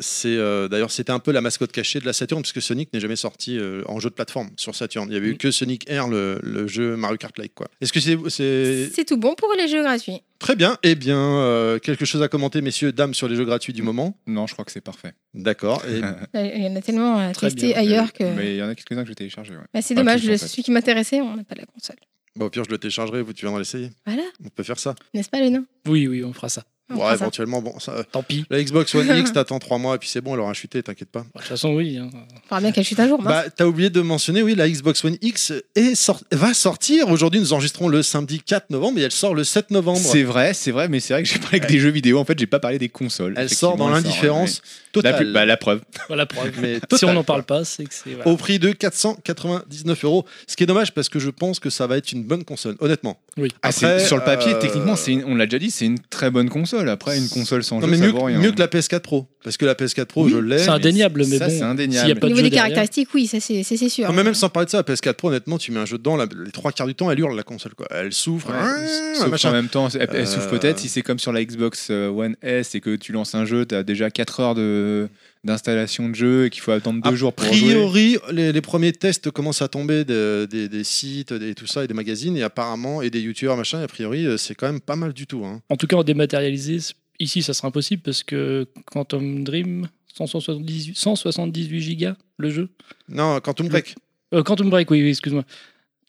c'est 0.00 0.36
euh, 0.36 0.68
d'ailleurs 0.68 0.90
c'était 0.90 1.12
un 1.12 1.18
peu 1.18 1.32
la 1.32 1.40
mascotte 1.40 1.72
cachée 1.72 2.00
de 2.00 2.06
la 2.06 2.12
Saturn 2.12 2.42
puisque 2.42 2.62
Sonic 2.62 2.92
n'est 2.92 3.00
jamais 3.00 3.16
sorti 3.16 3.58
euh, 3.58 3.82
en 3.86 3.98
jeu 4.00 4.08
de 4.10 4.14
plateforme 4.14 4.50
sur 4.56 4.74
Saturn. 4.74 5.08
Il 5.10 5.14
y 5.14 5.16
avait 5.16 5.28
eu 5.28 5.36
que 5.36 5.50
Sonic 5.50 5.88
Air, 5.90 6.08
le, 6.08 6.38
le 6.42 6.66
jeu 6.66 6.96
Mario 6.96 7.16
Kart 7.16 7.36
like 7.38 7.54
quoi. 7.54 7.68
Est-ce 7.80 7.92
que 7.92 8.00
c'est 8.00 8.16
c'est 8.28 8.90
C'est 8.94 9.04
tout 9.04 9.16
bon 9.16 9.34
pour 9.34 9.52
les 9.58 9.68
jeux 9.68 9.82
gratuits. 9.82 10.20
très 10.38 10.56
bien 10.56 10.76
Eh 10.82 10.94
bien, 10.94 11.18
euh, 11.18 11.78
quelque 11.78 12.04
chose 12.04 12.22
à 12.22 12.28
commenter, 12.28 12.60
messieurs, 12.62 12.92
dames, 12.92 13.14
sur 13.14 13.28
les 13.28 13.36
jeux 13.36 13.44
gratuits 13.44 13.72
du 13.72 13.82
moment? 13.82 14.16
Non, 14.26 14.46
je 14.46 14.52
crois 14.52 14.64
que 14.64 14.72
c'est 14.72 14.80
parfait. 14.80 15.12
D'accord. 15.34 15.82
Et 15.86 15.98
Il 16.56 16.62
y 16.64 16.68
en 16.68 16.76
a 16.76 16.80
tellement 16.80 17.18
à 17.18 17.32
tester 17.32 17.68
bien. 17.68 17.76
ailleurs 17.78 18.12
que. 18.12 18.24
Mais 18.24 18.54
il 18.54 18.56
y 18.58 18.62
en 18.62 18.68
a 18.68 18.74
quelques-uns 18.74 19.02
que 19.02 19.08
j'ai 19.08 19.14
téléchargés. 19.14 19.54
Ouais. 19.54 19.62
Bah, 19.74 19.80
c'est 19.82 19.94
dommage, 19.94 20.22
fait. 20.22 20.38
celui 20.38 20.62
qui 20.62 20.70
m'intéressait, 20.70 21.20
on 21.20 21.36
n'a 21.36 21.44
pas 21.44 21.54
la 21.56 21.64
console. 21.66 21.96
Bon, 22.36 22.46
au 22.46 22.50
pire, 22.50 22.64
je 22.64 22.70
le 22.70 22.78
téléchargerai. 22.78 23.22
Vous 23.22 23.32
tu 23.32 23.44
viendras 23.44 23.58
l'essayer. 23.60 23.90
Voilà, 24.06 24.22
On 24.44 24.48
peut 24.48 24.62
faire 24.62 24.78
ça. 24.78 24.94
n'est-ce 25.14 25.28
pas, 25.28 25.40
le 25.40 25.48
nain 25.48 25.64
Oui, 25.86 26.06
oui, 26.08 26.24
on 26.24 26.32
fera 26.32 26.48
ça. 26.48 26.64
Ouais, 26.94 27.14
éventuellement, 27.14 27.62
bon, 27.62 27.78
ça, 27.78 28.04
Tant 28.10 28.22
pis. 28.22 28.44
la 28.50 28.62
Xbox 28.62 28.94
One 28.94 29.08
X, 29.18 29.32
t'attends 29.34 29.58
3 29.58 29.78
mois 29.78 29.94
et 29.94 29.98
puis 29.98 30.08
c'est 30.10 30.20
bon, 30.20 30.34
elle 30.34 30.40
aura 30.40 30.52
chuté, 30.52 30.82
t'inquiète 30.82 31.08
pas. 31.10 31.20
De 31.20 31.26
toute 31.38 31.42
façon, 31.44 31.70
oui. 31.74 31.96
hein. 31.96 32.10
Faudra 32.44 32.60
bien 32.60 32.70
qu'elle 32.72 32.84
chute 32.84 33.00
un 33.00 33.08
jour. 33.08 33.18
mince. 33.22 33.32
Bah, 33.32 33.44
t'as 33.54 33.64
oublié 33.64 33.88
de 33.88 34.00
mentionner, 34.02 34.42
oui, 34.42 34.54
la 34.54 34.68
Xbox 34.68 35.02
One 35.04 35.16
X 35.22 35.54
est 35.74 35.94
sort- 35.94 36.20
va 36.32 36.52
sortir. 36.52 37.08
Aujourd'hui, 37.08 37.40
nous 37.40 37.52
enregistrons 37.54 37.88
le 37.88 38.02
samedi 38.02 38.40
4 38.40 38.68
novembre 38.70 38.98
et 38.98 39.02
elle 39.02 39.10
sort 39.12 39.34
le 39.34 39.42
7 39.44 39.70
novembre. 39.70 40.00
C'est 40.02 40.22
vrai, 40.22 40.52
c'est 40.52 40.70
vrai, 40.70 40.88
mais 40.88 41.00
c'est 41.00 41.14
vrai 41.14 41.22
que 41.22 41.28
j'ai 41.30 41.38
parlé 41.38 41.60
que 41.60 41.66
des 41.66 41.78
jeux 41.78 41.88
vidéo. 41.90 42.18
En 42.18 42.26
fait, 42.26 42.38
j'ai 42.38 42.46
pas 42.46 42.60
parlé 42.60 42.78
des 42.78 42.90
consoles. 42.90 43.34
Elle 43.38 43.48
sort 43.48 43.76
dans 43.78 43.88
Effectivement, 43.88 43.96
elle 43.96 44.02
sort, 44.02 44.10
l'indifférence 44.10 44.56
ouais. 44.56 44.62
La, 44.64 44.92
totale. 45.12 45.16
plus- 45.16 45.32
bah, 45.32 45.46
la 45.46 45.56
preuve. 45.56 45.80
Voilà, 46.08 46.26
preuve. 46.26 46.52
Mais 46.60 46.74
si 46.74 46.80
totale, 46.82 47.10
on 47.10 47.14
n'en 47.14 47.24
parle 47.24 47.44
pas, 47.44 47.64
c'est 47.64 47.84
que 47.84 47.94
c'est. 47.94 48.10
voilà. 48.10 48.28
Au 48.30 48.36
prix 48.36 48.58
de 48.58 48.72
499 48.72 50.04
euros. 50.04 50.24
Ce 50.46 50.56
qui 50.56 50.62
est 50.64 50.66
dommage 50.66 50.92
parce 50.92 51.08
que 51.08 51.18
je 51.18 51.30
pense 51.30 51.58
que 51.60 51.70
ça 51.70 51.86
va 51.86 51.96
être 51.96 52.12
une 52.12 52.24
bonne 52.24 52.44
console, 52.44 52.76
honnêtement. 52.80 53.18
Oui. 53.38 53.48
Ah, 53.62 53.72
c'est- 53.72 53.86
Après, 53.86 54.04
sur 54.06 54.16
le 54.18 54.24
papier, 54.24 54.52
euh, 54.54 54.58
techniquement, 54.60 54.96
c'est 54.96 55.12
une- 55.12 55.24
on 55.24 55.34
l'a 55.34 55.46
déjà 55.46 55.58
dit, 55.58 55.70
c'est 55.70 55.86
une 55.86 55.98
très 55.98 56.30
bonne 56.30 56.50
console. 56.72 56.88
Après, 56.88 57.18
une 57.18 57.28
console 57.28 57.62
sans 57.64 57.76
Non, 57.80 57.86
jeu, 57.86 57.90
mais 57.92 57.98
ça 57.98 58.04
mieux, 58.06 58.10
vaut 58.10 58.24
rien. 58.24 58.38
mieux 58.38 58.52
que 58.52 58.58
la 58.58 58.66
PS4 58.68 59.00
Pro. 59.00 59.26
Parce 59.44 59.56
que 59.56 59.64
la 59.64 59.74
PS4 59.74 60.04
Pro, 60.06 60.24
Oui, 60.24 60.32
je 60.32 60.38
l'ai. 60.38 60.58
C'est 60.58 60.68
indéniable, 60.68 61.24
mais 61.28 61.38
ça, 61.38 61.46
bon. 61.48 61.52
c'est 61.58 61.62
indéniable. 61.62 62.06
n'y 62.06 62.12
a 62.12 62.16
pas 62.16 62.26
Au 62.26 62.30
niveau 62.30 62.42
des 62.42 62.50
derrière, 62.50 62.64
caractéristiques, 62.74 63.08
oui, 63.14 63.26
ça 63.26 63.38
c'est 63.40 63.88
sûr. 63.88 64.06
Non, 64.08 64.12
mais 64.14 64.22
même 64.24 64.34
sans 64.34 64.48
parler 64.48 64.66
de 64.66 64.70
ça, 64.70 64.78
la 64.78 64.82
PS4 64.94 65.14
Pro, 65.14 65.28
honnêtement, 65.28 65.58
tu 65.58 65.72
mets 65.72 65.80
un 65.80 65.86
jeu 65.86 65.98
dedans, 65.98 66.16
la- 66.16 66.26
les 66.26 66.50
trois 66.52 66.72
quarts 66.72 66.86
du 66.86 66.94
temps, 66.94 67.10
elle 67.10 67.18
hurle 67.20 67.36
la 67.36 67.42
console. 67.42 67.74
Quoi. 67.74 67.86
Elle 67.90 68.12
souffre. 68.12 68.48
Ouais, 68.50 69.14
sauf 69.16 69.28
machin. 69.28 69.48
qu'en 69.50 69.54
même 69.54 69.68
temps, 69.68 69.88
elle, 69.94 70.08
elle 70.12 70.26
souffre 70.26 70.46
Euh, 70.52 70.58
peut-être 70.58 70.78
si 70.78 70.88
c'est 70.88 71.02
comme 71.02 71.18
sur 71.18 71.32
la 71.32 71.44
Xbox 71.44 71.88
euh, 71.90 72.08
One 72.08 72.36
S 72.42 72.74
et 72.74 72.80
que 72.80 72.94
tu 72.96 73.12
lances 73.12 73.34
un 73.34 73.44
jeu, 73.44 73.66
tu 73.66 73.74
as 73.74 73.82
déjà 73.82 74.10
4 74.10 74.40
heures 74.40 74.54
de- 74.54 75.08
d'installation 75.44 76.08
de, 76.08 76.14
jeu 76.14 76.46
et 76.46 76.50
qu'il 76.50 76.62
faut 76.62 76.70
attendre 76.70 77.02
2 77.02 77.10
A 77.10 77.14
jours 77.14 77.32
pour 77.32 77.46
jouer. 77.46 77.56
priori, 77.72 78.16
les, 78.30 78.52
les 78.52 78.60
premiers 78.60 78.92
tests 78.92 79.30
commencent 79.30 79.62
à 79.62 79.68
tomber 79.68 80.04
de- 80.04 80.46
des, 80.50 80.68
des 80.68 80.84
sites 80.84 81.32
et 81.32 81.54
tout 81.54 81.66
ça, 81.66 81.84
et 81.84 81.88
des 81.88 81.94
magazines, 81.94 82.36
et 82.36 82.42
apparemment, 82.42 83.02
et 83.02 83.10
des 83.10 83.20
youtubeurs, 83.20 83.56
machin, 83.56 83.80
et 83.80 83.84
a 83.84 83.88
priori, 83.88 84.26
euh, 84.26 84.36
c'est 84.36 84.54
quand 84.54 84.66
même 84.66 84.80
pas 84.80 84.96
mal 84.96 85.12
du 85.12 85.26
tout. 85.26 85.44
hein. 85.44 85.60
En 85.68 85.76
tout 85.76 85.86
cas, 85.86 85.96
en 85.96 86.04
dématérialisé, 86.04 86.78
ici, 87.18 87.42
ça 87.42 87.54
sera 87.54 87.68
impossible 87.68 88.02
parce 88.02 88.22
que 88.22 88.66
Quantum 88.86 89.42
Dream, 89.44 89.88
178, 90.14 90.96
178 90.96 91.80
gigas 91.80 92.16
le 92.38 92.50
jeu. 92.50 92.68
Non, 93.08 93.40
Quantum 93.40 93.68
Break. 93.68 93.94
Euh, 94.34 94.42
Quantum 94.42 94.70
Break, 94.70 94.90
oui, 94.90 95.02
oui, 95.02 95.08
excuse-moi. 95.10 95.44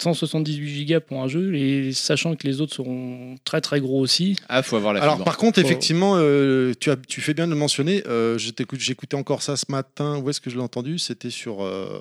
178 0.01 0.67
gigas 0.67 0.99
pour 0.99 1.21
un 1.21 1.27
jeu, 1.27 1.55
et 1.55 1.93
sachant 1.93 2.35
que 2.35 2.47
les 2.47 2.61
autres 2.61 2.73
seront 2.73 3.35
très 3.45 3.61
très 3.61 3.79
gros 3.79 3.99
aussi. 3.99 4.35
Ah, 4.49 4.63
faut 4.63 4.75
avoir 4.75 4.93
la 4.93 5.01
Alors, 5.01 5.15
fibre. 5.15 5.25
par 5.25 5.37
contre, 5.37 5.59
effectivement, 5.59 6.15
euh, 6.17 6.73
tu, 6.79 6.89
as, 6.91 6.95
tu 6.97 7.21
fais 7.21 7.33
bien 7.33 7.45
de 7.45 7.51
le 7.51 7.57
mentionner. 7.57 8.03
euh, 8.07 8.37
J'écoutais 8.37 9.15
encore 9.15 9.41
ça 9.43 9.55
ce 9.55 9.65
matin. 9.69 10.17
Où 10.17 10.29
est-ce 10.29 10.41
que 10.41 10.49
je 10.49 10.55
l'ai 10.55 10.61
entendu? 10.63 10.97
C'était 10.99 11.29
sur 11.29 11.63
euh, 11.63 11.99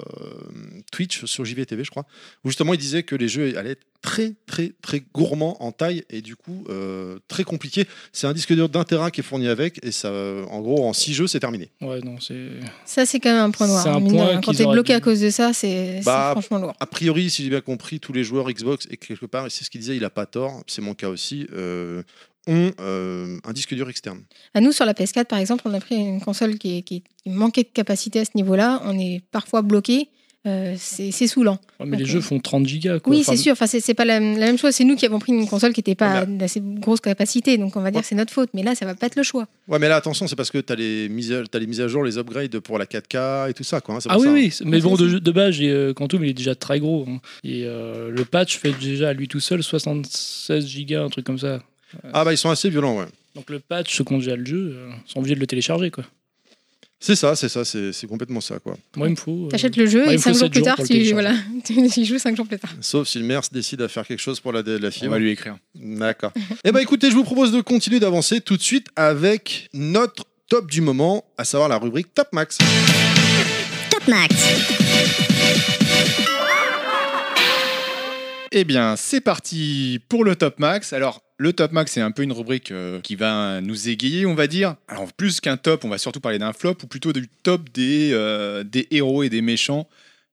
Twitch, 0.90 1.24
sur 1.26 1.44
JVTV, 1.44 1.84
je 1.84 1.90
crois. 1.90 2.06
Où 2.44 2.48
justement, 2.48 2.74
il 2.74 2.78
disait 2.78 3.02
que 3.02 3.14
les 3.14 3.28
jeux 3.28 3.56
allaient 3.56 3.72
être 3.72 3.86
très, 4.02 4.34
très, 4.46 4.72
très 4.82 5.02
gourmands 5.14 5.56
en 5.62 5.72
taille 5.72 6.02
et 6.10 6.20
du 6.22 6.36
coup, 6.36 6.64
euh, 6.68 7.18
très 7.28 7.44
compliqué. 7.44 7.86
C'est 8.12 8.26
un 8.26 8.32
disque 8.32 8.52
dur 8.52 8.68
d'un 8.68 8.84
Tera 8.84 9.10
qui 9.10 9.20
est 9.20 9.24
fourni 9.24 9.48
avec. 9.48 9.78
Et 9.84 9.92
ça, 9.92 10.10
en 10.50 10.60
gros, 10.60 10.84
en 10.84 10.92
6 10.92 11.14
jeux, 11.14 11.26
c'est 11.28 11.40
terminé. 11.40 11.70
Ouais, 11.80 12.00
non, 12.00 12.18
c'est. 12.20 12.48
Ça, 12.84 13.06
c'est 13.06 13.20
quand 13.20 13.30
même 13.32 13.44
un 13.44 13.50
point 13.50 13.66
noir. 13.68 13.82
C'est 13.82 13.88
un 13.88 14.00
point. 14.02 14.40
Quand 14.42 14.52
t'es 14.52 14.66
bloqué 14.66 14.92
dû- 14.92 14.96
à 14.96 15.00
cause 15.00 15.20
de 15.20 15.30
ça, 15.30 15.52
c'est 15.52 16.00
Bah, 16.04 16.30
franchement 16.32 16.58
lourd. 16.58 16.74
A 16.80 16.86
priori, 16.86 17.30
si 17.30 17.44
j'ai 17.44 17.50
bien 17.50 17.60
compris, 17.60 18.00
tous 18.00 18.12
les 18.12 18.24
joueurs 18.24 18.50
Xbox, 18.50 18.86
et 18.90 18.96
quelque 18.96 19.26
part, 19.26 19.46
et 19.46 19.50
c'est 19.50 19.64
ce 19.64 19.70
qu'il 19.70 19.80
disait, 19.80 19.96
il 19.96 20.04
a 20.04 20.10
pas 20.10 20.26
tort, 20.26 20.62
c'est 20.66 20.82
mon 20.82 20.94
cas 20.94 21.08
aussi, 21.08 21.46
euh, 21.52 22.02
ont 22.48 22.72
euh, 22.80 23.38
un 23.44 23.52
disque 23.52 23.72
dur 23.74 23.88
externe. 23.88 24.22
À 24.52 24.60
nous, 24.60 24.72
sur 24.72 24.84
la 24.84 24.94
PS4, 24.94 25.26
par 25.26 25.38
exemple, 25.38 25.62
on 25.66 25.72
a 25.74 25.80
pris 25.80 25.94
une 25.94 26.20
console 26.20 26.58
qui, 26.58 26.78
est- 26.78 26.82
qui- 26.82 27.04
qui 27.22 27.30
manquait 27.30 27.62
de 27.62 27.68
capacité 27.72 28.18
à 28.18 28.24
ce 28.24 28.32
niveau-là. 28.34 28.82
On 28.84 28.98
est 28.98 29.22
parfois 29.30 29.62
bloqué. 29.62 30.08
Euh, 30.44 30.74
c'est 30.76 31.12
saoulant. 31.12 31.60
Ouais, 31.78 31.86
mais 31.86 31.96
les 31.96 32.04
jeux 32.04 32.20
font 32.20 32.40
30 32.40 32.66
gigas. 32.66 32.98
Quoi. 32.98 33.12
Oui, 33.14 33.20
Enfin, 33.20 33.32
c'est 33.32 33.38
sûr. 33.42 33.52
Enfin, 33.52 33.66
c'est 33.66 33.94
pas 33.94 34.04
la, 34.04 34.18
la 34.18 34.46
même 34.46 34.58
chose. 34.58 34.74
C'est 34.74 34.82
nous 34.82 34.96
qui 34.96 35.06
avons 35.06 35.20
pris 35.20 35.32
une 35.32 35.46
console 35.46 35.72
qui 35.72 35.78
n'était 35.78 35.94
pas 35.94 36.22
Ouais, 36.22 36.26
d'assez 36.26 36.60
grosse 36.60 37.00
capacité. 37.00 37.58
Donc, 37.58 37.76
on 37.76 37.80
va 37.80 37.90
dire 37.92 37.98
Ouais. 37.98 38.02
que 38.02 38.08
c'est 38.08 38.16
notre 38.16 38.32
faute. 38.32 38.50
Mais 38.52 38.64
là, 38.64 38.74
ça 38.74 38.84
va 38.84 38.96
pas 38.96 39.06
être 39.06 39.14
le 39.14 39.22
choix. 39.22 39.46
Ouais, 39.68 39.78
mais 39.78 39.88
là, 39.88 39.94
attention, 39.96 40.26
c'est 40.26 40.34
parce 40.34 40.50
que 40.50 40.58
tu 40.58 40.72
as, 40.72 40.76
les 40.76 41.08
mises 41.08 41.30
à- 41.32 41.44
t'as 41.48 41.60
les 41.60 41.68
mises 41.68 41.80
à 41.80 41.86
jour, 41.86 42.02
les 42.02 42.18
upgrades 42.18 42.58
pour 42.58 42.76
la 42.78 42.86
4K 42.86 43.50
et 43.50 43.54
tout 43.54 43.62
ça. 43.62 43.80
Quoi, 43.80 43.94
hein, 43.94 43.98
Ah 44.08 44.16
oui, 44.18 44.22
ça, 44.24 44.28
hein. 44.30 44.32
oui, 44.34 44.50
c'est- 44.50 44.64
mais 44.64 44.80
bon, 44.80 44.96
de, 44.96 45.18
de 45.20 45.30
base, 45.30 45.54
j'ai, 45.54 45.70
euh, 45.70 45.92
Quantum, 45.94 46.24
il 46.24 46.30
est 46.30 46.34
déjà 46.34 46.56
très 46.56 46.80
gros. 46.80 47.06
hein. 47.08 47.20
Et 47.44 47.62
euh, 47.66 48.10
le 48.10 48.24
patch 48.24 48.58
fait 48.58 48.72
déjà 48.72 49.10
à 49.10 49.12
lui 49.12 49.28
tout 49.28 49.38
seul 49.40 49.62
76 49.62 50.66
gigas, 50.66 51.04
un 51.04 51.08
truc 51.08 51.24
comme 51.24 51.38
ça. 51.38 51.62
Ah 52.12 52.24
bah, 52.24 52.32
ils 52.32 52.38
sont 52.38 52.50
assez 52.50 52.68
violents, 52.68 52.98
ouais. 52.98 53.06
Donc 53.36 53.48
le 53.48 53.60
patch, 53.60 53.94
ceux 53.96 54.02
qui 54.02 54.12
ont 54.12 54.18
déjà 54.18 54.34
le 54.34 54.44
jeu, 54.44 54.74
euh, 54.76 54.90
sont 55.06 55.20
obligés 55.20 55.34
de 55.36 55.40
le 55.40 55.46
télécharger. 55.46 55.90
Quoi. 55.90 56.04
C'est 57.04 57.16
ça, 57.16 57.34
c'est 57.34 57.48
ça, 57.48 57.64
c'est 57.64 57.92
c'est 57.92 58.06
complètement 58.06 58.40
ça, 58.40 58.60
quoi. 58.60 58.76
Moi, 58.94 59.08
il 59.08 59.10
me 59.10 59.16
faut. 59.16 59.46
euh, 59.46 59.48
T'achètes 59.48 59.76
le 59.76 59.86
jeu 59.86 60.04
il 60.06 60.12
et 60.12 60.14
me 60.14 60.18
faut 60.18 60.32
5 60.32 60.38
jours 60.38 60.50
plus 60.50 60.62
tard, 60.62 60.76
tu, 60.86 61.12
voilà, 61.12 61.34
tu 61.64 61.72
y 61.74 62.04
joues 62.04 62.18
5 62.18 62.36
jours 62.36 62.46
plus 62.46 62.60
tard. 62.60 62.70
Sauf 62.80 63.08
si 63.08 63.18
le 63.18 63.24
MERS 63.24 63.48
décide 63.50 63.82
à 63.82 63.88
faire 63.88 64.06
quelque 64.06 64.20
chose 64.20 64.38
pour 64.38 64.52
la, 64.52 64.62
la 64.62 64.86
On 64.86 64.90
fibre. 64.92 65.10
va 65.10 65.18
lui 65.18 65.32
écrire. 65.32 65.56
D'accord. 65.74 66.30
Eh 66.64 66.70
ben 66.70 66.78
écoutez, 66.78 67.10
je 67.10 67.16
vous 67.16 67.24
propose 67.24 67.50
de 67.50 67.60
continuer 67.60 67.98
d'avancer 67.98 68.40
tout 68.40 68.56
de 68.56 68.62
suite 68.62 68.86
avec 68.94 69.68
notre 69.74 70.24
top 70.48 70.70
du 70.70 70.80
moment, 70.80 71.24
à 71.36 71.44
savoir 71.44 71.68
la 71.68 71.78
rubrique 71.78 72.14
Top 72.14 72.28
Max. 72.32 72.58
Top 73.90 74.06
Max. 74.06 74.34
Eh 78.54 78.64
bien, 78.64 78.96
c'est 78.96 79.22
parti 79.22 79.98
pour 80.08 80.24
le 80.24 80.36
Top 80.36 80.58
Max. 80.58 80.92
Alors, 80.92 81.22
le 81.42 81.52
Top 81.52 81.72
Max, 81.72 81.92
c'est 81.92 82.00
un 82.00 82.12
peu 82.12 82.22
une 82.22 82.32
rubrique 82.32 82.70
euh, 82.70 83.00
qui 83.00 83.16
va 83.16 83.60
nous 83.60 83.88
égayer, 83.88 84.26
on 84.26 84.34
va 84.34 84.46
dire. 84.46 84.76
Alors, 84.88 85.12
plus 85.12 85.40
qu'un 85.40 85.56
top, 85.56 85.84
on 85.84 85.88
va 85.88 85.98
surtout 85.98 86.20
parler 86.20 86.38
d'un 86.38 86.52
flop, 86.52 86.76
ou 86.82 86.86
plutôt 86.86 87.12
du 87.12 87.28
top 87.42 87.68
des, 87.70 88.10
euh, 88.12 88.62
des 88.64 88.86
héros 88.92 89.22
et 89.22 89.28
des 89.28 89.42
méchants 89.42 89.88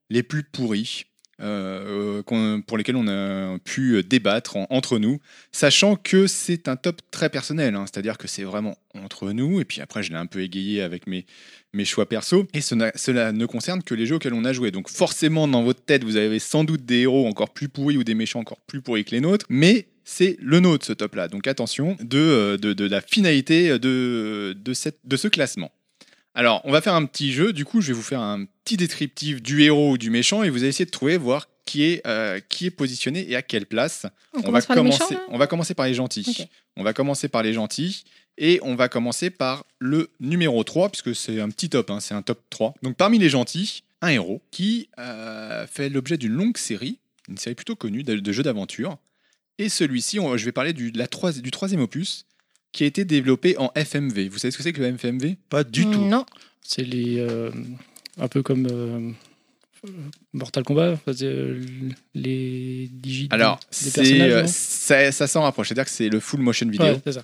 les 0.10 0.24
plus 0.24 0.44
pourris. 0.44 1.06
euh, 1.42 2.22
pour 2.68 2.78
lesquels 2.78 2.98
on 2.98 3.08
a 3.08 3.58
pu 3.60 4.04
débattre 4.04 4.58
en- 4.58 4.68
entre 4.70 5.00
nous, 5.00 5.22
sachant 5.54 5.96
que 5.96 6.28
c'est 6.28 6.68
un 6.68 6.76
top 6.76 7.00
très 7.12 7.30
personnel, 7.30 7.76
hein. 7.76 7.86
c'est-à-dire 7.86 8.18
que 8.18 8.28
c'est 8.28 8.44
vraiment 8.44 8.78
entre 8.94 9.32
nous, 9.32 9.62
et 9.62 9.64
puis 9.64 9.80
après 9.80 10.04
je 10.04 10.10
l'ai 10.10 10.18
un 10.18 10.26
peu 10.26 10.42
égayé 10.42 10.82
avec 10.82 11.08
mes, 11.08 11.26
mes 11.72 11.86
choix 11.86 12.10
perso, 12.10 12.46
et 12.54 12.60
cela 12.60 13.32
ne 13.32 13.46
concerne 13.46 13.82
que 13.84 13.96
les 13.96 14.06
jeux 14.06 14.16
auxquels 14.16 14.34
on 14.34 14.44
a 14.44 14.52
joué. 14.52 14.72
Donc 14.72 14.90
forcément, 14.90 15.48
dans 15.48 15.64
votre 15.64 15.82
tête, 15.82 16.04
vous 16.04 16.18
avez 16.18 16.40
sans 16.40 16.66
doute 16.66 16.84
des 16.86 17.04
héros 17.04 17.26
encore 17.26 17.54
plus 17.54 17.70
pourris 17.70 17.96
ou 17.96 18.04
des 18.04 18.16
méchants 18.16 18.42
encore 18.42 18.60
plus 18.68 18.82
pourris 18.82 19.06
que 19.06 19.12
les 19.12 19.22
nôtres, 19.22 19.46
mais 19.48 19.88
c'est 20.10 20.38
le 20.40 20.60
nôtre 20.60 20.86
ce 20.86 20.94
top-là. 20.94 21.28
Donc 21.28 21.46
attention 21.46 21.96
de, 22.02 22.18
euh, 22.18 22.58
de, 22.58 22.74
de 22.74 22.86
la 22.86 23.00
finalité 23.00 23.78
de, 23.78 24.58
de, 24.60 24.74
cette, 24.74 24.98
de 25.04 25.16
ce 25.16 25.28
classement. 25.28 25.72
Alors, 26.34 26.62
on 26.64 26.72
va 26.72 26.82
faire 26.82 26.96
un 26.96 27.06
petit 27.06 27.32
jeu. 27.32 27.54
Du 27.54 27.64
coup, 27.64 27.80
je 27.80 27.88
vais 27.88 27.94
vous 27.94 28.02
faire 28.02 28.22
un 28.22 28.46
petit 28.64 28.76
descriptif 28.76 29.42
du 29.42 29.62
héros 29.62 29.92
ou 29.92 29.98
du 29.98 30.10
méchant 30.10 30.42
et 30.42 30.50
vous 30.50 30.60
allez 30.60 30.70
essayer 30.70 30.86
de 30.86 30.90
trouver, 30.90 31.18
voir 31.18 31.48
qui 31.66 31.84
est, 31.84 32.06
euh, 32.08 32.40
qui 32.50 32.66
est 32.66 32.72
positionné 32.72 33.30
et 33.30 33.36
à 33.36 33.44
quelle 33.44 33.68
place. 33.68 34.08
On, 34.34 34.40
On 34.40 34.52
va, 34.52 34.62
commence 34.62 34.66
commencer, 34.66 35.14
méchants, 35.14 35.26
on 35.30 35.38
va 35.38 35.48
commencer 35.48 35.74
par 35.76 35.86
les 35.86 35.94
gentils. 35.94 36.48
On 36.76 36.84
va 36.84 36.94
commencer 36.94 37.28
par 37.28 37.44
les 37.44 37.54
gentils 37.54 38.04
et 38.40 38.60
on 38.64 38.76
va 38.76 38.90
commencer 38.90 39.30
par 39.30 39.66
le 39.78 40.10
numéro 40.20 40.64
3, 40.64 40.90
puisque 40.90 41.16
c'est 41.16 41.40
un 41.40 41.50
petit 41.50 41.70
top, 41.70 41.92
hein, 41.92 42.00
c'est 42.00 42.16
un 42.16 42.24
top 42.24 42.42
3. 42.50 42.74
Donc 42.82 42.96
parmi 42.96 43.20
les 43.20 43.30
gentils, 43.30 43.84
un 44.02 44.10
héros 44.10 44.42
qui 44.50 44.90
euh, 44.98 45.68
fait 45.68 45.90
l'objet 45.90 46.18
d'une 46.18 46.34
longue 46.34 46.58
série, 46.58 47.00
une 47.28 47.38
série 47.38 47.56
plutôt 47.56 47.76
connue 47.76 48.02
de 48.04 48.32
jeux 48.32 48.44
d'aventure. 48.44 48.98
Et 49.60 49.70
celui-ci, 49.70 50.20
on- 50.20 50.36
je 50.38 50.46
vais 50.46 50.52
parler 50.52 50.74
du, 50.74 50.92
de 50.92 50.98
la 50.98 51.06
troi- 51.08 51.32
du 51.34 51.52
troisième 51.52 51.82
opus, 51.82 52.26
qui 52.72 52.84
a 52.84 52.88
été 52.88 53.06
développé 53.06 53.56
en 53.58 53.72
FMV. 53.76 54.30
Vous 54.30 54.40
savez 54.40 54.52
ce 54.52 54.58
que 54.58 54.64
c'est 54.64 54.74
que 54.74 54.82
le 54.82 54.88
FMV 54.98 55.36
Pas 55.50 55.64
du 55.64 55.84
tout. 55.86 56.06
Non. 56.06 56.26
C'est 56.64 56.84
les. 56.84 57.20
euh, 57.20 57.52
un 58.18 58.28
peu 58.28 58.42
comme. 58.42 58.68
euh, 58.72 59.12
Mortal 60.34 60.64
Kombat, 60.64 60.92
enfin, 60.94 61.14
c'est, 61.16 61.24
euh, 61.26 61.62
les 62.14 62.90
digits 62.92 63.28
Alors, 63.32 63.60
des 63.60 63.66
c'est, 63.72 63.92
personnages. 64.02 64.32
euh, 64.34 64.42
non 64.42 64.48
ça, 64.52 65.12
ça 65.14 65.28
s'en 65.28 65.42
rapproche, 65.44 65.70
c'est-à-dire 65.70 65.86
que 65.86 65.90
c'est 65.92 66.10
le 66.10 66.20
full 66.20 66.42
motion 66.42 66.68
vidéo. 66.70 66.88
Ouais, 66.88 67.02
c'est 67.06 67.14
ça. 67.14 67.24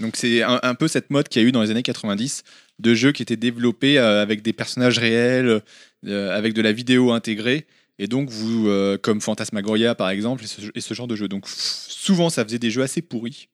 Donc 0.00 0.16
c'est 0.16 0.42
un, 0.42 0.58
un 0.64 0.74
peu 0.74 0.88
cette 0.88 1.10
mode 1.10 1.28
qu'il 1.28 1.40
y 1.40 1.44
a 1.44 1.48
eu 1.48 1.52
dans 1.52 1.62
les 1.62 1.70
années 1.70 1.84
90 1.84 2.42
de 2.80 2.94
jeux 2.94 3.12
qui 3.12 3.22
étaient 3.22 3.36
développés 3.36 3.96
euh, 4.00 4.20
avec 4.22 4.42
des 4.42 4.52
personnages 4.52 4.98
réels, 4.98 5.60
euh, 6.06 6.36
avec 6.36 6.52
de 6.52 6.62
la 6.62 6.72
vidéo 6.72 7.12
intégrée. 7.12 7.64
Et 7.98 8.06
donc 8.06 8.28
vous, 8.28 8.68
euh, 8.68 8.98
comme 8.98 9.20
Phantasmagoria 9.20 9.94
par 9.94 10.10
exemple, 10.10 10.44
et 10.74 10.80
ce, 10.80 10.94
genre 10.94 11.06
de 11.06 11.16
jeu. 11.16 11.28
Donc 11.28 11.48
souvent 11.48 12.30
ça 12.30 12.44
faisait 12.44 12.58
des 12.58 12.70
jeux 12.70 12.82
assez 12.82 13.02
pourris. 13.02 13.48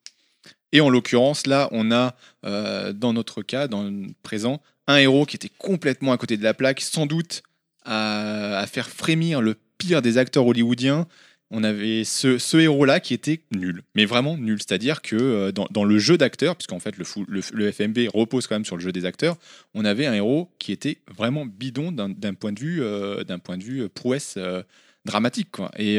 Et 0.72 0.80
en 0.80 0.88
l'occurrence 0.88 1.46
là, 1.46 1.68
on 1.72 1.90
a 1.90 2.14
euh, 2.44 2.92
dans 2.92 3.12
notre 3.12 3.42
cas, 3.42 3.68
dans 3.68 3.84
le 3.84 4.06
présent, 4.22 4.60
un 4.86 4.96
héros 4.96 5.26
qui 5.26 5.36
était 5.36 5.50
complètement 5.58 6.12
à 6.12 6.16
côté 6.16 6.36
de 6.36 6.42
la 6.42 6.54
plaque, 6.54 6.80
sans 6.80 7.06
doute 7.06 7.42
à 7.84 8.66
faire 8.70 8.88
frémir 8.88 9.40
le 9.40 9.56
pire 9.78 10.02
des 10.02 10.18
acteurs 10.18 10.46
hollywoodiens 10.46 11.06
on 11.50 11.64
avait 11.64 12.04
ce, 12.04 12.56
héros-là 12.56 13.00
qui 13.00 13.12
était 13.12 13.40
nul, 13.50 13.82
mais 13.94 14.04
vraiment 14.04 14.36
nul. 14.36 14.58
C'est-à-dire 14.58 15.02
que 15.02 15.16
euh, 15.16 15.52
dans, 15.52 15.84
le 15.84 15.98
jeu 15.98 16.16
d'acteurs, 16.16 16.56
puisqu'en 16.56 16.78
fait 16.78 16.94
le, 16.96 17.72
FMV 17.72 18.08
repose 18.14 18.46
quand 18.46 18.54
même 18.54 18.64
sur 18.64 18.76
le 18.76 18.82
jeu 18.82 18.92
des 18.92 19.04
acteurs, 19.04 19.36
on 19.74 19.84
avait 19.84 20.06
un 20.06 20.14
héros 20.14 20.50
qui 20.58 20.72
était 20.72 20.98
vraiment 21.14 21.46
bidon 21.46 21.92
d'un 21.92 22.34
point 22.34 22.52
de 22.52 22.60
vue, 22.60 22.82
euh, 22.82 23.24
point 23.42 23.58
de 23.58 23.64
vue 23.64 23.82
euh, 23.82 23.88
prouesse 23.88 24.38
dramatique. 25.04 25.50
Quoi. 25.50 25.70
Et, 25.76 25.98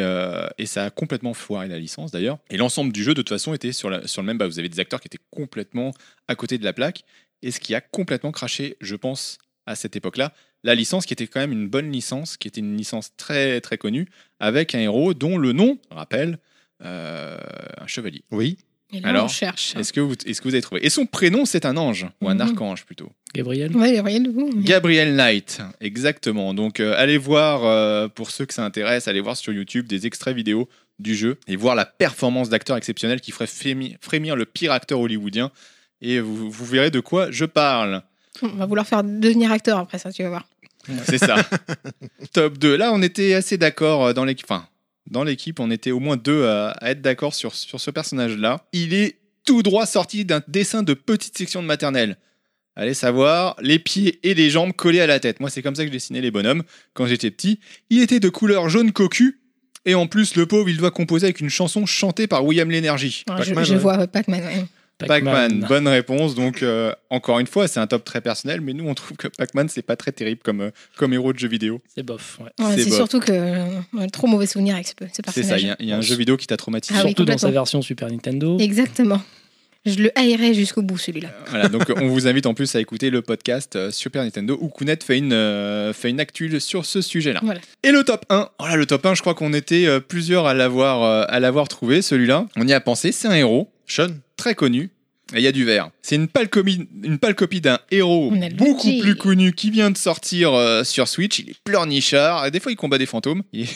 ça 0.65 0.85
a 0.85 0.89
complètement 0.89 1.33
foiré 1.33 1.67
la 1.67 1.79
licence 1.79 2.11
d'ailleurs. 2.11 2.37
Et 2.49 2.57
l'ensemble 2.57 2.93
du 2.93 3.03
jeu 3.03 3.13
de 3.13 3.21
toute 3.21 3.29
façon 3.29 3.53
était 3.53 3.73
sur, 3.73 3.89
le 3.89 4.23
même 4.23 4.37
bas. 4.37 4.47
Vous 4.47 4.59
avez 4.59 4.69
des 4.69 4.79
acteurs 4.79 5.01
qui 5.01 5.07
étaient 5.07 5.23
complètement 5.31 5.93
à 6.27 6.35
côté 6.35 6.57
de 6.57 6.63
la 6.63 6.73
plaque. 6.73 7.03
Et 7.41 7.51
ce 7.51 7.59
qui 7.59 7.75
a 7.75 7.81
complètement 7.81 8.31
craché, 8.31 8.77
je 8.79 8.95
pense, 8.95 9.39
à 9.65 9.75
cette 9.75 9.95
époque-là, 9.95 10.33
la 10.63 10.75
licence 10.75 11.05
qui 11.05 11.13
était 11.13 11.27
quand 11.27 11.39
même 11.39 11.51
une 11.51 11.67
bonne 11.67 11.91
licence, 11.91 12.37
qui 12.37 12.47
était 12.47 12.59
une 12.61 12.77
licence 12.77 13.11
très 13.17 13.61
très 13.61 13.77
connue, 13.77 14.07
avec 14.39 14.75
un 14.75 14.79
héros 14.79 15.13
dont 15.13 15.37
le 15.37 15.51
nom 15.53 15.77
rappelle 15.89 16.37
euh, 16.83 17.37
un 17.79 17.87
chevalier. 17.87 18.23
Oui. 18.31 18.57
Et 18.93 18.99
là, 18.99 19.09
Alors, 19.09 19.25
on 19.25 19.29
cherche. 19.29 19.73
Est-ce 19.77 19.93
que, 19.93 20.01
vous, 20.01 20.15
est-ce 20.25 20.41
que 20.41 20.49
vous 20.49 20.53
avez 20.53 20.61
trouvé? 20.61 20.85
Et 20.85 20.89
son 20.89 21.05
prénom, 21.05 21.45
c'est 21.45 21.65
un 21.65 21.77
ange, 21.77 22.07
ou 22.21 22.27
un 22.27 22.33
Mhm. 22.35 22.41
archange 22.41 22.83
plutôt. 22.85 23.09
Gabriel 23.33 23.73
Ouais, 23.77 24.01
rien 24.01 24.19
de 24.19 24.29
vous. 24.29 24.49
Gabriel 24.61 25.15
Knight, 25.15 25.61
exactement. 25.79 26.53
Donc 26.53 26.79
euh, 26.81 26.93
allez 26.97 27.17
voir, 27.17 27.63
euh, 27.63 28.09
pour 28.09 28.31
ceux 28.31 28.45
que 28.45 28.53
ça 28.53 28.65
intéresse, 28.65 29.07
allez 29.07 29.21
voir 29.21 29.37
sur 29.37 29.53
YouTube 29.53 29.87
des 29.87 30.05
extraits 30.07 30.35
vidéo 30.35 30.67
du 30.99 31.15
jeu 31.15 31.37
et 31.47 31.55
voir 31.55 31.75
la 31.75 31.85
performance 31.85 32.49
d'acteur 32.49 32.75
exceptionnel 32.75 33.21
qui 33.21 33.31
ferait 33.31 33.45
frémi- 33.45 33.95
frémir 34.01 34.35
le 34.35 34.45
pire 34.45 34.73
acteur 34.73 34.99
hollywoodien. 34.99 35.51
Et 36.01 36.19
vous, 36.19 36.51
vous 36.51 36.65
verrez 36.65 36.91
de 36.91 36.99
quoi 36.99 37.31
je 37.31 37.45
parle. 37.45 38.01
On 38.41 38.47
va 38.49 38.65
vouloir 38.65 38.85
faire 38.87 39.03
devenir 39.05 39.51
acteur 39.53 39.77
après 39.77 39.99
ça, 39.99 40.11
tu 40.11 40.21
vas 40.23 40.29
voir. 40.29 40.47
C'est 41.05 41.17
ça. 41.17 41.35
Top 42.33 42.57
2. 42.57 42.75
Là, 42.75 42.91
on 42.93 43.01
était 43.01 43.33
assez 43.33 43.57
d'accord 43.57 44.07
euh, 44.07 44.13
dans 44.13 44.25
l'équipe. 44.25 44.45
Enfin, 44.49 44.67
dans 45.09 45.23
l'équipe, 45.23 45.59
on 45.59 45.69
était 45.71 45.91
au 45.91 45.99
moins 45.99 46.17
deux 46.17 46.45
à, 46.45 46.69
à 46.71 46.91
être 46.91 47.01
d'accord 47.01 47.33
sur, 47.33 47.53
sur 47.55 47.79
ce 47.79 47.91
personnage-là. 47.91 48.65
Il 48.73 48.93
est 48.93 49.17
tout 49.45 49.63
droit 49.63 49.85
sorti 49.85 50.25
d'un 50.25 50.41
dessin 50.47 50.83
de 50.83 50.93
petite 50.93 51.37
section 51.37 51.61
de 51.61 51.67
maternelle. 51.67 52.17
Allez 52.75 52.93
savoir, 52.93 53.55
les 53.61 53.79
pieds 53.79 54.19
et 54.23 54.33
les 54.33 54.49
jambes 54.49 54.71
collés 54.73 55.01
à 55.01 55.07
la 55.07 55.19
tête. 55.19 55.39
Moi, 55.39 55.49
c'est 55.49 55.61
comme 55.61 55.75
ça 55.75 55.83
que 55.83 55.87
je 55.89 55.91
dessinais 55.93 56.21
les 56.21 56.31
bonhommes 56.31 56.63
quand 56.93 57.05
j'étais 57.05 57.29
petit. 57.29 57.59
Il 57.89 58.01
était 58.01 58.19
de 58.19 58.29
couleur 58.29 58.69
jaune 58.69 58.91
cocu. 58.91 59.39
Et 59.85 59.95
en 59.95 60.05
plus, 60.07 60.35
le 60.35 60.45
pauvre, 60.45 60.69
il 60.69 60.77
doit 60.77 60.91
composer 60.91 61.25
avec 61.25 61.39
une 61.41 61.49
chanson 61.49 61.85
chantée 61.85 62.27
par 62.27 62.45
William 62.45 62.69
Lénergie. 62.69 63.23
Ouais, 63.29 63.43
je 63.65 63.75
vois 63.75 64.07
Pac-Man. 64.07 64.41
ouais. 64.43 64.65
Pac-Man, 65.07 65.65
bonne 65.67 65.87
réponse. 65.87 66.35
Donc, 66.35 66.63
euh, 66.63 66.93
encore 67.09 67.39
une 67.39 67.47
fois, 67.47 67.67
c'est 67.67 67.79
un 67.79 67.87
top 67.87 68.03
très 68.03 68.21
personnel, 68.21 68.61
mais 68.61 68.73
nous, 68.73 68.87
on 68.87 68.93
trouve 68.93 69.17
que 69.17 69.27
Pac-Man, 69.27 69.69
c'est 69.69 69.81
pas 69.81 69.95
très 69.95 70.11
terrible 70.11 70.41
comme, 70.43 70.61
euh, 70.61 70.71
comme 70.97 71.13
héros 71.13 71.33
de 71.33 71.39
jeu 71.39 71.47
vidéo. 71.47 71.81
C'est 71.95 72.03
bof. 72.03 72.39
ouais. 72.39 72.65
Ouais, 72.65 72.75
C'est 72.75 72.83
c'est 72.85 72.91
surtout 72.91 73.19
que 73.19 73.31
euh, 73.31 73.65
on 73.93 73.99
a 73.99 74.07
trop 74.07 74.27
mauvais 74.27 74.45
souvenir 74.47 74.75
avec 74.75 74.87
ce, 74.87 74.93
ce 74.99 75.05
C'est 75.13 75.23
personnage. 75.23 75.49
ça, 75.49 75.57
il 75.59 75.67
y 75.67 75.69
a, 75.69 75.75
il 75.79 75.87
y 75.87 75.91
a 75.91 75.97
un 75.97 76.01
jeu 76.01 76.15
vidéo 76.15 76.37
qui 76.37 76.47
t'a 76.47 76.57
traumatisé. 76.57 76.93
Ah 76.97 77.03
oui, 77.03 77.09
Surtout 77.11 77.25
dans 77.25 77.37
sa 77.37 77.51
version 77.51 77.81
Super 77.81 78.09
Nintendo. 78.09 78.57
Exactement. 78.59 79.21
Je 79.85 79.95
le 80.03 80.11
haïrais 80.17 80.53
jusqu'au 80.53 80.83
bout, 80.83 80.97
celui-là. 80.99 81.29
Voilà, 81.47 81.67
donc 81.67 81.91
on 81.95 82.07
vous 82.07 82.27
invite 82.27 82.45
en 82.45 82.53
plus 82.53 82.75
à 82.75 82.79
écouter 82.79 83.09
le 83.09 83.23
podcast 83.23 83.75
euh, 83.75 83.89
Super 83.89 84.23
Nintendo 84.23 84.55
où 84.61 84.67
Kounet 84.67 84.97
fait 85.03 85.17
une, 85.17 85.33
euh, 85.33 85.91
fait 85.91 86.11
une 86.11 86.19
actu 86.19 86.59
sur 86.59 86.85
ce 86.85 87.01
sujet-là. 87.01 87.39
Voilà. 87.43 87.61
Et 87.81 87.91
le 87.91 88.03
top 88.03 88.25
1, 88.29 88.49
oh 88.59 88.67
là, 88.67 88.75
le 88.75 88.85
top 88.85 89.03
1, 89.05 89.15
je 89.15 89.21
crois 89.21 89.33
qu'on 89.33 89.53
était 89.53 89.87
euh, 89.87 89.99
plusieurs 89.99 90.45
à 90.45 90.53
l'avoir 90.53 91.01
euh, 91.01 91.25
à 91.29 91.39
l'avoir 91.39 91.67
trouvé, 91.67 92.03
celui-là. 92.03 92.45
On 92.57 92.67
y 92.67 92.73
a 92.73 92.79
pensé, 92.79 93.11
c'est 93.11 93.27
un 93.27 93.33
héros 93.33 93.71
Sean 93.87 94.09
très 94.37 94.53
connu. 94.53 94.91
Et 95.33 95.37
il 95.37 95.43
y 95.43 95.47
a 95.47 95.51
du 95.53 95.63
vert. 95.65 95.89
C'est 96.03 96.15
une 96.17 96.27
pâle 96.27 96.49
une 97.03 97.17
pâle 97.17 97.35
copie 97.35 97.61
d'un 97.61 97.79
héros 97.89 98.31
beaucoup 98.57 98.99
plus 98.99 99.15
connu 99.15 99.53
qui 99.53 99.71
vient 99.71 99.89
de 99.89 99.97
sortir 99.97 100.53
euh, 100.53 100.83
sur 100.83 101.07
Switch. 101.07 101.39
Il 101.39 101.51
est 101.51 101.55
pleurnichard. 101.63 102.45
Et 102.45 102.51
Des 102.51 102.59
fois, 102.59 102.71
il 102.71 102.75
combat 102.75 102.97
des 102.97 103.05
fantômes. 103.05 103.41
Est 103.53 103.67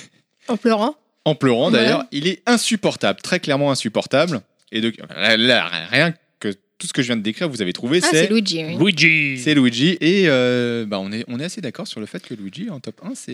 En 0.49 0.57
pleurant. 0.57 0.95
en 1.23 1.33
pleurant 1.33 1.71
Ouais. 1.71 1.79
d'ailleurs. 1.79 2.03
Il 2.11 2.27
est 2.27 2.43
insupportable, 2.45 3.21
très 3.21 3.39
clairement 3.39 3.71
insupportable. 3.71 4.41
Et 4.71 4.81
de, 4.81 4.91
là, 5.15 5.37
là, 5.37 5.67
rien 5.89 6.13
que 6.39 6.49
tout 6.77 6.87
ce 6.87 6.93
que 6.93 7.01
je 7.01 7.07
viens 7.07 7.15
de 7.17 7.21
décrire, 7.21 7.47
vous 7.49 7.61
avez 7.61 7.71
trouvé, 7.73 7.99
Ah, 8.03 8.07
c'est 8.11 8.27
Luigi. 8.29 8.63
oui. 8.63 8.75
Luigi 8.77 9.37
c'est 9.41 9.53
Luigi. 9.53 9.97
Et 10.01 10.25
euh, 10.27 10.85
bah, 10.85 10.99
on, 10.99 11.11
est, 11.11 11.23
on 11.27 11.39
est 11.39 11.43
assez 11.45 11.61
d'accord 11.61 11.87
sur 11.87 11.99
le 11.99 12.05
fait 12.05 12.21
que 12.25 12.33
Luigi 12.33 12.69
en 12.69 12.79
top 12.79 12.99
1, 13.03 13.15
c'est 13.15 13.31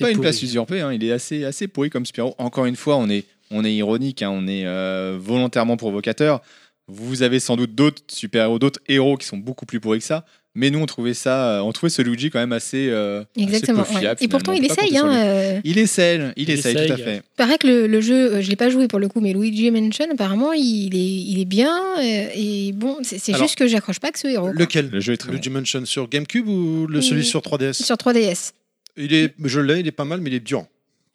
pas 0.00 0.10
une 0.10 0.20
place 0.20 0.42
usurpée. 0.42 0.80
hein. 0.80 0.92
Il 0.92 1.02
est 1.04 1.12
assez, 1.12 1.44
assez 1.44 1.68
pourri 1.68 1.90
comme 1.90 2.04
Spyro. 2.06 2.34
Encore 2.38 2.66
une 2.66 2.76
fois, 2.76 2.96
on 2.96 3.08
est, 3.08 3.24
on 3.50 3.64
est 3.64 3.74
ironique, 3.74 4.22
hein. 4.22 4.30
on 4.30 4.46
est 4.46 4.66
euh, 4.66 5.16
volontairement 5.20 5.76
provocateur. 5.76 6.42
Vous 6.86 7.22
avez 7.22 7.40
sans 7.40 7.56
doute 7.56 7.74
d'autres 7.74 8.02
super-héros, 8.08 8.58
d'autres 8.58 8.80
héros 8.88 9.16
qui 9.16 9.26
sont 9.26 9.38
beaucoup 9.38 9.64
plus 9.64 9.80
pourris 9.80 10.00
que 10.00 10.04
ça. 10.04 10.26
Mais 10.56 10.70
nous, 10.70 10.78
on 10.78 10.86
trouvait 10.86 11.14
ça, 11.14 11.56
euh, 11.56 11.60
on 11.62 11.72
trouvait 11.72 11.90
ce 11.90 12.00
Luigi 12.00 12.30
quand 12.30 12.38
même 12.38 12.52
assez, 12.52 12.86
euh, 12.88 13.24
Exactement. 13.36 13.80
assez 13.82 13.88
peu 13.90 13.94
ouais. 13.96 14.00
fiable, 14.02 14.20
Et 14.22 14.28
pourtant, 14.28 14.52
il 14.52 14.62
finalement. 14.62 14.74
Faut 14.74 14.80
pas 14.80 14.86
essaye. 14.86 14.98
Hein, 14.98 15.26
euh, 15.26 15.60
Il 15.64 15.78
essaye, 15.78 16.20
il, 16.36 16.42
Il 16.44 16.50
essaye, 16.50 16.74
tout 16.86 16.92
à 16.92 16.96
fait. 16.96 17.22
paraît 17.36 17.58
que 17.58 17.66
le, 17.66 17.86
le 17.88 18.00
jeu, 18.00 18.34
euh, 18.34 18.40
je 18.40 18.48
l'ai 18.50 18.54
pas 18.56 18.70
joué 18.70 18.86
pour 18.86 19.00
le 19.00 19.08
coup, 19.08 19.20
mais 19.20 19.32
Luigi 19.32 19.68
Mansion, 19.72 20.06
apparemment, 20.12 20.52
il 20.52 20.94
est, 20.94 20.98
il 21.32 21.40
est 21.40 21.44
bien. 21.44 21.76
euh, 21.98 22.28
et 22.36 22.70
bon, 22.72 22.98
c'est 23.02 23.36
juste 23.36 23.56
que 23.56 23.66
j'accroche 23.66 23.98
pas 23.98 24.12
que 24.12 24.18
ce 24.20 24.28
héros. 24.28 24.52
quoi. 24.52 24.54
Lequel 24.60 24.90
Le 24.92 25.00
jeu 25.00 25.14
est 25.14 25.16
très 25.16 25.30
Le 25.32 25.38
bon. 25.38 25.42
Dimension 25.42 25.84
sur 25.86 26.08
GameCube 26.08 26.46
ou 26.48 26.86
le 26.86 27.00
celui 27.02 27.22
Oui. 27.22 27.26
sur 27.26 27.40
3DS 27.40 27.72
Sur 27.82 27.96
3DS. 27.96 28.52
Il 28.96 29.12
est, 29.12 29.34
je 29.44 29.58
l'ai, 29.58 29.80
il 29.80 29.88
est 29.88 29.92
pas 29.92 30.04
mal, 30.04 30.20
mais 30.20 30.30
il 30.30 30.34
est 30.36 30.40
dur. 30.46 30.66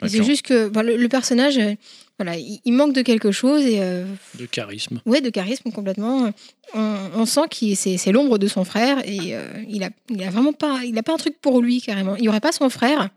C'est 0.07 0.23
juste 0.23 0.43
que 0.45 0.71
le, 0.81 0.95
le 0.97 1.09
personnage, 1.09 1.57
euh, 1.57 1.73
voilà, 2.17 2.37
il, 2.37 2.59
il 2.63 2.73
manque 2.73 2.93
de 2.93 3.01
quelque 3.01 3.31
chose 3.31 3.65
et 3.65 3.81
euh, 3.81 4.05
de 4.39 4.45
charisme. 4.45 5.01
ouais, 5.05 5.21
de 5.21 5.29
charisme 5.29 5.71
complètement. 5.71 6.31
On, 6.73 6.97
on 7.15 7.25
sent 7.25 7.47
qu'il 7.49 7.75
c'est 7.75 7.97
c'est 7.97 8.11
l'ombre 8.11 8.37
de 8.37 8.47
son 8.47 8.63
frère 8.63 8.99
et 9.07 9.35
euh, 9.35 9.47
il 9.67 9.83
a, 9.83 9.89
il 10.09 10.23
a 10.23 10.29
vraiment 10.29 10.53
pas, 10.53 10.81
il 10.85 10.97
a 10.97 11.03
pas 11.03 11.13
un 11.13 11.17
truc 11.17 11.39
pour 11.41 11.61
lui 11.61 11.81
carrément. 11.81 12.15
Il 12.15 12.23
y 12.23 12.29
aurait 12.29 12.39
pas 12.39 12.51
son 12.51 12.69
frère. 12.69 13.09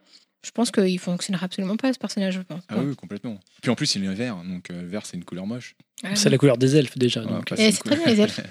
Je 0.45 0.51
pense 0.51 0.73
qu'il 0.73 0.99
fonctionnerait 0.99 1.45
absolument 1.45 1.77
pas 1.77 1.93
ce 1.93 1.99
personnage. 2.01 2.35
Je 2.35 2.41
pense. 2.41 2.63
Ah 2.69 2.75
oui, 2.79 2.97
complètement. 2.97 3.39
Puis 3.61 3.71
en 3.71 3.77
plus, 3.77 3.95
il 3.95 4.05
est 4.05 4.13
vert, 4.15 4.37
donc 4.45 4.71
euh, 4.71 4.83
vert, 4.89 5.07
c'est 5.07 5.17
une 5.17 5.25
couleur 5.25 5.47
moche. 5.47 5.77
Ah, 6.03 6.17
C'est 6.17 6.31
la 6.31 6.39
couleur 6.39 6.59
des 6.59 6.75
elfes 6.75 6.99
déjà. 6.99 7.21
Ouais, 7.21 7.29
donc. 7.29 7.49
pas 7.49 7.57
Et 7.61 7.67
une 7.67 7.73
c'est 7.73 7.85
très 7.85 7.97
bien 7.97 8.07
les 8.07 8.21
elfes. 8.21 8.41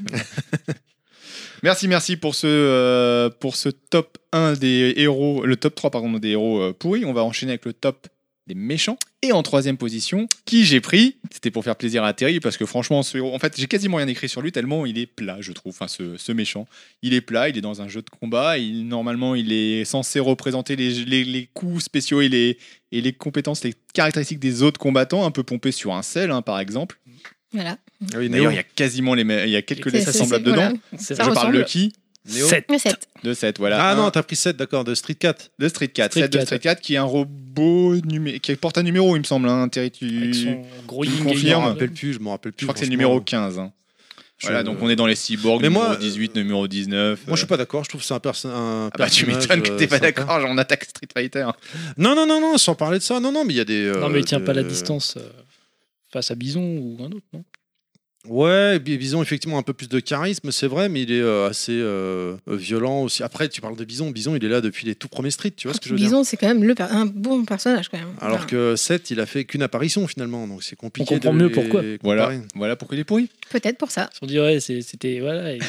Merci, 1.63 1.87
merci 1.87 2.17
pour 2.17 2.33
ce, 2.33 2.47
euh, 2.47 3.29
pour 3.29 3.55
ce 3.55 3.69
top 3.69 4.17
1 4.31 4.53
des 4.53 4.93
héros, 4.97 5.45
le 5.45 5.55
top 5.55 5.75
3 5.75 5.91
pardon, 5.91 6.11
des 6.13 6.29
héros 6.29 6.59
euh, 6.59 6.73
pourris. 6.73 7.05
On 7.05 7.13
va 7.13 7.23
enchaîner 7.23 7.51
avec 7.51 7.65
le 7.65 7.73
top 7.73 8.07
des 8.53 8.59
méchants. 8.59 8.97
Et 9.21 9.31
en 9.31 9.43
troisième 9.43 9.77
position, 9.77 10.27
qui 10.45 10.65
j'ai 10.65 10.81
pris, 10.81 11.15
c'était 11.31 11.51
pour 11.51 11.63
faire 11.63 11.75
plaisir 11.75 12.03
à 12.03 12.13
Terry, 12.13 12.39
parce 12.39 12.57
que 12.57 12.65
franchement, 12.65 13.03
ce 13.03 13.17
héros, 13.17 13.33
en 13.33 13.39
fait, 13.39 13.53
j'ai 13.57 13.67
quasiment 13.67 13.97
rien 13.97 14.07
écrit 14.07 14.27
sur 14.27 14.41
lui, 14.41 14.51
tellement 14.51 14.85
il 14.85 14.97
est 14.97 15.05
plat, 15.05 15.37
je 15.39 15.51
trouve, 15.51 15.71
enfin, 15.73 15.87
ce, 15.87 16.17
ce 16.17 16.31
méchant. 16.31 16.67
Il 17.01 17.13
est 17.13 17.21
plat, 17.21 17.47
il 17.49 17.57
est 17.57 17.61
dans 17.61 17.81
un 17.81 17.87
jeu 17.87 18.01
de 18.01 18.09
combat, 18.09 18.57
il, 18.57 18.87
normalement, 18.87 19.35
il 19.35 19.53
est 19.53 19.85
censé 19.85 20.19
représenter 20.19 20.75
les, 20.75 20.91
les, 21.05 21.23
les 21.23 21.49
coups 21.53 21.83
spéciaux 21.83 22.21
et 22.21 22.29
les, 22.29 22.57
et 22.91 23.01
les 23.01 23.13
compétences, 23.13 23.63
les 23.63 23.73
caractéristiques 23.93 24.39
des 24.39 24.63
autres 24.63 24.79
combattants, 24.79 25.25
un 25.25 25.31
peu 25.31 25.43
pompé 25.43 25.71
sur 25.71 25.93
un 25.93 26.01
sel, 26.01 26.31
hein, 26.31 26.41
par 26.41 26.59
exemple. 26.59 26.99
Voilà. 27.53 27.77
Ah 28.13 28.17
oui, 28.17 28.29
D'ailleurs, 28.29 28.51
il 28.51 28.55
y 28.55 28.59
a 28.59 28.63
quasiment 28.63 29.13
les, 29.13 29.23
mêmes- 29.23 29.45
il 29.47 29.51
y 29.51 29.55
a 29.57 29.61
quelques 29.61 29.93
assemblables 29.93 30.45
c'est- 30.45 30.51
dedans. 30.51 30.73
voilà. 30.91 30.97
Je 30.99 31.13
vrai. 31.13 31.33
parle 31.33 31.53
de 31.53 31.61
ressemble. 31.63 31.65
qui? 31.65 31.93
Néo. 32.29 32.47
Sept. 32.47 32.65
Le 32.69 32.77
7. 32.77 33.07
De 33.23 33.33
7, 33.33 33.57
voilà. 33.57 33.83
Ah 33.83 33.91
Un- 33.91 33.95
non, 33.95 34.11
t'as 34.11 34.21
pris 34.23 34.35
7, 34.35 34.55
d'accord, 34.57 34.83
de 34.83 34.93
Street 34.93 35.15
4. 35.15 35.49
de 35.57 35.67
Street 35.67 35.87
4, 35.87 36.11
Street 36.11 36.21
celle 36.21 36.29
de 36.29 36.37
4, 36.37 36.45
Street 36.45 36.59
4 36.59 36.81
qui 36.81 36.93
est 36.93 36.97
un 36.97 37.03
robot 37.03 37.95
numé- 38.05 38.39
qui 38.39 38.55
porte 38.55 38.77
un 38.77 38.83
numéro, 38.83 39.15
il 39.15 39.19
me 39.19 39.23
semble. 39.23 39.49
Hein, 39.49 39.67
Terry, 39.69 39.89
tu- 39.91 40.05
Avec 40.17 40.35
son 40.35 40.61
gros 40.87 41.03
tu 41.03 41.11
confirmes 41.11 41.35
Je 41.37 41.47
yang. 41.47 41.61
me 41.63 41.67
rappelle 41.69 41.91
plus, 41.91 42.13
je 42.13 42.19
me 42.19 42.29
rappelle 42.29 42.51
plus. 42.51 42.61
Je 42.63 42.65
crois 42.67 42.73
que 42.73 42.79
c'est 42.79 42.85
le 42.85 42.91
numéro 42.91 43.19
15. 43.21 43.57
hein. 43.59 43.71
Voilà, 44.43 44.63
donc 44.63 44.77
on 44.81 44.89
est 44.89 44.95
dans 44.95 45.05
les 45.05 45.13
cyborgs, 45.15 45.61
Mais 45.61 45.67
numéro 45.69 45.85
moi, 45.85 45.95
18, 45.97 46.35
numéro 46.35 46.67
19. 46.67 47.19
Moi, 47.27 47.35
je 47.35 47.41
suis 47.41 47.47
pas 47.47 47.57
d'accord. 47.57 47.83
Je 47.83 47.89
trouve 47.89 48.01
que 48.01 48.07
c'est 48.07 48.13
un, 48.15 48.19
perso- 48.19 48.47
un 48.49 48.87
Ah 48.87 48.97
bah 48.97 49.07
tu 49.07 49.23
personnage, 49.25 49.47
m'étonnes 49.59 49.61
que 49.61 49.77
t'es 49.77 49.83
euh, 49.85 49.87
pas 49.87 49.95
sympa. 49.97 50.11
d'accord, 50.11 50.45
on 50.49 50.57
attaque 50.57 50.83
Street 50.85 51.07
Fighter. 51.13 51.45
Non, 51.97 52.15
non, 52.15 52.25
non, 52.25 52.41
non, 52.41 52.57
sans 52.57 52.73
parler 52.73 52.97
de 52.97 53.03
ça. 53.03 53.19
Non, 53.19 53.31
non, 53.31 53.45
mais 53.45 53.53
il 53.53 53.57
y 53.57 53.59
a 53.59 53.65
des. 53.65 53.91
Non, 53.91 54.05
euh, 54.05 54.09
mais 54.09 54.19
il 54.19 54.25
tient 54.25 54.39
pas 54.41 54.53
la 54.53 54.63
de- 54.63 54.67
distance 54.67 55.15
euh, 55.17 55.29
face 56.11 56.31
à 56.31 56.35
Bison 56.35 56.61
ou 56.63 56.97
un 57.03 57.11
autre, 57.11 57.25
non? 57.33 57.43
Ouais, 58.27 58.77
Bison, 58.79 59.21
effectivement, 59.23 59.57
un 59.57 59.63
peu 59.63 59.73
plus 59.73 59.89
de 59.89 59.99
charisme, 59.99 60.51
c'est 60.51 60.67
vrai, 60.67 60.89
mais 60.89 61.01
il 61.01 61.11
est 61.11 61.21
euh, 61.21 61.47
assez 61.49 61.71
euh, 61.73 62.35
violent 62.47 63.01
aussi. 63.01 63.23
Après, 63.23 63.49
tu 63.49 63.61
parles 63.61 63.75
de 63.75 63.83
Bison. 63.83 64.11
Bison, 64.11 64.35
il 64.35 64.45
est 64.45 64.49
là 64.49 64.61
depuis 64.61 64.85
les 64.85 64.93
tout 64.93 65.07
premiers 65.07 65.31
streets, 65.31 65.53
tu 65.57 65.67
vois 65.67 65.73
ce 65.73 65.79
que 65.81 65.87
je 65.89 65.93
veux 65.93 65.97
dire? 65.99 66.07
Bison, 66.07 66.23
c'est 66.23 66.37
quand 66.37 66.47
même 66.47 66.63
le 66.63 66.75
per- 66.75 66.83
un 66.91 67.07
bon 67.07 67.43
personnage 67.45 67.89
quand 67.89 67.97
même. 67.97 68.09
Alors 68.21 68.37
Enfin, 68.37 68.45
que 68.45 68.75
7, 68.75 69.09
il 69.09 69.19
a 69.19 69.25
fait 69.25 69.45
qu'une 69.45 69.63
apparition 69.63 70.05
finalement, 70.07 70.47
donc 70.47 70.61
c'est 70.63 70.75
compliqué. 70.75 71.15
On 71.15 71.15
comprend 71.15 71.33
de 71.33 71.37
mieux 71.39 71.47
les 71.47 71.53
pourquoi. 71.53 71.81
Voilà, 72.03 72.31
voilà 72.53 72.75
pourquoi 72.75 72.95
il 72.95 73.01
est 73.01 73.05
pourri. 73.05 73.27
Peut-être 73.49 73.77
pour 73.79 73.89
ça. 73.89 74.09
On 74.21 74.27
dirait, 74.27 74.59
c'est- 74.59 74.81
c'était. 74.81 75.19
Voilà. 75.19 75.53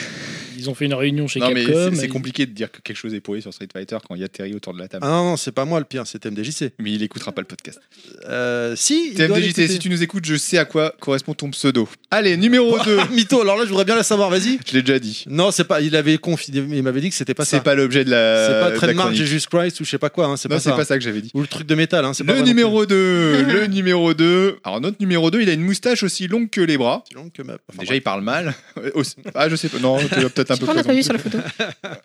Ils 0.54 0.68
ont 0.68 0.74
fait 0.74 0.84
une 0.84 0.92
réunion 0.92 1.26
chez 1.26 1.40
Non 1.40 1.50
mais 1.50 1.64
Capcom. 1.64 1.92
c'est- 1.94 2.04
et- 2.04 2.08
compliqué 2.08 2.44
de 2.44 2.52
dire 2.52 2.70
que 2.70 2.82
quelque 2.82 2.96
chose 2.98 3.14
est 3.14 3.20
pourri 3.22 3.40
sur 3.40 3.54
Street 3.54 3.68
Fighter 3.72 3.96
quand 4.06 4.14
il 4.14 4.20
y 4.20 4.24
a 4.24 4.28
Terry 4.28 4.52
autour 4.54 4.74
de 4.74 4.78
la 4.78 4.86
table. 4.86 5.02
Ah 5.06 5.10
non, 5.10 5.24
non, 5.30 5.36
c'est 5.38 5.50
pas 5.50 5.64
moi 5.64 5.78
le 5.78 5.86
pire, 5.86 6.06
c'est 6.06 6.18
TMDJC. 6.18 6.74
Mais 6.78 6.92
il 6.92 7.02
écoutera 7.02 7.32
pas 7.32 7.40
le 7.40 7.46
podcast. 7.46 7.80
Euh, 8.28 8.76
si, 8.76 9.14
l'écouter. 9.14 9.66
si 9.66 9.78
tu 9.78 9.88
nous 9.88 10.02
écoutes, 10.02 10.26
je 10.26 10.36
sais 10.36 10.58
à 10.58 10.66
quoi 10.66 10.94
correspond 11.00 11.32
ton 11.32 11.50
pseudo. 11.50 11.88
Allez, 12.10 12.36
numéro 12.42 12.78
2. 12.85 12.98
Mytho, 13.12 13.40
alors 13.40 13.57
là, 13.57 13.64
je 13.64 13.70
voudrais 13.70 13.87
bien 13.87 13.96
la 13.96 14.02
savoir, 14.02 14.28
vas-y. 14.28 14.59
Je 14.68 14.74
l'ai 14.74 14.83
déjà 14.83 14.98
dit. 14.98 15.24
Non, 15.28 15.50
c'est 15.50 15.64
pas. 15.64 15.81
Il 15.81 15.96
avait 15.96 16.18
confié, 16.18 16.52
il 16.55 16.83
m'avait 16.83 17.00
dit 17.00 17.09
que 17.09 17.14
c'était 17.14 17.33
pas 17.33 17.44
ça. 17.46 17.57
C'est 17.57 17.62
pas 17.64 17.74
l'objet 17.74 18.05
de 18.05 18.11
la. 18.11 18.46
C'est 18.48 18.61
pas 18.61 18.70
de 18.70 18.76
Trademark. 18.76 19.14
Jesus 19.14 19.46
Christ 19.50 19.81
ou 19.81 19.85
je 19.85 19.90
sais 19.90 19.98
pas 19.98 20.11
quoi, 20.11 20.26
hein, 20.26 20.37
c'est 20.37 20.48
Non, 20.50 20.57
pas 20.57 20.61
c'est 20.61 20.68
ça. 20.70 20.76
pas 20.76 20.85
ça 20.85 20.98
que 20.98 21.05
j'avais 21.05 21.22
dit. 21.22 21.31
Ou 21.33 21.40
le 21.40 21.46
truc 21.46 21.66
de 21.66 21.74
métal, 21.74 22.05
hein, 22.05 22.12
c'est 22.12 22.24
pas 22.24 22.35
Le 22.35 22.42
numéro 22.42 22.85
2, 22.85 23.42
le 23.44 23.66
numéro 23.66 24.12
2. 24.12 24.59
Alors 24.64 24.81
notre 24.81 24.98
numéro 25.00 25.31
2, 25.31 25.40
il 25.40 25.48
a 25.48 25.52
une 25.52 25.62
moustache 25.62 26.02
aussi 26.02 26.28
longue 26.28 26.50
que 26.50 26.61
les 26.61 26.76
bras. 26.76 27.05
plus. 27.09 27.14
C'est 27.16 27.22
long 27.22 27.31
que 27.31 27.42
ma- 27.42 27.55
enfin, 27.70 27.81
Déjà, 27.81 27.94
il 27.94 28.02
parle 28.02 28.22
mal. 28.22 28.52
Ah, 29.35 29.48
je 29.48 29.57
sais 29.57 29.68
pas. 29.68 29.78
Non, 29.78 29.96
peut-être 29.98 30.50
un 30.50 30.57
peu 30.57 30.66
Pourquoi 30.66 30.74
on 30.74 30.76
n'a 30.76 30.85
pas 30.85 30.92
vu 30.94 31.02
sur 31.02 31.12
la 31.12 31.18
photo 31.18 31.38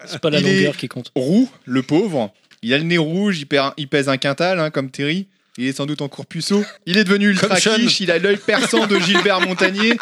C'est 0.06 0.20
pas 0.20 0.30
la 0.30 0.40
longueur 0.40 0.78
qui 0.78 0.88
compte. 0.88 1.12
Roux, 1.16 1.50
le 1.66 1.82
pauvre. 1.82 2.32
Il 2.64 2.74
a 2.74 2.78
le 2.78 2.84
nez 2.84 2.98
rouge, 2.98 3.40
il 3.78 3.88
pèse 3.88 4.10
un 4.10 4.18
quintal, 4.18 4.60
hein, 4.60 4.70
comme 4.70 4.90
Terry. 4.90 5.28
Il 5.58 5.66
est 5.68 5.74
sans 5.74 5.86
doute 5.86 6.02
en 6.02 6.08
cours 6.10 6.26
puceau. 6.26 6.64
Il 6.86 6.98
est 6.98 7.04
devenu 7.04 7.30
ultra 7.30 7.60
quiche, 7.60 8.00
il 8.02 8.12
a 8.12 8.20
l'œil 8.20 8.38
perçant 8.38 8.86
de 8.88 9.00
Gilbert 9.00 9.42
Montagnier. 9.42 9.96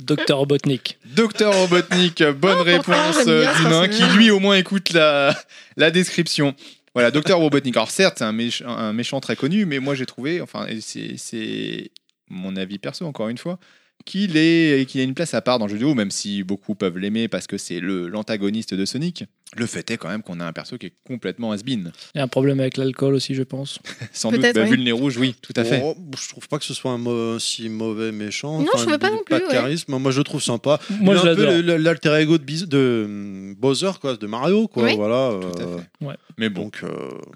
Docteur 0.00 0.38
Robotnik. 0.38 0.98
Docteur 1.16 1.54
Robotnik, 1.54 2.22
bonne 2.22 2.56
Oh, 2.60 2.64
pourtant, 2.76 2.92
réponse 2.92 3.24
euh, 3.26 3.52
ce 3.52 3.62
du 3.62 3.68
nain 3.68 3.88
qui 3.88 4.02
lui 4.16 4.30
au 4.30 4.38
moins 4.38 4.56
écoute 4.56 4.92
la, 4.92 5.36
la 5.76 5.90
description. 5.90 6.54
Voilà, 6.94 7.10
Docteur 7.10 7.38
Robotnik. 7.38 7.76
Alors 7.76 7.90
certes, 7.90 8.16
c'est 8.18 8.24
un, 8.24 8.32
méch- 8.32 8.64
un 8.64 8.92
méchant 8.92 9.20
très 9.20 9.36
connu, 9.36 9.66
mais 9.66 9.78
moi 9.80 9.94
j'ai 9.94 10.06
trouvé, 10.06 10.40
enfin 10.40 10.66
et 10.68 10.80
c'est- 10.80 11.90
mon 12.30 12.56
avis 12.56 12.78
perso 12.78 13.06
encore 13.06 13.28
une 13.28 13.38
fois, 13.38 13.58
qu'il 14.04 14.36
est 14.36 14.88
qu'il 14.88 15.00
a 15.00 15.04
une 15.04 15.14
place 15.14 15.34
à 15.34 15.40
part 15.42 15.58
dans 15.58 15.66
le 15.66 15.70
jeu 15.70 15.76
vidéo, 15.76 15.94
même 15.94 16.10
si 16.10 16.42
beaucoup 16.44 16.74
peuvent 16.74 16.98
l'aimer 16.98 17.26
parce 17.28 17.46
que 17.46 17.58
c'est 17.58 17.80
le 17.80 18.06
l'antagoniste 18.08 18.74
de 18.74 18.84
Sonic. 18.84 19.24
Le 19.56 19.66
fait 19.66 19.90
est 19.90 19.96
quand 19.96 20.08
même 20.08 20.22
qu'on 20.22 20.40
a 20.40 20.44
un 20.44 20.52
perso 20.52 20.76
qui 20.76 20.86
est 20.86 20.92
complètement 21.06 21.52
has-been. 21.52 21.90
Il 22.14 22.18
y 22.18 22.20
a 22.20 22.24
un 22.24 22.28
problème 22.28 22.60
avec 22.60 22.76
l'alcool 22.76 23.14
aussi, 23.14 23.34
je 23.34 23.42
pense. 23.42 23.78
Sans 24.12 24.30
doute, 24.30 24.42
bah, 24.42 24.48
oui. 24.56 24.70
vu 24.70 24.76
le 24.76 24.82
nez 24.84 24.92
rouge, 24.92 25.16
oui, 25.16 25.34
tout 25.40 25.54
à 25.56 25.64
fait. 25.64 25.80
Oh, 25.82 25.96
je 26.20 26.28
trouve 26.28 26.46
pas 26.48 26.58
que 26.58 26.64
ce 26.64 26.74
soit 26.74 26.90
un 26.90 26.98
mau- 26.98 27.38
si 27.38 27.68
mauvais 27.70 28.12
méchant. 28.12 28.58
Non, 28.60 28.66
je 28.76 28.82
trouvais 28.82 28.98
pas 28.98 29.10
non 29.10 29.18
Pas 29.28 29.36
plus, 29.38 29.40
de 29.40 29.46
ouais. 29.50 29.52
charisme. 29.54 29.96
Moi, 29.98 30.10
je 30.10 30.18
le 30.18 30.24
trouve 30.24 30.42
sympa. 30.42 30.78
Moi, 31.00 31.14
Il 31.14 31.20
je 31.22 31.26
un 31.28 31.34
peu 31.34 31.44
l'adore. 31.44 31.78
l'alter 31.78 32.14
ego 32.20 32.36
de, 32.38 32.44
Biz- 32.44 32.66
de 32.66 33.04
hum, 33.06 33.54
Bowser, 33.58 33.92
quoi, 34.00 34.16
de 34.16 34.26
Mario, 34.26 34.68
quoi. 34.68 34.84
Oui. 34.84 34.96
Voilà. 34.96 35.30
Tout 35.40 35.58
à 35.62 35.62
euh, 35.64 35.78
fait. 35.78 36.16
Mais 36.36 36.48
bon. 36.50 36.64
Donc, 36.64 36.80
euh, 36.84 36.88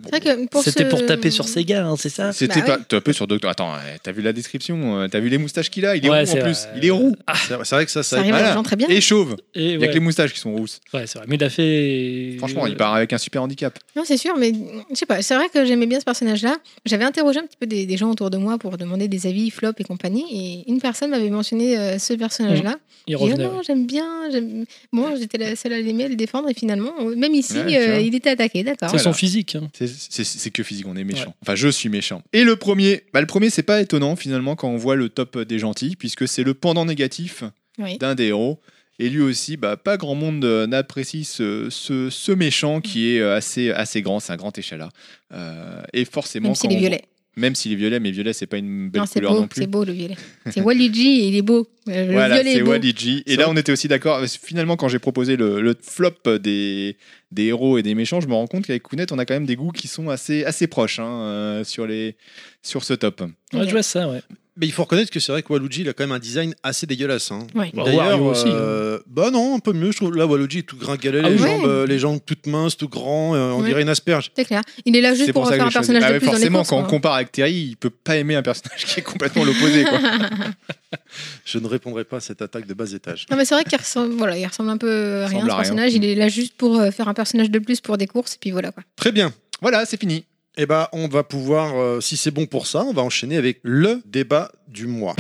C'est 0.05 0.11
vrai 0.11 0.21
que 0.21 0.47
pour 0.49 0.63
C'était 0.63 0.85
ce- 0.85 0.89
pour 0.91 1.05
taper 1.07 1.31
sur 1.31 1.49
Sega, 1.49 1.87
hein, 1.87 1.97
c'est 1.97 2.09
ça? 2.11 2.33
C'était 2.33 2.61
Bah 2.61 2.79
pas 2.89 2.97
un 2.97 3.01
peu 3.01 3.13
sur 3.13 3.27
Docteur. 3.27 3.51
Attends, 3.51 3.75
euh, 3.75 3.79
t'as 4.03 4.13
vu 4.13 4.23
la 4.23 4.33
description 4.33 5.09
T'as 5.11 5.19
vu 5.21 5.29
les 5.31 5.39
moustaches 5.39 5.71
qu'il 5.71 5.87
a? 5.87 5.97
Il 5.97 6.05
est 6.07 6.11
Ouais, 6.11 6.19
roux 6.23 6.29
en 6.29 6.33
c'est 6.33 6.41
plus. 6.41 6.63
vrai. 6.67 6.73
Il 6.77 6.85
est 6.87 6.91
roux. 6.91 7.17
c'est 7.35 7.55
c'est 7.65 7.75
vrai 7.75 7.85
que 7.87 7.91
ça, 7.91 8.03
ça, 8.03 8.17
Ça 8.17 8.21
arrive 8.23 8.63
très 8.65 8.77
bien. 8.77 8.89
Et 8.89 9.01
chauve. 9.01 9.37
Et 9.55 9.65
Il 9.65 9.71
y 9.73 9.75
a 9.75 9.79
ouais, 9.79 9.89
que 9.89 9.95
les 9.95 10.01
moustaches 10.01 10.33
qui 10.33 10.39
sont 10.41 10.53
rousses. 10.55 10.81
ouais, 10.95 11.07
c'est 11.07 11.19
vrai. 11.19 11.27
Mais 11.29 11.37
il 11.37 11.45
a 11.45 11.51
fait. 11.51 12.02
Franchement, 12.39 12.67
il 12.67 12.77
part 12.77 12.95
avec 12.95 13.13
un 13.13 13.19
super 13.19 13.43
handicap. 13.43 13.79
Non, 13.97 14.03
c'est 14.05 14.17
sûr, 14.17 14.37
mais 14.37 14.53
je 14.91 14.95
sais 14.97 15.07
pas. 15.07 15.23
C'est 15.23 15.35
vrai 15.35 15.49
que 15.53 15.65
j'aimais 15.65 15.87
bien 15.87 16.01
ce 16.01 16.05
personnage-là. 16.05 16.57
J'avais 16.87 17.05
interrogé 17.05 17.39
un 17.41 17.45
petit 17.47 17.57
peu 17.59 17.67
des, 17.67 17.87
des 17.87 17.97
gens 17.97 18.11
autour 18.11 18.31
de 18.31 18.37
moi 18.39 18.59
pour 18.59 18.77
demander 18.79 19.09
des 19.09 19.27
avis, 19.27 19.51
flop 19.51 19.73
et 19.79 19.85
compagnie. 19.85 20.25
Et 20.33 20.71
une 20.71 20.81
personne 20.81 21.11
m'avait 21.11 21.31
mentionné 21.31 21.79
euh, 21.79 21.99
ce 21.99 22.15
personnage-là. 22.15 22.77
Il 23.07 23.13
J'ai 23.13 23.17
dit, 23.19 23.23
revenait. 23.33 23.45
Ah 23.45 23.49
non, 23.49 23.63
j'aime 23.63 23.87
bien. 23.87 24.07
j'aime- 24.31 24.65
Bon, 24.93 25.17
j'étais 25.19 25.39
la 25.39 25.57
seule 25.57 25.73
à 25.73 25.81
l'aimer, 25.81 26.05
à 26.05 26.09
le 26.09 26.15
défendre. 26.17 26.49
Et 26.51 26.55
finalement, 26.55 26.93
euh, 27.01 27.17
même 27.17 27.35
ici, 27.35 27.55
Ouais, 27.59 27.77
euh, 27.77 28.01
il 28.01 28.15
était 28.15 28.31
attaqué. 28.31 28.63
D'accord. 28.63 28.89
C'est 28.91 28.97
Voilà. 28.97 29.03
son 29.03 29.13
physique. 29.13 29.57
hein. 29.57 29.69
C'est- 29.75 30.51
que 30.51 30.63
physique, 30.63 30.87
on 30.89 30.97
est 30.97 31.05
méchant. 31.05 31.35
Enfin, 31.43 31.55
je 31.55 31.69
suis 31.69 31.89
méchant. 31.89 32.23
Et 32.33 32.45
le 32.45 32.57
premier, 32.57 33.03
bah, 33.13 33.21
le 33.21 33.27
premier, 33.27 33.51
c'est 33.51 33.63
pas 33.63 33.81
étonnant 33.81 34.17
finalement 34.17 34.55
quand 34.57 34.69
on 34.69 34.77
voit 34.77 34.97
le 34.97 35.09
top 35.09 35.39
des 35.39 35.59
gentils, 35.59 35.97
puisque 35.97 36.29
c'est 36.29 36.43
le 36.45 36.55
pendant 36.55 36.85
négatif 36.85 37.43
Oui. 37.79 37.97
d'un 37.99 38.15
des 38.15 38.27
héros. 38.27 38.61
Et 38.99 39.09
lui 39.09 39.21
aussi, 39.23 39.57
bah, 39.57 39.77
pas 39.77 39.97
grand 39.97 40.15
monde 40.15 40.45
euh, 40.45 40.67
n'apprécie 40.67 41.25
ce, 41.25 41.69
ce, 41.71 42.11
ce 42.11 42.33
méchant 42.33 42.81
qui 42.81 43.15
est 43.17 43.21
euh, 43.21 43.35
assez, 43.37 43.71
assez 43.71 44.03
grand, 44.03 44.21
c'est 44.21 44.33
un 44.33 44.37
grand 44.37 44.57
échalas. 44.57 44.91
Euh, 45.33 45.83
et 45.93 46.05
forcément, 46.05 46.51
Même 46.51 46.55
s'il 46.55 46.73
est 46.73 46.77
on- 46.77 46.79
violet. 46.81 47.03
Même 47.35 47.55
s'il 47.55 47.73
est 47.73 47.77
violet, 47.77 47.99
mais 47.99 48.11
violet, 48.11 48.35
c'est 48.35 48.47
pas 48.47 48.59
une 48.59 48.91
belle 48.91 49.01
Non, 49.01 49.07
c'est 49.07 49.21
couleur 49.21 49.33
beau. 49.33 49.41
non 49.41 49.49
plus. 49.49 49.63
C'est 49.63 49.67
beau 49.67 49.85
le 49.85 49.93
violet. 49.95 50.17
C'est 50.51 50.61
Waluigi 50.61 51.21
et 51.23 51.29
il 51.29 51.35
est 51.37 51.41
beau. 51.41 51.67
Euh, 51.89 52.05
Le 52.05 52.13
Voilà, 52.13 52.43
c'est. 52.45 52.61
Waligi. 52.61 53.23
Et 53.25 53.37
là, 53.37 53.49
on 53.49 53.57
était 53.57 53.73
aussi 53.73 53.89
d'accord. 53.89 54.23
Finalement, 54.27 54.77
quand 54.77 54.89
j'ai 54.89 54.99
proposé 54.99 55.37
le, 55.37 55.63
le 55.63 55.75
flop 55.81 56.11
des, 56.43 56.99
des 57.31 57.45
héros 57.45 57.79
et 57.79 57.83
des 57.83 57.95
méchants, 57.95 58.21
je 58.21 58.29
me 58.29 58.35
rends 58.35 58.47
compte 58.47 58.67
qu'avec 58.67 58.83
Kounet, 58.83 59.11
on 59.13 59.19
a 59.19 59.25
quand 59.25 59.33
même 59.33 59.47
des 59.47 59.57
goûts 59.57 59.71
qui 59.73 59.89
sont 59.89 60.11
assez, 60.11 60.45
assez 60.45 60.67
proches 60.67 60.99
hein, 60.99 61.09
euh, 61.23 61.65
sur, 61.65 61.87
les, 61.87 62.17
sur 62.63 62.85
ce 62.85 62.93
top. 62.93 63.23
Ouais, 63.55 63.65
je 63.65 63.71
vois 63.71 63.83
ça, 63.83 64.11
ouais. 64.11 64.21
Mais 64.59 64.67
il 64.67 64.73
faut 64.73 64.83
reconnaître 64.83 65.11
que 65.11 65.19
c'est 65.19 65.33
vrai 65.33 65.43
que 65.43 65.51
Waluigi, 65.51 65.81
il 65.81 65.89
a 65.89 65.95
quand 65.95 66.05
même 66.05 66.13
un 66.13 66.19
design 66.19 66.55
assez 66.63 66.87
dégueulasse. 66.87 67.31
Hein. 67.31 67.47
Ouais. 67.55 67.71
Bah, 67.73 67.85
D'ailleurs, 67.87 68.21
aussi, 68.21 68.45
euh, 68.49 68.99
bah 69.07 69.31
non, 69.31 69.57
un 69.57 69.61
peu 69.61 69.73
mieux, 69.73 69.93
je 69.93 69.97
trouve. 69.97 70.15
Là, 70.15 70.27
Waluigi 70.27 70.59
est 70.59 70.63
tout 70.63 70.77
gringalet, 70.77 71.23
Ah 71.25 71.31
les, 71.31 71.37
oui. 71.37 71.43
jambes, 71.43 71.63
Ouais. 71.63 71.69
euh, 71.71 71.87
les 71.87 71.99
jambes 71.99 72.21
toutes 72.27 72.47
minces, 72.47 72.77
tout 72.77 72.89
grand, 72.91 73.35
euh, 73.35 73.53
on 73.53 73.63
Ouais. 73.63 73.69
dirait 73.69 73.81
une 73.81 73.89
asperge. 73.89 74.31
C'est 74.37 74.45
clair. 74.45 74.61
Il 74.85 74.95
est 74.95 75.01
là 75.01 75.15
juste 75.15 75.33
pour, 75.33 75.49
faire 75.49 75.65
un 75.67 75.71
personnage 75.71 76.03
Ah 76.05 76.09
de 76.09 76.13
ouais, 76.13 76.19
plus 76.19 76.27
dans 76.27 76.33
les 76.33 76.39
forcément, 76.39 76.59
courses, 76.59 76.69
quand 76.69 76.79
on 76.81 76.85
compare 76.85 77.15
avec 77.15 77.33
Terry, 77.33 77.55
il 77.55 77.77
peut 77.79 77.89
pas 77.89 78.17
aimer 78.17 78.35
un 78.35 78.43
personnage 78.43 78.85
qui 78.85 79.01
est 79.01 79.03
complètement 79.03 79.45
l'opposé. 79.45 79.87
Je 81.47 81.59
ne 81.59 81.67
répondrai 81.67 82.05
pas 82.05 82.19
à 82.19 82.21
cette 82.21 82.43
attaque 82.43 82.67
de 82.67 82.75
bas 82.75 82.91
étage. 82.93 83.27
Non 83.31 83.37
mais 83.37 83.45
c'est 83.45 83.55
vrai 83.55 83.65
qu'il 83.65 83.79
ressemble, 83.79 84.15
voilà, 84.17 84.37
il 84.37 84.47
ressemble 84.47 84.69
un 84.71 84.77
peu 84.77 85.23
à 85.23 85.27
rien 85.29 85.41
ce 85.41 85.45
rien. 85.47 85.57
personnage. 85.57 85.95
Il 85.95 86.05
est 86.05 86.15
là 86.15 86.29
juste 86.29 86.55
pour 86.57 86.79
euh, 86.79 86.91
faire 86.91 87.09
un 87.09 87.15
personnage 87.15 87.51
de 87.51 87.59
plus 87.59 87.81
pour 87.81 87.97
des 87.99 88.07
courses 88.07 88.35
et 88.35 88.39
puis 88.41 88.51
voilà 88.51 88.71
quoi. 88.73 88.83
Très 88.97 89.13
bien. 89.13 89.33
voilà, 89.61 89.85
c'est 89.87 89.99
fini. 89.99 90.25
Eh 90.59 90.67
ben, 90.67 90.87
on 90.93 91.09
va 91.09 91.23
pouvoir, 91.23 91.75
euh, 91.81 92.03
si 92.03 92.19
c'est 92.19 92.31
bon 92.31 92.45
pour 92.45 92.67
ça, 92.67 92.85
on 92.85 92.93
va 92.93 93.01
enchaîner 93.01 93.39
avec 93.39 93.61
le 93.63 94.03
débat 94.05 94.53
du 94.69 94.87
mois. 94.87 95.15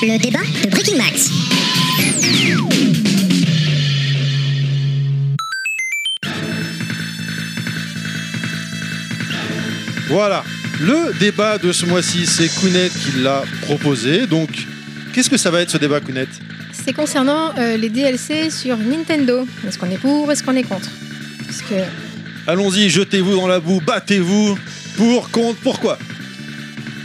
Le 0.00 0.16
débat 0.16 0.38
de 0.62 0.70
Breaking 0.70 0.96
Max. 0.96 1.28
Voilà. 10.06 10.44
Le 10.80 11.18
débat 11.18 11.58
de 11.58 11.72
ce 11.72 11.84
mois-ci, 11.84 12.26
c'est 12.26 12.48
Kounet 12.60 12.90
qui 12.90 13.18
l'a 13.22 13.42
proposé. 13.62 14.28
Donc, 14.28 14.50
qu'est-ce 15.12 15.30
que 15.30 15.36
ça 15.36 15.50
va 15.50 15.62
être 15.62 15.70
ce 15.70 15.78
débat, 15.78 15.98
Kounet 16.00 16.28
C'est 16.72 16.92
concernant 16.92 17.52
euh, 17.58 17.76
les 17.76 17.88
DLC 17.88 18.50
sur 18.50 18.76
Nintendo. 18.76 19.48
Est-ce 19.66 19.76
qu'on 19.80 19.90
est 19.90 19.98
pour, 19.98 20.30
est-ce 20.30 20.44
qu'on 20.44 20.54
est 20.54 20.62
contre? 20.62 20.90
Parce 21.44 21.62
que 21.62 21.74
Allons-y, 22.46 22.88
jetez-vous 22.90 23.36
dans 23.36 23.46
la 23.48 23.60
boue, 23.60 23.80
battez-vous. 23.84 24.58
Pour, 24.96 25.30
contre, 25.30 25.58
pourquoi? 25.60 25.98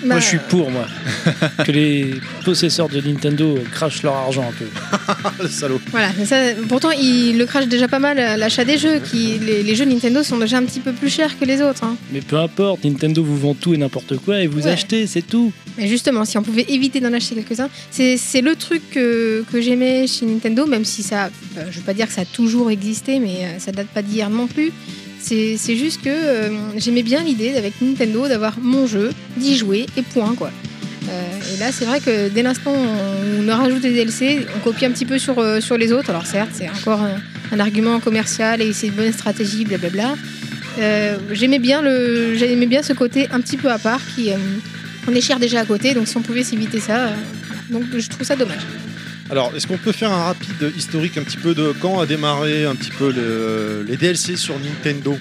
Moi, 0.03 0.15
bah, 0.15 0.19
je 0.21 0.25
suis 0.25 0.37
pour, 0.49 0.69
moi. 0.69 0.85
que 1.65 1.71
les 1.71 2.13
possesseurs 2.43 2.89
de 2.89 3.01
Nintendo 3.01 3.57
crachent 3.71 4.03
leur 4.03 4.13
argent 4.15 4.43
un 4.47 4.51
peu. 4.51 4.65
Ah, 5.07 5.33
le 5.41 5.47
salaud. 5.47 5.81
voilà. 5.89 6.09
Mais 6.19 6.25
ça, 6.25 6.35
pourtant, 6.69 6.91
il 6.91 7.37
le 7.39 7.45
crache 7.47 7.65
déjà 7.67 7.87
pas 7.87 7.97
mal 7.97 8.19
à 8.19 8.37
l'achat 8.37 8.65
des 8.65 8.77
jeux. 8.77 8.99
Qui, 8.99 9.39
les, 9.39 9.63
les 9.63 9.75
jeux 9.75 9.85
Nintendo 9.85 10.21
sont 10.21 10.37
déjà 10.37 10.57
un 10.57 10.63
petit 10.63 10.79
peu 10.79 10.91
plus 10.91 11.09
chers 11.09 11.39
que 11.39 11.45
les 11.45 11.59
autres. 11.61 11.83
hein. 11.85 11.95
Mais 12.11 12.21
peu 12.21 12.37
importe, 12.37 12.83
Nintendo 12.83 13.23
vous 13.23 13.37
vend 13.37 13.55
tout 13.55 13.73
et 13.73 13.77
n'importe 13.77 14.17
quoi 14.17 14.41
et 14.41 14.47
vous 14.47 14.65
Ouais. 14.65 14.71
achetez, 14.73 15.07
c'est 15.07 15.25
tout. 15.25 15.51
Mais 15.77 15.87
justement, 15.87 16.23
si 16.23 16.37
on 16.37 16.43
pouvait 16.43 16.65
éviter 16.69 16.99
d'en 16.99 17.11
acheter 17.13 17.33
quelques-uns, 17.35 17.69
c'est 17.89 18.17
c'est 18.17 18.41
le 18.41 18.55
truc 18.55 18.83
que, 18.91 19.43
que 19.51 19.59
j'aimais 19.59 20.05
chez 20.05 20.25
Nintendo, 20.27 20.67
même 20.67 20.85
si 20.85 21.01
ça, 21.01 21.31
euh, 21.57 21.63
je 21.71 21.77
veux 21.79 21.83
pas 21.85 21.93
dire 21.95 22.05
que 22.07 22.13
ça 22.13 22.21
a 22.21 22.25
toujours 22.25 22.69
existé, 22.69 23.19
mais 23.19 23.37
euh, 23.41 23.59
ça 23.59 23.71
date 23.71 23.87
pas 23.87 24.03
d'hier 24.03 24.29
non 24.29 24.45
plus. 24.45 24.71
C'est 25.27 25.75
juste 25.75 26.03
que 26.03 26.09
euh, 26.09 26.49
j'aimais 26.77 27.01
bien 27.01 27.23
l'idée 27.23 27.55
avec 27.55 27.81
Nintendo 27.81 28.27
d'avoir 28.27 28.59
mon 28.61 28.85
jeu, 28.85 29.11
d'y 29.37 29.57
jouer 29.57 29.87
et 29.97 30.03
point 30.03 30.35
quoi. 30.35 30.51
Euh, 31.09 31.55
et 31.55 31.57
là, 31.59 31.71
c'est 31.71 31.85
vrai 31.85 31.99
que 31.99 32.29
dès 32.29 32.43
l'instant 32.43 32.71
où 32.71 33.49
on 33.49 33.57
rajoute 33.57 33.81
des 33.81 33.91
DLC, 33.91 34.45
on 34.55 34.59
copie 34.59 34.85
un 34.85 34.91
petit 34.91 35.05
peu 35.05 35.17
sur, 35.17 35.39
euh, 35.39 35.61
sur 35.61 35.77
les 35.77 35.91
autres. 35.91 36.11
Alors 36.11 36.27
certes, 36.27 36.51
c'est 36.53 36.69
encore 36.69 37.01
un, 37.51 37.59
argument 37.59 37.99
commercial 37.99 38.61
et 38.61 38.71
c'est 38.71 38.87
une 38.87 38.93
bonne 38.93 39.13
stratégie, 39.13 39.65
blablabla. 39.65 40.15
J'aimais 41.31 41.59
bien 41.59 41.81
bien 42.67 42.83
ce 42.83 42.93
côté 42.93 43.27
un 43.31 43.41
petit 43.41 43.57
peu 43.57 43.71
à 43.71 43.79
part 43.79 44.01
qui, 44.15 44.29
on 45.07 45.11
est 45.11 45.21
cher 45.21 45.39
déjà 45.39 45.61
à 45.61 45.65
côté, 45.65 45.95
donc 45.95 46.07
si 46.07 46.17
on 46.17 46.21
pouvait 46.21 46.43
s'éviter 46.43 46.79
ça, 46.79 47.09
donc 47.71 47.83
je 47.97 48.09
trouve 48.09 48.27
ça 48.27 48.35
dommage. 48.35 48.61
Alors, 49.29 49.51
est-ce 49.55 49.65
qu'on 49.67 49.77
peut 49.77 49.91
faire 49.91 50.11
un 50.11 50.25
rapide 50.25 50.71
historique 50.77 51.17
un 51.17 51.23
petit 51.23 51.37
peu 51.37 51.55
de 51.55 51.73
quand 51.81 51.99
a 51.99 52.05
démarré 52.05 52.65
un 52.65 52.75
petit 52.75 52.91
peu 52.91 53.11
le- 53.11 53.83
les 53.87 53.97
DLC 53.97 54.35
sur 54.35 54.55
Nintendo? 54.59 55.17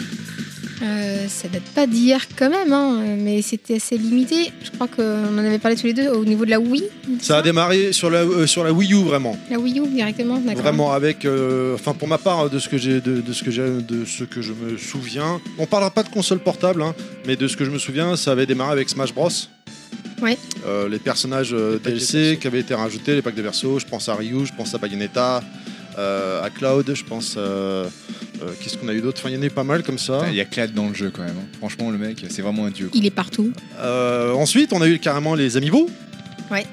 Euh, 0.82 1.26
ça 1.28 1.48
date 1.48 1.62
pas 1.74 1.86
d'hier 1.86 2.20
quand 2.36 2.50
même, 2.50 2.70
hein, 2.72 3.02
mais 3.18 3.40
c'était 3.40 3.76
assez 3.76 3.96
limité. 3.96 4.50
Je 4.62 4.70
crois 4.72 4.88
qu'on 4.88 5.34
en 5.34 5.38
avait 5.38 5.58
parlé 5.58 5.76
tous 5.78 5.86
les 5.86 5.94
deux 5.94 6.08
au 6.08 6.24
niveau 6.26 6.44
de 6.44 6.50
la 6.50 6.60
Wii. 6.60 6.84
Ça 7.20 7.38
a 7.38 7.42
démarré 7.42 7.92
sur 7.92 8.10
la, 8.10 8.18
euh, 8.24 8.46
sur 8.46 8.62
la 8.64 8.72
Wii 8.72 8.92
U 8.92 9.04
vraiment. 9.04 9.38
La 9.50 9.58
Wii 9.58 9.80
U 9.80 9.86
directement, 9.88 10.36
d'accord. 10.38 10.62
Vraiment 10.62 10.92
avec, 10.92 11.24
euh, 11.24 11.74
enfin 11.74 11.94
pour 11.94 12.08
ma 12.08 12.18
part 12.18 12.50
de 12.50 12.58
ce 12.58 12.68
que 12.68 12.76
j'ai, 12.76 13.00
de, 13.00 13.22
de 13.22 13.32
ce 13.32 13.42
que 13.42 13.50
j'ai, 13.50 13.62
de 13.62 14.04
ce 14.04 14.24
que 14.24 14.42
je 14.42 14.52
me 14.52 14.76
souviens. 14.76 15.40
On 15.58 15.64
parlera 15.64 15.90
pas 15.90 16.02
de 16.02 16.10
console 16.10 16.40
portable, 16.40 16.82
hein, 16.82 16.94
mais 17.26 17.36
de 17.36 17.48
ce 17.48 17.56
que 17.56 17.64
je 17.64 17.70
me 17.70 17.78
souviens, 17.78 18.16
ça 18.16 18.32
avait 18.32 18.46
démarré 18.46 18.72
avec 18.72 18.90
Smash 18.90 19.14
Bros. 19.14 19.30
Ouais. 20.24 20.38
Euh, 20.66 20.88
les 20.88 20.98
personnages 20.98 21.52
euh, 21.52 21.78
DLC 21.78 22.38
qui 22.40 22.46
avaient 22.46 22.60
été 22.60 22.74
rajoutés, 22.74 23.14
les 23.14 23.22
packs 23.22 23.34
de 23.34 23.42
perso. 23.42 23.78
Je 23.78 23.84
pense 23.86 24.08
à 24.08 24.14
Ryu, 24.14 24.46
je 24.46 24.52
pense 24.56 24.74
à 24.74 24.78
Bayonetta, 24.78 25.42
euh, 25.98 26.42
à 26.42 26.50
Cloud, 26.50 26.90
je 26.94 27.04
pense. 27.04 27.34
euh, 27.36 27.86
euh, 28.42 28.50
Qu'est-ce 28.60 28.76
qu'on 28.78 28.88
a 28.88 28.94
eu 28.94 29.00
d'autre? 29.00 29.20
Enfin, 29.20 29.30
il 29.30 29.36
y 29.36 29.38
en 29.38 29.42
a 29.42 29.46
eu 29.46 29.50
pas 29.50 29.64
mal 29.64 29.82
comme 29.82 29.98
ça. 29.98 30.22
Il 30.28 30.34
y 30.34 30.40
a 30.40 30.44
Clad 30.44 30.72
dans 30.72 30.88
le 30.88 30.94
jeu 30.94 31.12
quand 31.14 31.22
même. 31.22 31.36
hein. 31.38 31.46
Franchement, 31.58 31.90
le 31.90 31.98
mec, 31.98 32.24
c'est 32.30 32.42
vraiment 32.42 32.64
un 32.66 32.70
dieu. 32.70 32.88
quoi. 32.88 32.98
Il 32.98 33.06
est 33.06 33.10
partout. 33.10 33.52
Euh, 33.78 34.32
ensuite, 34.32 34.72
on 34.72 34.80
a 34.80 34.88
eu 34.88 34.98
carrément 34.98 35.34
les 35.34 35.56
Amiibo. 35.56 35.88
Ouais. 36.50 36.64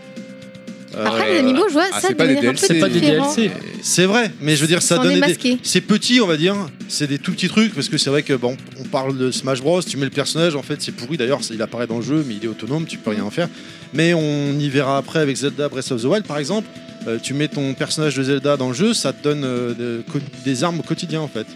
Euh, 0.96 1.06
Après, 1.06 1.34
les 1.34 1.40
Amiibo, 1.40 1.68
je 1.70 1.74
vois 1.74 1.86
ah, 1.92 2.02
ça 2.02 2.08
c'est 2.10 2.16
pas 2.16 2.28
des 2.28 2.36
DLC. 2.36 2.66
C'est 2.68 2.80
pas 2.80 2.90
des. 2.90 3.00
DLC. 3.00 3.52
C'est 3.82 4.06
vrai, 4.06 4.32
mais 4.42 4.56
je 4.56 4.62
veux 4.62 4.68
dire, 4.68 4.82
ça 4.82 4.98
donne 4.98 5.14
des, 5.14 5.20
masqué. 5.20 5.58
C'est 5.64 5.82
petit, 5.82 6.20
on 6.22 6.28
va 6.28 6.38
dire. 6.38 6.56
C'est 6.88 7.08
des 7.08 7.18
tout 7.18 7.32
petits 7.32 7.48
trucs 7.48 7.74
parce 7.74 7.88
que 7.90 7.98
c'est 7.98 8.10
vrai 8.10 8.24
que 8.24 8.34
bon, 8.34 8.58
on 8.80 8.84
parle 8.84 9.18
de 9.18 9.32
Smash 9.32 9.62
Bros. 9.62 9.82
Tu 9.82 9.96
mets 9.98 10.06
le 10.06 10.12
personnage, 10.12 10.56
en 10.56 10.64
fait, 10.64 10.82
c'est 10.82 10.92
pourri. 10.92 11.18
D'ailleurs, 11.18 11.40
il 11.50 11.62
apparaît 11.62 11.88
dans 11.88 11.98
le 11.98 12.04
jeu, 12.04 12.24
mais 12.28 12.36
il 12.36 12.44
est 12.44 12.48
autonome, 12.50 12.86
tu 12.86 12.98
peux 12.98 13.12
rien 13.12 13.24
en 13.24 13.32
faire. 13.32 13.48
Mais 13.94 14.14
on 14.14 14.52
y 14.60 14.70
verra 14.70 14.98
après 14.98 15.20
avec 15.20 15.36
Zelda 15.38 15.70
Breath 15.70 15.92
of 15.92 16.02
the 16.02 16.06
Wild, 16.06 16.26
par 16.26 16.38
exemple. 16.38 16.68
Euh, 17.08 17.18
tu 17.22 17.34
mets 17.34 17.48
ton 17.48 17.74
personnage 17.74 18.16
de 18.16 18.22
Zelda 18.24 18.58
dans 18.58 18.68
le 18.68 18.76
jeu, 18.76 18.94
ça 18.94 19.12
te 19.12 19.24
donne 19.24 19.44
euh, 19.44 19.74
de- 19.74 20.04
des 20.46 20.64
armes 20.64 20.80
au 20.80 20.84
quotidien, 20.84 21.20
en 21.22 21.28
fait. 21.28 21.48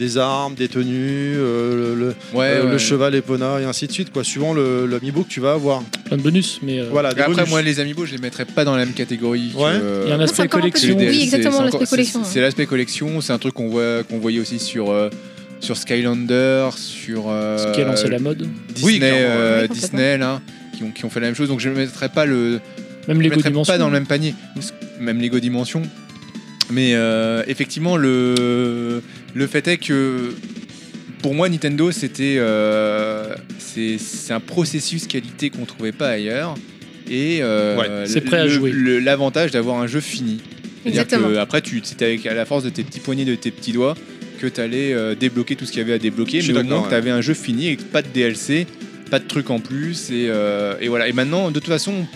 Des 0.00 0.16
armes, 0.16 0.54
des 0.54 0.68
tenues, 0.68 1.34
euh, 1.36 1.94
le, 1.94 2.06
Ouais, 2.32 2.46
euh, 2.46 2.64
ouais. 2.64 2.72
le 2.72 2.78
cheval, 2.78 3.14
épona 3.14 3.60
et 3.60 3.64
ainsi 3.64 3.86
de 3.86 3.92
suite, 3.92 4.10
quoi. 4.10 4.24
Suivant 4.24 4.54
le 4.54 4.86
l'amiibo 4.86 5.24
que 5.24 5.28
tu 5.28 5.40
vas 5.40 5.52
avoir. 5.52 5.82
Plein 6.06 6.16
de 6.16 6.22
bonus, 6.22 6.58
mais 6.62 6.80
euh, 6.80 6.86
Voilà. 6.90 7.12
des 7.12 7.20
Après, 7.20 7.34
bonus. 7.34 7.50
moi, 7.50 7.60
les 7.60 7.80
amiibo, 7.80 8.06
je 8.06 8.12
les 8.12 8.18
mettrais 8.18 8.46
pas 8.46 8.64
dans 8.64 8.74
la 8.74 8.86
même 8.86 8.94
catégorie. 8.94 9.52
Ouais. 9.54 9.64
euh, 9.74 10.04
il 10.06 10.08
y 10.08 10.12
a 10.12 10.16
un 10.16 10.20
aspect 10.20 10.48
collection. 10.48 10.96
Oui, 10.96 11.20
exactement, 11.24 11.58
c'est 11.58 11.64
l'aspect 11.64 11.86
collection, 11.86 12.24
c'est- 12.24 12.40
l'aspect 12.40 12.64
collection. 12.66 13.20
C'est 13.20 13.34
un 13.34 13.38
truc 13.38 13.52
qu'on 13.52 13.68
voit, 13.68 14.02
qu'on 14.04 14.18
voyait 14.18 14.40
aussi 14.40 14.58
sur, 14.58 14.90
euh, 14.90 15.10
sur 15.60 15.76
Skylander, 15.76 16.70
sur. 16.76 17.24
euh, 17.28 17.58
Ce 17.58 17.74
qui 17.74 17.82
a 17.82 17.84
lancé 17.84 18.08
la 18.08 18.18
mode. 18.20 18.48
Disney, 18.74 18.82
Oui, 18.86 19.00
euh. 19.02 19.68
Disney 19.68 20.16
là, 20.16 20.40
qui 20.78 20.82
ont, 20.82 20.90
qui 20.92 21.04
ont 21.04 21.10
fait 21.10 21.20
la 21.20 21.26
même 21.26 21.34
chose. 21.36 21.48
Donc 21.50 21.60
je 21.60 21.68
ne 21.68 21.74
mettrais 21.74 22.08
pas 22.08 22.24
le, 22.24 22.58
Même 23.06 23.18
je 23.22 23.28
Lego 23.28 23.42
Dimension. 23.42 23.70
pas 23.70 23.76
dans 23.76 23.88
le 23.88 23.92
même 23.92 24.06
panier, 24.06 24.34
même 24.98 25.20
Lego 25.20 25.38
Dimension. 25.40 25.82
Mais 26.72 26.92
euh, 26.94 27.42
effectivement, 27.48 27.96
le, 27.96 29.02
le 29.34 29.46
fait 29.46 29.66
est 29.68 29.78
que 29.78 30.34
pour 31.22 31.34
moi, 31.34 31.48
Nintendo, 31.48 31.90
c'était 31.90 32.36
euh, 32.38 33.34
c'est 33.58 33.98
c'est 33.98 34.32
un 34.32 34.40
processus 34.40 35.06
qualité 35.06 35.50
qu'on 35.50 35.64
trouvait 35.64 35.92
pas 35.92 36.08
ailleurs. 36.08 36.54
Et 37.10 37.38
euh, 37.42 37.76
Ouais, 37.76 37.88
c'est 38.06 38.20
prêt 38.20 38.38
à 38.38 38.44
le- 38.44 38.50
jouer. 38.50 38.70
le- 38.72 39.00
L'avantage 39.00 39.50
d'avoir 39.50 39.78
un 39.80 39.86
jeu 39.86 40.00
fini. 40.00 40.40
C'est-à-dire 40.82 41.02
Exactement. 41.02 41.28
que 41.28 41.36
après, 41.36 41.60
tu, 41.60 41.80
c'était 41.82 42.06
avec 42.06 42.24
à 42.26 42.34
la 42.34 42.44
force 42.46 42.64
de 42.64 42.70
tes 42.70 42.82
petits 42.84 43.00
poignets, 43.00 43.24
de 43.24 43.34
tes 43.34 43.50
petits 43.50 43.72
doigts, 43.72 43.94
que 44.40 44.46
tu 44.46 44.60
allais 44.60 44.94
débloquer 45.16 45.56
tout 45.56 45.66
ce 45.66 45.72
qu'il 45.72 45.80
y 45.80 45.84
avait 45.84 45.92
à 45.94 45.98
débloquer, 45.98 46.38
Je 46.38 46.44
suis 46.44 46.52
mais 46.54 46.60
au 46.60 46.62
d'accord, 46.62 46.78
moins 46.78 46.88
que 46.88 46.94
ouais. 46.94 47.00
tu 47.00 47.08
avais 47.08 47.10
un 47.10 47.20
jeu 47.20 47.34
fini 47.34 47.68
et 47.68 47.76
pas 47.76 48.00
de 48.00 48.08
DLC, 48.08 48.66
pas 49.10 49.18
de 49.18 49.26
trucs 49.26 49.50
en 49.50 49.58
plus. 49.60 50.08
Et, 50.10 50.28
euh, 50.30 50.74
et 50.80 50.88
voilà. 50.88 51.08
Et 51.08 51.12
maintenant, 51.12 51.48
de 51.50 51.54
toute 51.60 51.68
façon, 51.68 52.06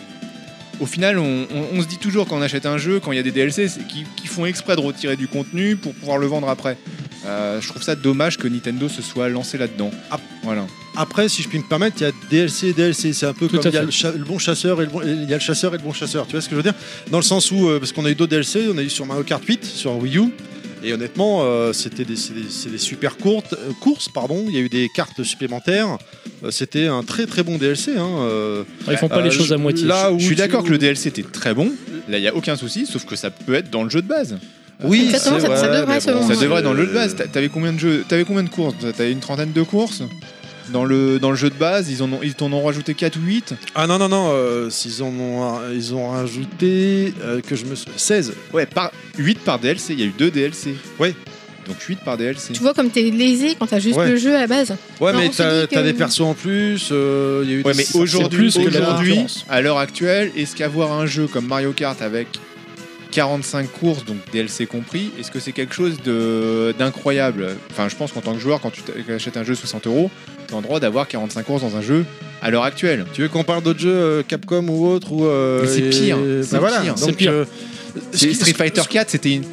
au 0.80 0.86
final, 0.86 1.18
on, 1.18 1.46
on- 1.50 1.78
on 1.78 1.82
se 1.82 1.86
dit 1.86 1.98
toujours 1.98 2.26
quand 2.26 2.36
on 2.36 2.42
achète 2.42 2.66
un 2.66 2.78
jeu, 2.78 3.00
quand 3.00 3.12
il 3.12 3.16
y 3.16 3.18
a 3.18 3.22
des 3.22 3.30
DLC, 3.32 3.68
c'est 3.68 3.86
qu'ils 3.86 4.06
qu'ils 4.16 4.28
font 4.28 4.46
exprès 4.46 4.76
de 4.76 4.80
retirer 4.80 5.16
du 5.16 5.28
contenu 5.28 5.76
pour 5.76 5.94
pouvoir 5.94 6.18
le 6.18 6.26
vendre 6.26 6.48
après. 6.48 6.76
Euh, 7.26 7.60
je 7.60 7.68
trouve 7.68 7.82
ça 7.82 7.94
dommage 7.94 8.36
que 8.36 8.46
Nintendo 8.48 8.88
se 8.88 9.00
soit 9.00 9.28
lancé 9.30 9.56
là-dedans. 9.56 9.90
Ah. 10.10 10.18
Voilà. 10.42 10.66
Après, 10.96 11.28
si 11.28 11.42
je 11.42 11.48
puis 11.48 11.58
me 11.58 11.64
permettre, 11.64 11.96
il 12.00 12.04
y 12.04 12.06
a 12.06 12.12
DLC 12.30 12.68
et 12.68 12.72
DLC. 12.74 13.12
C'est 13.14 13.26
un 13.26 13.32
peu 13.32 13.48
Tout 13.48 13.56
comme 13.58 13.70
il 13.70 13.74
y 13.74 13.78
a 13.78 13.82
le, 13.82 14.24
bon 14.24 14.38
chasseur 14.38 14.80
et 14.82 14.84
le 14.84 14.90
bon, 14.90 15.00
il 15.02 15.24
y 15.28 15.32
a 15.32 15.36
le 15.36 15.42
chasseur 15.42 15.74
et 15.74 15.78
le 15.78 15.82
bon 15.82 15.92
chasseur. 15.92 16.26
Tu 16.26 16.32
vois 16.32 16.40
ce 16.42 16.48
que 16.48 16.52
je 16.52 16.56
veux 16.56 16.62
dire? 16.62 16.74
Dans 17.10 17.18
le 17.18 17.24
sens 17.24 17.50
où, 17.50 17.68
euh, 17.68 17.78
parce 17.78 17.92
qu'on 17.92 18.04
a 18.04 18.10
eu 18.10 18.14
d'autres 18.14 18.30
DLC, 18.30 18.66
on 18.72 18.76
a 18.76 18.82
eu 18.82 18.90
sur 18.90 19.06
Mario 19.06 19.24
Kart 19.24 19.42
8, 19.42 19.64
sur 19.64 19.96
Wii 19.96 20.18
U. 20.18 20.22
Et 20.84 20.92
honnêtement, 20.92 21.40
euh, 21.42 21.72
c'était 21.72 22.04
des, 22.04 22.14
super 22.78 23.16
courtes, 23.16 23.54
euh, 23.54 23.72
courses. 23.80 24.08
Pardon. 24.12 24.44
Il 24.48 24.54
y 24.54 24.58
a 24.58 24.60
eu 24.60 24.68
des 24.68 24.88
cartes 24.94 25.22
supplémentaires. 25.22 25.96
Euh, 26.44 26.50
c'était 26.50 26.86
un 26.86 27.02
très 27.02 27.26
très 27.26 27.42
bon 27.42 27.56
DLC. 27.56 27.92
Hein, 27.96 28.06
euh. 28.20 28.64
Ils 28.90 28.96
font 28.98 29.08
pas 29.08 29.18
Euh, 29.18 29.22
les 29.22 29.30
choses 29.30 29.52
à 29.52 29.56
je- 29.56 29.62
moitié. 29.62 29.86
là 29.86 30.12
où 30.12 30.18
Je 30.18 30.24
suis 30.26 30.36
d'accord 30.36 30.62
que 30.62 30.70
le 30.70 30.78
DLC 30.78 31.08
était 31.08 31.22
très 31.22 31.54
bon. 31.54 31.72
Là, 32.08 32.18
il 32.18 32.24
y 32.24 32.28
a 32.28 32.34
aucun 32.34 32.56
souci, 32.56 32.84
sauf 32.86 33.04
que 33.06 33.16
ça 33.16 33.30
peut 33.30 33.54
être 33.54 33.70
dans 33.70 33.82
le 33.82 33.88
jeu 33.90 34.02
de 34.02 34.06
base. 34.08 34.36
Oui, 34.82 35.08
ça- 35.12 35.18
ça 35.20 35.30
vrai, 35.38 35.48
devrait, 35.80 35.86
mais 35.86 36.00
selon 36.00 36.20
bon. 36.20 36.34
Ça 36.34 36.40
devrait 36.42 36.62
dans 36.62 36.72
le 36.74 36.82
jeu 36.82 36.88
de 36.88 36.92
base. 36.92 37.14
T'a- 37.16 37.28
T'avais 37.28 37.48
combien 37.48 37.72
de 37.72 37.78
jeux 37.78 38.04
T'avais 38.06 38.24
combien 38.24 38.42
de 38.42 38.48
courses? 38.50 38.74
T'avais 38.96 39.12
une 39.12 39.20
trentaine 39.20 39.52
de 39.52 39.62
courses? 39.62 40.02
Dans 40.72 40.84
le, 40.84 41.18
dans 41.18 41.30
le 41.30 41.36
jeu 41.36 41.50
de 41.50 41.54
base, 41.54 41.90
ils 41.90 42.02
en 42.02 42.12
ont, 42.12 42.20
ils 42.22 42.34
t'en 42.34 42.52
ont 42.52 42.64
rajouté 42.64 42.94
4 42.94 43.16
ou 43.16 43.20
8 43.22 43.54
Ah 43.74 43.86
non, 43.86 43.98
non, 43.98 44.08
non, 44.08 44.28
euh, 44.32 44.70
s'ils 44.70 45.02
en 45.02 45.08
ont, 45.08 45.58
ils 45.74 45.94
ont 45.94 46.10
rajouté 46.10 47.12
euh, 47.22 47.40
que 47.40 47.54
je 47.56 47.64
me 47.66 47.74
sou- 47.74 47.88
16. 47.96 48.32
Ouais, 48.52 48.66
par, 48.66 48.90
8 49.18 49.40
par 49.40 49.58
DLC, 49.58 49.92
il 49.94 50.00
y 50.00 50.02
a 50.02 50.06
eu 50.06 50.14
2 50.16 50.30
DLC. 50.30 50.74
Ouais. 50.98 51.14
Donc 51.66 51.80
8 51.80 52.00
par 52.04 52.16
DLC. 52.18 52.52
Tu 52.52 52.60
vois 52.60 52.74
comme 52.74 52.90
t'es 52.90 53.02
lésé 53.10 53.56
quand 53.58 53.66
t'as 53.66 53.78
juste 53.78 53.96
Ouais. 53.98 54.10
le 54.10 54.16
jeu 54.16 54.34
à 54.36 54.40
la 54.40 54.46
base. 54.46 54.74
Ouais, 55.00 55.12
Non, 55.12 55.18
mais 55.20 55.28
on 55.28 55.32
se 55.32 55.38
t'as 55.38 55.60
dit 55.62 55.68
que- 55.68 55.74
t'as 55.74 55.82
des 55.82 55.94
persos 55.94 56.20
en 56.20 56.34
plus. 56.34 56.88
euh, 56.92 57.40
il 57.44 57.50
y 57.50 57.52
a 57.54 57.56
eu 57.56 57.62
Ouais, 57.62 57.72
des- 57.72 57.78
mais 57.78 57.84
c'est- 57.84 57.96
aujourd'hui, 57.98 58.50
plus 58.50 58.54
que 58.58 58.68
la 58.68 58.80
aujourd'hui, 58.82 59.08
concurrence. 59.10 59.46
à 59.48 59.60
l'heure 59.62 59.78
actuelle, 59.78 60.30
est-ce 60.36 60.54
qu'avoir 60.56 60.92
un 60.92 61.06
jeu 61.06 61.26
comme 61.26 61.46
Mario 61.46 61.72
Kart 61.72 62.02
avec 62.02 62.28
45 63.12 63.70
courses, 63.70 64.04
donc 64.04 64.16
DLC 64.32 64.66
compris, 64.66 65.10
est-ce 65.18 65.30
que 65.30 65.38
c'est 65.38 65.52
quelque 65.52 65.74
chose 65.74 65.98
de- 66.04 66.74
d'incroyable? 66.78 67.56
Enfin, 67.70 67.88
je 67.88 67.94
pense 67.94 68.10
qu'en 68.12 68.20
tant 68.20 68.34
que 68.34 68.40
joueur, 68.40 68.60
quand 68.60 68.72
tu 68.72 68.82
achètes 69.12 69.36
un 69.36 69.44
jeu 69.44 69.54
60 69.54 69.86
euros, 69.86 70.10
tu 70.46 70.54
as 70.54 70.56
le 70.58 70.62
droit 70.62 70.80
d'avoir 70.80 71.06
45 71.08 71.42
courses 71.44 71.62
dans 71.62 71.76
un 71.76 71.82
jeu 71.82 72.04
à 72.42 72.50
l'heure 72.50 72.64
actuelle. 72.64 73.04
Tu 73.12 73.22
veux 73.22 73.28
qu'on 73.28 73.44
parle 73.44 73.62
d'autres 73.62 73.80
jeux 73.80 73.90
euh, 73.94 74.22
Capcom 74.26 74.66
ou 74.68 74.86
autre 74.86 75.12
ou 75.12 75.24
euh, 75.26 75.62
Mais 75.62 75.68
c'est 75.68 75.80
et- 75.80 75.90
pire, 75.90 76.16
bah 76.18 76.24
c'est 76.42 76.58
voilà. 76.58 76.80
pire. 76.80 76.94
Donc, 76.94 77.04
C'est 77.04 77.12
pire. 77.16 77.32
euh, 77.32 77.44
ce 78.12 78.18
C'est- 78.18 78.28
qui- 78.28 78.34
Street 78.34 78.52
Fighter 78.54 78.82
ce- 78.82 78.88
4, 78.88 79.10
c'était 79.10 79.32
une. 79.34 79.44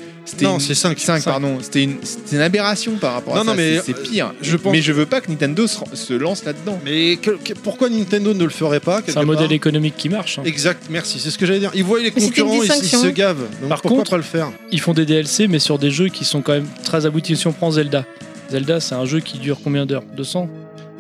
Non, 0.42 0.54
une- 0.56 0.60
c'est 0.60 0.76
5. 0.76 0.98
5, 1.00 1.24
pardon. 1.24 1.58
C'était 1.62 1.84
une, 1.84 1.96
c'était 2.04 2.36
une 2.38 2.42
aberration 2.44 2.94
par 2.94 3.14
rapport 3.14 3.34
Non, 3.36 3.42
à 3.42 3.44
non, 3.44 3.52
ça. 3.52 3.58
mais, 3.58 3.78
c'est- 3.78 3.94
c'est 3.94 4.04
pire. 4.04 4.34
je 4.42 4.56
pense- 4.56 4.72
Mais 4.72 4.82
je 4.82 4.94
veux 4.94 5.06
pas 5.08 5.20
que 5.20 5.30
Nintendo 5.30 5.66
se, 5.68 5.78
se 5.94 6.14
lance 6.14 6.46
là-dedans. 6.46 6.80
Mais 6.86 7.18
que- 7.18 7.32
que- 7.32 7.54
pourquoi 7.54 7.90
Nintendo 7.90 8.34
ne 8.34 8.44
le 8.44 8.50
ferait 8.50 8.80
pas 8.80 9.02
C'est 9.06 9.18
un 9.18 9.24
modèle 9.24 9.52
économique 9.52 9.96
qui 9.98 10.10
marche. 10.10 10.38
hein. 10.40 10.44
Exact, 10.46 10.84
merci, 10.90 11.20
c'est 11.20 11.32
ce 11.32 11.38
que 11.38 11.46
j'allais 11.46 11.60
dire. 11.60 11.72
Ils 11.74 11.84
voient 11.84 12.00
les 12.00 12.12
Mais 12.16 12.22
concurrents, 12.22 12.62
ils, 12.64 12.72
ils 12.84 12.88
se 12.88 13.08
gavent. 13.08 13.40
Donc 13.62 13.70
Par 13.70 13.82
pourquoi 13.82 13.98
contre- 14.00 14.12
pas 14.12 14.18
le 14.18 14.24
faire 14.24 14.52
Ils 14.72 14.80
font 14.80 14.94
des 14.94 15.06
DLC, 15.06 15.48
mais 15.48 15.60
sur 15.60 15.80
des 15.80 15.90
jeux 15.92 16.08
qui 16.10 16.24
sont 16.24 16.42
quand 16.42 16.54
même 16.54 16.68
très 16.84 17.06
aboutis. 17.06 17.36
Si 17.36 17.48
on 17.48 17.52
prend 17.52 17.72
Zelda, 17.72 18.06
Zelda, 18.52 18.80
c'est 18.80 18.96
un 18.96 19.06
jeu 19.06 19.22
qui 19.22 19.40
dure 19.40 19.58
combien 19.64 19.86
d'heures? 19.86 20.04
200 20.16 20.48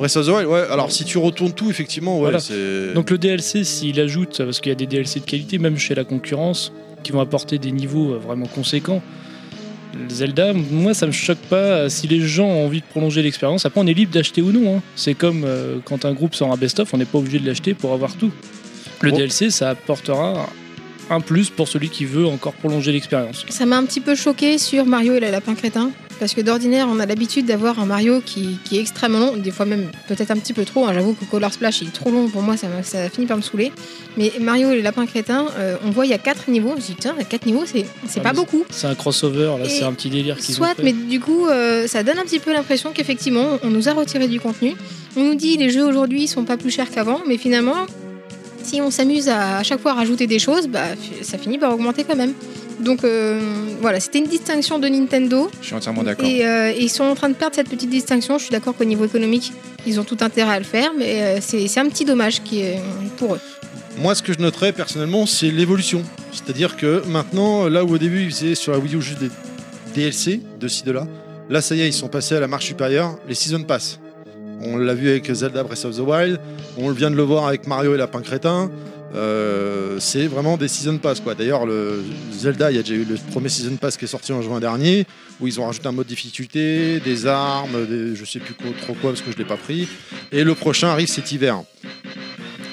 Breath 0.01 0.17
of 0.17 0.25
the 0.25 0.29
Wild, 0.29 0.47
ouais. 0.47 0.63
Alors 0.71 0.91
si 0.91 1.05
tu 1.05 1.17
retournes 1.17 1.53
tout, 1.53 1.69
effectivement, 1.69 2.15
ouais, 2.15 2.21
Voilà. 2.23 2.39
c'est. 2.39 2.93
Donc 2.93 3.09
le 3.11 3.17
DLC, 3.17 3.63
s'il 3.63 3.99
ajoute, 3.99 4.37
parce 4.39 4.59
qu'il 4.59 4.69
y 4.69 4.73
a 4.73 4.75
des 4.75 4.87
DLC 4.87 5.19
de 5.19 5.25
qualité, 5.25 5.57
même 5.59 5.77
chez 5.77 5.93
la 5.95 6.03
concurrence, 6.03 6.71
qui 7.03 7.11
vont 7.11 7.19
apporter 7.21 7.57
des 7.59 7.71
niveaux 7.71 8.13
euh, 8.13 8.17
vraiment 8.17 8.47
conséquents. 8.47 9.01
Zelda, 10.09 10.53
moi 10.53 10.93
ça 10.93 11.05
me 11.05 11.11
choque 11.11 11.37
pas 11.49 11.55
euh, 11.57 11.89
si 11.89 12.07
les 12.07 12.21
gens 12.21 12.45
ont 12.47 12.65
envie 12.65 12.79
de 12.79 12.85
prolonger 12.85 13.21
l'expérience. 13.21 13.65
Après, 13.65 13.81
on 13.81 13.87
est 13.87 13.93
libre 13.93 14.11
d'acheter 14.13 14.41
ou 14.41 14.51
non. 14.51 14.77
hein. 14.77 14.81
C'est 14.95 15.13
comme 15.13 15.43
euh, 15.45 15.77
quand 15.83 16.05
un 16.05 16.13
groupe 16.13 16.33
sort 16.33 16.51
un 16.51 16.57
best-of, 16.57 16.93
on 16.93 16.97
n'est 16.97 17.05
pas 17.05 17.17
obligé 17.17 17.39
de 17.39 17.45
l'acheter 17.47 17.73
pour 17.73 17.93
avoir 17.93 18.15
tout. 18.15 18.31
Le 19.01 19.11
Bon. 19.11 19.17
DLC, 19.17 19.49
ça 19.49 19.69
apportera 19.71 20.47
un 21.09 21.19
plus 21.19 21.49
pour 21.49 21.67
celui 21.67 21.89
qui 21.89 22.05
veut 22.05 22.25
encore 22.25 22.53
prolonger 22.53 22.91
l'expérience. 22.93 23.45
Ça 23.49 23.65
m'a 23.65 23.77
un 23.77 23.83
petit 23.83 23.99
peu 23.99 24.15
choqué 24.15 24.57
sur 24.57 24.85
Mario 24.85 25.13
et 25.15 25.19
le 25.19 25.29
lapin 25.29 25.55
crétin. 25.55 25.91
Parce 26.21 26.35
que 26.35 26.41
d'ordinaire, 26.41 26.87
on 26.87 26.99
a 26.99 27.07
l'habitude 27.07 27.47
d'avoir 27.47 27.79
un 27.79 27.87
Mario 27.87 28.21
qui, 28.23 28.59
qui 28.63 28.77
est 28.77 28.79
extrêmement 28.79 29.17
long, 29.17 29.37
des 29.37 29.49
fois 29.49 29.65
même 29.65 29.89
peut-être 30.07 30.29
un 30.29 30.37
petit 30.37 30.53
peu 30.53 30.65
trop. 30.65 30.85
hein. 30.85 30.93
J'avoue 30.93 31.13
que 31.15 31.25
Color 31.25 31.51
Splash 31.51 31.81
il 31.81 31.87
est 31.87 31.91
trop 31.91 32.11
long 32.11 32.27
pour 32.29 32.43
moi, 32.43 32.57
ça, 32.57 33.09
finit 33.09 33.25
par 33.25 33.37
me 33.37 33.41
saouler. 33.41 33.71
Mais 34.17 34.31
Mario 34.39 34.69
et 34.69 34.75
le 34.75 34.81
lapin 34.81 35.07
crétin, 35.07 35.47
euh, 35.57 35.77
on 35.83 35.89
voit 35.89 36.05
il 36.05 36.09
y 36.09 36.13
a 36.13 36.19
4 36.19 36.51
niveaux. 36.51 36.75
Je 36.77 36.81
dis, 36.83 36.95
tiens, 36.99 37.15
4 37.27 37.47
niveaux, 37.47 37.63
c'est 37.65 37.87
Ah, 38.17 38.19
pas 38.19 38.33
beaucoup. 38.33 38.63
C'est 38.69 38.85
un 38.85 38.93
crossover, 38.93 39.55
là, 39.59 39.67
c'est 39.67 39.81
un 39.81 39.93
petit 39.93 40.11
délire 40.11 40.37
ont 40.37 40.53
Soit, 40.53 40.75
mais 40.83 40.93
du 40.93 41.19
coup, 41.19 41.47
euh, 41.47 41.87
ça 41.87 42.03
donne 42.03 42.19
un 42.19 42.23
petit 42.23 42.37
peu 42.37 42.53
l'impression 42.53 42.91
qu'effectivement, 42.93 43.57
on 43.63 43.71
nous 43.71 43.89
a 43.89 43.93
retiré 43.93 44.27
du 44.27 44.39
contenu. 44.39 44.75
On 45.17 45.23
nous 45.23 45.33
dit 45.35 45.57
les 45.57 45.71
jeux 45.71 45.87
aujourd'hui 45.87 46.27
sont 46.27 46.43
pas 46.43 46.55
plus 46.55 46.69
chers 46.69 46.91
qu'avant, 46.91 47.21
mais 47.27 47.37
finalement, 47.37 47.87
si 48.61 48.79
on 48.79 48.91
s'amuse 48.91 49.27
à, 49.27 49.57
à 49.57 49.63
chaque 49.63 49.79
fois 49.81 49.93
rajouter 49.93 50.27
des 50.27 50.37
choses, 50.37 50.67
bah, 50.67 50.81
ça 51.23 51.39
finit 51.39 51.57
par 51.57 51.73
augmenter 51.73 52.03
quand 52.03 52.15
même. 52.15 52.33
Donc 52.81 53.03
euh, 53.03 53.39
voilà, 53.79 53.99
c'était 53.99 54.19
une 54.19 54.27
distinction 54.27 54.79
de 54.79 54.87
Nintendo 54.87 55.49
Je 55.61 55.67
suis 55.67 55.75
entièrement 55.75 56.03
d'accord. 56.03 56.25
et, 56.27 56.45
euh, 56.45 56.71
et 56.71 56.81
ils 56.81 56.89
sont 56.89 57.03
en 57.03 57.15
train 57.15 57.29
de 57.29 57.35
perdre 57.35 57.55
cette 57.55 57.69
petite 57.69 57.89
distinction. 57.89 58.37
Je 58.37 58.43
suis 58.43 58.51
d'accord 58.51 58.75
qu'au 58.75 58.83
niveau 58.85 59.05
économique, 59.05 59.53
ils 59.85 59.99
ont 59.99 60.03
tout 60.03 60.17
intérêt 60.21 60.55
à 60.55 60.59
le 60.59 60.65
faire, 60.65 60.91
mais 60.97 61.21
euh, 61.21 61.37
c'est 61.41 61.67
c'est 61.67 61.79
un 61.79 61.87
petit 61.87 62.05
dommage 62.05 62.41
qui 62.43 62.61
est 62.61 62.79
pour 63.17 63.35
eux. 63.35 63.39
Moi, 63.97 64.15
ce 64.15 64.23
que 64.23 64.33
je 64.33 64.39
noterais 64.39 64.71
personnellement, 64.71 65.25
c'est 65.25 65.51
l'évolution. 65.51 66.01
C'est-à-dire 66.31 66.77
que 66.77 67.03
maintenant, 67.07 67.67
là 67.67 67.83
où 67.83 67.93
au 67.93 67.97
début 67.97 68.23
ils 68.23 68.31
faisaient 68.31 68.55
sur 68.55 68.71
la 68.71 68.79
Wii 68.79 68.95
U 68.95 69.01
juste 69.01 69.19
des 69.19 69.29
DLC 69.93 70.39
de 70.59 70.67
ci 70.67 70.83
de 70.83 70.91
là, 70.91 71.07
là 71.49 71.61
ça 71.61 71.75
y 71.75 71.81
est, 71.81 71.87
ils 71.87 71.93
sont 71.93 72.07
passés 72.07 72.35
à 72.35 72.39
la 72.39 72.47
marche 72.47 72.65
supérieure, 72.65 73.17
les 73.27 73.35
Season 73.35 73.63
Pass. 73.63 73.99
On 74.63 74.77
l'a 74.77 74.93
vu 74.93 75.09
avec 75.09 75.31
Zelda 75.31 75.63
Breath 75.63 75.85
of 75.85 75.95
the 75.97 75.99
Wild, 75.99 76.39
on 76.77 76.89
vient 76.91 77.11
de 77.11 77.15
le 77.15 77.23
voir 77.23 77.47
avec 77.47 77.67
Mario 77.67 77.93
et 77.95 77.97
Lapin 77.97 78.21
Crétin. 78.21 78.71
Euh, 79.13 79.99
c'est 79.99 80.27
vraiment 80.27 80.55
des 80.57 80.67
Season 80.69 80.97
Pass 80.97 81.19
quoi. 81.19 81.35
D'ailleurs, 81.35 81.65
le 81.65 82.01
Zelda, 82.31 82.71
il 82.71 82.77
y 82.77 82.79
a 82.79 82.81
déjà 82.81 82.95
eu 82.95 83.03
le 83.05 83.15
premier 83.31 83.49
Season 83.49 83.75
Pass 83.75 83.97
qui 83.97 84.05
est 84.05 84.07
sorti 84.07 84.31
en 84.31 84.41
juin 84.41 84.59
dernier, 84.59 85.05
où 85.39 85.47
ils 85.47 85.59
ont 85.59 85.65
rajouté 85.65 85.87
un 85.87 85.91
mode 85.91 86.07
difficulté, 86.07 86.99
des 87.01 87.25
armes, 87.27 87.85
des, 87.87 88.15
je 88.15 88.23
sais 88.25 88.39
plus 88.39 88.53
trop 88.53 88.93
quoi 88.93 89.11
parce 89.11 89.21
que 89.21 89.31
je 89.31 89.37
l'ai 89.37 89.43
pas 89.45 89.57
pris. 89.57 89.87
Et 90.31 90.43
le 90.43 90.55
prochain 90.55 90.87
arrive 90.87 91.07
cet 91.09 91.31
hiver. 91.31 91.61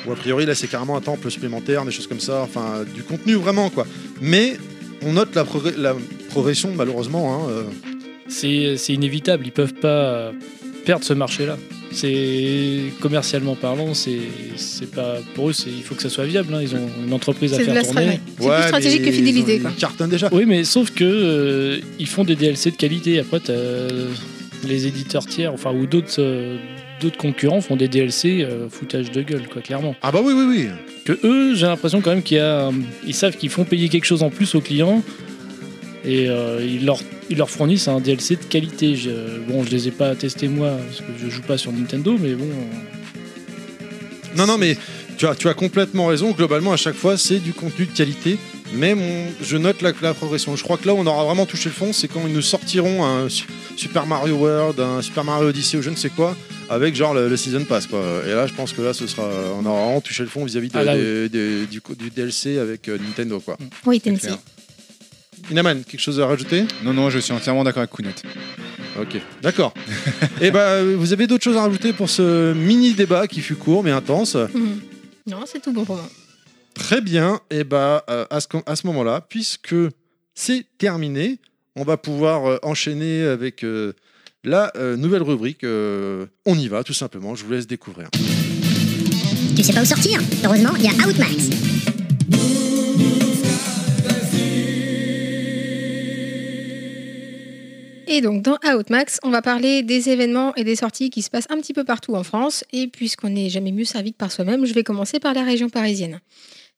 Ou 0.06 0.12
a 0.12 0.16
priori 0.16 0.46
là 0.46 0.54
c'est 0.54 0.68
carrément 0.68 0.96
un 0.96 1.00
temple 1.00 1.28
supplémentaire, 1.30 1.84
des 1.84 1.90
choses 1.90 2.06
comme 2.06 2.20
ça, 2.20 2.42
enfin 2.42 2.84
du 2.94 3.02
contenu 3.02 3.34
vraiment 3.34 3.68
quoi. 3.68 3.86
Mais 4.20 4.56
on 5.02 5.12
note 5.14 5.34
la, 5.34 5.44
progr- 5.44 5.76
la 5.76 5.94
progression 6.30 6.72
malheureusement. 6.74 7.34
hein, 7.34 7.50
euh. 7.50 7.62
C'est 8.28 8.92
inévitable, 8.94 9.44
ils 9.46 9.52
peuvent 9.52 9.74
pas 9.74 9.88
euh, 9.88 10.32
perdre 10.84 11.04
ce 11.04 11.14
marché-là. 11.14 11.56
C'est 12.00 12.92
commercialement 13.00 13.56
parlant, 13.56 13.92
c'est 13.94 14.18
c'est 14.56 14.90
pas 14.90 15.16
pour 15.34 15.50
eux, 15.50 15.52
c'est 15.52 15.70
il 15.70 15.82
faut 15.82 15.94
que 15.94 16.02
ça 16.02 16.08
soit 16.08 16.26
viable. 16.26 16.54
hein. 16.54 16.60
Ils 16.62 16.74
ont 16.74 16.88
une 17.06 17.12
entreprise 17.12 17.54
à 17.54 17.58
de 17.58 17.64
faire 17.64 17.74
la 17.74 17.82
tourner. 17.82 18.20
C'est 18.38 18.46
Ouais, 18.46 18.54
plus 18.56 18.62
stratégique 18.68 19.02
mais 19.04 19.10
que 19.10 19.62
Quoi. 19.62 19.70
Cartonnent 19.78 20.10
déjà. 20.10 20.28
Oui, 20.32 20.44
mais 20.46 20.64
sauf 20.64 20.90
que 20.90 21.04
euh, 21.04 21.78
ils 21.98 22.06
font 22.06 22.24
des 22.24 22.36
DLC 22.36 22.70
de 22.70 22.76
qualité. 22.76 23.18
Après, 23.18 23.40
t'as 23.40 23.52
les 24.66 24.86
éditeurs 24.86 25.26
tiers, 25.26 25.52
enfin 25.52 25.72
ou 25.72 25.86
d'autres 25.86 26.14
euh, 26.20 26.56
d'autres 27.00 27.16
concurrents 27.18 27.60
font 27.60 27.76
des 27.76 27.88
DLC 27.88 28.42
euh, 28.42 28.68
foutage 28.68 29.10
de 29.10 29.22
gueule, 29.22 29.48
quoi, 29.50 29.62
clairement. 29.62 29.94
Ah 30.02 30.10
bah 30.12 30.20
oui 30.24 30.32
oui 30.36 30.44
oui. 30.48 30.68
Que 31.04 31.18
eux, 31.24 31.54
j'ai 31.54 31.66
l'impression 31.66 32.00
quand 32.00 32.10
même 32.10 32.22
qu'il 32.22 32.36
y 32.38 32.40
a, 32.40 32.68
euh, 32.68 32.72
ils 33.06 33.14
savent 33.14 33.36
qu'ils 33.36 33.50
font 33.50 33.64
payer 33.64 33.88
quelque 33.88 34.04
chose 34.04 34.22
en 34.22 34.30
plus 34.30 34.54
aux 34.54 34.60
clients 34.60 35.02
et 36.08 36.28
euh, 36.28 36.58
ils 36.64 36.84
leur 36.86 36.98
ils 37.30 37.36
leur 37.36 37.50
fournissent 37.50 37.86
un 37.88 38.00
DLC 38.00 38.36
de 38.36 38.44
qualité. 38.44 38.96
Je, 38.96 39.10
bon, 39.46 39.62
je 39.64 39.70
les 39.70 39.88
ai 39.88 39.90
pas 39.90 40.14
testés 40.14 40.48
moi 40.48 40.70
parce 40.86 41.00
que 41.00 41.12
je 41.22 41.28
joue 41.28 41.42
pas 41.42 41.58
sur 41.58 41.70
Nintendo, 41.72 42.16
mais 42.18 42.34
bon. 42.34 42.46
euh, 42.46 43.86
Non 44.36 44.46
non 44.46 44.58
mais 44.58 44.76
tu 45.16 45.26
as, 45.26 45.34
tu 45.34 45.48
as 45.48 45.54
complètement 45.54 46.06
raison. 46.06 46.30
Globalement 46.32 46.72
à 46.72 46.76
chaque 46.76 46.94
fois 46.94 47.16
c'est 47.18 47.38
du 47.38 47.52
contenu 47.52 47.86
de 47.86 47.92
qualité. 47.92 48.38
Mais 48.74 48.94
mon- 48.94 49.26
je 49.42 49.56
note 49.56 49.80
la, 49.80 49.92
la 50.02 50.12
progression. 50.12 50.54
Je 50.54 50.62
crois 50.62 50.76
que 50.76 50.86
là 50.86 50.94
on 50.94 51.06
aura 51.06 51.24
vraiment 51.24 51.46
touché 51.46 51.70
le 51.70 51.74
fond, 51.74 51.92
c'est 51.94 52.06
quand 52.08 52.20
ils 52.26 52.32
nous 52.34 52.42
sortiront 52.42 53.02
un 53.04 53.28
Su- 53.30 53.46
Super 53.76 54.06
Mario 54.06 54.34
World, 54.36 54.78
un 54.80 55.00
Super 55.00 55.24
Mario 55.24 55.48
Odyssey 55.48 55.78
ou 55.78 55.82
je 55.82 55.88
ne 55.88 55.96
sais 55.96 56.10
quoi, 56.10 56.36
avec 56.68 56.94
genre 56.94 57.14
le, 57.14 57.28
le 57.30 57.36
Season 57.38 57.64
Pass 57.64 57.86
quoi. 57.86 58.02
Et 58.26 58.30
là 58.34 58.46
je 58.46 58.52
pense 58.52 58.74
que 58.74 58.82
là 58.82 58.92
ce 58.92 59.06
sera, 59.06 59.26
on 59.58 59.64
aura 59.64 59.84
vraiment 59.86 60.00
touché 60.02 60.22
le 60.22 60.28
fond 60.28 60.44
vis-à-vis 60.44 60.68
Ah, 60.74 60.94
du, 60.94 61.30
DLC 62.14 62.58
avec 62.58 62.88
euh, 62.90 62.98
Nintendo 62.98 63.40
quoi. 63.40 63.56
Oui, 63.86 63.96
C'est 64.04 64.10
Tennessee. 64.10 64.38
Inaman, 65.50 65.82
quelque 65.84 66.00
chose 66.00 66.20
à 66.20 66.26
rajouter? 66.26 66.64
Non, 66.84 66.92
non, 66.92 67.10
je 67.10 67.18
suis 67.18 67.32
entièrement 67.32 67.64
d'accord 67.64 67.80
avec 67.80 67.90
Kounet. 67.90 68.14
Ok, 69.00 69.20
d'accord. 69.42 69.72
Et 70.40 70.50
bah, 70.50 70.82
vous 70.82 71.12
avez 71.12 71.26
d'autres 71.26 71.44
choses 71.44 71.56
à 71.56 71.62
rajouter 71.62 71.92
pour 71.92 72.10
ce 72.10 72.52
mini 72.52 72.92
débat 72.92 73.26
qui 73.26 73.40
fut 73.40 73.54
court 73.54 73.82
mais 73.82 73.90
intense? 73.90 74.34
Mhm. 74.34 74.80
Non, 75.26 75.38
c'est 75.46 75.60
tout 75.62 75.72
bon 75.72 75.84
pour 75.84 75.96
moi. 75.96 76.08
Très 76.74 77.00
bien. 77.00 77.40
Et 77.50 77.64
bah, 77.64 78.04
euh, 78.10 78.24
à 78.30 78.40
ce, 78.40 78.46
à 78.66 78.76
ce 78.76 78.86
moment-là, 78.88 79.24
puisque 79.28 79.74
c'est 80.34 80.64
terminé, 80.78 81.38
on 81.76 81.84
va 81.84 81.96
pouvoir 81.96 82.46
euh, 82.46 82.58
enchaîner 82.62 83.22
avec 83.22 83.64
euh, 83.64 83.92
la 84.44 84.72
euh, 84.76 84.96
nouvelle 84.96 85.22
rubrique. 85.22 85.64
euh, 85.64 86.26
on 86.46 86.56
y 86.58 86.68
va, 86.68 86.84
tout 86.84 86.94
simplement. 86.94 87.34
Je 87.34 87.44
vous 87.44 87.52
laisse 87.52 87.66
découvrir. 87.66 88.08
Tu 89.56 89.62
sais 89.62 89.72
pas 89.72 89.82
où 89.82 89.84
sortir 89.84 90.20
Heureusement, 90.44 90.72
il 90.76 90.84
y 90.84 90.88
a 90.88 90.92
Outmax. 91.06 91.97
Et 98.10 98.22
donc 98.22 98.42
dans 98.42 98.58
Outmax, 98.64 99.20
on 99.22 99.28
va 99.28 99.42
parler 99.42 99.82
des 99.82 100.08
événements 100.08 100.54
et 100.54 100.64
des 100.64 100.76
sorties 100.76 101.10
qui 101.10 101.20
se 101.20 101.28
passent 101.28 101.46
un 101.50 101.58
petit 101.58 101.74
peu 101.74 101.84
partout 101.84 102.14
en 102.14 102.24
France. 102.24 102.64
Et 102.72 102.88
puisqu'on 102.88 103.28
n'est 103.28 103.50
jamais 103.50 103.70
mieux 103.70 103.84
servi 103.84 104.12
que 104.12 104.16
par 104.16 104.32
soi-même, 104.32 104.64
je 104.64 104.72
vais 104.72 104.82
commencer 104.82 105.20
par 105.20 105.34
la 105.34 105.44
région 105.44 105.68
parisienne. 105.68 106.20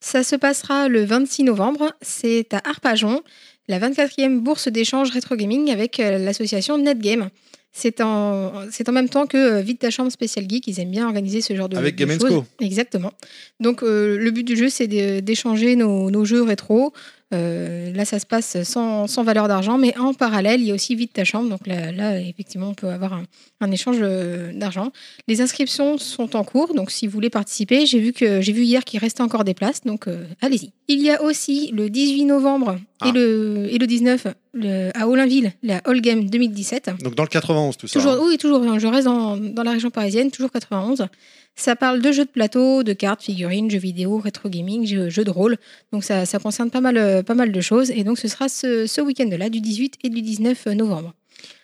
Ça 0.01 0.23
se 0.23 0.35
passera 0.35 0.89
le 0.89 1.05
26 1.05 1.43
novembre. 1.43 1.93
C'est 2.01 2.53
à 2.53 2.61
Arpajon, 2.65 3.21
la 3.69 3.79
24e 3.79 4.39
bourse 4.39 4.67
d'échange 4.67 5.11
rétro 5.11 5.37
gaming 5.37 5.71
avec 5.71 6.01
euh, 6.01 6.17
l'association 6.17 6.77
Netgame. 6.77 7.29
C'est 7.71 8.01
en, 8.01 8.51
c'est 8.69 8.89
en 8.89 8.91
même 8.91 9.07
temps 9.07 9.25
que 9.25 9.37
euh, 9.37 9.61
Vite 9.61 9.79
ta 9.79 9.89
chambre 9.89 10.11
spécial 10.11 10.45
geek. 10.49 10.67
Ils 10.67 10.81
aiment 10.81 10.91
bien 10.91 11.05
organiser 11.05 11.39
ce 11.39 11.55
genre 11.55 11.69
de, 11.69 11.77
Avec 11.77 11.95
de 11.95 12.03
Game 12.03 12.19
choses. 12.19 12.29
Co. 12.29 12.45
Exactement. 12.59 13.13
Donc 13.61 13.83
euh, 13.83 14.17
le 14.17 14.31
but 14.31 14.43
du 14.43 14.57
jeu, 14.57 14.67
c'est 14.67 14.87
d'échanger 14.87 15.77
nos, 15.77 16.11
nos 16.11 16.25
jeux 16.25 16.41
rétro. 16.41 16.91
Euh, 17.33 17.93
là, 17.93 18.03
ça 18.05 18.19
se 18.19 18.25
passe 18.25 18.61
sans, 18.63 19.07
sans 19.07 19.23
valeur 19.23 19.47
d'argent, 19.47 19.77
mais 19.77 19.97
en 19.97 20.13
parallèle, 20.13 20.61
il 20.61 20.67
y 20.67 20.71
a 20.71 20.73
aussi 20.73 20.95
Vite 20.95 21.13
ta 21.13 21.23
chambre. 21.23 21.49
Donc 21.49 21.65
là, 21.67 21.91
là, 21.91 22.19
effectivement, 22.19 22.69
on 22.69 22.73
peut 22.73 22.89
avoir 22.89 23.13
un, 23.13 23.23
un 23.61 23.71
échange 23.71 23.97
euh, 24.01 24.51
d'argent. 24.53 24.91
Les 25.27 25.41
inscriptions 25.41 25.97
sont 25.97 26.35
en 26.35 26.43
cours, 26.43 26.73
donc 26.73 26.91
si 26.91 27.07
vous 27.07 27.13
voulez 27.13 27.29
participer, 27.29 27.85
j'ai 27.85 27.99
vu 27.99 28.11
que 28.13 28.41
j'ai 28.41 28.51
vu 28.51 28.63
hier 28.63 28.83
qu'il 28.83 28.99
restait 28.99 29.21
encore 29.21 29.43
des 29.43 29.53
places, 29.53 29.81
donc 29.85 30.07
euh, 30.07 30.25
allez-y. 30.41 30.71
Il 30.87 31.01
y 31.01 31.09
a 31.09 31.21
aussi 31.21 31.71
le 31.73 31.89
18 31.89 32.25
novembre 32.25 32.77
Ah. 32.99 33.07
et, 33.07 33.11
le, 33.13 33.67
et 33.71 33.77
le 33.77 33.87
19 33.87 34.27
le- 34.53 34.91
à 34.93 35.07
Olinville, 35.07 35.53
la 35.63 35.77
All 35.85 36.01
Game 36.01 36.29
2017. 36.29 36.89
Donc 37.01 37.15
dans 37.15 37.23
le 37.23 37.29
91, 37.29 37.77
tout 37.77 37.87
ça. 37.87 37.99
Toujours, 37.99 38.13
hein. 38.13 38.25
oui, 38.27 38.37
toujours. 38.37 38.61
Je 38.79 38.87
reste 38.87 39.05
dans, 39.05 39.37
dans 39.37 39.63
la 39.63 39.71
région 39.71 39.89
parisienne, 39.89 40.29
toujours 40.31 40.51
91. 40.51 41.07
Ça 41.55 41.75
parle 41.75 42.01
de 42.01 42.11
jeux 42.11 42.25
de 42.25 42.29
plateau, 42.29 42.83
de 42.83 42.93
cartes, 42.93 43.23
figurines, 43.23 43.69
jeux 43.69 43.77
vidéo, 43.77 44.17
rétro 44.17 44.49
gaming, 44.49 44.85
jeux, 44.85 45.09
jeux 45.09 45.23
de 45.23 45.29
rôle. 45.29 45.57
Donc 45.91 46.03
ça, 46.03 46.25
ça 46.25 46.39
concerne 46.39 46.71
pas 46.71 46.81
mal, 46.81 46.97
euh, 46.97 47.23
pas 47.23 47.35
mal 47.35 47.51
de 47.51 47.61
choses. 47.61 47.91
Et 47.91 48.03
donc 48.03 48.17
ce 48.17 48.27
sera 48.27 48.49
ce, 48.49 48.87
ce 48.87 49.01
week-end-là, 49.01 49.49
du 49.49 49.61
18 49.61 49.95
et 50.03 50.09
du 50.09 50.21
19 50.21 50.67
novembre. 50.67 51.13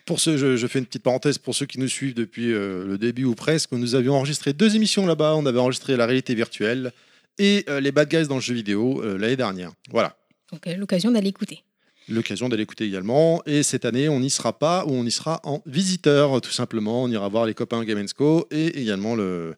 Pour 0.06 0.20
ceux, 0.20 0.36
je, 0.36 0.56
je 0.56 0.66
fais 0.66 0.78
une 0.78 0.86
petite 0.86 1.02
parenthèse 1.02 1.38
pour 1.38 1.54
ceux 1.54 1.66
qui 1.66 1.78
nous 1.80 1.88
suivent 1.88 2.14
depuis 2.14 2.52
euh, 2.52 2.86
le 2.86 2.98
début 2.98 3.24
ou 3.24 3.34
presque. 3.34 3.72
Nous 3.72 3.94
avions 3.94 4.14
enregistré 4.14 4.52
deux 4.52 4.76
émissions 4.76 5.06
là-bas. 5.06 5.34
On 5.36 5.46
avait 5.46 5.58
enregistré 5.58 5.96
la 5.96 6.06
réalité 6.06 6.34
virtuelle 6.34 6.92
et 7.38 7.64
euh, 7.68 7.80
les 7.80 7.92
bad 7.92 8.08
guys 8.08 8.26
dans 8.26 8.36
le 8.36 8.40
jeu 8.40 8.54
vidéo 8.54 9.02
euh, 9.02 9.16
l'année 9.18 9.36
dernière. 9.36 9.72
Voilà. 9.90 10.16
Donc 10.52 10.66
euh, 10.66 10.76
l'occasion 10.76 11.10
d'aller 11.10 11.28
écouter. 11.28 11.62
L'occasion 12.08 12.48
d'aller 12.48 12.62
écouter 12.62 12.84
également. 12.84 13.42
Et 13.46 13.62
cette 13.62 13.84
année, 13.84 14.08
on 14.08 14.20
n'y 14.20 14.30
sera 14.30 14.58
pas 14.58 14.84
ou 14.86 14.92
on 14.92 15.04
y 15.04 15.10
sera 15.10 15.40
en 15.44 15.62
visiteur, 15.66 16.40
tout 16.40 16.50
simplement. 16.50 17.02
On 17.02 17.08
ira 17.08 17.28
voir 17.28 17.46
les 17.46 17.54
copains 17.54 17.84
Game 17.84 18.04
Co 18.16 18.48
et 18.50 18.80
également 18.80 19.14
le 19.14 19.56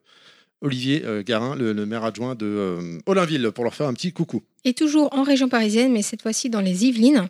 Olivier 0.63 1.03
euh, 1.05 1.23
Garin, 1.25 1.57
le, 1.57 1.75
maire 1.87 2.05
adjoint 2.05 2.35
de 2.35 2.47
euh, 2.47 2.99
Olinville, 3.07 3.51
pour 3.55 3.65
leur 3.65 3.75
faire 3.75 3.87
un 3.89 3.95
petit 3.95 4.13
coucou. 4.13 4.43
Et 4.65 4.75
toujours 4.75 5.09
en 5.17 5.23
région 5.23 5.49
parisienne, 5.49 5.93
mais 5.93 6.03
cette 6.03 6.23
fois-ci 6.23 6.51
dans 6.51 6.61
les 6.61 6.85
Yvelines. 6.87 7.29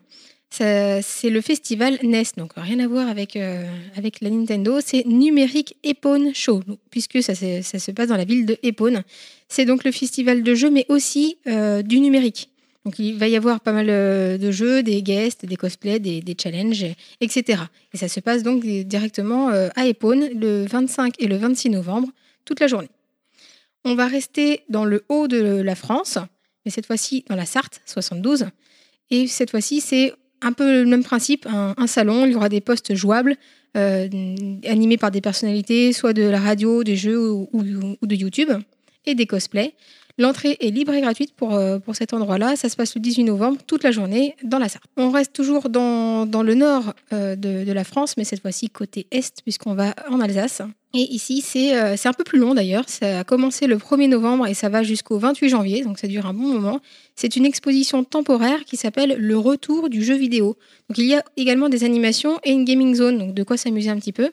C'est 0.52 1.30
le 1.30 1.40
festival 1.40 1.98
NES, 2.02 2.24
donc 2.36 2.52
rien 2.56 2.80
à 2.80 2.88
voir 2.88 3.08
avec, 3.08 3.36
euh, 3.36 3.64
avec 3.96 4.20
la 4.20 4.30
Nintendo. 4.30 4.80
C'est 4.84 5.06
Numérique 5.06 5.76
Epone 5.84 6.34
Show, 6.34 6.62
puisque 6.90 7.22
ça, 7.22 7.36
se- 7.36 7.90
passe 7.92 8.08
dans 8.08 8.16
la 8.16 8.24
ville 8.24 8.46
de 8.46 8.58
Epone. 8.64 9.04
C'est 9.48 9.64
donc 9.64 9.84
le 9.84 9.92
festival 9.92 10.42
de 10.42 10.54
jeux, 10.56 10.70
mais 10.70 10.86
aussi 10.88 11.38
euh, 11.46 11.82
du 11.82 12.00
numérique. 12.00 12.48
Donc 12.84 12.98
il 12.98 13.16
va 13.16 13.28
y 13.28 13.36
avoir 13.36 13.60
pas 13.60 13.72
mal 13.72 13.86
euh, 13.90 14.38
de 14.38 14.50
jeux, 14.50 14.82
des 14.82 15.02
guests, 15.02 15.46
des 15.46 15.56
cosplays, 15.56 16.00
des, 16.00 16.20
des 16.20 16.34
challenges, 16.40 16.84
etc. 17.20 17.62
Et 17.92 17.96
ça 17.96 18.08
se 18.08 18.18
passe 18.18 18.42
donc 18.42 18.64
directement 18.66 19.50
euh, 19.50 19.68
à 19.76 19.86
Epone 19.86 20.30
le 20.34 20.64
25 20.64 21.14
et 21.20 21.28
le 21.28 21.36
26 21.36 21.70
novembre, 21.70 22.08
toute 22.44 22.58
la 22.58 22.66
journée. 22.66 22.88
On 23.84 23.94
va 23.94 24.06
rester 24.06 24.62
dans 24.68 24.84
le 24.84 25.04
haut 25.08 25.28
de 25.28 25.40
la 25.62 25.74
France, 25.74 26.18
mais 26.64 26.70
cette 26.70 26.86
fois-ci 26.86 27.24
dans 27.28 27.36
la 27.36 27.46
Sarthe, 27.46 27.80
72. 27.86 28.46
Et 29.10 29.26
cette 29.26 29.50
fois-ci, 29.50 29.80
c'est 29.80 30.12
un 30.42 30.52
peu 30.52 30.82
le 30.82 30.86
même 30.88 31.04
principe, 31.04 31.46
un, 31.46 31.86
salon, 31.86 32.24
il 32.26 32.32
y 32.32 32.34
aura 32.34 32.48
des 32.48 32.60
postes 32.60 32.94
jouables, 32.94 33.36
euh, 33.76 34.08
animés 34.66 34.96
par 34.96 35.10
des 35.10 35.20
personnalités, 35.20 35.92
soit 35.92 36.12
de 36.12 36.22
la 36.22 36.40
radio, 36.40 36.82
des 36.84 36.96
jeux 36.96 37.30
ou, 37.30 37.48
ou- 37.52 37.96
ou 38.00 38.06
de 38.06 38.14
YouTube, 38.14 38.50
et 39.06 39.14
des 39.14 39.26
cosplays. 39.26 39.74
L'entrée 40.20 40.58
est 40.60 40.68
libre 40.68 40.92
et 40.92 41.00
gratuite 41.00 41.32
pour, 41.34 41.54
euh, 41.54 41.78
pour 41.78 41.96
cet 41.96 42.12
endroit-là. 42.12 42.54
Ça 42.54 42.68
se 42.68 42.76
passe 42.76 42.94
le 42.94 43.00
18 43.00 43.24
novembre, 43.24 43.56
toute 43.66 43.82
la 43.82 43.90
journée, 43.90 44.36
dans 44.44 44.58
la 44.58 44.68
Sarthe. 44.68 44.84
On 44.98 45.10
reste 45.10 45.32
toujours 45.32 45.70
dans, 45.70 46.26
dans 46.26 46.42
le 46.42 46.54
nord 46.54 46.92
euh, 47.14 47.36
de, 47.36 47.64
de 47.64 47.72
la 47.72 47.84
France, 47.84 48.18
mais 48.18 48.24
cette 48.24 48.42
fois-ci 48.42 48.68
côté 48.68 49.06
est, 49.12 49.40
puisqu'on 49.40 49.72
va 49.72 49.94
en 50.10 50.20
Alsace. 50.20 50.60
Et 50.92 51.14
ici, 51.14 51.40
c'est 51.40 51.74
euh, 51.74 51.96
un 52.04 52.12
peu 52.12 52.24
plus 52.24 52.38
long 52.38 52.52
d'ailleurs. 52.52 52.84
Ça 52.86 53.20
a 53.20 53.24
commencé 53.24 53.66
le 53.66 53.76
1er 53.78 54.08
novembre 54.08 54.46
et 54.46 54.52
ça 54.52 54.68
va 54.68 54.82
jusqu'au 54.82 55.18
28 55.18 55.48
janvier, 55.48 55.84
donc 55.84 55.98
ça 55.98 56.06
dure 56.06 56.26
un 56.26 56.34
bon 56.34 56.48
moment. 56.48 56.80
C'est 57.16 57.36
une 57.36 57.46
exposition 57.46 58.04
temporaire 58.04 58.64
qui 58.66 58.76
s'appelle 58.76 59.16
Le 59.16 59.38
Retour 59.38 59.88
du 59.88 60.04
jeu 60.04 60.16
vidéo. 60.16 60.58
Donc 60.90 60.98
il 60.98 61.06
y 61.06 61.14
a 61.14 61.24
également 61.38 61.70
des 61.70 61.82
animations 61.82 62.38
et 62.44 62.50
une 62.50 62.66
gaming 62.66 62.94
zone, 62.94 63.16
donc 63.16 63.34
de 63.34 63.42
quoi 63.42 63.56
s'amuser 63.56 63.88
un 63.88 63.96
petit 63.96 64.12
peu. 64.12 64.32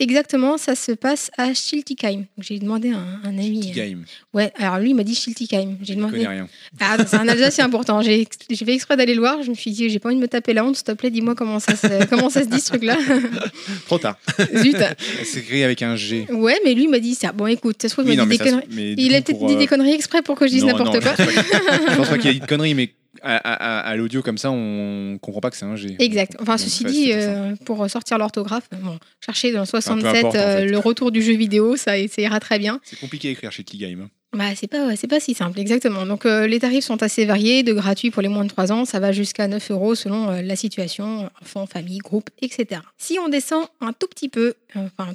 Exactement, 0.00 0.58
ça 0.58 0.76
se 0.76 0.92
passe 0.92 1.30
à 1.36 1.52
Schiltigheim. 1.54 2.24
J'ai 2.38 2.58
demandé 2.60 2.92
à 2.92 2.98
un, 2.98 3.20
un 3.24 3.36
ami. 3.38 3.60
Petit 3.60 3.70
game. 3.72 4.04
Ouais, 4.32 4.52
alors 4.56 4.78
lui 4.78 4.90
il 4.90 4.94
m'a 4.94 5.02
dit 5.02 5.14
Schiltigheim. 5.16 5.76
J'ai 5.82 5.96
demandé. 5.96 6.18
connais 6.18 6.28
rien. 6.28 6.48
Ah, 6.80 6.96
c'est 7.04 7.16
un 7.16 7.26
Alsacien 7.26 7.64
important. 7.66 8.00
J'ai 8.02 8.24
fait 8.48 8.74
exprès 8.74 8.96
d'aller 8.96 9.14
le 9.14 9.20
voir. 9.20 9.42
Je 9.42 9.50
me 9.50 9.54
suis 9.56 9.72
dit, 9.72 9.90
j'ai 9.90 9.98
pas 9.98 10.08
envie 10.10 10.16
de 10.16 10.20
me 10.22 10.28
taper 10.28 10.52
la 10.54 10.64
honte. 10.64 10.76
S'il 10.76 10.84
te 10.84 10.92
plaît, 10.92 11.10
dis-moi 11.10 11.34
comment 11.34 11.58
ça 11.58 11.74
se, 11.74 12.04
comment 12.10 12.30
ça 12.30 12.42
se 12.42 12.48
dit 12.48 12.60
ce 12.60 12.66
truc-là. 12.68 12.96
Trop 13.86 13.98
tard. 13.98 14.16
Zut. 14.56 14.76
C'est 15.24 15.40
écrit 15.40 15.64
avec 15.64 15.82
un 15.82 15.96
G. 15.96 16.26
Ouais, 16.30 16.58
mais 16.64 16.74
lui 16.74 16.84
il 16.84 16.90
m'a 16.90 17.00
dit 17.00 17.14
ça. 17.16 17.32
Bon, 17.32 17.46
écoute, 17.48 17.82
ça 17.82 17.88
se 17.88 17.94
trouve, 17.94 18.04
il 18.08 18.16
m'a 18.16 18.24
non, 18.24 18.28
dit 18.30 18.38
mais 18.38 18.44
des 18.44 18.50
conneries. 18.50 18.94
Il 18.98 19.14
a 19.16 19.20
peut-être 19.22 19.46
dit 19.46 19.54
euh, 19.54 19.58
des 19.58 19.66
conneries 19.66 19.94
exprès 19.94 20.22
pour 20.22 20.36
que 20.36 20.46
je 20.46 20.52
dise 20.52 20.62
non, 20.64 20.68
n'importe 20.76 20.94
non, 20.94 21.00
quoi. 21.00 21.14
Je 21.18 21.24
pense 21.24 21.34
pas- 21.34 21.90
je 21.90 21.96
pense 21.96 22.08
pas 22.08 22.18
qu'il 22.18 22.30
a 22.30 22.32
dit 22.34 22.40
de 22.40 22.46
conneries, 22.46 22.74
mais 22.74 22.90
à, 23.22 23.36
à- 23.36 23.80
à 23.80 23.96
l'audio 23.96 24.22
comme 24.22 24.38
ça, 24.38 24.50
on 24.50 25.18
comprend 25.20 25.40
pas 25.40 25.50
que 25.50 25.56
c'est 25.56 25.64
un 25.64 25.76
G. 25.76 25.96
Exact. 25.98 26.36
Enfin, 26.40 26.52
Donc, 26.52 26.60
ceci 26.60 26.84
dit, 26.84 27.10
euh, 27.12 27.54
pour 27.64 27.88
sortir 27.90 28.18
l'orthographe, 28.18 28.68
bon, 28.82 28.98
chercher 29.24 29.52
dans 29.52 29.60
le 29.60 29.64
peu 29.66 29.80
67 29.80 30.16
importe, 30.16 30.36
en 30.36 30.38
euh, 30.38 30.56
fait. 30.58 30.66
le 30.66 30.78
retour 30.78 31.10
du 31.12 31.22
jeu 31.22 31.34
vidéo, 31.34 31.76
ça, 31.76 31.92
ça 32.08 32.22
ira 32.22 32.40
très 32.40 32.58
bien. 32.58 32.80
C'est 32.84 32.98
compliqué 32.98 33.28
à 33.28 33.30
écrire 33.32 33.52
chez 33.52 33.62
Game. 33.64 34.02
hein. 34.02 34.10
Bah, 34.36 34.44
c'est 34.54 34.66
pas, 34.66 34.94
c'est 34.94 35.06
pas 35.06 35.20
si 35.20 35.32
simple, 35.32 35.58
exactement. 35.58 36.04
Donc, 36.04 36.26
euh, 36.26 36.46
les 36.46 36.58
tarifs 36.60 36.84
sont 36.84 37.02
assez 37.02 37.24
variés, 37.24 37.62
de 37.62 37.72
gratuit 37.72 38.10
pour 38.10 38.20
les 38.20 38.28
moins 38.28 38.44
de 38.44 38.50
3 38.50 38.72
ans, 38.72 38.84
ça 38.84 39.00
va 39.00 39.10
jusqu'à 39.10 39.48
9 39.48 39.70
euros 39.70 39.94
selon 39.94 40.28
euh, 40.28 40.42
la 40.42 40.54
situation, 40.54 41.30
enfant, 41.40 41.64
famille, 41.66 41.98
groupe, 41.98 42.28
etc. 42.42 42.82
Si 42.98 43.18
on 43.18 43.28
descend 43.30 43.64
un 43.80 43.94
tout 43.94 44.06
petit 44.06 44.28
peu, 44.28 44.52
euh, 44.76 44.80
enfin, 44.98 45.12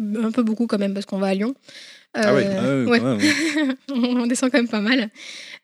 un 0.00 0.30
peu 0.30 0.42
beaucoup 0.42 0.66
quand 0.66 0.78
même, 0.78 0.94
parce 0.94 1.04
qu'on 1.04 1.18
va 1.18 1.26
à 1.28 1.34
Lyon. 1.34 1.54
Ah 2.14 2.32
oui. 2.34 2.42
Ah 2.46 2.62
ouais. 2.62 2.84
ouais, 2.84 3.00
ouais. 3.00 3.76
on 3.92 4.26
descend 4.26 4.50
quand 4.50 4.58
même 4.58 4.68
pas 4.68 4.80
mal. 4.80 5.10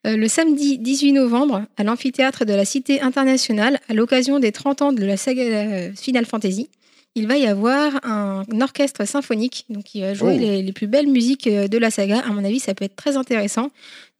Euh, 0.06 0.16
le 0.16 0.28
samedi 0.28 0.78
18 0.78 1.12
novembre, 1.12 1.66
à 1.76 1.84
l'amphithéâtre 1.84 2.44
de 2.44 2.54
la 2.54 2.64
Cité 2.64 3.02
internationale, 3.02 3.80
à 3.88 3.94
l'occasion 3.94 4.38
des 4.38 4.50
30 4.50 4.82
ans 4.82 4.92
de 4.92 5.04
la 5.04 5.16
saga 5.16 5.42
euh, 5.42 5.92
Final 5.94 6.24
Fantasy, 6.24 6.70
il 7.16 7.26
va 7.26 7.36
y 7.36 7.46
avoir 7.46 8.00
un, 8.04 8.44
orchestre 8.60 9.04
symphonique 9.06 9.66
donc 9.68 9.84
qui 9.84 10.00
va 10.00 10.14
jouer 10.14 10.36
Oh. 10.36 10.40
les, 10.40 10.62
les 10.62 10.72
plus 10.72 10.86
belles 10.86 11.08
musiques 11.08 11.48
euh, 11.48 11.68
de 11.68 11.76
la 11.76 11.90
saga. 11.90 12.20
À 12.20 12.28
mon 12.28 12.44
avis, 12.44 12.60
ça 12.60 12.72
peut 12.72 12.84
être 12.84 12.96
très 12.96 13.16
intéressant, 13.16 13.70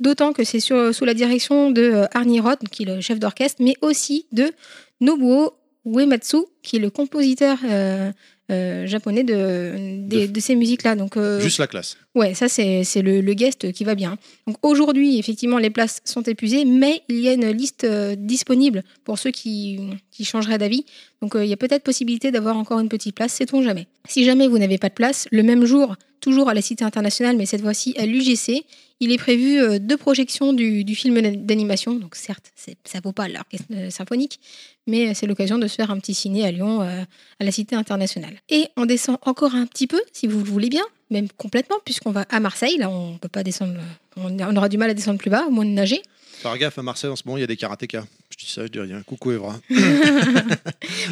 d'autant 0.01 0.33
que 0.33 0.45
c'est 0.45 0.61
sous 0.61 1.05
la 1.05 1.15
direction 1.15 1.71
de 1.71 2.05
Arnie 2.13 2.41
Roth, 2.41 2.61
qui 2.71 2.83
est 2.83 2.87
le 2.87 3.01
chef 3.01 3.19
d'orchestre, 3.19 3.63
mais 3.63 3.75
aussi 3.81 4.27
de 4.33 4.53
Nobuo 5.01 5.55
Uematsu, 5.87 6.45
qui 6.63 6.77
est 6.77 6.81
le 6.81 6.91
compositeur 6.91 7.59
euh, 7.65 8.13
euh, 8.51 8.87
japonais 8.87 9.25
de, 9.25 9.75
des- 10.07 10.27
De- 10.27 10.33
de 10.33 10.41
ces 10.41 10.55
musiques-là. 10.57 10.97
Donc, 10.97 11.17
euh, 11.17 11.41
Juste 11.41 11.59
la 11.59 11.67
classe. 11.67 11.97
Ouais, 12.15 12.35
ça 12.35 12.49
c'est 12.49 12.83
le, 13.03 13.21
le 13.21 13.35
guest 13.35 13.71
qui 13.73 13.85
va 13.85 13.95
bien. 13.95 14.19
Donc 14.47 14.57
aujourd'hui, 14.63 15.19
effectivement, 15.19 15.59
les 15.59 15.71
places 15.71 16.01
sont 16.05 16.23
épuisées, 16.23 16.65
mais 16.65 17.03
il 17.09 17.21
y 17.21 17.29
a 17.29 17.33
une 17.35 17.49
liste 17.51 17.85
euh, 17.85 18.17
disponible 18.17 18.83
pour 19.05 19.19
ceux 19.19 19.31
qui, 19.31 19.79
qui 20.11 20.25
changeraient 20.25 20.59
d'avis. 20.59 20.85
Donc 21.23 21.33
il 21.37 21.47
y 21.47 21.53
a 21.53 21.57
peut-être 21.57 21.85
possibilité 21.85 22.31
d'avoir 22.33 22.57
encore 22.57 22.81
une 22.81 22.89
petite 22.89 23.15
place, 23.15 23.33
sait-on 23.33 23.63
jamais. 23.63 23.87
Si 24.09 24.25
jamais 24.25 24.49
vous 24.49 24.59
n'avez 24.59 24.79
pas 24.79 24.89
de 24.89 24.95
place, 24.95 25.29
le 25.31 25.43
même 25.43 25.65
jour, 25.65 25.95
toujours 26.21 26.49
à 26.49 26.55
la 26.55 26.63
Cité 26.63 26.85
internationale, 26.85 27.37
mais 27.37 27.47
cette 27.47 27.63
fois-ci 27.63 27.95
à 27.97 28.07
l'UGC, 28.07 28.65
il 29.01 29.11
est 29.13 29.19
prévu 29.19 29.59
euh, 29.61 29.79
deux 29.79 29.97
projections 29.97 30.53
du, 30.53 30.85
du 30.85 30.95
film 30.95 31.21
d'animation. 31.45 31.95
Donc 31.95 32.15
certes, 32.15 32.53
c'est- 32.55 32.77
ça 32.85 33.01
vaut 33.03 33.13
pas 33.13 33.29
l'orchestre 33.29 33.67
euh, 33.73 33.91
symphonique, 33.91 34.39
mais 34.87 35.15
c'est 35.15 35.27
l'occasion 35.27 35.59
de 35.59 35.67
se 35.67 35.75
faire 35.77 35.91
un 35.91 35.99
petit 35.99 36.15
ciné 36.15 36.45
à 36.47 36.51
Lyon, 36.53 36.83
euh, 36.83 37.03
à 37.41 37.45
la 37.45 37.51
Cité 37.51 37.75
internationale. 37.77 38.35
Et 38.49 38.67
on 38.77 38.87
descend 38.87 39.19
encore 39.23 39.55
un 39.55 39.67
petit 39.67 39.87
peu, 39.87 40.01
si 40.13 40.27
vous 40.27 40.39
le 40.39 40.45
voulez 40.45 40.69
bien, 40.69 40.85
même 41.11 41.29
complètement, 41.37 41.77
puisqu'on 41.85 42.13
va 42.13 42.25
à 42.31 42.41
Marseille. 42.41 42.77
Là, 42.79 42.91
on 42.91 43.17
peut 43.19 43.29
pas 43.29 43.43
descendre, 43.43 43.75
on 44.17 44.39
on 44.39 44.57
aura 44.57 44.69
du 44.69 44.77
mal 44.79 44.91
à 44.91 44.95
descendre 44.95 45.19
plus 45.19 45.31
bas, 45.31 45.45
au 45.47 45.51
moins 45.51 45.65
de 45.65 45.71
nager. 45.71 46.03
Faire 46.43 46.57
gaffe 46.57 46.79
à 46.79 46.83
Marseille 46.83 47.11
en 47.11 47.17
ce 47.17 47.23
moment, 47.27 47.37
il 47.37 47.41
y 47.41 47.45
a 47.45 47.47
des 47.47 47.57
karatékas. 47.57 48.05
Je 48.31 48.37
dis 48.45 48.51
ça, 48.51 48.63
je 48.65 48.69
dis 48.71 48.79
rien. 48.81 49.03
Coucou 49.03 49.33
Evra. 49.33 49.59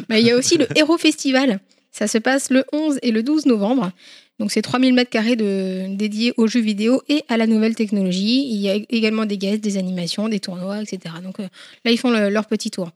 Mais 0.09 0.21
il 0.23 0.27
y 0.27 0.31
a 0.31 0.37
aussi 0.37 0.57
le 0.57 0.67
Hero 0.77 0.97
Festival. 0.99 1.61
Ça 1.93 2.07
se 2.07 2.19
passe 2.19 2.51
le 2.51 2.65
11 2.73 2.99
et 3.03 3.11
le 3.11 3.23
12 3.23 3.47
novembre. 3.47 3.93
Donc, 4.39 4.53
c'est 4.53 4.63
3000 4.63 4.95
mètres 4.95 5.11
carrés 5.11 5.37
dédiés 5.37 6.33
aux 6.37 6.47
jeux 6.47 6.61
vidéo 6.61 7.03
et 7.09 7.25
à 7.29 7.37
la 7.37 7.47
nouvelle 7.47 7.75
technologie. 7.75 8.47
Il 8.49 8.61
y 8.61 8.71
a 8.71 8.77
également 8.89 9.27
des 9.27 9.37
guests, 9.37 9.63
des 9.63 9.77
animations, 9.77 10.29
des 10.29 10.39
tournois, 10.41 10.81
etc. 10.81 11.17
Donc, 11.23 11.41
euh, 11.41 11.49
là, 11.85 11.91
ils 11.91 11.99
font 11.99 12.11
le- 12.11 12.29
leur 12.29 12.47
petit 12.47 12.71
tour. 12.71 12.91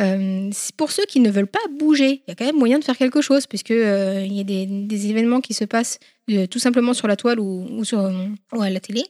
Euh, 0.00 0.50
pour 0.76 0.92
ceux 0.92 1.04
qui 1.06 1.20
ne 1.20 1.30
veulent 1.30 1.48
pas 1.48 1.58
bouger, 1.78 2.22
il 2.26 2.28
y 2.28 2.30
a 2.30 2.34
quand 2.34 2.46
même 2.46 2.56
moyen 2.56 2.78
de 2.78 2.84
faire 2.84 2.96
quelque 2.96 3.20
chose, 3.20 3.46
puisque 3.46 3.72
euh, 3.72 4.24
y 4.26 4.40
a 4.40 4.44
des, 4.44 5.10
événements 5.10 5.40
qui 5.40 5.54
se 5.54 5.64
passent 5.64 5.98
tout 6.50 6.58
simplement 6.58 6.94
sur 6.94 7.08
la 7.08 7.16
toile 7.16 7.40
ou 7.40 7.66
à 8.52 8.70
la 8.70 8.80
télé. 8.80 9.02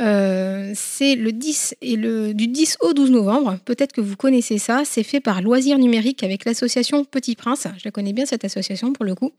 Euh, 0.00 0.72
c'est 0.74 1.16
le 1.16 1.32
10 1.32 1.74
et 1.82 1.96
le 1.96 2.32
du 2.32 2.46
10 2.46 2.78
au 2.82 2.92
12 2.92 3.10
novembre. 3.10 3.58
Peut-être 3.64 3.92
que 3.92 4.00
vous 4.00 4.14
connaissez 4.16 4.58
ça. 4.58 4.82
C'est 4.84 5.02
fait 5.02 5.20
par 5.20 5.42
Loisirs 5.42 5.78
Numériques 5.78 6.22
avec 6.22 6.44
l'association 6.44 7.04
Petit 7.04 7.34
Prince. 7.34 7.66
Je 7.78 7.82
la 7.84 7.90
connais 7.90 8.12
bien 8.12 8.24
cette 8.24 8.44
association 8.44 8.92
pour 8.92 9.04
le 9.04 9.14
coup. 9.14 9.32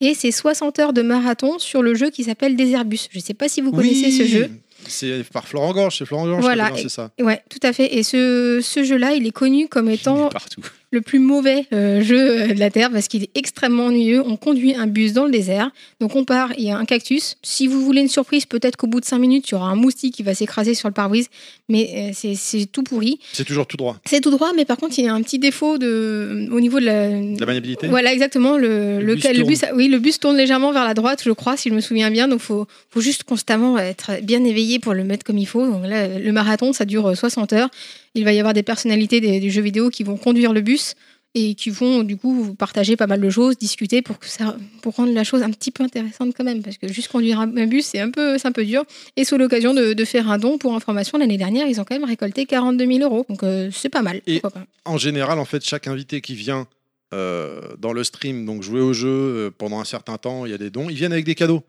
Et 0.00 0.14
c'est 0.14 0.30
60 0.30 0.78
heures 0.78 0.92
de 0.92 1.02
marathon 1.02 1.58
sur 1.58 1.82
le 1.82 1.94
jeu 1.94 2.10
qui 2.10 2.24
s'appelle 2.24 2.56
Déserbus. 2.56 3.08
Je 3.10 3.18
ne 3.18 3.22
sais 3.22 3.34
pas 3.34 3.48
si 3.48 3.60
vous 3.60 3.70
connaissez 3.72 4.10
ce 4.10 4.24
jeu. 4.24 4.50
C'est 4.86 5.24
par 5.32 5.46
Florent 5.46 5.72
Gorge, 5.72 5.98
c'est 5.98 6.06
Florent 6.06 6.26
Gorge 6.26 6.40
Voilà, 6.40 6.70
qui 6.70 6.86
a 6.86 6.88
ça. 6.88 7.10
Ouais, 7.20 7.42
tout 7.50 7.58
à 7.62 7.72
fait. 7.72 7.96
Et 7.96 8.02
ce, 8.02 8.60
ce 8.62 8.84
jeu-là, 8.84 9.12
il 9.12 9.26
est 9.26 9.32
connu 9.32 9.68
comme 9.68 9.88
Il 9.90 9.94
étant 9.94 10.28
est 10.28 10.32
partout. 10.32 10.62
Le 10.90 11.00
plus 11.02 11.18
mauvais 11.18 11.66
euh, 11.74 12.02
jeu 12.02 12.18
euh, 12.18 12.46
de 12.54 12.58
la 12.58 12.70
Terre 12.70 12.90
parce 12.90 13.08
qu'il 13.08 13.22
est 13.22 13.30
extrêmement 13.34 13.86
ennuyeux. 13.86 14.22
On 14.24 14.36
conduit 14.36 14.74
un 14.74 14.86
bus 14.86 15.12
dans 15.12 15.24
le 15.26 15.30
désert. 15.30 15.70
Donc 16.00 16.16
on 16.16 16.24
part, 16.24 16.52
il 16.56 16.64
y 16.64 16.70
a 16.70 16.78
un 16.78 16.84
cactus. 16.86 17.36
Si 17.42 17.66
vous 17.66 17.84
voulez 17.84 18.00
une 18.00 18.08
surprise, 18.08 18.46
peut-être 18.46 18.76
qu'au 18.76 18.86
bout 18.86 19.00
de 19.00 19.04
5 19.04 19.18
minutes, 19.18 19.48
il 19.48 19.52
y 19.52 19.54
aura 19.54 19.68
un 19.68 19.74
moustique 19.74 20.14
qui 20.14 20.22
va 20.22 20.34
s'écraser 20.34 20.74
sur 20.74 20.88
le 20.88 20.94
pare-brise. 20.94 21.28
Mais 21.68 22.12
euh, 22.14 22.32
c'est- 22.34 22.66
tout 22.72 22.82
pourri. 22.82 23.18
C'est 23.34 23.44
toujours 23.44 23.66
tout 23.66 23.76
droit. 23.76 23.98
C'est 24.06 24.20
tout 24.22 24.30
droit, 24.30 24.52
mais 24.56 24.64
par 24.64 24.78
contre, 24.78 24.98
il 24.98 25.04
y 25.04 25.08
a 25.08 25.12
un 25.14 25.20
petit 25.22 25.38
défaut 25.38 25.76
de, 25.76 26.48
au 26.50 26.60
niveau 26.60 26.80
de 26.80 26.86
la... 26.86 27.08
La 27.10 27.46
maniabilité 27.46 27.86
Voilà, 27.88 28.12
exactement. 28.12 28.56
Le, 28.56 29.00
Le 29.00 29.04
le, 29.04 29.14
bus 29.14 29.24
le 29.36 29.44
bus, 29.44 29.60
tourne. 29.60 29.72
oui, 29.76 29.88
le 29.88 29.98
bus 29.98 30.18
tourne 30.18 30.36
légèrement 30.38 30.72
vers 30.72 30.84
la 30.84 30.94
droite, 30.94 31.20
je 31.24 31.30
crois, 31.32 31.56
si 31.58 31.68
je 31.68 31.74
me 31.74 31.80
souviens 31.80 32.10
bien. 32.10 32.28
Donc, 32.28 32.40
faut, 32.40 32.66
faut 32.88 33.00
juste 33.02 33.24
constamment 33.24 33.76
être 33.78 34.12
bien 34.22 34.42
éveillé 34.44 34.78
pour 34.78 34.94
le 34.94 35.04
mettre 35.04 35.24
comme 35.24 35.36
il 35.38 35.46
faut. 35.46 35.66
Donc 35.66 35.86
là, 35.86 36.08
le 36.18 36.32
marathon, 36.32 36.72
ça 36.72 36.86
dure 36.86 37.14
60 37.14 37.52
heures. 37.52 37.68
Il 38.14 38.24
va 38.24 38.32
y 38.32 38.38
avoir 38.38 38.54
des 38.54 38.62
personnalités 38.62 39.20
des, 39.20 39.40
des 39.40 39.50
jeux 39.50 39.62
vidéo 39.62 39.90
qui 39.90 40.02
vont 40.04 40.16
conduire 40.16 40.52
le 40.52 40.60
bus 40.60 40.94
et 41.34 41.54
qui 41.54 41.70
vont 41.70 42.02
du 42.02 42.16
coup 42.16 42.54
partager 42.58 42.96
pas 42.96 43.06
mal 43.06 43.20
de 43.20 43.30
choses, 43.30 43.58
discuter 43.58 44.00
pour 44.00 44.18
que 44.18 44.26
ça, 44.26 44.56
pour 44.82 44.94
rendre 44.94 45.12
la 45.12 45.24
chose 45.24 45.42
un 45.42 45.50
petit 45.50 45.70
peu 45.70 45.84
intéressante 45.84 46.32
quand 46.36 46.44
même, 46.44 46.62
parce 46.62 46.78
que 46.78 46.90
juste 46.90 47.08
conduire 47.08 47.38
un, 47.38 47.46
bus 47.46 47.84
c'est 47.86 48.00
un 48.00 48.10
peu, 48.10 48.38
c'est 48.38 48.48
un 48.48 48.52
peu 48.52 48.64
dur. 48.64 48.84
Et 49.16 49.24
sous 49.24 49.36
l'occasion 49.36 49.74
de, 49.74 49.92
de 49.92 50.04
faire 50.04 50.30
un 50.30 50.38
don 50.38 50.56
pour 50.56 50.74
information, 50.74 51.18
l'année 51.18 51.36
dernière 51.36 51.66
ils 51.66 51.80
ont 51.80 51.84
quand 51.84 51.94
même 51.94 52.08
récolté 52.08 52.46
42 52.46 52.86
000 52.86 52.98
euros, 53.00 53.26
donc 53.28 53.42
euh, 53.42 53.70
c'est 53.72 53.90
pas 53.90 54.02
mal. 54.02 54.22
Et- 54.26 54.40
pas. 54.40 54.50
En 54.86 54.96
général, 54.96 55.38
en 55.38 55.44
fait, 55.44 55.62
chaque 55.64 55.86
invité 55.86 56.22
qui 56.22 56.34
vient 56.34 56.66
euh, 57.12 57.60
dans 57.78 57.92
le 57.92 58.04
stream, 58.04 58.46
donc 58.46 58.62
jouer 58.62 58.80
au 58.80 58.94
jeu 58.94 59.08
euh, 59.08 59.50
pendant 59.56 59.80
un 59.80 59.84
certain 59.84 60.16
temps, 60.16 60.46
il 60.46 60.50
y 60.50 60.54
a 60.54 60.58
des 60.58 60.70
dons, 60.70 60.88
ils 60.88 60.96
viennent 60.96 61.12
avec 61.12 61.26
des 61.26 61.34
cadeaux. 61.34 61.62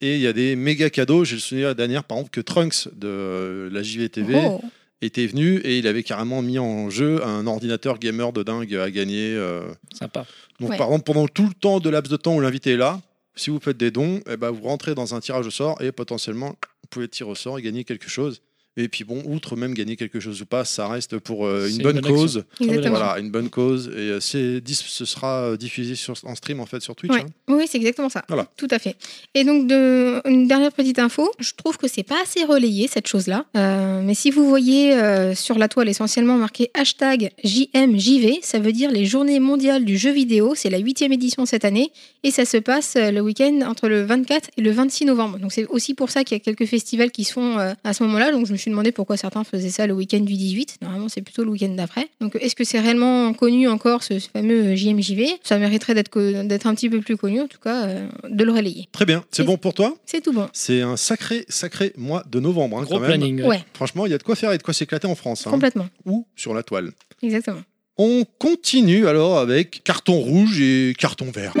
Et 0.00 0.16
il 0.16 0.20
y 0.20 0.26
a 0.26 0.32
des 0.32 0.56
méga 0.56 0.90
cadeaux. 0.90 1.24
J'ai 1.24 1.36
le 1.36 1.40
souvenir 1.40 1.68
la 1.68 1.74
dernière, 1.74 2.04
par 2.04 2.18
exemple, 2.18 2.30
que 2.30 2.42
Trunks 2.42 2.88
de 2.94 3.08
euh, 3.08 3.70
la 3.72 3.82
JVTV 3.82 4.34
Oh. 4.36 4.60
Était 5.02 5.26
venu 5.26 5.58
et 5.58 5.78
il 5.78 5.86
avait 5.86 6.02
carrément 6.02 6.40
mis 6.42 6.58
en 6.58 6.88
jeu 6.90 7.24
un 7.24 7.46
ordinateur 7.46 7.98
gamer 7.98 8.32
de 8.32 8.42
dingue 8.42 8.74
à 8.74 8.90
gagner. 8.90 9.34
euh. 9.34 9.62
Sympa. 9.92 10.26
Donc, 10.60 10.70
Ouais. 10.70 10.76
par 10.78 10.86
exemple, 10.88 11.04
pendant 11.04 11.28
tout 11.28 11.46
le 11.46 11.54
temps 11.54 11.80
de 11.80 11.90
laps 11.90 12.10
de 12.10 12.16
temps 12.16 12.34
où 12.36 12.40
l'invité 12.40 12.72
est 12.72 12.76
là, 12.76 13.00
si 13.34 13.50
vous 13.50 13.60
faites 13.60 13.76
des 13.76 13.90
dons, 13.90 14.20
eh 14.30 14.36
ben, 14.38 14.50
vous 14.50 14.62
rentrez 14.62 14.94
dans 14.94 15.14
un 15.14 15.20
tirage 15.20 15.46
au 15.46 15.50
sort 15.50 15.80
et 15.82 15.92
potentiellement, 15.92 16.48
vous 16.82 16.88
pouvez 16.88 17.08
tirer 17.08 17.30
au 17.30 17.34
sort 17.34 17.58
et 17.58 17.62
gagner 17.62 17.84
quelque 17.84 18.08
chose. 18.08 18.40
Et 18.76 18.88
puis 18.88 19.04
bon, 19.04 19.22
outre 19.26 19.56
même 19.56 19.74
gagner 19.74 19.96
quelque 19.96 20.20
chose 20.20 20.42
ou 20.42 20.46
pas, 20.46 20.64
ça 20.64 20.86
reste 20.88 21.18
pour 21.18 21.46
euh, 21.46 21.68
une 21.68 21.76
une 21.76 21.82
bonne 21.82 22.00
cause. 22.00 22.44
Très 22.54 22.66
bonne 22.66 22.76
Exactement. 22.76 22.98
Voilà, 22.98 23.18
une 23.18 23.30
bonne 23.30 23.48
cause. 23.48 23.88
Et 23.88 24.10
euh, 24.10 24.20
c'est, 24.20 24.62
ce 24.66 25.04
sera 25.04 25.42
euh, 25.42 25.56
diffusé 25.56 25.94
sur, 25.94 26.14
en 26.24 26.34
stream 26.34 26.60
en 26.60 26.66
fait 26.66 26.80
sur 26.80 26.94
Twitch. 26.94 27.12
Ouais. 27.12 27.20
hein. 27.20 27.26
Oui, 27.48 27.64
c'est 27.68 27.78
exactement 27.78 28.08
ça. 28.08 28.24
Voilà. 28.28 28.46
Tout 28.56 28.68
à 28.70 28.78
fait. 28.78 28.96
Et 29.34 29.44
donc, 29.44 29.66
de, 29.66 30.20
une 30.28 30.46
dernière 30.46 30.72
petite 30.72 30.98
info, 30.98 31.30
je 31.38 31.52
trouve 31.52 31.78
que 31.78 31.88
c'est 31.88 32.02
pas 32.02 32.20
assez 32.22 32.44
relayé 32.44 32.88
cette 32.88 33.06
chose-là. 33.06 33.46
Euh, 33.56 34.02
mais 34.02 34.14
si 34.14 34.30
vous 34.30 34.48
voyez 34.48 34.94
euh, 34.94 35.34
sur 35.34 35.58
la 35.58 35.68
toile 35.68 35.88
essentiellement 35.88 36.36
marqué 36.36 36.70
hashtag 36.74 37.30
JMJV, 37.44 38.40
ça 38.42 38.58
veut 38.58 38.72
dire 38.72 38.90
les 38.90 39.06
Journées 39.06 39.40
mondiales 39.40 39.84
du 39.84 39.96
jeu 39.96 40.10
vidéo. 40.10 40.54
C'est 40.54 40.70
la 40.70 40.78
huitième 40.78 41.12
édition 41.12 41.46
cette 41.46 41.64
année 41.64 41.92
et 42.22 42.30
ça 42.30 42.44
se 42.44 42.56
passe 42.56 42.96
le 42.96 43.20
week-end 43.20 43.60
entre 43.66 43.88
le 43.88 44.02
24 44.04 44.50
et 44.56 44.62
le 44.62 44.70
26 44.70 45.06
novembre. 45.06 45.38
Donc, 45.38 45.52
c'est 45.52 45.66
aussi 45.66 45.94
pour 45.94 46.10
ça 46.10 46.24
qu'il 46.24 46.36
y 46.36 46.40
a 46.40 46.44
quelques 46.44 46.66
festivals 46.66 47.10
qui 47.10 47.24
se 47.24 47.32
font 47.32 47.58
euh, 47.58 47.72
à 47.84 47.92
ce 47.92 48.02
moment-là. 48.04 48.32
Donc, 48.32 48.46
je 48.46 48.52
me 48.52 48.56
suis 48.56 48.65
demandé 48.70 48.92
pourquoi 48.92 49.16
certains 49.16 49.44
faisaient 49.44 49.70
ça 49.70 49.86
le 49.86 49.94
week-end 49.94 50.20
du 50.20 50.34
18. 50.34 50.78
Normalement, 50.82 51.08
c'est 51.08 51.22
plutôt 51.22 51.44
le 51.44 51.50
week-end 51.50 51.68
d'après. 51.74 52.08
Donc, 52.20 52.36
est-ce 52.40 52.54
que 52.56 52.64
c'est 52.64 52.80
réellement 52.80 53.32
connu 53.34 53.68
encore 53.68 54.02
ce, 54.02 54.18
ce 54.18 54.28
fameux 54.28 54.74
JMJV 54.74 55.26
Ça 55.42 55.58
mériterait 55.58 55.94
d'être 55.94 56.42
d'être 56.42 56.66
un 56.66 56.74
petit 56.74 56.88
peu 56.90 57.00
plus 57.00 57.16
connu, 57.16 57.40
en 57.40 57.46
tout 57.48 57.58
cas, 57.58 57.86
euh, 57.86 58.06
de 58.28 58.44
le 58.44 58.52
relayer. 58.52 58.88
Très 58.92 59.04
bien. 59.04 59.24
C'est 59.30 59.44
bon 59.44 59.56
pour 59.56 59.74
toi? 59.74 59.94
C'est 60.06 60.20
tout 60.22 60.32
bon. 60.32 60.48
C'est 60.52 60.80
un 60.82 60.96
sacré, 60.96 61.44
sacré 61.48 61.92
mois 61.96 62.24
de 62.30 62.40
novembre. 62.40 62.78
hein, 62.78 62.82
Gros 62.82 62.94
quand 62.96 63.00
même. 63.00 63.10
planning. 63.10 63.42
Ouais, 63.42 63.64
Franchement, 63.74 64.06
il 64.06 64.12
y 64.12 64.14
a 64.14 64.18
de 64.18 64.22
quoi 64.22 64.36
faire 64.36 64.52
et 64.52 64.58
de 64.58 64.62
quoi 64.62 64.74
s'éclater 64.74 65.06
en 65.06 65.14
France. 65.14 65.46
hein. 65.46 65.50
complètement. 65.50 65.86
Ou 66.04 66.26
sur 66.36 66.54
la 66.54 66.62
toile. 66.62 66.92
Exactement. 67.22 67.60
On 67.98 68.24
continue 68.38 69.06
alors 69.06 69.38
avec 69.38 69.82
carton 69.82 70.14
rouge 70.20 70.60
et 70.60 70.94
carton 70.98 71.30
vert. 71.30 71.54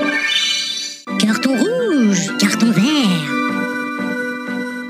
Carton 1.18 1.56
rouge, 1.56 1.65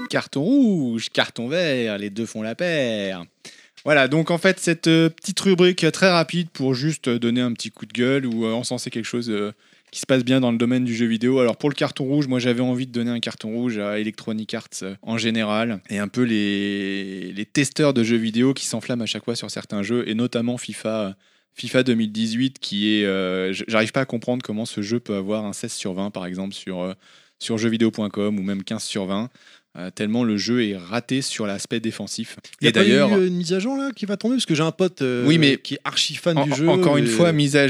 Carton 0.09 0.43
rouge, 0.43 1.11
carton 1.11 1.49
vert, 1.49 1.99
les 1.99 2.11
deux 2.11 2.27
font 2.27 2.43
la 2.43 2.55
paire. 2.55 3.25
Voilà, 3.85 4.09
donc 4.09 4.33
en 4.33 4.39
fait, 4.39 4.59
cette 4.59 4.89
euh, 4.89 5.09
petite 5.09 5.39
rubrique 5.39 5.87
très 5.93 6.11
rapide 6.11 6.49
pour 6.51 6.75
juste 6.75 7.09
donner 7.09 7.41
un 7.41 7.53
petit 7.53 7.71
coup 7.71 7.87
de 7.87 7.93
gueule 7.93 8.27
ou 8.27 8.45
euh, 8.45 8.53
encenser 8.53 8.91
quelque 8.91 9.05
chose 9.05 9.31
euh, 9.31 9.53
qui 9.93 10.01
se 10.01 10.07
passe 10.07 10.25
bien 10.25 10.41
dans 10.41 10.51
le 10.51 10.59
domaine 10.59 10.85
du 10.85 10.93
jeu 10.93 11.07
vidéo. 11.07 11.39
Alors 11.39 11.57
pour 11.57 11.71
le 11.71 11.77
carton 11.77 12.05
rouge, 12.05 12.27
moi 12.27 12.41
j'avais 12.41 12.63
envie 12.63 12.89
de 12.89 12.93
donner 12.93 13.13
un 13.13 13.21
carton 13.21 13.53
rouge 13.53 13.79
à 13.79 14.01
Electronic 14.01 14.53
Arts 14.55 14.97
en 15.03 15.19
général 15.19 15.81
et 15.89 15.99
un 15.99 16.09
peu 16.09 16.23
les, 16.23 17.33
les 17.33 17.45
testeurs 17.45 17.95
de 17.95 18.03
jeux 18.03 18.17
vidéo 18.17 18.55
qui 18.55 18.67
s'enflamment 18.67 19.05
à 19.05 19.07
chaque 19.07 19.25
fois 19.25 19.37
sur 19.37 19.53
certains 19.53 19.85
jeux 19.85 20.03
et 20.09 20.15
notamment 20.15 20.59
FIFA. 20.59 21.17
FIFA 21.55 21.85
2018 21.85 22.59
qui 22.59 22.93
est... 22.97 23.53
J'arrive 23.69 23.93
pas 23.93 24.01
à 24.01 24.05
comprendre 24.05 24.43
comment 24.45 24.67
ce 24.67 24.83
jeu 24.83 25.01
peut 25.01 25.15
avoir 25.15 25.45
un 25.47 25.53
16 25.53 25.73
sur 25.73 25.95
20 25.95 26.11
par 26.11 26.27
exemple 26.27 26.55
sur, 26.55 26.81
euh, 26.81 26.93
sur 27.39 27.59
jeuxvideo.com 27.59 28.39
ou 28.39 28.43
même 28.43 28.63
15 28.63 28.83
sur 28.83 29.07
20. 29.07 29.31
Euh, 29.79 29.91
tellement 29.91 30.25
le 30.25 30.37
jeu 30.37 30.65
est 30.67 30.77
raté 30.77 31.23
sur 31.23 31.47
l'aspect 31.47 31.81
défensif. 31.81 32.37
Il 32.61 32.65
y 32.65 32.67
a 32.67 32.71
Et 32.71 32.73
d'ailleurs, 32.73 33.13
euh, 33.13 33.27
une 33.27 33.35
mise 33.37 33.53
à 33.53 33.59
jour 33.59 33.77
là 33.77 33.91
qui 33.95 34.07
va 34.07 34.17
tomber? 34.17 34.37
Parce 34.37 34.47
que 34.47 34.55
j'ai 34.55 34.63
un 34.63 34.73
pote 34.73 35.03
euh, 35.03 35.25
Oui, 35.27 35.39
mais- 35.39 35.59
qui 35.59 35.75
est 35.75 35.81
archi 35.85 36.15
fan 36.15 36.39
en- 36.39 36.45
du 36.47 36.55
jeu. 36.55 36.69
encore 36.69 36.97
une 36.97 37.07
fois, 37.07 37.33
mise 37.33 37.57
à 37.57 37.67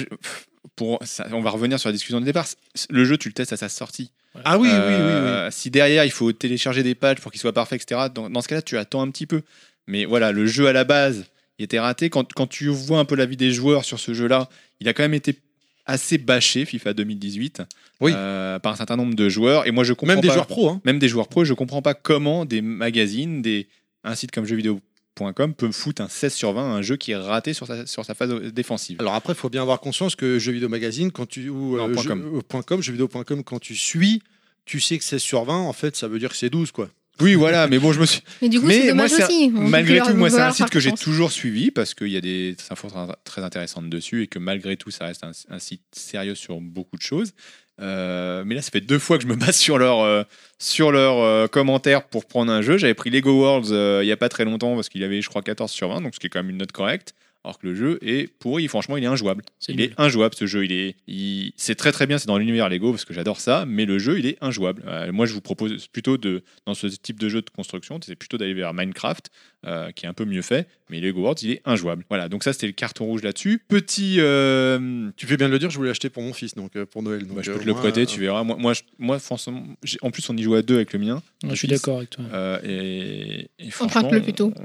pour 0.76 0.98
ça, 1.04 1.26
on 1.32 1.40
va 1.40 1.50
revenir 1.50 1.78
sur 1.80 1.88
la 1.88 1.92
discussion 1.92 2.20
de 2.20 2.24
départ. 2.26 2.46
Le 2.90 3.04
jeu, 3.04 3.16
tu 3.16 3.28
le 3.28 3.32
testes 3.34 3.52
à 3.52 3.56
sa 3.56 3.68
sortie. 3.68 4.10
Ah 4.44 4.58
oui, 4.58 4.68
oui, 4.70 4.74
oui, 4.78 4.94
oui. 4.94 5.30
Si 5.50 5.70
derrière 5.70 6.04
il 6.04 6.10
faut 6.10 6.30
télécharger 6.32 6.82
des 6.82 6.94
patchs 6.94 7.20
pour 7.20 7.32
qu'il 7.32 7.40
soit 7.40 7.54
parfait, 7.54 7.76
etc. 7.76 8.08
Dans, 8.14 8.28
dans 8.28 8.42
ce 8.42 8.48
cas-là, 8.48 8.60
tu 8.62 8.76
attends 8.76 9.00
un 9.00 9.10
petit 9.10 9.26
peu. 9.26 9.40
Mais 9.86 10.04
voilà, 10.04 10.32
le 10.32 10.46
jeu 10.46 10.66
à 10.66 10.72
la 10.74 10.84
base, 10.84 11.24
il 11.58 11.64
était 11.64 11.78
raté. 11.78 12.10
Quand, 12.10 12.30
quand 12.34 12.46
tu 12.46 12.68
vois 12.68 12.98
un 12.98 13.06
peu 13.06 13.14
l'avis 13.14 13.36
des 13.38 13.50
joueurs 13.52 13.84
sur 13.86 13.98
ce 13.98 14.12
jeu-là, 14.12 14.48
il 14.80 14.88
a 14.88 14.92
quand 14.92 15.04
même 15.04 15.14
été 15.14 15.38
assez 15.86 16.18
bâché, 16.18 16.64
FIFA 16.64 16.92
2018, 16.94 17.62
Oui. 18.00 18.12
euh, 18.14 18.58
par 18.58 18.72
un 18.72 18.76
certain 18.76 18.96
nombre 18.96 19.14
de 19.14 19.28
joueurs. 19.28 19.66
Et 19.66 19.70
moi, 19.70 19.84
je 19.84 19.92
comprends 19.92 20.14
Même 20.14 20.20
des 20.20 20.28
pas- 20.28 20.34
joueurs 20.34 20.46
pro. 20.46 20.68
Hein. 20.68 20.80
même 20.84 20.98
des 20.98 21.08
joueurs 21.08 21.28
pro, 21.28 21.44
je 21.44 21.54
comprends 21.54 21.82
pas 21.82 21.94
comment 21.94 22.44
des 22.44 22.60
magazines, 22.60 23.40
des, 23.42 23.68
un 24.04 24.14
site 24.14 24.30
comme 24.32 24.44
jeuxvideo.com 24.46 25.54
peut 25.54 25.66
me 25.68 25.72
foutre 25.72 26.02
un 26.02 26.08
16 26.08 26.34
sur 26.34 26.52
20 26.52 26.62
à 26.62 26.74
un 26.76 26.82
jeu 26.82 26.96
qui 26.96 27.12
est 27.12 27.16
raté 27.16 27.52
sur 27.54 27.66
sa, 27.66 27.86
sur 27.86 28.04
sa 28.04 28.14
phase 28.14 28.30
défensive. 28.52 28.96
Alors 29.00 29.14
après, 29.14 29.32
il 29.32 29.36
faut 29.36 29.48
bien 29.48 29.62
avoir 29.62 29.80
conscience 29.80 30.14
que 30.16 30.38
jeux 30.38 30.52
vidéo 30.52 30.68
magazine, 30.68 31.10
quand 31.12 31.26
tu 31.26 31.48
ou 31.48 31.76
Non, 31.76 31.88
euh, 31.88 31.94
com. 31.94 32.42
euh, 32.54 32.62
com, 32.62 32.82
jeuxvideo.com, 32.82 33.42
quand 33.44 33.58
tu 33.60 33.74
suis, 33.76 34.22
tu 34.64 34.80
sais 34.80 34.98
que 34.98 35.04
c'est 35.04 35.18
sur 35.20 35.44
20. 35.44 35.56
En 35.60 35.72
fait, 35.72 35.96
ça 35.96 36.08
veut 36.08 36.18
dire 36.18 36.30
que 36.30 36.36
c'est 36.36 36.50
12 36.50 36.72
quoi. 36.72 36.90
Oui, 37.20 37.34
voilà, 37.34 37.66
mais 37.68 37.78
bon, 37.78 37.92
je 37.92 38.00
me 38.00 38.06
suis. 38.06 38.20
Mais 38.42 38.48
du 38.48 38.60
coup, 38.60 38.66
Mais 38.66 38.92
moi, 38.92 39.06
aussi. 39.06 39.50
Malgré 39.50 40.00
tout, 40.00 40.14
moi, 40.14 40.28
leur- 40.28 40.36
c'est 40.36 40.42
un 40.42 40.46
leur 40.46 40.54
site 40.54 40.70
que 40.70 40.80
j'ai 40.80 40.92
toujours 40.92 41.32
suivi 41.32 41.70
parce 41.70 41.94
qu'il 41.94 42.08
y 42.08 42.16
a 42.16 42.20
des 42.20 42.56
infos 42.70 42.88
très- 43.24 43.42
intéressantes 43.42 43.88
dessus 43.88 44.22
et 44.22 44.26
que 44.26 44.38
malgré 44.38 44.76
tout, 44.76 44.90
ça 44.90 45.06
reste 45.06 45.24
un, 45.24 45.30
un 45.48 45.58
site 45.58 45.82
sérieux 45.92 46.34
sur 46.34 46.60
beaucoup 46.60 46.96
de 46.96 47.02
choses. 47.02 47.32
Euh, 47.80 48.42
mais 48.46 48.54
là, 48.54 48.62
ça 48.62 48.70
fait 48.70 48.80
deux 48.80 48.98
fois 48.98 49.18
que 49.18 49.24
je 49.24 49.28
me 49.28 49.34
base 49.36 49.56
sur 49.56 49.78
leurs 49.78 50.00
euh, 50.00 50.22
sur 50.58 50.92
leurs 50.92 51.18
euh, 51.18 51.46
commentaires 51.46 52.06
pour 52.06 52.24
prendre 52.26 52.50
un 52.52 52.62
jeu. 52.62 52.78
J'avais 52.78 52.94
pris 52.94 53.10
Lego 53.10 53.32
Worlds 53.38 53.70
euh, 53.72 54.00
il 54.02 54.06
y 54.08 54.12
a 54.12 54.16
pas 54.16 54.28
très 54.28 54.44
longtemps 54.44 54.74
parce 54.74 54.88
qu'il 54.88 55.02
avait, 55.04 55.20
je 55.22 55.28
crois, 55.28 55.42
14 55.42 55.70
sur 55.70 55.88
20, 55.88 56.00
donc 56.00 56.14
ce 56.14 56.20
qui 56.20 56.26
est 56.26 56.30
quand 56.30 56.38
même 56.40 56.50
une 56.50 56.56
note 56.58 56.72
correcte. 56.72 57.14
Alors 57.46 57.60
que 57.60 57.66
le 57.68 57.74
jeu 57.76 57.98
est 58.02 58.26
pourri, 58.40 58.66
franchement, 58.66 58.96
il 58.96 59.04
est 59.04 59.06
injouable. 59.06 59.44
C'est 59.60 59.70
Il 59.72 59.76
nul. 59.78 59.84
est 59.86 60.00
injouable 60.00 60.34
ce 60.34 60.46
jeu. 60.46 60.64
Il 60.64 60.72
est, 60.72 60.96
il- 61.06 61.52
c'est 61.56 61.76
très 61.76 61.92
très 61.92 62.06
bien, 62.08 62.18
c'est 62.18 62.26
dans 62.26 62.38
l'univers 62.38 62.68
Lego 62.68 62.90
parce 62.90 63.04
que 63.04 63.14
j'adore 63.14 63.38
ça, 63.40 63.64
mais 63.68 63.84
le 63.86 64.00
jeu 64.00 64.18
il 64.18 64.26
est 64.26 64.36
injouable. 64.40 64.82
Euh, 64.88 65.12
moi, 65.12 65.26
je 65.26 65.32
vous 65.32 65.40
propose 65.40 65.86
plutôt 65.86 66.18
de, 66.18 66.42
dans 66.66 66.74
ce 66.74 66.88
type 66.88 67.20
de 67.20 67.28
jeu 67.28 67.42
de 67.42 67.50
construction, 67.50 68.00
c'est 68.04 68.16
plutôt 68.16 68.36
d'aller 68.36 68.52
vers 68.54 68.74
Minecraft, 68.74 69.30
euh, 69.64 69.92
qui 69.92 70.06
est 70.06 70.08
un 70.08 70.12
peu 70.12 70.24
mieux 70.24 70.42
fait, 70.42 70.66
mais 70.90 71.00
Lego 71.00 71.20
Worlds 71.20 71.42
il 71.44 71.52
est 71.52 71.62
injouable. 71.64 72.04
Voilà, 72.08 72.28
donc 72.28 72.42
ça 72.42 72.52
c'était 72.52 72.66
le 72.66 72.72
carton 72.72 73.04
rouge 73.04 73.22
là-dessus. 73.22 73.62
Petit, 73.68 74.16
euh, 74.18 75.08
Tu 75.16 75.26
fais 75.26 75.36
bien 75.36 75.46
de 75.46 75.52
le 75.52 75.60
dire, 75.60 75.70
je 75.70 75.76
voulais 75.76 75.90
l'acheter 75.90 76.10
pour 76.10 76.24
mon 76.24 76.32
fils, 76.32 76.54
donc 76.56 76.74
euh, 76.74 76.84
pour 76.84 77.02
Noël. 77.04 77.26
Donc, 77.26 77.36
bah, 77.36 77.42
je 77.44 77.50
euh, 77.52 77.54
peux 77.54 77.60
te 77.60 77.66
le 77.66 77.74
prêter, 77.74 78.02
euh, 78.02 78.06
tu 78.06 78.18
verras. 78.20 78.42
Moi, 78.42 78.56
moi, 78.58 78.72
je- 78.74 78.82
moi 78.98 79.18
franchement, 79.20 79.64
en 80.02 80.10
plus 80.10 80.28
on 80.30 80.36
y 80.36 80.42
joue 80.42 80.54
à 80.54 80.62
deux 80.62 80.74
avec 80.76 80.92
le 80.92 80.98
mien. 80.98 81.22
Ouais, 81.44 81.50
je 81.50 81.54
suis 81.56 81.68
d'accord 81.68 81.98
avec 81.98 82.10
toi. 82.10 82.24
Euh, 82.32 82.58
et, 82.64 83.48
et 83.60 83.66
Emprunte-le 83.78 83.88
franchement, 84.00 84.20
plutôt. 84.20 84.52
euh, 84.58 84.64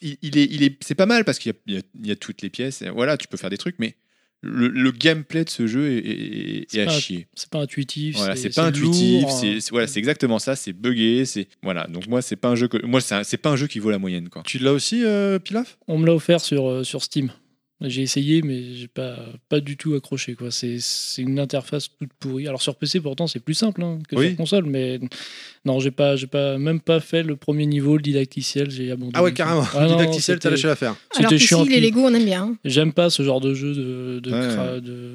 Il, 0.00 0.16
il 0.22 0.38
est, 0.38 0.44
il 0.44 0.62
est, 0.62 0.76
c'est 0.82 0.94
pas 0.94 1.06
mal 1.06 1.24
parce 1.24 1.38
qu'il 1.38 1.52
y 1.52 1.54
a, 1.54 1.58
il 1.66 1.74
y 1.74 1.78
a- 1.78 1.82
il 2.02 2.06
y 2.06 2.10
a 2.10 2.16
toutes 2.16 2.42
les 2.42 2.50
pièces. 2.50 2.82
et 2.82 2.90
voilà, 2.90 3.16
tu 3.16 3.26
peux 3.28 3.36
faire 3.36 3.50
des 3.50 3.58
trucs, 3.58 3.76
mais 3.78 3.94
le, 4.42 4.68
le 4.68 4.90
gameplay 4.92 5.44
de 5.44 5.50
ce 5.50 5.66
jeu 5.66 5.90
est, 5.90 5.98
est- 5.98 6.58
est- 6.60 6.66
C'est 6.68 6.78
est 6.78 6.82
à 6.82 6.86
pas- 6.86 7.00
chier. 7.00 7.26
C'est 7.34 7.50
pas 7.50 7.58
intuitif. 7.58 8.16
Voilà, 8.16 8.36
c'est 8.36 8.54
pas 8.54 8.66
intuitif, 8.66 9.26
c'est 9.30 9.70
voilà, 9.70 9.86
c'est 9.88 9.98
exactement 9.98 10.38
ça, 10.38 10.54
c'est 10.54 10.72
buggé, 10.72 11.24
c'est 11.24 11.48
voilà. 11.62 11.86
Donc 11.88 12.06
moi, 12.06 12.22
c'est 12.22 12.36
pas 12.36 12.48
un 12.48 12.54
jeu 12.54 12.68
que 12.68 12.84
moi, 12.86 13.00
c'est 13.00 13.36
pas 13.38 13.50
un 13.50 13.56
jeu 13.56 13.66
qui 13.66 13.80
vaut 13.80 13.90
la 13.90 13.98
moyenne 13.98 14.28
quoi. 14.28 14.42
Tu 14.46 14.58
l'as 14.58 14.72
aussi, 14.72 15.04
euh, 15.04 15.40
Pilaf? 15.40 15.76
On 15.88 15.98
me 15.98 16.06
l'a 16.06 16.14
offert 16.14 16.40
sur, 16.40 16.68
euh, 16.68 16.84
sur 16.84 17.02
Steam. 17.02 17.32
J'ai 17.80 18.02
essayé, 18.02 18.42
mais 18.42 18.74
j'ai 18.74 18.88
pas, 18.88 19.16
pas 19.48 19.60
du 19.60 19.76
tout 19.76 19.94
accroché. 19.94 20.34
quoi. 20.34 20.50
C'est 20.50 20.78
c'est 20.80 21.22
une 21.22 21.38
interface 21.38 21.88
toute 21.96 22.12
pourrie. 22.18 22.48
Alors 22.48 22.60
sur 22.60 22.74
PC, 22.74 22.98
pourtant, 23.00 23.28
c'est 23.28 23.38
plus 23.38 23.54
simple 23.54 23.84
hein, 23.84 24.00
que 24.08 24.16
Oui. 24.16 24.28
sur 24.30 24.36
console, 24.36 24.64
mais 24.64 24.98
non, 25.64 25.78
j'ai 25.78 25.92
pas, 25.92 26.16
j'ai 26.16 26.26
pas, 26.26 26.58
même 26.58 26.80
pas 26.80 26.98
fait 26.98 27.22
le 27.22 27.36
premier 27.36 27.66
niveau, 27.66 27.96
le 27.96 28.02
didacticiel, 28.02 28.68
j'ai 28.68 28.90
abandonné. 28.90 29.12
Ah 29.14 29.22
ouais, 29.22 29.32
carrément. 29.32 29.64
Ah 29.74 29.86
non, 29.86 29.96
Didacticiel, 29.96 30.40
t'as 30.40 30.50
lâché 30.50 30.66
l'affaire. 30.66 30.96
Alors 31.14 31.30
C'était 31.30 31.36
qu'ici, 31.36 31.46
chiant. 31.46 31.62
les 31.62 31.70
puis 31.70 31.80
Lego, 31.80 32.00
on 32.00 32.12
aime 32.14 32.24
bien. 32.24 32.42
hein. 32.42 32.56
J'aime 32.64 32.92
pas 32.92 33.10
ce 33.10 33.22
genre 33.22 33.40
de 33.40 33.54
jeu 33.54 33.72
de, 33.74 34.18
de, 34.24 34.30
Ouais. 34.32 34.40
cra- 34.48 34.80
de, 34.80 35.12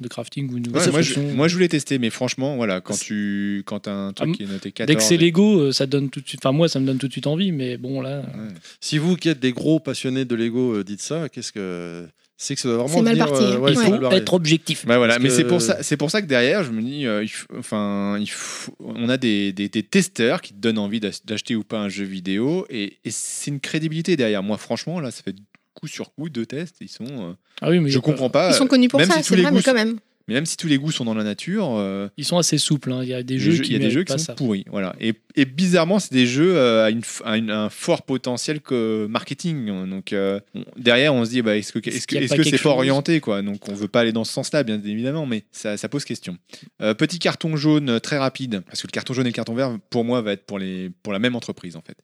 de 0.00 0.08
crafting 0.08 0.50
ou 0.52 0.60
de 0.60 0.68
Ouais, 0.68 0.74
nouvelles 0.74 0.92
moi, 0.92 1.00
je, 1.00 1.18
moi, 1.34 1.48
je 1.48 1.54
voulais 1.54 1.68
tester, 1.68 1.98
mais 1.98 2.10
franchement, 2.10 2.56
voilà, 2.56 2.82
quand 2.82 2.98
tu 2.98 3.62
quand 3.64 3.88
as 3.88 3.92
un 3.94 4.12
truc 4.12 4.28
Ah, 4.32 4.36
qui 4.36 4.42
est 4.42 4.46
noté 4.52 4.70
14. 4.70 4.86
Dès 4.86 4.96
que 4.96 5.02
c'est 5.02 5.16
Lego, 5.16 5.60
euh, 5.60 5.72
ça 5.72 5.86
donne 5.86 6.10
tout 6.10 6.20
de 6.20 6.28
suite. 6.28 6.40
Enfin, 6.44 6.52
moi, 6.54 6.68
ça 6.68 6.78
me 6.78 6.84
donne 6.86 6.98
tout 6.98 7.06
de 7.08 7.12
suite 7.12 7.26
envie, 7.26 7.52
mais 7.52 7.78
bon, 7.78 8.02
là. 8.02 8.18
Ouais. 8.20 8.48
Si 8.80 8.98
vous 8.98 9.16
qui 9.16 9.30
êtes 9.30 9.40
des 9.40 9.52
gros 9.52 9.80
passionnés 9.80 10.26
de 10.26 10.34
Lego 10.34 10.74
euh, 10.76 10.84
dites 10.84 11.00
ça, 11.00 11.30
qu'est-ce 11.30 11.52
que 11.52 12.01
c'est 12.42 12.54
que 12.56 12.60
ça 12.60 12.68
doit 12.68 12.78
vraiment 12.78 12.96
C'est 12.96 13.02
mal 13.02 13.12
venir, 13.14 13.26
parti, 13.28 13.44
euh, 13.44 13.58
ouais, 13.58 13.72
il 13.72 13.78
Ouais. 13.78 13.84
faut 13.98 14.10
être 14.12 14.34
objectif. 14.34 14.84
Ouais, 14.86 14.96
voilà, 14.96 15.18
mais 15.18 15.28
que- 15.28 15.34
c'est 15.34 15.44
pour 15.44 15.62
ça, 15.62 15.82
c'est 15.82 15.96
pour 15.96 16.10
ça 16.10 16.20
que 16.22 16.26
derrière, 16.26 16.64
je 16.64 16.70
me 16.72 16.82
dis, 16.82 17.06
euh, 17.06 17.22
il 17.22 17.28
faut- 17.28 17.46
enfin, 17.58 18.16
il 18.18 18.28
faut- 18.30 18.74
on 18.80 19.08
a 19.08 19.16
des, 19.16 19.52
des, 19.52 19.68
des 19.68 19.82
testeurs 19.82 20.40
qui 20.42 20.52
te 20.52 20.58
donnent 20.58 20.78
envie 20.78 21.00
d'ach- 21.00 21.24
d'acheter 21.24 21.54
ou 21.56 21.62
pas 21.64 21.78
un 21.78 21.88
jeu 21.88 22.04
vidéo, 22.04 22.66
et, 22.70 22.98
et 23.04 23.10
c'est 23.10 23.50
une 23.50 23.60
crédibilité 23.60 24.16
derrière. 24.16 24.42
Moi, 24.42 24.56
franchement, 24.56 24.98
là, 25.00 25.10
ça 25.10 25.22
fait 25.22 25.34
coup 25.74 25.86
sur 25.86 26.12
coup 26.14 26.28
deux 26.28 26.44
tests, 26.46 26.76
ils 26.80 26.88
sont, 26.88 27.04
euh, 27.08 27.32
Ah 27.60 27.70
oui, 27.70 27.78
mais 27.80 27.88
je 27.90 27.98
comprends 27.98 28.28
pas. 28.30 28.50
Ils 28.50 28.54
sont 28.54 28.66
connus 28.66 28.88
pour 28.88 28.98
même 29.00 29.08
ça, 29.08 29.18
si 29.18 29.24
c'est 29.24 29.36
les 29.36 29.42
vrai, 29.42 29.50
goûts 29.52 29.56
mais 29.58 29.62
quand 29.62 29.74
même. 29.74 29.98
Mais 30.28 30.34
même 30.34 30.46
si 30.46 30.56
tous 30.56 30.68
les 30.68 30.78
goûts 30.78 30.92
sont 30.92 31.04
dans 31.04 31.14
la 31.14 31.24
nature, 31.24 31.74
euh, 31.76 32.08
Ils 32.16 32.24
sont 32.24 32.38
assez 32.38 32.58
souples. 32.58 32.92
hein. 32.92 33.00
Il 33.02 33.08
y 33.08 33.14
a 33.14 33.22
des 33.22 33.34
les 33.34 33.40
jeux 33.40 33.50
jeux- 33.52 33.62
qui 33.64 33.70
il 33.70 33.72
y 33.72 33.76
a 33.76 33.78
des 33.80 33.90
jeux 33.90 34.04
qui 34.04 34.12
sont 34.12 34.18
ça. 34.18 34.34
pourris, 34.34 34.64
voilà. 34.70 34.94
Et, 35.00 35.14
et 35.34 35.44
bizarrement, 35.44 35.98
c'est 35.98 36.12
des 36.14 36.26
jeux 36.26 36.56
euh, 36.56 36.84
à, 36.84 36.90
une 36.90 37.02
à 37.24 37.36
une- 37.36 37.50
un 37.50 37.68
fort 37.70 38.02
potentiel 38.02 38.60
que 38.60 39.06
marketing. 39.10 39.66
Donc 39.88 40.12
euh, 40.12 40.38
derrière, 40.76 41.12
on 41.14 41.24
se 41.24 41.30
dit, 41.30 41.42
bah, 41.42 41.56
est-ce 41.56 41.72
que 41.72 41.78
y 41.88 41.92
a 41.92 41.96
est-ce 41.96 42.06
pas 42.28 42.36
que 42.36 42.42
c'est 42.44 42.62
pas 42.62 42.70
orienté, 42.70 43.20
quoi? 43.20 43.42
Donc 43.42 43.68
on 43.68 43.74
veut 43.74 43.88
pas 43.88 44.00
aller 44.00 44.12
dans 44.12 44.24
ce 44.24 44.32
sens-là, 44.32 44.62
bien 44.62 44.80
évidemment, 44.84 45.26
mais 45.26 45.44
ça, 45.50 45.76
ça 45.76 45.88
pose 45.88 46.04
question. 46.04 46.36
Euh, 46.80 46.94
petit 46.94 47.18
carton 47.18 47.56
jaune 47.56 47.98
très 48.00 48.18
rapide, 48.18 48.62
parce 48.66 48.80
que 48.82 48.86
le 48.86 48.92
carton 48.92 49.14
jaune 49.14 49.26
et 49.26 49.30
le 49.30 49.34
carton 49.34 49.54
vert, 49.54 49.76
pour 49.90 50.04
moi, 50.04 50.20
va 50.22 50.32
être 50.32 50.46
pour 50.46 50.58
les 50.58 50.90
pour 51.02 51.12
la 51.12 51.18
même 51.18 51.34
entreprise 51.36 51.76
en 51.76 51.82
fait, 51.82 51.96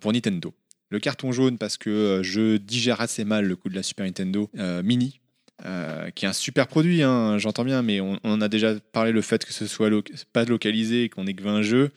pour 0.00 0.12
Nintendo. 0.12 0.54
Le 0.88 1.00
carton 1.00 1.32
jaune 1.32 1.58
parce 1.58 1.76
que 1.76 2.20
je 2.22 2.58
digère 2.58 3.00
assez 3.00 3.24
mal 3.24 3.44
le 3.44 3.56
coup 3.56 3.68
de 3.68 3.74
la 3.74 3.82
Super 3.82 4.06
Nintendo 4.06 4.48
euh, 4.58 4.82
Mini. 4.84 5.20
Euh, 5.64 6.10
qui 6.10 6.24
est 6.26 6.28
un 6.28 6.32
super 6.34 6.66
produit, 6.66 7.02
hein, 7.02 7.38
j'entends 7.38 7.64
bien, 7.64 7.82
mais 7.82 8.00
on, 8.00 8.18
on 8.24 8.32
en 8.32 8.40
a 8.42 8.48
déjà 8.48 8.74
parlé 8.92 9.12
le 9.12 9.22
fait 9.22 9.44
que 9.44 9.52
ce 9.54 9.66
soit 9.66 9.88
lo- 9.88 10.02
pas 10.32 10.44
localisé 10.44 11.04
et 11.04 11.08
qu'on 11.08 11.26
ait 11.26 11.34
que 11.34 11.42
20 11.42 11.62
jeux. 11.62 11.90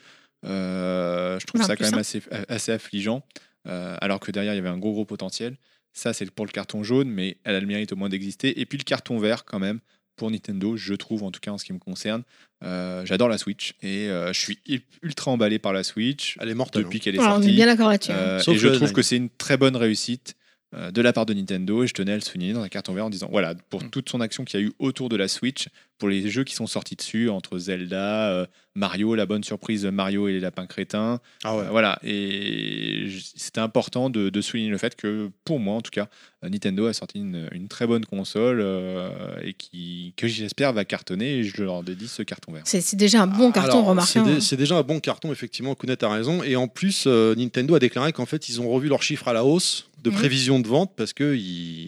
euh, 0.45 1.39
je 1.39 1.45
trouve 1.45 1.62
ça 1.64 1.76
quand 1.76 1.84
même 1.86 1.95
hein. 1.95 1.97
assez, 1.99 2.22
assez 2.47 2.72
affligeant, 2.72 3.24
euh, 3.68 3.95
alors 4.01 4.20
que 4.20 4.32
derrière 4.32 4.53
il 4.53 4.57
y 4.57 4.60
avait 4.60 4.70
un 4.70 4.78
gros 4.78 4.93
gros 4.93 5.05
potentiel. 5.05 5.57
Ça 5.93 6.14
c'est 6.14 6.30
pour 6.32 6.45
le 6.45 6.51
carton 6.51 6.84
jaune, 6.84 7.10
mais 7.10 7.38
elle 7.43 7.55
a 7.55 7.60
le 7.60 7.68
mérite 7.68 7.91
au 7.91 7.95
moins 7.95 8.10
d'exister. 8.10 8.60
Et 8.60 8.66
puis 8.66 8.78
le 8.78 8.84
carton 8.84 9.18
vert 9.20 9.43
quand 9.43 9.60
même 9.60 9.80
pour 10.16 10.30
Nintendo, 10.32 10.76
je 10.78 10.93
trouve 10.93 11.24
en 11.24 11.32
tout 11.32 11.39
cas 11.39 11.51
en 11.51 11.57
ce 11.57 11.66
qui 11.66 11.74
me 11.74 11.80
concerne. 11.80 12.24
Euh, 12.64 13.05
J'adore 13.05 13.30
la 13.30 13.38
Switch 13.38 13.74
et 13.82 14.07
euh, 14.10 14.32
je 14.34 14.39
suis 14.39 14.60
ul- 14.68 14.82
ultra 15.01 15.32
emballé 15.32 15.60
par 15.60 15.74
la 15.74 15.84
Switch 15.84 16.38
Elle 16.39 16.49
est 16.49 16.53
mortelle. 16.55 16.84
depuis 16.84 16.99
qu'elle 16.99 17.16
est 17.16 17.20
Alors, 17.20 17.34
on 17.38 17.39
est 17.39 17.43
sortie. 17.43 17.55
bien 17.55 17.66
d'accord 17.66 17.89
là-dessus. 17.89 18.12
hein. 18.12 18.16
Euh, 18.18 18.41
et 18.51 18.57
je 18.57 18.68
trouve 18.68 18.91
que 18.93 19.01
c'est 19.01 19.16
une 19.18 19.30
très 19.30 19.57
bonne 19.57 19.76
réussite 19.76 20.36
de 20.74 21.01
la 21.01 21.13
part 21.13 21.26
de 21.26 21.34
Nintendo 21.34 21.84
et 21.84 21.88
je 21.88 21.93
tenais 21.93 22.11
à 22.11 22.15
le 22.15 22.22
souligner 22.22 22.53
dans 22.53 22.61
un 22.61 22.70
carton 22.70 22.93
vert 22.93 23.05
en 23.05 23.09
disant 23.09 23.28
voilà 23.32 23.55
pour 23.70 23.84
Mm. 23.84 23.89
toute 23.89 24.09
son 24.09 24.22
action 24.22 24.45
qu'il 24.45 24.59
y 24.59 24.63
a 24.63 24.65
eu 24.67 24.72
autour 24.78 25.09
de 25.09 25.15
la 25.15 25.28
Switch 25.28 25.67
pour 25.97 26.07
les 26.09 26.30
jeux 26.30 26.43
qui 26.43 26.53
sont 26.53 26.67
sortis 26.67 26.95
dessus 26.95 27.30
entre 27.30 27.57
Zelda 27.57 28.30
euh, 28.30 28.45
Mario 28.76 29.15
la 29.15 29.26
bonne 29.26 29.43
surprise 29.43 29.82
de 29.82 29.89
Mario 29.89 30.28
et 30.28 30.34
les 30.34 30.39
lapins 30.39 30.67
crétins 30.67 31.20
Ah 31.43 31.57
ouais. 31.57 31.63
Euh, 31.65 31.70
voilà 31.72 31.97
et 32.03 33.07
c'était 33.36 33.59
important 33.61 34.09
de, 34.09 34.30
de 34.30 34.41
souligner 34.41 34.70
le 34.70 34.78
fait 34.78 34.95
que 34.95 35.32
pour 35.43 35.59
moi 35.59 35.76
en 35.76 35.82
tout 35.82 35.91
cas 35.91 36.07
euh, 36.43 36.49
Nintendo 36.49 36.86
a 36.86 36.93
sorti 36.93 37.17
une, 37.20 37.49
une 37.51 37.67
très 37.67 37.88
bonne 37.88 38.05
console 38.05 38.59
euh, 38.61 39.09
et 39.41 39.53
qui 39.53 40.13
que 40.17 40.28
j'espère 40.28 40.74
va 40.74 40.86
cartonner 40.86 41.39
et 41.39 41.43
je 41.43 41.63
leur 41.63 41.84
dédie 41.84 42.07
ce 42.07 42.22
carton 42.24 42.51
vert 42.51 42.61
C'est 42.65 42.95
déjà 42.95 43.24
un 43.24 43.28
bon 43.28 43.51
carton, 43.51 43.89
Alors. 43.91 44.05
C'est 44.05 44.20
hein. 44.20 44.39
c'est 44.39 44.55
déjà 44.57 44.78
un 44.78 44.84
bon 44.84 44.99
carton, 44.99 45.32
effectivement. 45.32 45.76
Kounet 45.76 46.03
a 46.03 46.09
raison. 46.09 46.43
Et 46.43 46.55
en 46.55 46.67
plus, 46.67 47.05
euh, 47.07 47.36
Nintendo 47.36 47.76
a 47.76 47.80
déclaré 47.80 48.13
qu'en 48.13 48.26
fait, 48.26 48.49
ils 48.49 48.61
ont 48.61 48.70
revu 48.70 48.88
leurs 48.89 49.03
chiffres 49.03 49.28
à 49.28 49.34
la 49.34 49.43
hausse 49.43 49.88
de 50.04 50.10
Mhm. 50.10 50.16
prévision 50.16 50.60
de 50.60 50.68
vente 50.68 50.93
parce 50.95 51.14
qu'ils 51.14 51.36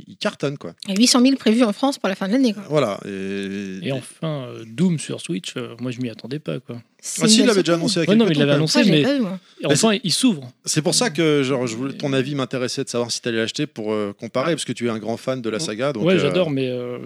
ils 0.08 0.18
cartonnent. 0.20 0.58
Quoi. 0.58 0.74
Et 0.90 0.96
800 0.96 1.22
000 1.22 1.36
prévus 1.38 1.64
en 1.64 1.74
France 1.74 1.98
pour 1.98 2.10
la 2.10 2.16
fin 2.16 2.28
de 2.28 2.34
l'année. 2.34 2.54
quoi. 2.54 2.64
Voilà. 2.70 3.00
Et, 3.06 3.80
Et 3.84 3.92
enfin, 3.92 4.46
euh, 4.48 4.64
Doom 4.68 5.00
sur 5.00 5.22
Switch, 5.22 5.54
euh, 5.58 5.76
moi, 5.80 5.92
je 5.92 6.00
m'y 6.02 6.10
attendais 6.10 6.40
pas. 6.40 6.60
Quoi. 6.60 6.82
Ah, 7.20 7.28
si, 7.28 7.40
il 7.40 7.46
l'avait 7.48 7.64
déjà 7.64 7.74
annoncé 7.74 8.02
à 8.02 8.04
Ouais, 8.04 8.16
non, 8.16 8.26
mais 8.26 8.32
il 8.34 8.38
l'avait 8.40 8.52
annoncé, 8.52 8.84
mais 8.84 9.02
pas 9.02 9.16
vu, 9.16 9.22
moi. 9.22 9.40
et 9.60 9.66
enfin, 9.66 9.98
il 10.04 10.12
s'ouvre. 10.12 10.52
C'est 10.66 10.84
pour 10.84 10.94
ça 10.94 11.10
que 11.10 11.42
genre, 11.42 11.66
je 11.66 11.76
voulais, 11.76 11.94
ton 11.96 12.14
avis 12.14 12.36
m'intéressait 12.36 12.84
de 12.84 12.90
savoir 12.90 13.12
si 13.12 13.22
tu 13.22 13.28
allais 13.28 13.40
l'acheter 13.40 13.66
pour 13.66 13.92
euh, 13.92 14.14
comparer, 14.20 14.54
parce 14.54 14.66
que 14.66 14.72
tu 14.72 14.86
es 14.86 14.90
un 14.92 15.00
grand 15.00 15.18
fan 15.18 15.42
de 15.42 15.50
la 15.50 15.58
saga. 15.60 15.94
Donc, 15.94 16.04
ouais, 16.06 16.14
euh, 16.14 16.20
j'adore, 16.20 16.52
mais 16.52 16.68
euh, 16.70 17.00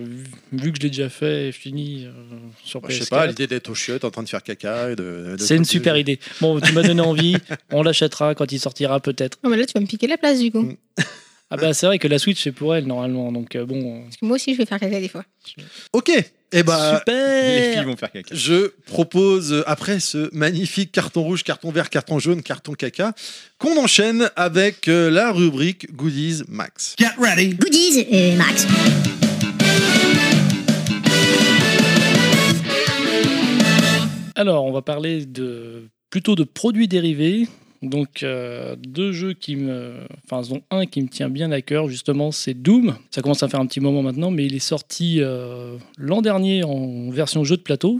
vu- 0.51 0.71
que 0.73 0.77
je 0.77 0.83
l'ai 0.83 0.89
déjà 0.89 1.07
fait 1.07 1.47
et 1.47 1.51
fini 1.53 2.05
euh, 2.07 2.11
sur 2.65 2.81
bah, 2.81 2.89
PS4, 2.89 2.91
je 2.93 3.03
sais 3.03 3.09
pas, 3.09 3.25
l'idée 3.25 3.47
d'être 3.47 3.69
au 3.69 3.73
chiottes 3.75 4.03
en 4.03 4.11
train 4.11 4.23
de 4.23 4.27
faire 4.29 4.43
caca. 4.43 4.91
et 4.91 4.95
de- 4.97 5.35
de- 5.37 5.41
c'est 5.41 5.55
une 5.55 5.63
super 5.63 5.95
idée. 5.95 6.19
Bon, 6.41 6.59
tu 6.59 6.73
m'as 6.73 6.83
donné 6.83 7.01
envie, 7.01 7.37
on 7.71 7.81
l'achètera 7.81 8.35
quand 8.35 8.51
il 8.51 8.59
sortira 8.59 8.99
peut-être. 8.99 9.37
Non, 9.45 9.49
mais 9.49 9.55
là, 9.57 9.65
tu 9.65 9.71
vas 9.75 9.79
me 9.79 9.87
piquer 9.87 10.07
la 10.07 10.17
place 10.17 10.39
du 10.39 10.51
coup. 10.51 10.61
Mm. 10.63 10.75
Ah 11.51 11.57
bah 11.57 11.73
c'est 11.75 11.85
vrai 11.85 11.99
que 11.99 12.07
la 12.07 12.17
Switch 12.17 12.41
c'est 12.43 12.51
pour 12.51 12.75
elle 12.75 12.85
normalement, 12.87 13.31
donc 13.31 13.55
euh, 13.55 13.65
bon. 13.65 14.01
Parce 14.05 14.17
que 14.17 14.25
moi 14.25 14.35
aussi, 14.35 14.53
je 14.53 14.57
vais 14.57 14.65
faire 14.65 14.79
caca 14.79 14.99
des 14.99 15.07
fois. 15.07 15.23
Ok. 15.93 16.11
Et 16.51 16.63
bah. 16.63 16.91
les 16.91 16.97
Super. 16.97 17.73
filles 17.73 17.85
vont 17.85 17.97
faire 17.97 18.11
caca 18.11 18.35
Je 18.35 18.67
propose, 18.85 19.51
euh, 19.51 19.63
après 19.67 19.99
ce 19.99 20.29
magnifique 20.33 20.91
carton 20.91 21.23
rouge, 21.23 21.43
carton 21.43 21.71
vert, 21.71 21.89
carton 21.89 22.19
jaune, 22.19 22.43
carton 22.43 22.73
caca, 22.73 23.13
qu'on 23.57 23.77
enchaîne 23.77 24.29
avec 24.35 24.87
euh, 24.87 25.09
la 25.09 25.31
rubrique 25.31 25.93
Goodies 25.93 26.43
Max. 26.47 26.95
Get 26.97 27.11
ready. 27.17 27.55
Goodies 27.55 28.05
et 28.09 28.35
Max. 28.35 28.67
Alors, 34.35 34.65
on 34.65 34.71
va 34.71 34.81
parler 34.81 35.25
de 35.25 35.87
plutôt 36.09 36.35
de 36.35 36.43
produits 36.43 36.87
dérivés. 36.87 37.47
Donc, 37.89 38.23
euh, 38.23 38.75
deux 38.77 39.11
jeux 39.11 39.33
qui 39.33 39.55
me. 39.55 39.93
Enfin, 40.23 40.47
dont 40.47 40.61
un 40.71 40.85
qui 40.85 41.01
me 41.01 41.07
tient 41.07 41.29
bien 41.29 41.51
à 41.51 41.61
cœur, 41.61 41.87
justement, 41.87 42.31
c'est 42.31 42.53
Doom. 42.53 42.95
Ça 43.11 43.21
commence 43.21 43.43
à 43.43 43.47
faire 43.47 43.59
un 43.59 43.65
petit 43.65 43.79
moment 43.79 44.01
maintenant, 44.01 44.31
mais 44.31 44.45
il 44.45 44.55
est 44.55 44.59
sorti 44.59 45.17
euh, 45.19 45.77
l'an 45.97 46.21
dernier 46.21 46.63
en 46.63 47.09
version 47.09 47.43
jeu 47.43 47.57
de 47.57 47.61
plateau. 47.61 47.99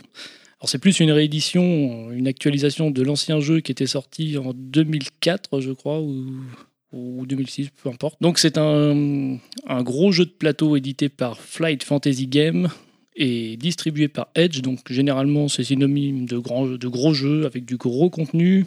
Alors, 0.59 0.69
c'est 0.69 0.79
plus 0.79 0.99
une 0.99 1.11
réédition, 1.11 2.11
une 2.11 2.27
actualisation 2.27 2.91
de 2.91 3.01
l'ancien 3.01 3.39
jeu 3.39 3.59
qui 3.59 3.71
était 3.71 3.87
sorti 3.87 4.37
en 4.37 4.53
2004, 4.53 5.59
je 5.59 5.71
crois, 5.71 6.01
ou, 6.01 6.25
ou 6.91 7.25
2006, 7.25 7.69
peu 7.83 7.89
importe. 7.89 8.17
Donc, 8.21 8.39
c'est 8.39 8.57
un, 8.57 9.37
gros 9.81 10.11
jeu 10.11 10.25
de 10.25 10.31
plateau 10.31 10.75
édité 10.75 11.09
par 11.09 11.39
Flight 11.39 11.83
Fantasy 11.83 12.27
Game 12.27 12.69
et 13.15 13.57
distribué 13.57 14.07
par 14.07 14.27
Edge. 14.35 14.61
Donc 14.61 14.91
généralement 14.91 15.47
c'est 15.47 15.63
synonyme 15.63 16.25
de, 16.25 16.37
grands, 16.37 16.67
de 16.67 16.87
gros 16.87 17.13
jeux 17.13 17.45
avec 17.45 17.65
du 17.65 17.77
gros 17.77 18.09
contenu, 18.09 18.65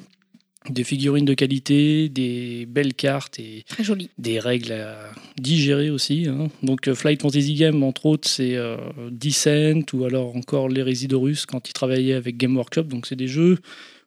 des 0.70 0.84
figurines 0.84 1.24
de 1.24 1.34
qualité, 1.34 2.08
des 2.08 2.66
belles 2.66 2.94
cartes 2.94 3.38
et 3.38 3.64
Très 3.68 3.84
joli. 3.84 4.10
des 4.18 4.38
règles 4.38 4.72
à 4.72 4.96
digérer 5.40 5.90
aussi. 5.90 6.26
hein. 6.28 6.48
Donc 6.62 6.88
euh, 6.88 6.94
Flight 6.94 7.22
Fantasy 7.22 7.54
Game 7.54 7.82
entre 7.82 8.06
autres 8.06 8.28
c'est 8.28 8.54
euh, 8.56 8.76
Descent 9.10 9.82
ou 9.92 10.04
alors 10.04 10.36
encore 10.36 10.68
l'Hérésie 10.68 11.08
d'Horus 11.08 11.46
quand 11.46 11.68
il 11.68 11.72
travaillait 11.72 12.14
avec 12.14 12.36
Game 12.36 12.56
Workshop. 12.56 12.84
Donc 12.84 13.06
c'est 13.06 13.16
des 13.16 13.28
jeux 13.28 13.58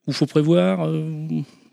où 0.08 0.12
il 0.12 0.14
faut 0.14 0.26
prévoir 0.26 0.88
euh, 0.88 1.28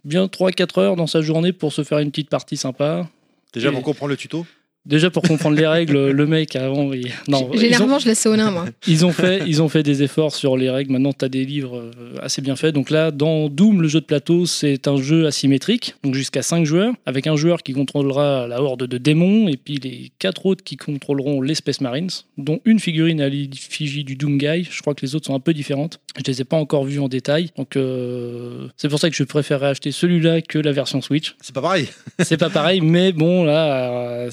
bien 0.05 0.26
3-4 0.26 0.80
heures 0.80 0.97
dans 0.97 1.07
sa 1.07 1.20
journée 1.22 1.53
pour 1.53 1.72
se 1.72 1.82
faire 1.84 1.99
une 1.99 2.11
petite 2.11 2.30
partie 2.30 2.57
sympa. 2.57 3.09
Déjà, 3.53 3.68
Et- 3.70 3.72
pour 3.72 3.82
comprendre 3.82 4.11
le 4.11 4.16
tuto? 4.16 4.47
Déjà 4.89 5.11
pour 5.11 5.22
comprendre 5.22 5.55
les 5.57 5.66
règles, 5.66 6.11
le 6.11 6.26
mec 6.26 6.57
avant, 6.57 6.93
il... 6.93 7.09
non, 7.28 7.49
ont- 7.51 7.57
Généralement, 7.57 7.99
je 7.99 8.07
laisse 8.09 8.24
au 8.26 8.34
nain, 8.34 8.51
moi. 8.51 8.64
ils 8.86 9.05
ont 9.05 9.12
fait, 9.12 9.43
ils 9.47 9.62
ont 9.62 9.68
fait 9.68 9.82
des 9.82 10.03
efforts 10.03 10.34
sur 10.34 10.57
les 10.57 10.70
règles. 10.70 10.93
Maintenant, 10.93 11.12
tu 11.12 11.24
as 11.24 11.28
des 11.28 11.45
livres 11.45 11.76
euh, 11.78 11.93
assez 12.22 12.41
bien 12.41 12.57
faits. 12.57 12.74
Donc 12.74 12.89
là, 12.91 13.11
dans 13.11 13.49
Doom, 13.49 13.82
le 13.82 13.89
jeu 13.89 14.01
de 14.01 14.07
plateau, 14.07 14.47
c'est 14.47 14.89
un 14.89 14.97
jeu 14.97 15.26
asymétrique, 15.26 15.95
donc 16.03 16.14
jusqu'à 16.14 16.43
5 16.43 16.64
joueurs, 16.64 16.95
avec 17.07 17.26
un 17.26 17.36
joueur 17.36 17.62
qui 17.62 17.74
contrôlera 17.74 18.47
la 18.49 18.62
horde 18.62 18.84
de 18.86 18.99
démons 18.99 19.47
et 19.49 19.57
puis 19.59 19.76
les 19.82 20.11
quatre 20.18 20.47
autres 20.47 20.64
qui 20.64 20.76
contrôleront 20.76 21.43
les 21.43 21.55
Space 21.55 21.80
Marines, 21.82 22.09
dont 22.39 22.61
une 22.64 22.80
figurine 22.80 23.20
à 23.20 23.28
l'effigie 23.28 24.05
du 24.05 24.16
Doom 24.16 24.39
Guy. 24.39 24.66
Je 24.70 24.80
crois 24.80 24.95
que 24.95 25.05
les 25.05 25.14
autres 25.14 25.26
sont 25.26 25.34
un 25.34 25.41
peu 25.41 25.53
différentes. 25.53 26.01
Je 26.16 26.22
les 26.30 26.41
ai 26.41 26.45
pas 26.45 26.57
encore 26.57 26.84
vues 26.84 26.99
en 27.01 27.09
détail. 27.09 27.51
Donc 27.57 27.76
euh, 27.76 28.66
c'est 28.76 28.89
pour 28.89 28.99
ça 28.99 29.11
que 29.11 29.16
je 29.16 29.22
préférerais 29.24 29.68
acheter 29.68 29.93
celui-là 29.93 30.41
que 30.41 30.59
la 30.59 30.72
version 30.72 31.01
Switch. 31.03 31.36
C'est 31.43 31.55
pas 31.55 31.61
pareil. 31.62 31.89
C'est 32.20 32.36
pas 32.39 32.51
pareil, 32.51 32.80
mais 32.80 33.12
bon, 33.12 33.45
là, 33.45 33.91
euh, 33.93 34.28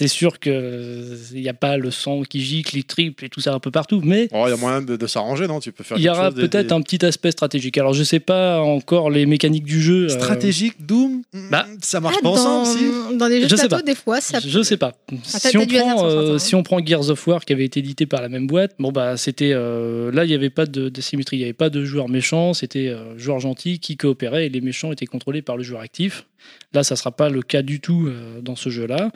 c'est 0.00 0.08
sûr 0.08 0.38
qu'il 0.38 1.18
n'y 1.34 1.48
a 1.48 1.52
pas 1.54 1.76
le 1.76 1.90
sang 1.90 2.22
qui 2.22 2.40
gicle, 2.40 2.74
les 2.76 2.82
triples 2.82 3.26
et 3.26 3.28
tout 3.28 3.40
ça 3.40 3.52
un 3.52 3.58
peu 3.60 3.70
partout, 3.70 4.00
mais 4.02 4.28
Oh, 4.32 4.44
Il 4.46 4.50
y 4.50 4.52
a 4.54 4.56
moyen 4.56 4.80
de, 4.80 4.96
de 4.96 5.06
s'arranger, 5.06 5.46
non? 5.46 5.60
Tu 5.60 5.72
peux 5.72 5.84
faire 5.84 5.98
il 5.98 6.02
y 6.04 6.08
aura 6.08 6.32
peut-être 6.32 6.72
un 6.72 6.80
petit 6.80 7.04
aspect 7.04 7.30
stratégique. 7.30 7.76
Alors, 7.76 7.92
je 7.92 8.02
sais 8.02 8.18
pas 8.20 8.60
encore 8.62 9.10
les 9.10 9.26
mécaniques 9.26 9.64
du 9.64 9.82
jeu. 9.82 10.04
euh, 10.06 10.08
stratégique 10.08 10.86
Doom. 10.86 11.22
bah, 11.50 11.66
ça 11.82 12.00
marche 12.00 12.16
Ah, 12.18 12.22
pas 12.22 12.28
ensemble, 12.30 12.64
dans, 12.66 13.10
si 13.10 13.16
dans 13.18 13.26
les 13.26 13.40
jeux 13.42 13.48
Je 13.48 13.54
de 13.54 13.56
sais 13.60 13.68
plateau, 13.68 13.84
pas. 13.84 13.90
des 13.92 13.94
fois, 13.94 14.20
ça 14.22 14.38
Je 14.40 14.62
sais 14.62 14.76
pas. 14.78 14.92
t'as- 14.92 15.16
si, 15.22 15.52
t'as 15.52 15.58
on 15.58 15.66
prend, 15.66 16.06
euh, 16.06 16.38
si 16.38 16.54
on 16.54 16.62
prend 16.62 16.84
Gears 16.84 17.10
of 17.10 17.26
War 17.26 17.44
qui 17.44 17.52
avait 17.52 17.66
été 17.66 17.80
édité 17.80 18.06
par 18.06 18.22
la 18.22 18.28
même 18.30 18.46
boîte, 18.46 18.74
bon 18.78 18.92
bah 18.92 19.16
c'était 19.18 19.52
euh, 19.52 20.10
là 20.12 20.24
il 20.24 20.28
n'y 20.28 20.34
avait 20.34 20.48
pas 20.50 20.64
de, 20.66 20.88
de 20.88 21.00
symétrie, 21.00 21.36
il 21.36 21.40
n'y 21.40 21.44
avait 21.44 21.52
pas 21.52 21.68
de 21.70 21.84
joueurs 21.84 22.08
méchants, 22.08 22.54
c'était 22.54 22.88
euh, 22.88 23.18
joueurs 23.18 23.38
gentils 23.40 23.78
qui 23.80 23.96
coopéraient 23.96 24.46
et 24.46 24.48
les 24.48 24.60
méchants 24.62 24.92
étaient 24.92 25.06
contrôlés 25.06 25.42
par 25.42 25.56
le 25.56 25.62
joueur 25.62 25.80
actif. 25.82 26.24
Là, 26.72 26.82
ça 26.84 26.96
sera 26.96 27.10
pas 27.12 27.28
le 27.28 27.42
cas 27.42 27.60
du 27.62 27.80
tout 27.80 28.06
euh, 28.08 28.40
dans 28.40 28.56
ce 28.56 28.70
jeu-là. 28.70 29.10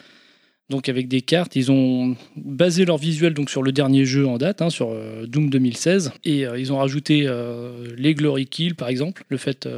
Donc 0.70 0.88
avec 0.88 1.08
des 1.08 1.20
cartes, 1.20 1.56
ils 1.56 1.70
ont 1.70 2.16
basé 2.36 2.84
leur 2.84 2.96
visuel 2.96 3.34
donc 3.34 3.50
sur 3.50 3.62
le 3.62 3.70
dernier 3.70 4.06
jeu 4.06 4.26
en 4.26 4.38
date, 4.38 4.62
hein, 4.62 4.70
sur 4.70 4.88
euh, 4.90 5.26
Doom 5.26 5.50
2016, 5.50 6.12
et 6.24 6.46
euh, 6.46 6.58
ils 6.58 6.72
ont 6.72 6.78
rajouté 6.78 7.24
euh, 7.26 7.94
les 7.98 8.14
glory 8.14 8.46
kills 8.46 8.74
par 8.74 8.88
exemple, 8.88 9.24
le 9.28 9.36
fait 9.36 9.68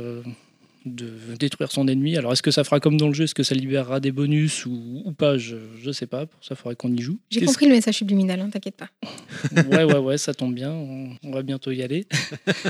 de 0.86 1.34
détruire 1.36 1.72
son 1.72 1.88
ennemi. 1.88 2.16
Alors 2.16 2.32
est-ce 2.32 2.42
que 2.42 2.52
ça 2.52 2.64
fera 2.64 2.80
comme 2.80 2.96
dans 2.96 3.08
le 3.08 3.14
jeu, 3.14 3.24
est-ce 3.24 3.34
que 3.34 3.42
ça 3.42 3.54
libérera 3.54 4.00
des 4.00 4.12
bonus 4.12 4.64
ou, 4.66 5.02
ou 5.04 5.12
pas? 5.12 5.36
Je 5.36 5.56
ne 5.84 5.92
sais 5.92 6.06
pas. 6.06 6.26
Pour 6.26 6.44
ça, 6.44 6.54
il 6.54 6.56
faudrait 6.56 6.76
qu'on 6.76 6.92
y 6.92 7.00
joue. 7.00 7.18
J'ai 7.30 7.44
compris 7.44 7.66
le 7.66 7.72
message 7.72 7.96
subliminal, 7.96 8.40
hein, 8.40 8.50
t'inquiète 8.50 8.76
pas. 8.76 8.88
ouais, 9.70 9.84
ouais, 9.84 9.98
ouais, 9.98 10.18
ça 10.18 10.32
tombe 10.32 10.54
bien. 10.54 10.70
On, 10.70 11.10
on 11.24 11.32
va 11.32 11.42
bientôt 11.42 11.72
y 11.72 11.82
aller. 11.82 12.06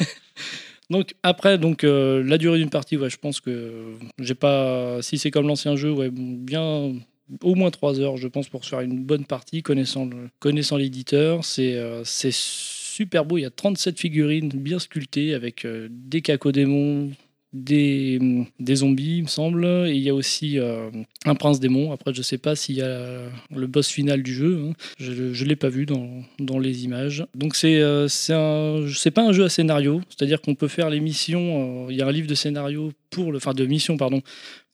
donc 0.90 1.14
après, 1.22 1.58
donc 1.58 1.84
euh, 1.84 2.24
la 2.24 2.38
durée 2.38 2.58
d'une 2.58 2.70
partie, 2.70 2.96
ouais, 2.96 3.10
je 3.10 3.18
pense 3.18 3.40
que 3.40 3.94
j'ai 4.18 4.34
pas. 4.34 5.02
Si 5.02 5.18
c'est 5.18 5.30
comme 5.30 5.46
l'ancien 5.46 5.76
jeu, 5.76 5.92
ouais, 5.92 6.08
bien 6.10 6.94
au 7.42 7.54
moins 7.54 7.70
3 7.70 8.00
heures, 8.00 8.16
je 8.16 8.28
pense, 8.28 8.48
pour 8.48 8.64
faire 8.64 8.80
une 8.80 9.02
bonne 9.04 9.24
partie, 9.24 9.62
connaissant 9.62 10.08
connaissant 10.38 10.76
l'éditeur. 10.76 11.44
C'est 11.44 11.74
euh, 11.74 12.02
super 12.04 13.24
beau. 13.24 13.38
Il 13.38 13.42
y 13.42 13.46
a 13.46 13.50
37 13.50 13.98
figurines 13.98 14.48
bien 14.50 14.78
sculptées 14.78 15.34
avec 15.34 15.64
euh, 15.64 15.88
des 15.90 16.22
cacodémons. 16.22 17.10
Des, 17.52 18.18
des 18.60 18.74
zombies, 18.74 19.18
il 19.18 19.22
me 19.22 19.28
semble. 19.28 19.64
Et 19.88 19.94
il 19.94 20.02
y 20.02 20.10
a 20.10 20.14
aussi 20.14 20.58
euh, 20.58 20.90
un 21.24 21.34
prince 21.34 21.58
démon. 21.58 21.90
Après, 21.90 22.12
je 22.12 22.20
sais 22.20 22.36
pas 22.36 22.54
s'il 22.54 22.74
y 22.76 22.82
a 22.82 23.22
le 23.54 23.66
boss 23.66 23.88
final 23.88 24.22
du 24.22 24.34
jeu. 24.34 24.60
hein. 24.62 24.72
Je 24.98 25.12
ne 25.12 25.48
l'ai 25.48 25.56
pas 25.56 25.70
vu 25.70 25.86
dans, 25.86 26.22
dans 26.38 26.58
les 26.58 26.84
images. 26.84 27.24
Donc 27.34 27.56
c'est 27.56 27.80
euh, 27.80 28.08
c'est 28.08 29.10
pas 29.10 29.22
un 29.26 29.32
jeu 29.32 29.44
à 29.44 29.48
scénario, 29.48 30.02
c'est-à-dire 30.10 30.42
qu'on 30.42 30.54
peut 30.54 30.68
faire 30.68 30.90
les 30.90 31.00
missions. 31.00 31.86
euh, 31.86 31.92
Il 31.92 31.96
y 31.96 32.02
a 32.02 32.06
un 32.06 32.12
livre 32.12 32.26
de 32.28 32.34
scénario 32.34 32.92
pour 33.08 33.32
le, 33.32 33.38
enfin 33.38 33.54
de 33.54 33.64
mission 33.64 33.96
pardon, 33.96 34.20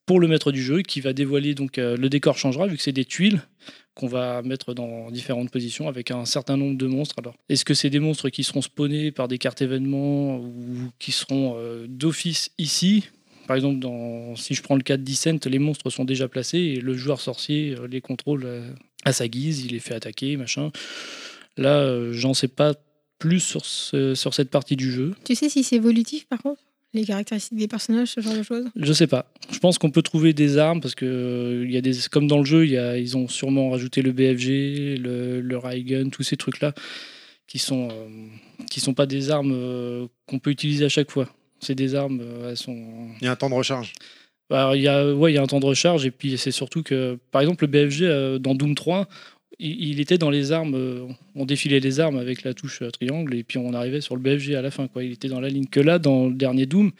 pour 0.06 0.20
le 0.20 0.28
maître 0.28 0.52
du 0.52 0.62
jeu 0.62 0.82
qui 0.82 1.00
va 1.00 1.12
dévoiler 1.12 1.54
donc 1.54 1.78
euh, 1.78 1.96
le 1.96 2.08
décor 2.08 2.36
changera 2.36 2.66
vu 2.66 2.76
que 2.76 2.82
c'est 2.82 2.92
des 2.92 3.04
tuiles 3.04 3.42
qu'on 3.94 4.06
va 4.06 4.42
mettre 4.42 4.74
dans 4.74 5.10
différentes 5.10 5.50
positions 5.50 5.86
avec 5.86 6.10
un 6.10 6.24
certain 6.24 6.56
nombre 6.56 6.78
de 6.78 6.86
monstres. 6.86 7.16
Alors, 7.18 7.34
est-ce 7.50 7.64
que 7.64 7.74
c'est 7.74 7.90
des 7.90 7.98
monstres 7.98 8.30
qui 8.30 8.42
seront 8.42 8.62
spawnés 8.62 9.12
par 9.12 9.28
des 9.28 9.36
cartes 9.36 9.60
événements 9.60 10.38
ou 10.38 10.90
qui 10.98 11.12
seront 11.12 11.56
euh, 11.58 11.86
d'office 11.88 12.50
ici? 12.56 13.04
Par 13.46 13.56
exemple, 13.56 13.86
si 14.36 14.54
je 14.54 14.62
prends 14.62 14.76
le 14.76 14.82
cas 14.82 14.96
de 14.96 15.02
Descent, 15.02 15.44
les 15.44 15.58
monstres 15.58 15.90
sont 15.90 16.06
déjà 16.06 16.26
placés 16.26 16.58
et 16.58 16.80
le 16.80 16.94
joueur 16.94 17.20
sorcier 17.20 17.76
euh, 17.78 17.86
les 17.86 18.00
contrôle 18.00 18.48
à 19.04 19.12
sa 19.12 19.28
guise, 19.28 19.64
il 19.64 19.72
les 19.72 19.80
fait 19.80 19.94
attaquer, 19.94 20.38
machin. 20.38 20.70
Là, 21.58 22.12
j'en 22.12 22.32
sais 22.32 22.48
pas 22.48 22.72
plus 23.18 23.40
sur, 23.40 23.66
sur 23.66 24.34
cette 24.34 24.48
partie 24.50 24.74
du 24.74 24.90
jeu. 24.90 25.14
Tu 25.24 25.34
sais 25.34 25.50
si 25.50 25.62
c'est 25.62 25.76
évolutif 25.76 26.26
par 26.28 26.40
contre? 26.40 26.62
Les 26.94 27.04
caractéristiques 27.04 27.56
des 27.58 27.68
personnages, 27.68 28.08
ce 28.08 28.20
genre 28.20 28.34
de 28.34 28.42
choses? 28.42 28.66
Je 28.76 28.92
sais 28.92 29.06
pas. 29.06 29.26
Je 29.50 29.58
pense 29.58 29.78
qu'on 29.78 29.90
peut 29.90 30.02
trouver 30.02 30.32
des 30.34 30.58
armes 30.58 30.80
parce 30.80 30.94
que 30.94 31.06
euh, 31.06 31.64
il 31.64 31.72
y 31.72 31.76
a 31.78 31.80
des, 31.80 31.92
comme 32.10 32.26
dans 32.26 32.38
le 32.38 32.44
jeu, 32.44 32.66
il 32.66 32.72
y 32.72 32.76
a, 32.78 32.98
ils 32.98 33.16
ont 33.16 33.28
sûrement 33.28 33.70
rajouté 33.70 34.02
le 34.02 34.12
BFG, 34.12 34.98
le, 35.02 35.40
le 35.40 35.56
ray 35.58 35.84
gun, 35.84 36.10
tous 36.10 36.22
ces 36.22 36.36
trucs-là 36.36 36.74
qui 37.46 37.58
sont 37.58 37.88
euh, 37.90 38.08
qui 38.70 38.80
sont 38.80 38.94
pas 38.94 39.06
des 39.06 39.30
armes 39.30 39.52
euh, 39.54 40.06
qu'on 40.26 40.38
peut 40.38 40.50
utiliser 40.50 40.84
à 40.84 40.88
chaque 40.90 41.10
fois. 41.10 41.28
C'est 41.60 41.74
des 41.74 41.94
armes, 41.94 42.20
euh, 42.22 42.50
elles 42.50 42.56
sont 42.56 42.76
Il 43.20 43.24
y 43.24 43.28
a 43.28 43.32
un 43.32 43.36
temps 43.36 43.48
de 43.50 43.54
recharge. 43.54 43.92
bah, 44.50 44.72
il 44.74 44.82
y 44.82 44.88
a, 44.88 45.14
ouais, 45.14 45.32
il 45.32 45.34
y 45.34 45.38
a 45.38 45.42
un 45.42 45.46
temps 45.46 45.60
de 45.60 45.66
recharge 45.66 46.04
et 46.04 46.10
puis 46.10 46.36
c'est 46.36 46.50
surtout 46.50 46.82
que, 46.82 47.18
par 47.30 47.40
exemple, 47.40 47.64
le 47.64 47.68
BFG 47.70 48.02
euh, 48.02 48.38
dans 48.38 48.54
Doom 48.54 48.74
3, 48.74 49.08
il, 49.62 50.00
était 50.00 50.18
dans 50.18 50.30
les 50.30 50.52
armes, 50.52 50.74
euh, 50.74 51.06
on 51.34 51.46
défilait 51.46 51.80
les 51.80 52.00
armes 52.00 52.18
avec 52.18 52.42
la 52.42 52.52
touche 52.52 52.82
euh, 52.82 52.90
triangle 52.90 53.34
et 53.34 53.44
puis 53.44 53.58
on 53.58 53.72
arrivait 53.72 54.00
sur 54.00 54.16
le 54.16 54.22
BFG 54.22 54.54
à 54.54 54.62
la 54.62 54.70
fin. 54.70 54.88
Quoi. 54.88 55.04
Il 55.04 55.12
était 55.12 55.28
dans 55.28 55.40
la 55.40 55.48
ligne 55.48 55.66
que 55.66 55.80
là, 55.80 55.98
dans 55.98 56.28
le 56.28 56.34
dernier 56.34 56.66
Doom, 56.66 56.90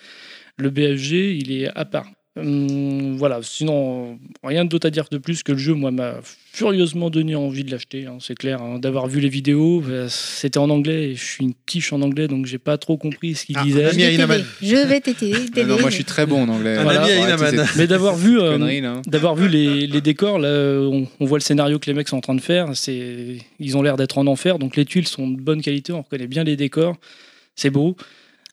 le 0.56 0.70
BFG, 0.70 1.36
il 1.36 1.52
est 1.52 1.68
à 1.76 1.84
part. 1.84 2.08
Hum, 2.34 3.16
voilà, 3.18 3.40
sinon, 3.42 4.18
rien 4.42 4.64
d'autre 4.64 4.86
à 4.86 4.90
dire 4.90 5.04
de 5.10 5.18
plus 5.18 5.42
que 5.42 5.52
le 5.52 5.58
jeu, 5.58 5.74
moi, 5.74 5.90
m'a 5.90 6.14
furieusement 6.54 7.10
donné 7.10 7.34
envie 7.34 7.62
de 7.62 7.70
l'acheter, 7.70 8.06
hein, 8.06 8.16
c'est 8.20 8.34
clair. 8.34 8.62
hein. 8.62 8.78
D'avoir 8.78 9.06
vu 9.06 9.20
les 9.20 9.28
vidéos, 9.28 9.82
euh, 9.86 10.06
c'était 10.08 10.56
en 10.58 10.70
anglais 10.70 11.10
et 11.10 11.14
je 11.14 11.22
suis 11.22 11.44
une 11.44 11.52
quiche 11.66 11.92
en 11.92 12.00
anglais 12.00 12.28
donc 12.28 12.46
j'ai 12.46 12.56
pas 12.58 12.78
trop 12.78 12.96
compris 12.96 13.34
ce 13.34 13.44
qu'il 13.44 13.58
Ah, 13.58 13.64
disait. 13.64 13.84
Je 14.62 14.76
vais 14.88 15.00
t'aider. 15.00 15.34
Ah 15.34 15.64
non, 15.66 15.80
moi 15.80 15.90
je 15.90 15.94
suis 15.96 16.04
très 16.04 16.24
bon 16.24 16.42
en 16.44 16.48
anglais. 16.48 16.78
Mais 17.76 17.86
d'avoir 17.86 18.16
vu. 18.16 18.40
euh. 18.40 18.56
D'avoir 19.06 19.34
vu 19.34 19.48
les, 19.48 19.86
les 19.86 20.00
décors, 20.00 20.38
là, 20.38 20.48
on, 20.80 21.06
on 21.20 21.24
voit 21.26 21.36
le 21.38 21.42
scénario 21.42 21.78
que 21.78 21.86
les 21.86 21.94
mecs 21.94 22.08
sont 22.08 22.16
en 22.16 22.20
train 22.22 22.34
de 22.34 22.40
faire. 22.40 22.68
C'est, 22.74 23.38
ils 23.60 23.76
ont 23.76 23.82
l'air 23.82 23.96
d'être 23.96 24.16
en 24.16 24.26
enfer, 24.26 24.58
donc 24.58 24.76
les 24.76 24.86
tuiles 24.86 25.06
sont 25.08 25.28
de 25.28 25.38
bonne 25.40 25.60
qualité. 25.60 25.92
On 25.92 26.00
reconnaît 26.00 26.26
bien 26.28 26.44
les 26.44 26.56
décors. 26.56 26.96
C'est 27.56 27.70
beau. 27.70 27.94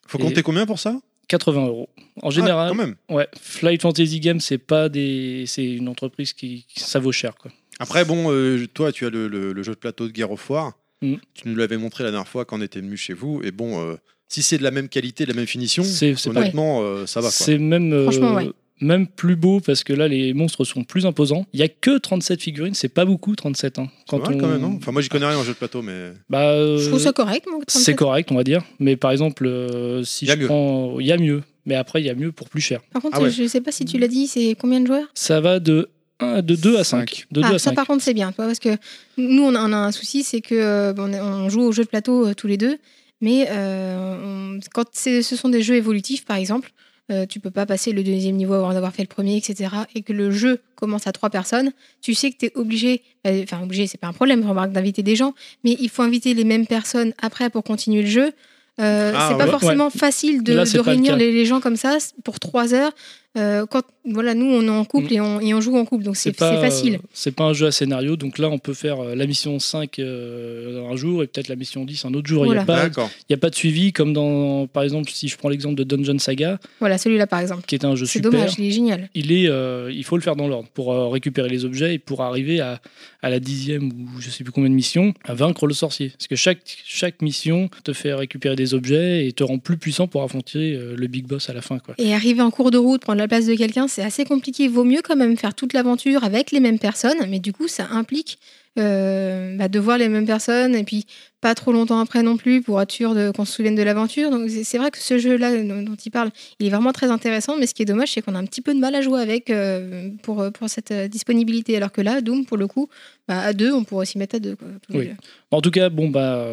Faut 0.06 0.18
Et- 0.18 0.22
compter 0.22 0.42
combien 0.42 0.66
pour 0.66 0.80
ça? 0.80 1.00
80 1.30 1.66
euros. 1.68 1.90
En 2.22 2.28
Ah, 2.28 2.32
général, 2.32 2.70
quand 2.70 2.76
même. 2.76 2.96
ouais. 3.10 3.28
Flight 3.40 3.82
Fantasy 3.82 4.20
Games, 4.20 4.42
c'est 4.42 4.58
pas 4.58 4.90
des, 4.90 5.46
c'est 5.48 5.64
une 5.66 5.88
entreprise 5.88 6.34
qui, 6.34 6.66
ça 6.76 7.00
vaut 7.00 7.14
cher, 7.14 7.36
quoi. 7.36 7.52
Après, 7.80 8.04
bon, 8.04 8.30
euh, 8.30 8.68
toi, 8.74 8.92
tu 8.92 9.06
as 9.06 9.10
le, 9.10 9.30
le- 9.30 9.54
le 9.54 9.64
jeu 9.64 9.72
de 9.72 9.78
plateau 9.78 10.08
de 10.08 10.12
Guerre 10.12 10.32
au 10.32 10.36
Foire. 10.38 10.74
Mm. 11.02 11.14
Tu 11.34 11.48
nous 11.48 11.56
l'avais 11.56 11.78
montré 11.78 12.04
la 12.04 12.12
dernière 12.12 12.28
fois 12.28 12.44
quand 12.44 12.60
on 12.60 12.62
était 12.62 12.82
venu 12.82 12.98
chez 12.98 13.14
vous. 13.14 13.42
Et 13.44 13.52
bon, 13.52 13.80
euh, 13.82 13.96
si 14.28 14.42
c'est 14.42 14.58
de 14.58 14.64
la 14.64 14.72
même 14.72 14.90
qualité, 14.90 15.24
de 15.24 15.30
la 15.30 15.36
même 15.36 15.48
finition, 15.48 15.84
honnêtement, 16.26 16.82
euh, 16.82 17.06
ça 17.06 17.22
va. 17.22 17.30
C'est 17.32 17.58
même, 17.58 17.94
euh, 17.94 18.04
Franchement, 18.04 18.34
ouais. 18.36 18.52
Même 18.82 19.08
plus 19.08 19.36
beau 19.36 19.60
parce 19.60 19.84
que 19.84 19.94
là, 19.94 20.08
les 20.08 20.34
monstres 20.34 20.64
sont 20.66 20.84
plus 20.84 21.06
imposants. 21.06 21.46
Il 21.54 21.60
y 21.60 21.64
a 21.64 21.68
que 21.68 21.98
37 21.98 22.42
figurines, 22.42 22.74
c'est 22.74 22.90
pas 22.90 23.06
beaucoup 23.06 23.36
37. 23.36 23.80
hein. 23.80 23.90
C'est 24.10 24.18
vrai, 24.18 24.36
on- 24.36 24.38
quand 24.38 24.48
même, 24.48 24.62
non? 24.62 24.76
Enfin, 24.78 24.92
moi, 24.92 25.02
j'y 25.02 25.10
connais 25.10 25.26
rien 25.26 25.38
en 25.38 25.44
jeu 25.44 25.54
de 25.54 25.58
plateau, 25.58 25.82
mais. 25.82 26.12
bah, 26.30 26.56
Je 26.78 26.88
trouve 26.88 27.00
euh, 27.00 27.04
ça 27.04 27.14
correct, 27.14 27.46
moi. 27.50 27.60
C'est 27.68 27.74
37. 27.94 27.96
correct, 27.98 28.32
on 28.32 28.36
va 28.36 28.44
dire. 28.44 28.64
Mais 28.80 28.96
par 28.96 29.12
exemple, 29.12 29.46
euh, 29.46 30.04
si 30.04 30.26
Y 30.26 30.32
a 30.32 30.36
je 30.36 30.40
mieux. 30.42 30.46
prends. 30.48 31.00
Il 31.00 31.06
y 31.08 31.12
a 31.12 31.18
mieux. 31.18 31.44
Mais 31.66 31.76
après, 31.76 32.02
il 32.02 32.06
y 32.06 32.10
a 32.10 32.16
mieux 32.16 32.32
pour 32.32 32.50
plus 32.50 32.62
cher. 32.62 32.82
Par 32.94 33.02
contre, 33.02 33.18
Ah 33.20 33.24
ouais. 33.24 33.30
je 33.30 33.46
sais 33.48 33.62
pas 33.62 33.72
si 33.72 33.86
tu 33.86 33.98
l'as 34.00 34.08
dit, 34.08 34.28
c'est 34.28 34.56
combien 34.60 34.80
de 34.80 34.88
joueurs? 34.88 35.08
Ça 35.14 35.40
va 35.42 35.60
de, 35.60 35.90
1, 36.20 36.42
de 36.42 36.56
2 36.56 36.78
à 36.78 36.84
5. 36.84 37.10
Cinq. 37.12 37.28
De 37.32 37.42
2 37.42 37.48
Ah, 37.48 37.56
à 37.56 37.60
ça 37.60 37.70
5. 37.72 37.76
par 37.76 37.86
contre 37.86 38.02
c'est 38.04 38.14
bien, 38.14 38.32
parce 38.32 38.60
que 38.60 38.70
nous 39.18 39.44
on 39.44 39.54
a, 39.54 39.60
un 39.60 39.92
souci, 39.92 40.24
c'est 40.24 40.42
que 40.42 40.56
euh, 40.56 40.94
bon, 40.94 41.14
on, 41.14 41.50
joue 41.50 41.62
aux 41.62 41.72
jeux 41.72 41.84
de 41.84 41.90
plateau 41.90 42.28
euh, 42.28 42.34
tous 42.34 42.48
les 42.48 42.58
deux, 42.58 42.78
mais 43.22 43.48
euh, 43.50 44.56
on- 44.56 44.60
quand 44.74 44.86
c'est- 44.94 45.22
ce 45.22 45.36
sont 45.36 45.50
des 45.50 45.62
jeux 45.62 45.76
évolutifs 45.76 46.26
par 46.26 46.38
exemple, 46.38 46.72
euh, 47.12 47.26
tu 47.26 47.40
peux 47.40 47.52
pas 47.52 47.66
passer 47.66 47.92
le 47.92 48.04
deuxième 48.04 48.36
niveau 48.36 48.54
avant 48.54 48.74
d'avoir 48.74 48.94
fait 48.94 49.02
le 49.04 49.08
premier, 49.08 49.38
etc. 49.38 49.70
Et 49.96 50.02
que 50.02 50.14
le 50.14 50.32
jeu 50.32 50.60
commence 50.76 51.08
à 51.08 51.12
trois 51.12 51.30
personnes, 51.30 51.72
tu 52.02 52.14
sais 52.14 52.32
que 52.32 52.38
tu 52.38 52.46
es 52.48 52.52
obligé, 52.56 53.02
bah, 53.24 53.32
enfin 53.44 53.62
obligé, 53.64 53.88
c'est 53.88 53.98
pas 53.98 54.08
un 54.08 54.14
problème, 54.14 54.48
remarque 54.48 54.72
d'inviter 54.72 55.04
des 55.04 55.16
gens, 55.16 55.34
mais 55.64 55.76
il 55.80 55.90
faut 55.90 56.04
inviter 56.04 56.34
les 56.34 56.44
mêmes 56.44 56.68
personnes 56.68 57.14
après 57.22 57.50
pour 57.50 57.64
continuer 57.64 58.02
le 58.04 58.08
jeu. 58.10 58.32
Euh, 58.80 59.12
Ah, 59.14 59.28
c'est 59.30 59.38
pas 59.38 59.46
ouais. 59.46 59.52
forcément 59.52 59.90
facile 59.90 60.42
de, 60.44 60.54
Là, 60.54 60.62
de 60.62 60.66
c'est 60.66 60.78
pas 60.78 60.84
le 60.84 60.90
réunir 60.92 61.18
les 61.18 61.46
gens 61.46 61.60
comme 61.60 61.76
ça 61.76 61.98
pour 62.24 62.40
trois 62.40 62.74
heures. 62.74 62.94
Euh, 63.38 63.66
quand 63.70 63.84
voilà, 64.06 64.34
nous 64.34 64.46
on 64.48 64.64
est 64.64 64.70
en 64.70 64.86
couple 64.86 65.12
Mm. 65.12 65.14
et, 65.14 65.22
on, 65.22 65.40
et 65.40 65.54
on 65.54 65.62
joue 65.62 65.78
en 65.78 65.86
couple, 65.86 66.04
donc 66.04 66.18
c'est 66.18 66.32
c'est 66.32 66.38
facile. 66.62 66.96
euh, 66.96 67.08
C'est 67.14 67.32
pas 67.36 67.44
un 67.44 67.54
jeu 67.54 67.68
à 67.68 67.72
scénario. 67.72 68.16
Donc 68.16 68.40
là, 68.40 68.50
on 68.50 68.58
peut 68.58 68.74
faire 68.74 69.00
euh, 69.02 69.14
la 69.16 69.28
mission 69.28 69.60
5 69.60 70.00
euh, 70.00 70.84
un 70.90 70.96
jour 70.96 71.22
et 71.22 71.28
peut-être 71.28 71.48
la 71.48 71.56
mission 71.56 71.86
10 71.86 72.06
un 72.06 72.14
autre 72.16 72.28
jour. 72.28 72.44
Il 72.46 72.48
Voilà. 72.48 72.62
n'y 72.64 72.64
a, 72.64 72.66
pas- 72.76 72.82
D'accord. 72.84 73.10
il 73.30 73.34
y 73.34 73.36
a 73.36 73.38
pas 73.38 73.52
de 73.52 73.56
suivi 73.56 73.94
comme 73.94 74.14
dans, 74.14 74.66
par 74.66 74.82
exemple, 74.82 75.10
si 75.12 75.28
je 75.28 75.38
prends 75.38 75.50
l'exemple 75.50 75.76
de 75.76 75.84
Dungeon 75.84 76.18
Saga, 76.18 76.60
Voilà, 76.80 76.98
celui-là 76.98 77.28
par 77.28 77.40
exemple. 77.40 77.64
qui 77.68 77.76
est 77.76 77.86
un 77.86 77.96
jeu 77.96 78.06
C'est 78.06 78.14
super. 78.14 78.32
dommage, 78.32 78.54
il 78.58 78.66
est 78.66 78.72
génial. 78.72 79.10
il, 79.14 79.32
est, 79.32 79.48
euh, 79.48 79.92
il 79.94 80.04
faut 80.04 80.16
le 80.18 80.24
faire 80.24 80.36
dans 80.36 80.48
l'ordre 80.48 80.70
pour 80.74 80.92
euh, 80.92 81.08
récupérer 81.10 81.50
les 81.50 81.66
objets 81.66 81.94
et 81.94 82.00
pour 82.00 82.22
arriver 82.24 82.62
à, 82.62 82.82
à 83.22 83.30
la 83.30 83.40
dixième 83.40 83.90
ou 83.92 84.20
je 84.20 84.30
sais 84.32 84.44
plus 84.44 84.52
combien 84.52 84.70
de 84.72 84.76
missions, 84.76 85.14
à 85.24 85.36
vaincre 85.36 85.68
le 85.68 85.74
sorcier. 85.76 86.10
Parce 86.18 86.28
que 86.28 86.36
chaque, 86.36 86.62
chaque 86.86 87.22
mission 87.22 87.70
te 87.84 87.94
fait 87.94 88.14
récupérer 88.14 88.56
des 88.56 88.74
objets 88.74 89.28
et 89.28 89.34
te 89.34 89.44
rend 89.44 89.60
plus 89.60 89.78
puissant 89.78 90.08
pour 90.08 90.24
affronter 90.24 90.74
euh, 90.74 90.96
le 90.98 91.08
big 91.08 91.28
boss 91.28 91.48
à 91.50 91.54
la 91.54 91.62
fin. 91.62 91.78
Quoi. 91.78 91.94
Et 92.00 92.14
arriver 92.16 92.42
en 92.42 92.50
cours 92.50 92.72
de 92.72 92.78
route, 92.80 93.02
prendre 93.02 93.20
la 93.20 93.28
place 93.30 93.46
de 93.46 93.56
quelqu'un, 93.56 93.88
c'est 93.88 94.04
assez 94.04 94.26
compliqué. 94.26 94.68
Vaut 94.68 94.84
mieux 94.84 95.02
quand 95.02 95.16
même 95.16 95.38
faire 95.38 95.54
toute 95.54 95.72
l'aventure 95.74 96.24
avec 96.26 96.52
les 96.52 96.60
mêmes 96.60 96.80
personnes, 96.80 97.18
mais 97.30 97.40
du 97.40 97.54
coup, 97.54 97.68
ça 97.70 97.88
implique 97.92 98.40
euh, 98.78 99.56
bah, 99.58 99.68
de 99.68 99.80
voir 99.80 99.98
les 99.98 100.10
mêmes 100.10 100.26
personnes 100.28 100.76
et 100.76 100.84
puis 100.84 101.06
pas 101.42 101.56
trop 101.56 101.72
longtemps 101.72 102.00
après 102.00 102.22
non 102.24 102.38
plus 102.38 102.62
pour 102.62 102.80
être 102.82 102.92
sûr 102.92 103.16
de- 103.16 103.32
qu'on 103.32 103.44
se 103.46 103.54
souvienne 103.54 103.76
de 103.76 103.82
l'aventure. 103.82 104.30
Donc 104.30 104.50
c'est 104.50 104.78
vrai 104.78 104.92
que 104.92 104.98
ce 105.00 105.18
jeu-là 105.18 105.64
dont, 105.64 105.82
dont 105.82 105.96
il 105.96 106.10
parle, 106.12 106.30
il 106.60 106.68
est 106.68 106.70
vraiment 106.70 106.92
très 106.94 107.10
intéressant, 107.10 107.58
mais 107.58 107.66
ce 107.68 107.74
qui 107.74 107.82
est 107.82 107.86
dommage, 107.86 108.12
c'est 108.14 108.22
qu'on 108.22 108.36
a 108.36 108.40
un 108.40 108.46
petit 108.46 108.62
peu 108.62 108.74
de 108.74 108.80
mal 108.80 108.94
à 108.96 109.02
jouer 109.02 109.22
avec 109.22 109.50
euh, 109.50 110.10
pour, 110.24 110.46
pour 110.54 110.70
cette 110.70 110.92
euh, 110.92 111.08
disponibilité. 111.08 111.76
Alors 111.78 111.92
que 111.92 112.02
là, 112.02 112.22
Doom, 112.22 112.46
pour 112.46 112.58
le 112.58 112.68
coup, 112.68 112.90
bah, 113.28 113.40
à 113.40 113.54
deux, 113.54 113.72
on 113.74 113.84
pourrait 113.84 114.06
s'y 114.06 114.18
mettre 114.18 114.36
à 114.36 114.40
deux. 114.40 114.56
quoi, 114.56 114.68
Oui. 114.92 115.08
deux. 115.08 115.14
En 115.52 115.62
tout 115.62 115.72
cas, 115.72 115.90
bon, 115.90 116.10
bah, 116.10 116.46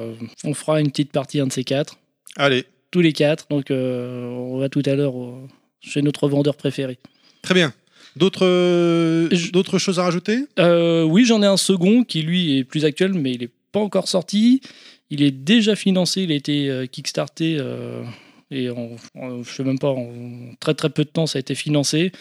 on 0.44 0.54
fera 0.54 0.80
une 0.80 0.90
petite 0.90 1.12
partie, 1.12 1.38
un 1.40 1.46
de 1.46 1.52
ces 1.52 1.64
quatre, 1.64 1.98
Allez, 2.38 2.64
tous 2.90 3.00
les 3.00 3.12
quatre. 3.12 3.46
Donc 3.50 3.70
euh, 3.70 4.26
on 4.28 4.58
va 4.58 4.68
tout 4.68 4.82
à 4.86 4.94
l'heure 4.94 5.14
au- 5.14 5.46
chez 5.87 6.03
notre 6.03 6.28
vendeur 6.28 6.57
préféré. 6.57 6.99
très 7.43 7.55
bien. 7.55 7.72
D'autres 8.16 8.47
euh, 8.47 9.78
choses 9.78 9.99
à 9.99 10.05
rajouter? 10.05 10.47
Euh, 10.59 11.03
oui, 11.03 11.26
j'en 11.26 11.43
ai 11.43 11.47
un 11.47 11.59
second 11.59 12.03
qui 12.03 12.22
lui 12.22 12.59
est 12.59 12.64
plus 12.64 12.87
actuel, 12.87 13.12
mais 13.12 13.32
il 13.32 13.41
n'est 13.41 13.51
pas 13.72 13.80
encore 13.80 14.09
sorti. 14.09 14.62
Il 15.11 15.22
est 15.22 15.30
déjà 15.30 15.76
financé, 15.76 16.22
il 16.22 16.32
a 16.32 16.34
été 16.34 16.70
euh, 16.70 16.87
kickstarté 16.87 17.59
euh, 17.61 18.03
et 18.51 18.70
en, 18.70 18.90
en- 19.16 19.42
je 19.42 19.51
sais 19.51 19.64
même 19.64 19.78
pas, 19.78 19.88
en 19.90 20.09
très 20.61 20.74
très 20.74 20.90
peu 20.90 21.05
de 21.05 21.09
temps, 21.11 21.26
ça 21.26 21.38
a 21.38 21.40
été 21.40 21.55
financé. 21.55 22.12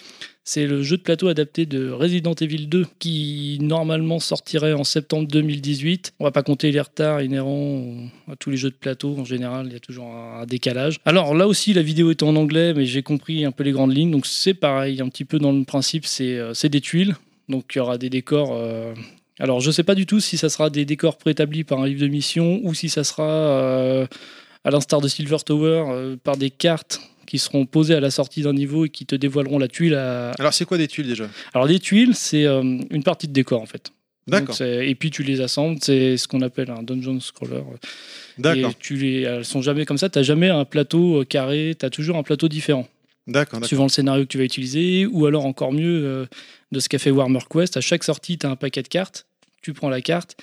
C'est 0.47 0.67
le 0.67 0.83
jeu 0.83 0.97
de 0.97 1.01
plateau 1.01 1.27
adapté 1.27 1.65
de 1.65 1.89
Resident 1.89 2.35
Evil 2.35 2.67
2 2.67 2.85
qui 2.99 3.57
normalement 3.61 4.19
sortirait 4.19 4.73
en 4.73 4.83
septembre 4.83 5.27
2018. 5.27 6.13
On 6.19 6.23
va 6.23 6.31
pas 6.31 6.43
compter 6.43 6.71
les 6.71 6.79
retards 6.79 7.23
inhérents 7.23 7.95
à 8.31 8.35
tous 8.35 8.51
les 8.51 8.57
jeux 8.57 8.69
de 8.69 8.75
plateau. 8.75 9.15
En 9.17 9.25
général, 9.25 9.65
il 9.67 9.73
y 9.73 9.75
a 9.75 9.79
toujours 9.79 10.05
un, 10.05 10.45
décalage. 10.45 10.97
Alors 11.05 11.33
là 11.33 11.47
aussi, 11.47 11.73
la 11.73 11.81
vidéo 11.81 12.11
est 12.11 12.21
en 12.21 12.35
anglais, 12.35 12.75
mais 12.75 12.85
j'ai 12.85 13.01
compris 13.01 13.43
un 13.43 13.51
peu 13.51 13.63
les 13.63 13.71
grandes 13.71 13.95
lignes. 13.95 14.11
Donc 14.11 14.27
c'est 14.27 14.53
pareil, 14.53 15.01
un 15.01 15.09
petit 15.09 15.25
peu 15.25 15.39
dans 15.39 15.51
le 15.51 15.63
principe, 15.63 16.05
c'est 16.05 16.37
euh, 16.37 16.53
des 16.69 16.81
tuiles 16.81 17.15
Donc 17.49 17.71
il 17.73 17.79
y 17.79 17.81
aura 17.81 17.97
des 17.97 18.11
décors. 18.11 18.51
euh, 18.53 18.93
Alors 19.39 19.61
je 19.61 19.71
sais 19.71 19.83
pas 19.83 19.95
du 19.95 20.05
tout 20.05 20.19
si 20.19 20.37
ça 20.37 20.49
sera 20.49 20.69
des 20.69 20.85
décors 20.85 21.17
préétablis 21.17 21.63
par 21.63 21.79
un 21.79 21.87
livre 21.87 22.01
de 22.01 22.07
mission 22.07 22.59
ou 22.63 22.75
si 22.75 22.89
ça 22.89 23.03
sera, 23.03 23.23
euh, 23.23 24.05
à 24.65 24.71
l'instar 24.71 24.99
de 24.99 25.07
Silver 25.07 25.37
Tower, 25.45 25.85
euh, 25.87 26.17
par 26.21 26.35
des 26.35 26.49
cartes 26.49 26.99
qui 27.25 27.39
seront 27.39 27.65
posées 27.65 27.95
à 27.95 27.99
la 28.01 28.11
sortie 28.11 28.41
d'un 28.41 28.53
niveau 28.53 28.85
et 28.85 28.89
qui 28.89 29.05
te 29.05 29.15
dévoileront 29.15 29.57
la 29.57 29.67
tuile. 29.67 29.95
À... 29.95 30.31
Alors, 30.37 30.53
c'est 30.53 30.65
quoi 30.65 30.77
des 30.77 30.87
tuiles 30.87 31.07
déjà? 31.07 31.27
Alors 31.53 31.65
les 31.65 31.79
tuiles, 31.79 32.13
c'est 32.13 32.45
euh, 32.45 32.61
une 32.61 33.03
partie 33.03 33.27
de 33.27 33.33
décor 33.33 33.61
en 33.61 33.65
fait. 33.65 33.91
D'accord. 34.27 34.59
Et 34.59 34.95
puis 34.95 35.11
tu 35.11 35.21
les 35.21 35.39
assembles, 35.41 35.77
c'est 35.81 36.17
ce 36.17 36.27
qu'on 36.27 36.41
appelle 36.41 36.71
un 36.71 36.81
dungeon 36.81 37.19
scroller. 37.19 37.61
D'accord. 38.39 38.71
Et 38.71 38.73
tu 38.79 38.95
les, 38.95 39.21
elles 39.21 39.45
sont 39.45 39.61
jamais 39.61 39.85
comme 39.85 39.99
ça, 39.99 40.09
tu 40.09 40.17
n'as 40.17 40.23
jamais 40.23 40.49
un 40.49 40.65
plateau 40.65 41.21
euh, 41.21 41.25
carré, 41.25 41.75
tu 41.79 41.85
as 41.85 41.91
toujours 41.91 42.17
un 42.17 42.23
plateau 42.23 42.47
différent, 42.47 42.87
D'accord. 43.27 43.63
suivant 43.63 43.83
le 43.83 43.89
scénario 43.89 44.23
que 44.23 44.29
tu 44.29 44.39
vas 44.39 44.43
utiliser, 44.43 45.05
ou 45.05 45.27
alors 45.27 45.45
encore 45.45 45.71
mieux, 45.71 46.05
euh, 46.05 46.25
de 46.71 46.79
ce 46.79 46.89
qu'a 46.89 46.97
fait 46.97 47.11
Warhammer 47.11 47.41
Quest, 47.47 47.77
à 47.77 47.81
chaque 47.81 48.03
sortie, 48.03 48.39
tu 48.39 48.47
as 48.47 48.49
un 48.49 48.55
paquet 48.55 48.81
de 48.81 48.87
cartes, 48.87 49.27
tu 49.61 49.73
prends 49.73 49.89
la 49.89 50.01
carte 50.01 50.35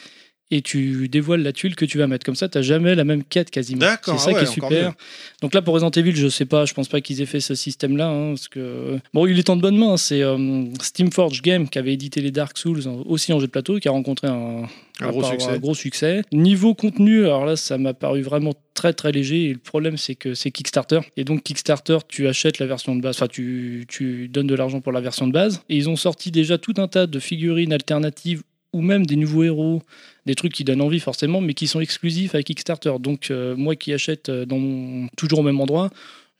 et 0.53 0.61
tu 0.61 1.09
dévoiles 1.09 1.43
la 1.43 1.53
tuile 1.55 1.75
que 1.75 1.87
tu 1.87 1.97
vas 1.97 2.07
mettre. 2.07 2.27
Comme 2.27 2.35
ça, 2.37 2.47
tu 2.47 2.59
n'as 2.59 2.63
jamais 2.63 2.95
la 2.95 3.05
même 3.05 3.25
quête 3.25 3.51
quasiment. 3.51 3.81
D'accord, 3.81 4.21
C'est 4.21 4.27
ça 4.27 4.31
ah 4.31 4.35
ouais, 4.35 4.45
qui 4.45 4.51
est 4.51 4.53
super. 4.53 4.71
mieux. 4.71 4.95
Donc 5.41 5.55
là, 5.55 5.63
pour 5.63 5.73
Resident 5.73 5.91
Evil, 5.91 6.15
je 6.15 6.29
sais 6.29 6.45
pas, 6.45 6.67
je 6.67 6.75
pense 6.75 6.89
pas 6.89 7.01
qu'ils 7.01 7.23
aient 7.23 7.27
fait 7.27 7.41
ce 7.41 7.55
système-là. 7.55 8.09
hein, 8.09 8.29
parce 8.35 8.49
que... 8.49 8.99
Bon, 9.15 9.27
il 9.27 9.39
est 9.39 9.49
en 9.49 9.57
de 9.57 9.63
bonne 9.63 9.79
main. 9.79 9.97
C'est 9.97 10.23
euh, 10.23 10.67
Steamforge 10.83 11.41
Game 11.41 11.71
qui 11.71 11.79
avait 11.79 11.95
édité 11.95 12.21
les 12.21 12.31
Dark 12.31 12.59
Souls 12.59 12.83
hein, 12.87 13.03
aussi 13.07 13.33
en 13.33 13.41
jeu 13.41 13.47
de 13.47 13.51
plateau, 13.51 13.79
qui 13.79 13.89
a 13.89 13.93
rencontré 13.93 14.29
un, 14.29 14.65
Un 15.01 15.09
gros 15.09 15.25
succès. 15.25 15.49
un 15.49 15.59
gros 15.59 15.75
succès. 15.75 16.23
Niveau 16.33 16.75
contenu, 16.75 17.25
alors 17.25 17.47
là, 17.47 17.57
ça 17.57 17.79
m'a 17.79 17.95
paru 17.95 18.21
vraiment 18.21 18.53
très 18.75 18.93
très 18.93 19.11
léger. 19.11 19.47
Et 19.47 19.53
le 19.55 19.59
problème, 19.59 19.97
c'est 19.97 20.15
que 20.17 20.35
c'est 20.35 20.51
Kickstarter. 20.51 21.01
Et 21.17 21.25
donc, 21.25 21.43
Kickstarter, 21.45 21.97
tu 22.09 22.29
achètes 22.29 22.59
la 22.59 22.67
version 22.67 22.95
de 22.95 23.01
base, 23.01 23.17
enfin, 23.17 23.27
tu, 23.27 23.87
tu 23.89 24.29
donnes 24.29 24.49
de 24.49 24.55
l'argent 24.55 24.83
pour 24.83 24.93
la 24.93 25.01
version 25.01 25.27
de 25.27 25.33
base. 25.33 25.63
Et 25.71 25.77
ils 25.77 25.89
ont 25.89 25.97
sorti 25.97 26.31
déjà 26.31 26.59
tout 26.59 26.75
un 26.77 26.89
tas 26.89 27.07
de 27.07 27.19
figurines 27.19 27.73
alternatives 27.73 28.43
ou 28.73 28.81
même 28.83 29.05
des 29.07 29.17
nouveaux 29.17 29.43
héros, 29.45 29.83
des 30.27 30.35
trucs 30.35 30.53
qui 30.53 30.65
donnent 30.65 30.81
envie 30.83 31.01
forcément, 31.01 31.41
mais 31.41 31.55
qui 31.55 31.67
sont 31.67 31.81
exclusifs 31.81 32.35
à 32.35 32.43
Kickstarter. 32.43 32.93
Donc, 33.01 33.31
euh, 33.31 33.55
moi 33.57 33.77
qui 33.77 33.93
achète 33.93 34.29
euh, 34.29 34.45
dans 34.47 34.59
mon- 34.59 35.09
toujours 35.17 35.41
au 35.41 35.43
même 35.43 35.61
endroit, 35.61 35.91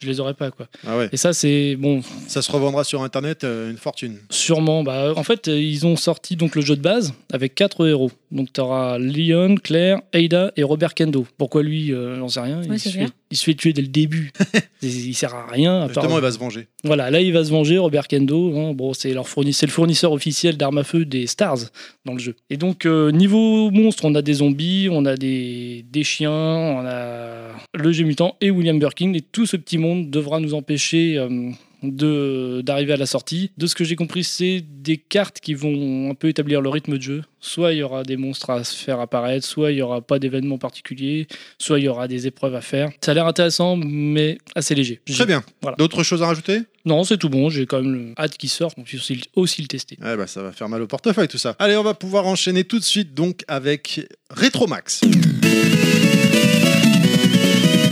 je 0.01 0.09
les 0.09 0.19
aurais 0.19 0.35
pas 0.35 0.51
quoi. 0.51 0.67
Ah 0.87 0.97
ouais. 0.99 1.09
Et 1.13 1.17
ça 1.17 1.33
c'est 1.33 1.77
bon, 1.77 2.03
Ça 2.27 2.43
se 2.43 2.51
revendra 2.51 2.83
sur 2.85 3.03
Internet 3.05 3.45
euh, 3.45 3.71
une 3.71 3.77
fortune. 3.77 4.19
sûrement. 4.31 4.83
Bah, 4.83 5.13
en 5.17 5.23
fait, 5.23 5.47
ils 5.47 5.87
ont 5.87 5.95
sorti 5.97 6.35
donc 6.37 6.57
le 6.57 6.63
jeu 6.63 6.75
de 6.75 6.81
base 6.83 7.13
avec 7.33 7.55
quatre 7.55 7.87
héros. 7.87 8.11
Donc 8.33 8.53
tu 8.53 8.61
auras 8.61 8.99
Leon, 8.99 9.57
Claire, 9.63 10.01
Ada 10.13 10.53
et 10.57 10.63
Robert 10.63 10.95
Kendo. 10.95 11.27
Pourquoi 11.39 11.63
lui, 11.63 11.93
euh, 11.93 12.19
j'en 12.19 12.29
sais 12.29 12.41
rien. 12.41 12.61
Ouais, 12.63 12.77
il, 12.77 12.79
se 12.81 12.89
fait, 12.89 13.07
il 13.31 13.37
se 13.37 13.45
fait 13.45 13.55
tuer 13.55 13.73
dès 13.73 13.83
le 13.83 13.89
début. 13.89 14.33
il, 14.83 15.09
il 15.09 15.15
sert 15.15 15.35
à 15.35 15.47
rien. 15.47 15.77
à 15.77 15.89
part- 15.89 15.89
Justement, 16.03 16.19
il 16.19 16.23
va 16.23 16.31
se 16.33 16.39
venger. 16.39 16.67
Voilà, 16.83 17.11
là 17.11 17.21
il 17.21 17.33
va 17.33 17.45
se 17.45 17.51
venger, 17.51 17.79
Robert 17.79 18.09
Kendo. 18.09 18.57
hein. 18.59 18.73
bon, 18.73 18.95
c'est 18.95 19.13
leur 19.13 19.29
fourni- 19.29 19.53
c'est 19.53 19.67
le 19.67 19.73
fournisseur 19.73 20.13
officiel 20.13 20.57
d'armes 20.57 20.79
à 20.79 20.85
feu 20.85 21.05
des 21.05 21.27
Stars 21.27 21.59
dans 22.07 22.15
le 22.15 22.19
jeu. 22.19 22.35
Et 22.51 22.57
donc 22.57 22.87
euh, 22.87 23.11
niveau 23.13 23.71
monstre, 23.71 24.05
on 24.07 24.15
a 24.15 24.23
des 24.23 24.35
zombies, 24.35 24.89
on 24.91 25.05
a 25.05 25.15
des, 25.17 25.85
des 25.91 26.03
chiens, 26.05 26.33
on 26.33 26.87
a 26.87 27.51
le 27.75 27.93
G 27.93 28.03
mutant 28.05 28.37
et 28.41 28.51
William 28.51 28.79
Birkin. 28.79 29.13
Et 29.13 29.21
tout 29.21 29.45
ce 29.47 29.57
petit 29.57 29.77
monde 29.79 30.11
devra 30.11 30.41
nous 30.41 30.55
empêcher. 30.55 31.19
euh, 31.19 31.51
d'arriver 31.83 32.93
à 32.93 32.97
la 32.97 33.07
sortie. 33.07 33.51
De 33.59 33.67
ce 33.67 33.75
que 33.75 33.85
j'ai 33.85 33.97
compris, 33.97 34.25
c'est 34.25 34.63
des 34.83 34.97
cartes 34.99 35.41
qui 35.41 35.55
vont 35.55 36.11
un 36.11 36.15
peu 36.15 36.29
établir 36.29 36.61
le 36.61 36.69
rythme 36.69 36.97
de 36.97 37.03
jeu. 37.03 37.23
Soit 37.41 37.73
il 37.73 37.79
y 37.79 37.83
aura 37.83 38.05
des 38.05 38.17
monstres 38.17 38.51
à 38.51 38.63
se 38.63 38.77
faire 38.77 39.01
apparaître, 39.01 39.45
soit 39.45 39.73
il 39.73 39.79
y 39.79 39.83
aura 39.83 40.01
pas 40.01 40.21
d'événements 40.21 40.59
particuliers, 40.59 41.27
soit 41.59 41.81
il 41.81 41.87
y 41.87 41.89
aura 41.89 42.07
des 42.07 42.29
épreuves 42.29 42.55
à 42.55 42.61
faire. 42.61 42.91
Ça 43.05 43.11
a 43.11 43.15
l'air 43.15 43.27
intéressant, 43.27 43.77
mais 43.77 44.39
assez 44.55 44.75
léger. 44.77 45.01
Très 45.13 45.27
bien. 45.27 45.43
Voilà. 45.61 45.77
D'autres 45.77 46.05
choses 46.05 46.23
à 46.23 46.27
rajouter? 46.27 46.61
Non, 46.85 47.03
c'est 47.03 47.17
tout 47.19 47.29
bon. 47.29 47.51
J'ai 47.51 47.67
quand 47.67 47.83
même 47.83 47.93
le- 47.93 48.15
hâte 48.17 48.37
qu'il 48.39 48.49
sorte. 48.49 48.77
Donc, 48.77 48.87
je 48.87 48.93
vais 48.97 48.99
aussi, 49.01 49.21
aussi 49.35 49.63
le 49.63 49.69
tester. 49.69 49.99
Ouais, 50.01 50.17
bah, 50.17 50.27
ça 50.29 50.41
va 50.43 50.53
faire 50.53 50.69
mal 50.69 50.83
au 50.83 50.87
portefeuille 50.87 51.29
tout 51.29 51.39
ça. 51.39 51.57
Allez, 51.59 51.77
on 51.77 51.83
va 51.83 51.95
pouvoir 51.95 52.27
enchaîner 52.27 52.63
tout 52.65 52.79
de 52.79 52.85
suite 52.85 53.13
donc 53.15 53.43
avec 53.49 54.01
Retromax. 54.31 55.01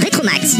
Rétromax. 0.00 0.56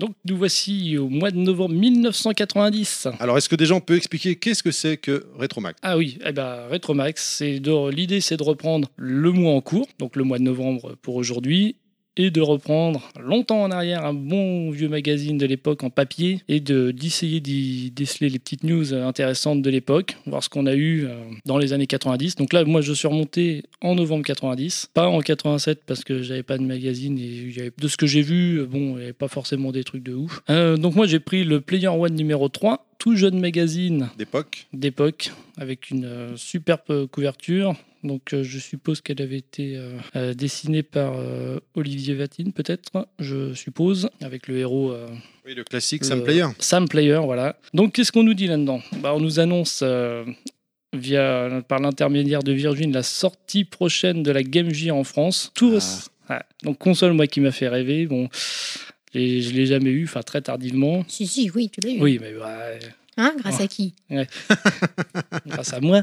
Donc, 0.00 0.14
nous 0.24 0.38
voici 0.38 0.96
au 0.96 1.10
mois 1.10 1.30
de 1.30 1.36
novembre 1.36 1.74
1990. 1.74 3.08
Alors, 3.20 3.36
est-ce 3.36 3.50
que 3.50 3.54
déjà 3.54 3.74
on 3.74 3.82
peut 3.82 3.96
expliquer 3.96 4.34
qu'est-ce 4.34 4.62
que 4.62 4.70
c'est 4.70 4.96
que 4.96 5.26
Retromax? 5.38 5.78
Ah 5.82 5.98
oui, 5.98 6.18
eh 6.24 6.32
ben, 6.32 6.66
Retromax, 6.70 7.42
l'idée 7.42 8.22
c'est 8.22 8.38
de 8.38 8.42
reprendre 8.42 8.88
le 8.96 9.30
mois 9.30 9.52
en 9.52 9.60
cours, 9.60 9.86
donc 9.98 10.16
le 10.16 10.24
mois 10.24 10.38
de 10.38 10.44
novembre 10.44 10.96
pour 11.02 11.16
aujourd'hui, 11.16 11.76
et 12.16 12.30
de 12.30 12.40
reprendre 12.40 13.08
longtemps 13.20 13.62
en 13.62 13.70
arrière 13.70 14.04
un 14.04 14.14
bon 14.14 14.70
vieux 14.70 14.88
magazine 14.88 15.38
de 15.38 15.46
l'époque 15.46 15.84
en 15.84 15.90
papier 15.90 16.42
et 16.48 16.60
de 16.60 16.90
d'essayer 16.90 17.40
d'y 17.40 17.90
déceler 17.90 18.28
les 18.28 18.38
petites 18.38 18.64
news 18.64 18.92
intéressantes 18.94 19.62
de 19.62 19.70
l'époque, 19.70 20.16
voir 20.26 20.42
ce 20.42 20.48
qu'on 20.48 20.66
a 20.66 20.74
eu 20.74 21.06
euh, 21.06 21.14
dans 21.46 21.58
les 21.58 21.72
années 21.72 21.86
90. 21.86 22.36
Donc 22.36 22.52
là, 22.52 22.64
moi, 22.64 22.80
je 22.80 22.92
suis 22.92 23.08
remonté 23.08 23.62
en 23.80 23.94
novembre 23.94 24.24
90, 24.24 24.90
pas 24.92 25.08
en 25.08 25.20
87 25.20 25.82
parce 25.86 26.04
que 26.04 26.22
j'avais 26.22 26.42
pas 26.42 26.58
de 26.58 26.64
magazine 26.64 27.18
et 27.18 27.72
de 27.76 27.88
ce 27.88 27.96
que 27.96 28.06
j'ai 28.06 28.22
vu, 28.22 28.60
euh, 28.60 28.66
bon, 28.66 28.78
il 28.78 28.96
n'y 28.96 29.02
avait 29.02 29.12
pas 29.12 29.28
forcément 29.28 29.72
des 29.72 29.84
trucs 29.84 30.02
de 30.02 30.14
ouf. 30.14 30.40
Euh, 30.50 30.76
donc 30.76 30.94
moi, 30.94 31.06
j'ai 31.06 31.20
pris 31.20 31.44
le 31.44 31.60
Player 31.60 31.88
One 31.88 32.14
numéro 32.14 32.48
3, 32.48 32.86
tout 33.00 33.16
jeune 33.16 33.40
magazine 33.40 34.10
d'époque 34.16 34.66
d'époque 34.72 35.32
avec 35.56 35.90
une 35.90 36.04
euh, 36.04 36.36
superbe 36.36 37.06
couverture. 37.06 37.74
Donc 38.04 38.32
euh, 38.32 38.42
je 38.44 38.58
suppose 38.58 39.00
qu'elle 39.00 39.20
avait 39.20 39.38
été 39.38 39.74
euh, 40.14 40.32
dessinée 40.34 40.82
par 40.84 41.14
Olivier 41.74 42.14
Vatine 42.14 42.52
peut-être, 42.52 43.08
je 43.18 43.52
suppose, 43.54 44.08
avec 44.22 44.46
le 44.48 44.58
héros 44.58 44.94
Oui, 45.46 45.54
le 45.54 45.64
classique 45.64 46.02
le- 46.02 46.06
Sam 46.08 46.22
Player. 46.22 46.46
Sam 46.60 46.88
Player, 46.88 47.20
voilà. 47.24 47.56
Donc 47.74 47.92
qu'est-ce 47.94 48.12
qu'on 48.12 48.22
nous 48.22 48.34
dit 48.34 48.46
là-dedans? 48.46 48.80
Bah, 49.02 49.12
On 49.14 49.20
nous 49.20 49.40
annonce 49.40 49.82
via 50.92 51.62
par 51.68 51.78
l'intermédiaire 51.80 52.42
de 52.42 52.52
Virgin 52.52 52.92
la 52.92 53.02
sortie 53.02 53.64
prochaine 53.64 54.22
de 54.22 54.30
la 54.30 54.42
Game 54.42 54.72
Gear 54.72 54.94
en 54.96 55.04
France. 55.04 55.50
Tout 55.54 55.78
Ah. 56.28 56.44
Donc 56.62 56.78
console 56.78 57.12
moi 57.12 57.26
qui 57.26 57.40
m'a 57.40 57.50
fait 57.50 57.68
rêver. 57.68 58.06
Bon, 58.06 58.28
je 59.14 59.52
l'ai 59.52 59.66
jamais 59.66 59.90
eu, 59.90 60.04
enfin 60.04 60.22
très 60.22 60.40
tardivement. 60.40 61.04
Si, 61.08 61.26
si, 61.26 61.50
oui, 61.54 61.70
tu 61.70 61.80
l'as 61.80 61.92
eu. 61.94 62.00
Oui, 62.00 62.18
mais 62.20 62.32
bah, 62.32 62.56
Hein, 63.16 63.34
grâce 63.38 63.60
à 63.60 63.66
qui? 63.66 63.92
Grâce 65.46 65.74
à 65.74 65.80
moi. 65.80 66.02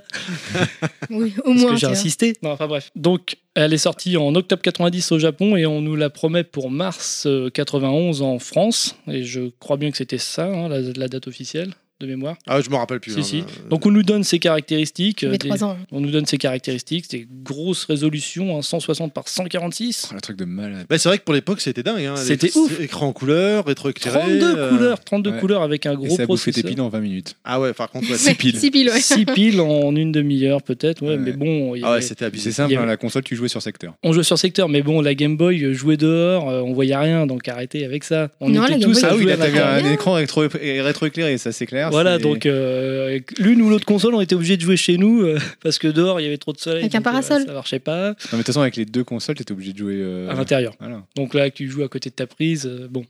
Oui, 1.09 1.33
au 1.39 1.43
Parce 1.49 1.59
moins. 1.59 1.69
que 1.69 1.75
tu 1.75 1.79
j'ai 1.81 1.87
insisté. 1.87 2.33
Non, 2.43 2.51
enfin 2.51 2.67
bref. 2.67 2.91
Donc, 2.95 3.37
elle 3.55 3.73
est 3.73 3.79
sortie 3.79 4.17
en 4.17 4.35
octobre 4.35 4.61
90 4.61 5.13
au 5.13 5.19
Japon 5.19 5.55
et 5.55 5.65
on 5.65 5.81
nous 5.81 5.95
la 5.95 6.09
promet 6.11 6.43
pour 6.43 6.69
mars 6.69 7.23
euh, 7.25 7.49
91 7.49 8.21
en 8.21 8.37
France. 8.37 8.95
Et 9.07 9.23
je 9.23 9.49
crois 9.59 9.77
bien 9.77 9.89
que 9.89 9.97
c'était 9.97 10.17
ça, 10.19 10.45
hein, 10.45 10.69
la, 10.69 10.81
la 10.81 11.07
date 11.07 11.27
officielle 11.27 11.73
de 11.99 12.05
mémoire. 12.07 12.35
Ah, 12.45 12.61
je 12.61 12.69
me 12.69 12.75
rappelle 12.75 12.99
plus. 12.99 13.13
Si, 13.13 13.19
hein, 13.19 13.23
si. 13.23 13.39
euh, 13.39 13.69
Donc, 13.69 13.85
on 13.85 13.91
nous 13.91 14.03
donne 14.03 14.23
ses 14.23 14.37
caractéristiques. 14.39 15.21
Ça 15.21 15.27
euh, 15.27 15.37
des- 15.37 15.63
ans. 15.63 15.77
on 15.91 15.99
nous 15.99 16.11
donne 16.11 16.25
ses 16.25 16.37
caractéristiques, 16.37 17.05
c'est 17.09 17.25
grosse 17.43 17.85
résolution, 17.85 18.57
hein, 18.57 18.61
160 18.61 19.13
par 19.13 19.27
146. 19.27 20.09
Oh, 20.11 20.15
le 20.15 20.21
truc 20.21 20.37
de 20.37 20.45
malade. 20.45 20.85
bah, 20.89 20.97
c'est 20.97 21.09
vrai 21.09 21.17
que 21.17 21.23
pour 21.23 21.33
l'époque, 21.33 21.59
c'était 21.61 21.83
dingue. 21.83 22.03
Hein. 22.05 22.15
C'était 22.15 22.55
ouf. 22.55 22.79
Écran 22.79 23.07
en 23.07 23.13
couleur, 23.13 23.65
rétroéclairé. 23.65 24.19
32 24.19 24.45
euh, 24.57 24.69
couleurs, 24.69 24.99
32 25.03 25.29
ouais. 25.31 25.39
couleurs 25.39 25.61
avec 25.63 25.85
un 25.85 25.93
Et 25.93 25.95
gros 25.95 26.15
ça 26.15 26.23
a 26.23 26.25
bouffé 26.27 26.51
tes 26.51 26.61
processeur. 26.61 26.69
piles 26.75 26.81
en 26.81 26.89
20 26.89 26.99
minutes. 26.99 27.35
Ah 27.43 27.59
ouais, 27.59 27.73
par 27.73 27.89
contre, 27.89 28.09
ouais, 28.11 28.17
Six 28.17 28.35
piles. 28.35 28.57
Six 28.59 28.69
piles, 28.71 28.89
ouais. 28.89 28.99
6 29.01 29.25
piles 29.25 29.59
en 29.61 29.95
une 29.95 30.11
demi-heure 30.11 30.61
peut-être, 30.61 31.01
ouais, 31.01 31.09
Ouais. 31.09 31.17
mais 31.17 31.31
bon, 31.33 31.75
y 31.75 31.81
Ah 31.83 31.87
ouais, 31.87 31.91
avait- 31.93 32.01
c'était 32.01 32.25
abusé. 32.25 32.43
C'est 32.43 32.51
simple, 32.51 32.73
avait- 32.75 32.83
hein, 32.83 32.85
la 32.85 32.97
console, 32.97 33.23
tu 33.23 33.35
jouais 33.35 33.47
sur 33.47 33.61
secteur. 33.61 33.95
on 34.03 34.13
jouait 34.13 34.23
sur 34.23 34.37
secteur, 34.37 34.69
mais 34.69 34.81
bon, 34.83 35.01
la 35.01 35.15
Game 35.15 35.35
Boy 35.37 35.63
euh, 35.63 35.73
jouait 35.73 35.97
dehors, 35.97 36.49
euh, 36.49 36.61
on 36.61 36.73
voyait 36.73 36.95
rien, 36.95 37.25
donc 37.25 37.47
arrêtez 37.47 37.83
avec 37.85 38.03
ça. 38.03 38.29
On 38.39 38.49
Non, 38.49 38.65
était 38.65 38.79
tous 38.79 39.03
à 39.03 39.09
Ah 39.11 39.15
oui, 39.15 39.31
un 39.31 39.91
écran 39.91 40.19
rétro- 40.19 40.47
rétroéclairé, 40.83 41.37
ça 41.37 41.51
c'est 41.51 41.65
clair. 41.65 41.86
Voilà, 41.91 42.17
donc 42.19 42.45
euh, 42.45 43.19
l'une 43.37 43.61
ou 43.61 43.69
l'autre 43.69 43.85
console, 43.85 44.15
on 44.15 44.21
était 44.21 44.35
obligé 44.35 44.57
de 44.57 44.61
jouer 44.61 44.77
chez 44.77 44.97
nous 44.97 45.21
euh, 45.21 45.39
parce 45.63 45.79
que 45.79 45.87
dehors 45.87 46.19
il 46.19 46.23
y 46.23 46.27
avait 46.27 46.37
trop 46.37 46.53
de 46.53 46.57
soleil. 46.59 46.81
Avec 46.81 46.95
un 46.95 46.99
euh, 46.99 47.01
parasol. 47.01 47.43
ça 47.45 47.53
marchait 47.53 47.79
pas 47.79 48.09
Non, 48.09 48.15
mais 48.33 48.37
de 48.37 48.37
toute 48.37 48.45
façon, 48.47 48.61
avec 48.61 48.75
les 48.75 48.85
deux 48.85 49.03
consoles, 49.03 49.35
t'étais 49.35 49.51
obligé 49.51 49.73
de 49.73 49.77
jouer. 49.77 49.95
euh, 49.97 50.29
à 50.29 50.33
l'intérieur. 50.35 50.73
Voilà. 50.79 51.03
Donc 51.15 51.33
là, 51.33 51.49
tu 51.49 51.69
joues 51.69 51.83
à 51.83 51.87
côté 51.89 52.09
de 52.09 52.15
ta 52.15 52.27
prise, 52.27 52.65
euh, 52.65 52.87
bon, 52.89 53.05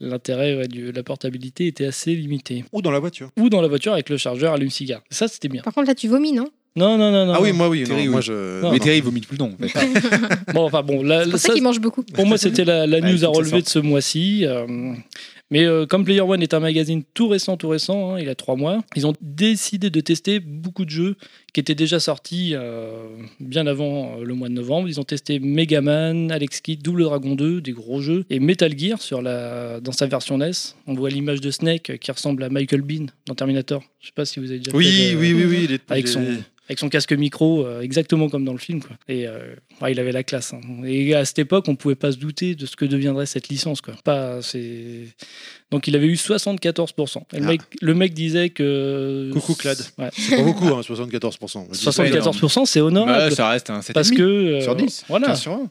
l'intérêt 0.00 0.56
ouais, 0.56 0.68
de 0.68 0.90
la 0.90 1.02
portabilité 1.02 1.66
était 1.66 1.86
assez 1.86 2.14
limité. 2.14 2.64
Ou 2.72 2.82
dans 2.82 2.90
la 2.90 2.98
voiture. 2.98 3.30
Ou 3.38 3.48
dans 3.48 3.60
la 3.62 3.68
voiture 3.68 3.92
avec 3.92 4.08
le 4.10 4.16
chargeur 4.16 4.54
allume-cigare. 4.54 5.02
Ça, 5.10 5.28
c'était 5.28 5.48
bien. 5.48 5.62
Par 5.62 5.72
contre, 5.74 5.88
là, 5.88 5.94
tu 5.94 6.08
vomis, 6.08 6.32
non? 6.32 6.46
Non, 6.74 6.96
non, 6.96 7.10
non, 7.12 7.26
non. 7.26 7.34
Ah 7.36 7.40
oui, 7.42 7.52
moi, 7.52 7.68
oui. 7.68 7.82
non, 7.82 7.88
Terry, 7.88 8.08
moi, 8.08 8.20
oui. 8.20 8.24
je. 8.26 8.62
Non, 8.62 8.70
mais 8.72 8.78
non. 8.78 8.84
Terry, 8.84 8.96
il 8.96 9.02
vomit 9.02 9.20
tout 9.20 9.32
le 9.32 9.36
temps. 9.38 9.50
En 9.62 9.68
fait. 9.68 9.78
Bon, 10.54 10.64
enfin 10.64 10.82
bon, 10.82 11.02
là, 11.02 11.24
C'est 11.24 11.30
pour 11.30 11.38
ça, 11.38 11.48
ça, 11.48 11.54
qu'il 11.54 11.62
mange 11.62 11.80
beaucoup. 11.80 12.02
Pour 12.02 12.24
moi, 12.26 12.38
c'était 12.38 12.64
la, 12.64 12.86
news 12.86 13.24
à 13.24 13.28
relever 13.28 13.60
de 13.60 13.68
ce 13.68 13.78
mois-ci. 13.78 14.46
euh, 14.46 14.94
mais 15.52 15.64
euh, 15.64 15.86
comme 15.86 16.04
Player 16.04 16.20
One 16.22 16.42
est 16.42 16.54
un 16.54 16.58
magazine 16.60 17.02
tout 17.14 17.28
récent, 17.28 17.56
tout 17.56 17.68
récent, 17.68 18.14
hein, 18.14 18.18
il 18.18 18.28
a 18.28 18.34
trois 18.34 18.56
mois, 18.56 18.82
ils 18.96 19.06
ont 19.06 19.12
décidé 19.20 19.90
de 19.90 20.00
tester 20.00 20.40
beaucoup 20.40 20.84
de 20.84 20.90
jeux 20.90 21.14
qui 21.52 21.60
étaient 21.60 21.74
déjà 21.76 22.00
sortis 22.00 22.52
euh, 22.54 23.06
bien 23.38 23.66
avant 23.66 24.16
euh, 24.18 24.24
le 24.24 24.32
mois 24.34 24.48
de 24.48 24.54
novembre. 24.54 24.88
Ils 24.88 24.98
ont 24.98 25.04
testé 25.04 25.38
Mega 25.38 25.80
Man, 25.82 26.32
Alex 26.32 26.60
Kidd, 26.62 26.82
Double 26.82 27.02
Dragon 27.04 27.34
2, 27.34 27.60
des 27.60 27.72
gros 27.72 28.00
jeux, 28.00 28.24
et 28.30 28.40
Metal 28.40 28.76
Gear 28.76 29.00
sur 29.00 29.20
la, 29.22 29.78
dans 29.80 29.92
sa 29.92 30.06
version 30.06 30.38
NES. 30.38 30.50
On 30.86 30.94
voit 30.94 31.10
l'image 31.10 31.40
de 31.42 31.50
Snake 31.50 31.98
qui 32.00 32.10
ressemble 32.10 32.42
à 32.42 32.48
Michael 32.48 32.80
Bean 32.82 33.06
dans 33.26 33.34
Terminator. 33.34 33.84
Je 34.00 34.06
sais 34.06 34.12
pas 34.14 34.24
si 34.24 34.40
vous 34.40 34.48
avez 34.50 34.58
déjà 34.58 34.72
Oui, 34.74 34.86
fait 34.86 35.12
de- 35.14 35.18
oui, 35.20 35.32
oui, 35.34 35.44
oui. 35.44 35.66
les- 35.68 35.78
avec 35.90 36.08
son, 36.08 36.24
avec 36.72 36.78
son 36.80 36.88
casque 36.88 37.12
micro, 37.12 37.64
euh, 37.66 37.80
exactement 37.82 38.28
comme 38.28 38.44
dans 38.44 38.52
le 38.52 38.58
film. 38.58 38.80
Quoi. 38.82 38.96
Et 39.08 39.26
euh, 39.28 39.54
ouais, 39.80 39.92
il 39.92 40.00
avait 40.00 40.12
la 40.12 40.22
classe. 40.24 40.52
hein. 40.54 40.60
Et 40.84 41.14
à 41.14 41.24
cette 41.24 41.38
époque, 41.38 41.66
on 41.68 41.76
pouvait 41.76 41.94
pas 41.94 42.12
se 42.12 42.16
douter 42.16 42.54
de 42.54 42.66
ce 42.66 42.74
que 42.76 42.84
deviendrait 42.84 43.26
cette 43.26 43.48
licence. 43.48 43.80
Quoi. 43.80 43.94
Pas. 44.04 44.40
Donc 45.70 45.86
il 45.86 45.96
avait 45.96 46.06
eu 46.06 46.14
74%. 46.14 47.22
Et 47.34 47.38
le, 47.38 47.44
Ah. 47.44 47.48
mec, 47.48 47.60
le 47.80 47.94
mec 47.94 48.14
disait 48.14 48.50
que. 48.50 49.30
Coucou, 49.32 49.54
Clad. 49.54 49.78
Ouais. 49.98 50.08
C'est 50.12 50.36
pas 50.36 50.42
beaucoup, 50.42 50.66
hein, 50.66 50.80
74%. 50.82 51.66
Je 51.72 51.78
dis 51.78 51.84
ça. 51.84 51.90
74%, 51.90 52.64
c'est 52.66 52.80
honorable. 52.80 53.12
Bah, 53.12 53.30
ça 53.30 53.48
reste 53.50 53.70
un 53.70 53.80
7,5 53.80 53.92
parce 53.92 54.10
que. 54.10 54.22
euh, 54.22 54.60
sur 54.60 54.74
10. 54.76 55.04
Voilà, 55.08 55.28
15 55.28 55.40
sur 55.40 55.52
20. 55.56 55.68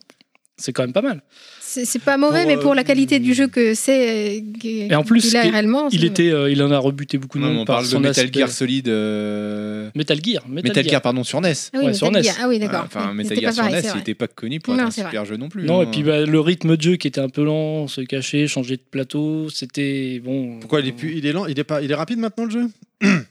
C'est 0.56 0.72
quand 0.72 0.82
même 0.82 0.92
pas 0.92 1.02
mal. 1.02 1.22
C'est 1.60 1.98
pas 2.02 2.18
mauvais, 2.18 2.40
Pour, 2.42 2.48
mais 2.48 2.56
pour 2.58 2.72
euh, 2.72 2.74
la 2.74 2.84
qualité 2.84 3.18
du 3.18 3.32
jeu 3.32 3.46
que 3.48 3.72
c'est. 3.74 4.36
Et 4.62 4.86
Et 4.90 4.94
en 4.94 5.02
plus, 5.04 5.24
il 5.30 5.36
a 5.38 5.46
il- 5.46 5.50
réellement. 5.50 5.88
Il, 5.90 6.00
c'est- 6.00 6.06
était, 6.06 6.30
euh, 6.30 6.50
il 6.50 6.62
en 6.62 6.70
a 6.70 6.76
rebuté 6.78 7.16
beaucoup 7.16 7.38
de 7.38 7.42
Non, 7.44 7.48
monde 7.50 7.58
on 7.62 7.64
par 7.64 7.76
parle 7.76 7.88
de 7.90 7.96
Metal 7.96 8.10
aspect- 8.26 8.38
Gear 8.38 8.50
Solid. 8.50 8.88
euh, 8.88 9.88
Metal 9.94 10.18
Gear. 10.22 10.46
Metal, 10.48 10.68
Metal 10.70 10.84
Gear. 10.84 10.90
Gear, 10.92 11.00
pardon, 11.02 11.24
sur 11.24 11.40
NES. 11.40 11.52
Ah 11.72 11.78
oui, 11.78 11.84
Ouais, 11.86 11.94
sur 11.94 12.08
Metal 12.08 12.22
NES. 12.22 12.28
Gear. 12.28 12.36
Ah 12.42 12.48
oui, 12.48 12.58
d'accord. 12.58 12.82
Enfin, 12.84 13.14
Metal 13.14 13.28
c'était 13.30 13.40
Gear 13.40 13.50
pas 13.50 13.54
sur 13.54 13.62
pareil, 13.64 13.74
NES, 13.76 13.80
c'est 13.82 13.88
il 13.88 13.90
vrai. 13.92 14.00
était 14.00 14.14
pas 14.14 14.28
connu 14.28 14.60
pour 14.60 14.74
Non, 14.74 14.80
être 14.80 14.86
un 14.86 14.90
vrai. 14.90 15.02
super 15.10 15.24
jeu 15.24 15.36
non 15.38 15.48
plus. 15.48 15.62
Non, 15.64 15.80
hein. 15.80 15.84
et 15.84 15.86
puis 15.86 16.02
bah, 16.02 16.26
le 16.26 16.40
rythme 16.40 16.76
de 16.76 16.82
jeu 16.82 16.96
qui 16.96 17.08
était 17.08 17.20
un 17.20 17.30
peu 17.30 17.44
lent, 17.44 17.88
se 17.88 18.02
cacher, 18.02 18.46
changer 18.46 18.76
de 18.76 18.82
plateau, 18.90 19.48
c'était 19.48 20.20
bon. 20.22 20.58
Pourquoi 20.60 20.80
il 20.80 20.88
est, 20.88 20.92
plus, 20.92 21.16
il 21.16 21.24
est 21.26 21.32
lent 21.32 21.46
il 21.46 21.58
est, 21.58 21.64
pas, 21.64 21.80
il 21.80 21.90
est 21.90 21.94
rapide 21.94 22.18
maintenant 22.18 22.44
le 22.44 22.50
jeu? 22.50 22.66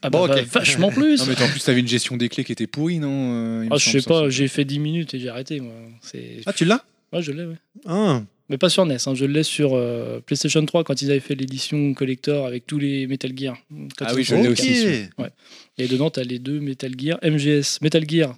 Ah 0.01 0.09
Bon, 0.09 0.27
bah, 0.27 0.33
ok. 0.35 0.43
va- 0.47 0.59
vachement 0.59 0.89
plus. 0.89 1.19
Non, 1.19 1.25
mais 1.27 1.41
en 1.41 1.47
plus, 1.47 1.63
t'avais 1.63 1.79
une 1.79 1.87
gestion 1.87 2.17
des 2.17 2.27
clés 2.29 2.43
qui 2.43 2.51
était 2.51 2.67
pourrie, 2.67 2.99
non 2.99 3.61
euh, 3.61 3.67
Ah, 3.71 3.75
je 3.77 3.89
sais 3.89 4.01
pas, 4.01 4.29
j'ai 4.29 4.47
fait 4.49 4.65
10 4.65 4.79
minutes 4.79 5.13
et 5.13 5.19
j'ai 5.19 5.29
arrêté. 5.29 5.59
Moi. 5.61 5.71
Ah, 6.45 6.51
tu 6.53 6.65
l'as? 6.65 6.83
Ouais, 7.13 7.21
je 7.21 7.31
l'ai, 7.31 7.45
ouais. 7.45 7.55
ah. 7.85 8.21
Mais 8.49 8.57
pas 8.57 8.67
sur 8.69 8.85
NES, 8.85 8.97
hein, 9.05 9.15
je 9.15 9.23
l'ai 9.23 9.43
sur 9.43 9.75
euh, 9.75 10.19
PlayStation 10.25 10.65
3 10.65 10.83
quand 10.83 11.01
ils 11.01 11.09
avaient 11.09 11.21
fait 11.21 11.35
l'édition 11.35 11.93
collector 11.93 12.45
avec 12.45 12.67
tous 12.67 12.77
les 12.79 13.07
Metal 13.07 13.31
Gear. 13.33 13.55
Quand 13.97 14.05
Ah 14.09 14.13
oui, 14.13 14.23
je 14.25 14.35
l'ai 14.35 14.49
aussi, 14.49 15.05
Et 15.77 15.87
dedans, 15.87 16.09
t'as 16.09 16.23
les 16.23 16.37
deux 16.39 16.59
Metal 16.59 16.91
Gear 16.97 17.17
MGS. 17.23 17.79
Metal 17.81 18.03
Gear 18.09 18.37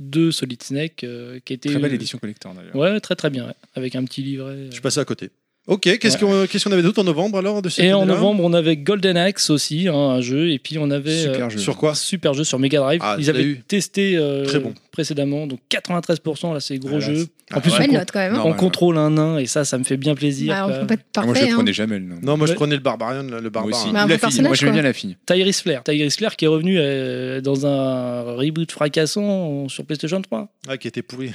2 0.00 0.32
Solid 0.32 0.62
Snake, 0.62 1.04
euh, 1.04 1.38
qui 1.44 1.54
était. 1.54 1.70
Très 1.70 1.78
belle 1.78 1.94
édition 1.94 2.18
collector 2.18 2.52
d'ailleurs. 2.52 2.76
Ouais, 2.76 3.00
très 3.00 3.14
très 3.16 3.30
bien, 3.30 3.46
ouais. 3.46 3.52
avec 3.74 3.96
un 3.96 4.04
petit 4.04 4.22
livret. 4.22 4.50
euh. 4.52 4.66
Je 4.68 4.72
suis 4.72 4.82
passé 4.82 5.00
à 5.00 5.04
côté. 5.06 5.30
Ok, 5.66 5.80
qu'est-ce 5.98 6.22
Ouais. 6.22 6.46
qu'on 6.62 6.72
avait 6.72 6.82
d'autre 6.82 7.00
en 7.00 7.04
novembre 7.04 7.38
alors 7.38 7.62
de 7.62 7.70
cette 7.70 7.86
Et 7.86 7.94
en 7.94 8.04
novembre, 8.04 8.44
on 8.44 8.52
avait 8.52 8.76
Golden 8.76 9.16
Axe 9.16 9.48
aussi, 9.48 9.88
hein, 9.88 9.94
un 9.94 10.20
jeu, 10.20 10.50
et 10.50 10.58
puis 10.58 10.76
on 10.76 10.90
avait 10.90 11.22
Super 11.22 11.46
euh, 11.46 11.48
jeu. 11.48 11.58
Sur 11.58 11.78
quoi? 11.78 11.94
Super 11.94 12.34
jeu 12.34 12.44
sur 12.44 12.58
Mega 12.58 12.80
Drive. 12.80 13.00
Ah, 13.02 13.16
Ils 13.18 13.30
avaient 13.30 13.44
eu. 13.44 13.60
testé 13.66 14.18
euh, 14.18 14.44
Très 14.44 14.58
bon. 14.58 14.74
Précédemment, 14.94 15.46
donc 15.46 15.60
93%, 15.70 16.54
là 16.54 16.60
c'est 16.60 16.78
gros 16.78 16.96
Ah, 16.96 17.00
jeu. 17.00 17.26
En 17.52 17.60
plus, 17.60 17.70
Ah, 17.72 17.74
on, 17.74 17.78
Belle 17.80 17.88
con- 17.88 17.94
note 17.96 18.10
quand 18.10 18.18
même. 18.20 18.32
Non. 18.32 18.46
on 18.46 18.52
contrôle 18.54 18.96
un 18.96 19.10
nain, 19.10 19.36
et 19.36 19.44
ça, 19.46 19.66
ça 19.66 19.76
me 19.76 19.84
fait 19.84 19.98
bien 19.98 20.14
plaisir. 20.14 20.54
Bah, 20.54 20.64
on 20.64 20.68
quoi. 20.70 20.78
peut 20.78 20.86
pas 20.86 20.94
être 20.94 21.04
Ah, 21.16 21.22
moi, 21.26 21.34
je 21.34 21.40
le 21.44 21.50
hein. 21.50 21.54
prenais 21.56 21.72
jamais. 21.74 21.98
le 21.98 22.04
nom. 22.06 22.16
Non, 22.22 22.36
moi 22.38 22.46
je 22.46 22.54
prenais 22.54 22.74
le 22.76 22.80
Barbarian, 22.80 23.22
le 23.24 23.28
le 23.28 23.40
Moi 23.42 23.50
barbare. 23.50 23.80
aussi. 23.84 23.92
Bah, 23.92 24.06
la 24.08 24.18
fille. 24.18 24.40
Moi, 24.42 24.54
j'aimais 24.54 24.72
bien 24.72 24.82
la 24.82 24.92
fille. 24.94 25.16
Tyrese 25.26 25.60
Flair. 25.60 25.82
Tyrese 25.84 26.16
Flair 26.16 26.36
qui 26.36 26.46
est 26.46 26.48
revenu 26.48 26.76
euh, 26.78 27.40
dans 27.42 27.66
un 27.66 28.22
reboot 28.36 28.72
fracassant 28.72 29.68
sur 29.68 29.84
PlayStation 29.84 30.22
3. 30.22 30.48
Ah, 30.68 30.76
qui 30.78 30.88
était 30.88 31.02
pourri. 31.02 31.32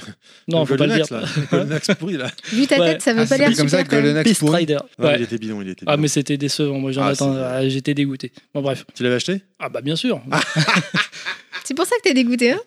Non, 0.48 0.64
faut 0.66 0.76
pas 0.76 0.86
le 0.86 0.94
dire. 0.94 1.06
Golden 1.08 1.22
Axe, 1.26 1.36
là. 1.36 1.44
Golden 1.58 1.72
Axe 1.76 1.90
pourri 1.98 2.16
là. 2.16 2.30
Vu 2.52 2.66
ta 2.66 2.76
tête, 2.78 3.02
ça 3.02 3.14
veut 3.14 3.26
pas 3.26 3.36
l'air 3.36 3.56
comme 3.56 3.68
ça. 3.68 3.84
Golden 3.84 4.16
Axe 4.16 4.34
pourri. 4.38 4.66
Il 4.66 5.22
était 5.22 5.38
bidon, 5.38 5.62
il 5.62 5.68
était 5.68 5.84
Ah, 5.86 5.96
mais 5.96 6.08
c'était 6.08 6.36
décevant. 6.36 6.78
Moi, 6.78 6.90
j'en 6.92 7.12
J'étais 7.68 7.94
dégoûté. 7.94 8.32
Bon, 8.54 8.62
bref. 8.62 8.84
Tu 8.94 9.02
l'avais 9.04 9.16
acheté? 9.16 9.42
Ah, 9.58 9.68
bah, 9.68 9.80
bien 9.80 9.94
sûr. 9.96 10.20
C'est 11.70 11.74
pour 11.76 11.86
ça 11.86 11.94
que 11.98 12.02
t'es 12.02 12.14
dégoûté. 12.14 12.50
Hein 12.50 12.58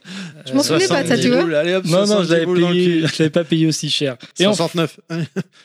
je 0.45 0.53
m'en 0.53 0.61
Euh, 0.61 0.63
souvenais 0.63 0.87
pas 0.87 1.03
de 1.03 1.09
ça, 1.09 1.15
70 1.17 1.21
tu 1.23 1.27
vois. 1.27 1.41
boules, 1.41 1.55
Allez 1.55 1.73
hop, 1.75 1.83
Non, 1.83 1.91
non, 1.99 2.05
70 2.23 2.25
je 2.29 2.31
l'avais 2.33 2.45
payé, 2.71 2.99
je 3.01 3.13
l'avais 3.19 3.29
pas 3.29 3.43
payé 3.43 3.67
aussi 3.67 3.89
cher. 3.89 4.15
Et, 4.39 4.45
en- 4.45 4.53
69. 4.53 4.97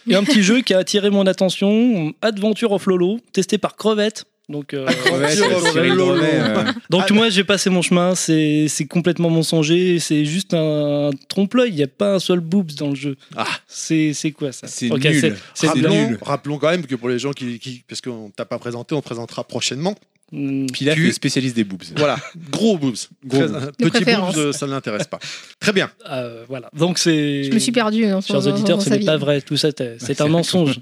et 0.09 0.15
un 0.17 0.25
petit 0.25 0.43
jeu 0.43 0.61
qui 0.63 0.75
a 0.75 0.79
attiré 0.79 1.09
mon 1.11 1.25
attention, 1.29 2.13
Adventure 2.21 2.73
of 2.73 2.85
Lolo, 2.87 3.21
testé 3.33 3.57
par 3.59 3.77
Crevette. 3.77 4.25
Donc, 4.49 4.75
euh, 4.75 4.87
Ouais, 4.87 5.29
c'est 5.37 5.49
Lolo. 5.49 5.61
Cyril 5.71 5.95
Drevet, 5.95 6.31
euh, 6.33 6.65
donc 6.91 7.05
Ah, 7.09 7.13
moi 7.15 7.29
j'ai 7.31 7.45
passé 7.45 7.71
mon 7.71 7.81
chemin, 7.83 8.17
c'est 8.17 8.67
c'est 8.67 8.87
complètement 8.87 9.31
mensonger, 9.31 10.01
c'est 10.01 10.25
juste 10.25 10.53
un 10.55 11.11
trompe-l'œil, 11.29 11.69
il 11.71 11.77
n'y 11.77 11.83
a 11.85 11.87
pas 11.87 12.15
un 12.15 12.19
seul 12.19 12.41
boobs 12.41 12.73
dans 12.75 12.89
le 12.89 12.97
jeu. 12.97 13.17
Ah. 13.37 13.47
C'est 13.69 14.15
c'est 14.15 14.33
quoi 14.33 14.51
ça 14.51 14.67
C'est 14.67 14.91
Ok, 14.91 15.05
nul. 15.05 15.37
c'est- 15.55 15.67
Rappelons, 15.69 16.09
nul. 16.09 16.19
rappelons 16.23 16.59
quand 16.59 16.71
même 16.71 16.87
que 16.87 16.97
pour 16.97 17.09
les 17.11 17.21
gens 17.21 17.31
qui, 17.33 17.61
qui 17.61 17.85
parce 17.87 18.01
qu'on 18.01 18.31
t'a 18.35 18.47
pas 18.47 18.59
présenté, 18.59 18.95
on 18.97 19.01
te 19.01 19.05
présentera 19.07 19.45
prochainement. 19.45 19.95
Pilaf 20.31 20.95
Tu- 20.97 21.09
est 21.09 21.13
spécialiste 21.13 21.57
des 21.57 21.65
boobs. 21.65 21.83
Voilà, 21.97 22.17
gros 22.51 22.77
boobs. 22.77 22.97
Gros 23.25 23.47
boobs. 23.49 23.73
Petit 23.79 24.05
boobs, 24.05 24.53
ça 24.53 24.67
ne 24.67 24.73
l'intéresse 24.73 25.07
pas. 25.07 25.19
Très 25.59 25.73
bien. 25.73 25.91
euh, 26.11 26.45
voilà. 26.49 26.69
Donc 26.77 26.99
c'est. 26.99 27.45
Je 27.45 27.51
me 27.53 27.59
suis 27.59 27.73
perdu. 27.73 28.05
hein, 28.05 28.21
Chers 28.21 28.47
auditeurs, 28.47 28.83
ce 28.83 28.91
n'est 28.91 29.05
pas 29.05 29.17
vrai, 29.17 29.41
tout 29.41 29.57
ça 29.57 29.71
c'est 29.77 29.97
c'est 30.01 30.21
un 30.21 30.29
mensonge. 30.29 30.81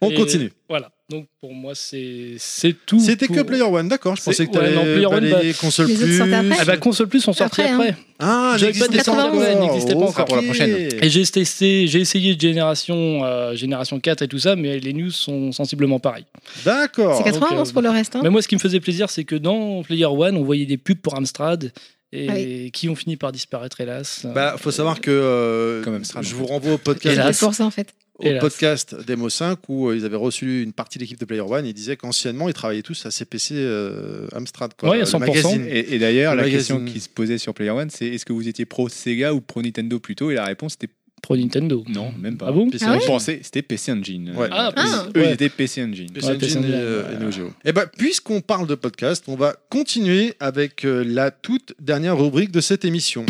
On 0.00 0.10
Et 0.10 0.14
continue. 0.14 0.52
Voilà. 0.68 0.90
Donc 1.08 1.26
pour 1.40 1.54
moi 1.54 1.72
c'est 1.74 2.34
c'est 2.36 2.74
tout. 2.84 3.00
C'était 3.00 3.26
pour- 3.26 3.36
que 3.36 3.40
Player 3.40 3.62
One, 3.62 3.88
d'accord. 3.88 4.14
Je 4.16 4.22
pensais 4.22 4.46
que 4.46 4.52
tu 4.52 4.58
ouais, 4.58 4.74
non, 4.74 4.82
allais 4.82 4.92
Player 4.92 5.06
One, 5.06 5.30
balayer 5.30 5.54
console 5.54 5.86
Les 5.86 6.20
autres 6.20 6.40
plus. 6.40 6.52
Ah 6.60 6.64
bah 6.66 6.76
console 6.76 7.08
plus 7.08 7.20
sont 7.20 7.32
sortis 7.32 7.62
Après, 7.62 7.70
hein. 7.72 7.76
après. 7.80 7.96
Ah, 8.18 8.56
J'avais 8.58 8.74
j'existe 8.74 8.86
pas 8.90 8.96
descendu, 8.98 9.18
pas 9.18 9.36
ouais, 9.38 9.52
encore. 9.54 9.62
n'existait 9.66 9.94
pas 9.94 10.00
encore. 10.00 10.24
pour 10.26 10.36
la 10.36 10.42
prochaine. 10.42 10.88
Et 11.00 11.08
j'ai 11.08 11.24
testé, 11.24 11.86
j'ai 11.86 12.00
essayé 12.00 12.34
de 12.34 12.40
génération, 12.40 13.24
euh, 13.24 13.54
génération 13.54 13.98
4 13.98 14.20
et 14.22 14.28
tout 14.28 14.38
ça, 14.38 14.56
mais 14.56 14.78
les 14.78 14.92
news 14.92 15.10
sont 15.10 15.50
sensiblement 15.52 15.98
pareilles. 16.00 16.26
D'accord. 16.66 17.16
C'est 17.16 17.24
91 17.24 17.70
euh, 17.70 17.72
pour 17.72 17.80
le 17.80 17.88
reste. 17.88 18.16
hein. 18.16 18.20
Mais 18.22 18.28
moi, 18.28 18.42
ce 18.42 18.48
qui 18.48 18.56
me 18.56 18.60
faisait 18.60 18.80
plaisir, 18.80 19.08
c'est 19.08 19.24
que 19.24 19.36
dans 19.36 19.82
Player 19.84 20.04
One, 20.04 20.36
on 20.36 20.44
voyait 20.44 20.66
des 20.66 20.76
pubs 20.76 20.98
pour 20.98 21.16
Amstrad 21.16 21.72
et 22.12 22.26
Ah 22.66 22.70
qui 22.72 22.88
ont 22.90 22.94
fini 22.96 23.16
par 23.16 23.32
disparaître, 23.32 23.80
hélas. 23.80 24.26
Bah, 24.34 24.56
faut 24.58 24.70
savoir 24.70 25.00
que 25.00 25.10
euh, 25.10 25.82
Comme 25.84 25.94
Amstrad, 25.94 26.24
je 26.24 26.34
vous 26.34 26.44
renvoie 26.46 26.74
au 26.74 26.78
podcast, 26.78 27.14
Hélas. 27.14 27.38
C'est 27.38 27.46
pour 27.46 27.54
ça 27.54 27.64
en 27.64 27.70
fait. 27.70 27.94
Au 28.18 28.24
Hélas. 28.26 28.40
podcast 28.40 28.96
Demo 29.06 29.28
5 29.28 29.58
où 29.68 29.88
euh, 29.88 29.96
ils 29.96 30.04
avaient 30.04 30.16
reçu 30.16 30.62
une 30.62 30.72
partie 30.72 30.98
de 30.98 31.04
l'équipe 31.04 31.20
de 31.20 31.24
Player 31.24 31.40
One. 31.42 31.64
Ils 31.66 31.72
disaient 31.74 31.96
qu'anciennement, 31.96 32.48
ils 32.48 32.54
travaillaient 32.54 32.82
tous 32.82 33.06
à 33.06 33.10
CPC 33.10 33.54
euh, 33.56 34.26
Amstrad. 34.34 34.72
Quoi, 34.76 34.90
Ouais, 34.90 34.96
à 34.96 35.00
Le 35.00 35.06
100%. 35.06 35.18
magazine. 35.20 35.66
Et, 35.68 35.94
et 35.94 35.98
d'ailleurs, 35.98 36.32
Le 36.34 36.38
la 36.38 36.42
magazine. 36.48 36.76
question 36.78 36.84
qui 36.92 37.00
se 37.00 37.08
posait 37.08 37.38
sur 37.38 37.54
Player 37.54 37.70
One, 37.70 37.90
c'est 37.90 38.06
est-ce 38.06 38.24
que 38.24 38.32
vous 38.32 38.48
étiez 38.48 38.64
pro 38.64 38.88
Sega 38.88 39.32
ou 39.34 39.40
pro 39.40 39.62
Nintendo 39.62 39.98
plutôt? 40.00 40.30
Et 40.30 40.34
la 40.34 40.44
réponse 40.46 40.74
était 40.74 40.88
Pro 41.20 41.36
Nintendo. 41.36 41.84
non, 41.88 42.12
même 42.16 42.36
pas. 42.36 42.46
Ah 42.48 42.52
bon? 42.52 42.70
PC 42.70 42.84
Ah 42.86 42.90
ouais? 42.90 42.96
Engine. 42.98 43.08
On 43.08 43.12
pensait 43.12 43.40
c'était 43.42 43.62
PC 43.62 43.90
Engine. 43.92 44.32
Ouais. 44.36 44.46
Ah, 44.52 44.70
eux, 44.70 44.74
PC- 44.80 44.96
eux, 45.16 45.20
ouais. 45.20 45.28
ils 45.30 45.32
étaient 45.34 45.48
PC 45.48 45.82
Engine. 45.82 46.10
PC 46.12 46.26
Ouais, 46.28 46.36
Engine 46.36 46.40
PC 46.40 46.54
et, 46.54 46.58
Engine, 46.58 46.70
euh, 46.74 47.12
et 47.12 47.22
Neo 47.24 47.30
Geo. 47.32 47.50
Et 47.64 47.72
ben, 47.72 47.86
puisqu'on 47.98 48.40
parle 48.40 48.68
de 48.68 48.76
podcast, 48.76 49.24
on 49.26 49.34
va 49.34 49.56
continuer 49.68 50.34
avec 50.38 50.84
euh, 50.84 51.04
la 51.04 51.32
toute 51.32 51.74
dernière 51.80 52.16
rubrique 52.16 52.52
de 52.52 52.60
cette 52.60 52.84
émission. 52.84 53.26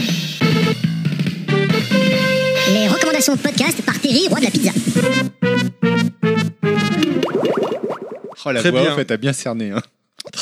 De 3.18 3.36
podcast 3.42 3.82
par 3.82 4.00
Terry, 4.00 4.28
roi 4.28 4.38
de 4.38 4.44
la 4.44 4.50
pizza. 4.52 4.70
Oh, 8.44 8.52
la 8.52 8.60
Très 8.60 8.70
voix 8.70 8.82
bien. 8.82 8.92
en 8.92 8.96
fait, 8.96 9.10
a 9.10 9.16
bien 9.16 9.32
cerné. 9.32 9.72
Hein. 9.72 9.82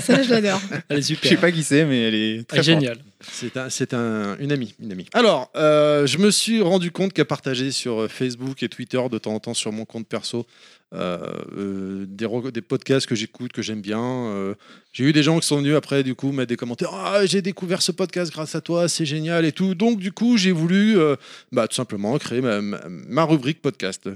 Ça, 0.00 0.22
je 0.22 0.30
l'adore. 0.30 0.60
Elle 0.88 0.98
est 0.98 1.02
Je 1.02 1.06
sais 1.08 1.14
super. 1.16 1.40
pas 1.40 1.50
qui 1.50 1.64
c'est, 1.64 1.84
mais 1.84 2.02
elle 2.04 2.14
est 2.14 2.46
très 2.46 2.62
géniale. 2.62 2.98
C'est 3.20 3.56
un, 3.56 3.68
c'est 3.68 3.94
un, 3.94 4.36
une 4.38 4.52
amie, 4.52 4.74
une 4.80 4.92
amie. 4.92 5.06
Alors, 5.12 5.50
euh, 5.56 6.06
je 6.06 6.18
me 6.18 6.30
suis 6.30 6.60
rendu 6.62 6.92
compte 6.92 7.12
qu'à 7.12 7.24
partager 7.24 7.72
sur 7.72 8.02
euh, 8.02 8.08
Facebook 8.08 8.62
et 8.62 8.68
Twitter 8.68 9.00
de 9.10 9.18
temps 9.18 9.34
en 9.34 9.40
temps 9.40 9.54
sur 9.54 9.72
mon 9.72 9.84
compte 9.84 10.06
perso 10.06 10.46
euh, 10.94 11.18
euh, 11.56 12.50
des, 12.50 12.60
podcasts 12.60 13.06
que 13.06 13.14
j'écoute, 13.14 13.52
que 13.52 13.62
j'aime 13.62 13.80
bien. 13.80 14.00
euh, 14.00 14.54
j'ai 14.92 15.04
eu 15.04 15.12
des 15.12 15.22
gens 15.22 15.38
qui 15.38 15.46
sont 15.46 15.58
venus 15.58 15.74
après, 15.74 16.02
du 16.02 16.14
coup, 16.14 16.32
mettre 16.32 16.48
des 16.48 16.56
commentaires. 16.56 16.90
Ah, 16.92 17.24
j'ai 17.24 17.40
découvert 17.40 17.80
ce 17.80 17.92
podcast 17.92 18.32
grâce 18.32 18.54
à 18.54 18.60
toi, 18.60 18.88
c'est 18.88 19.06
génial 19.06 19.44
et 19.44 19.52
tout. 19.52 19.74
Donc, 19.74 19.98
du 19.98 20.12
coup, 20.12 20.36
j'ai 20.36 20.52
voulu, 20.52 20.96
bah, 21.50 21.66
tout 21.66 21.74
simplement, 21.74 22.18
créer 22.18 22.42
ma 22.42 23.24
rubrique 23.24 23.62
podcast. 23.62 24.08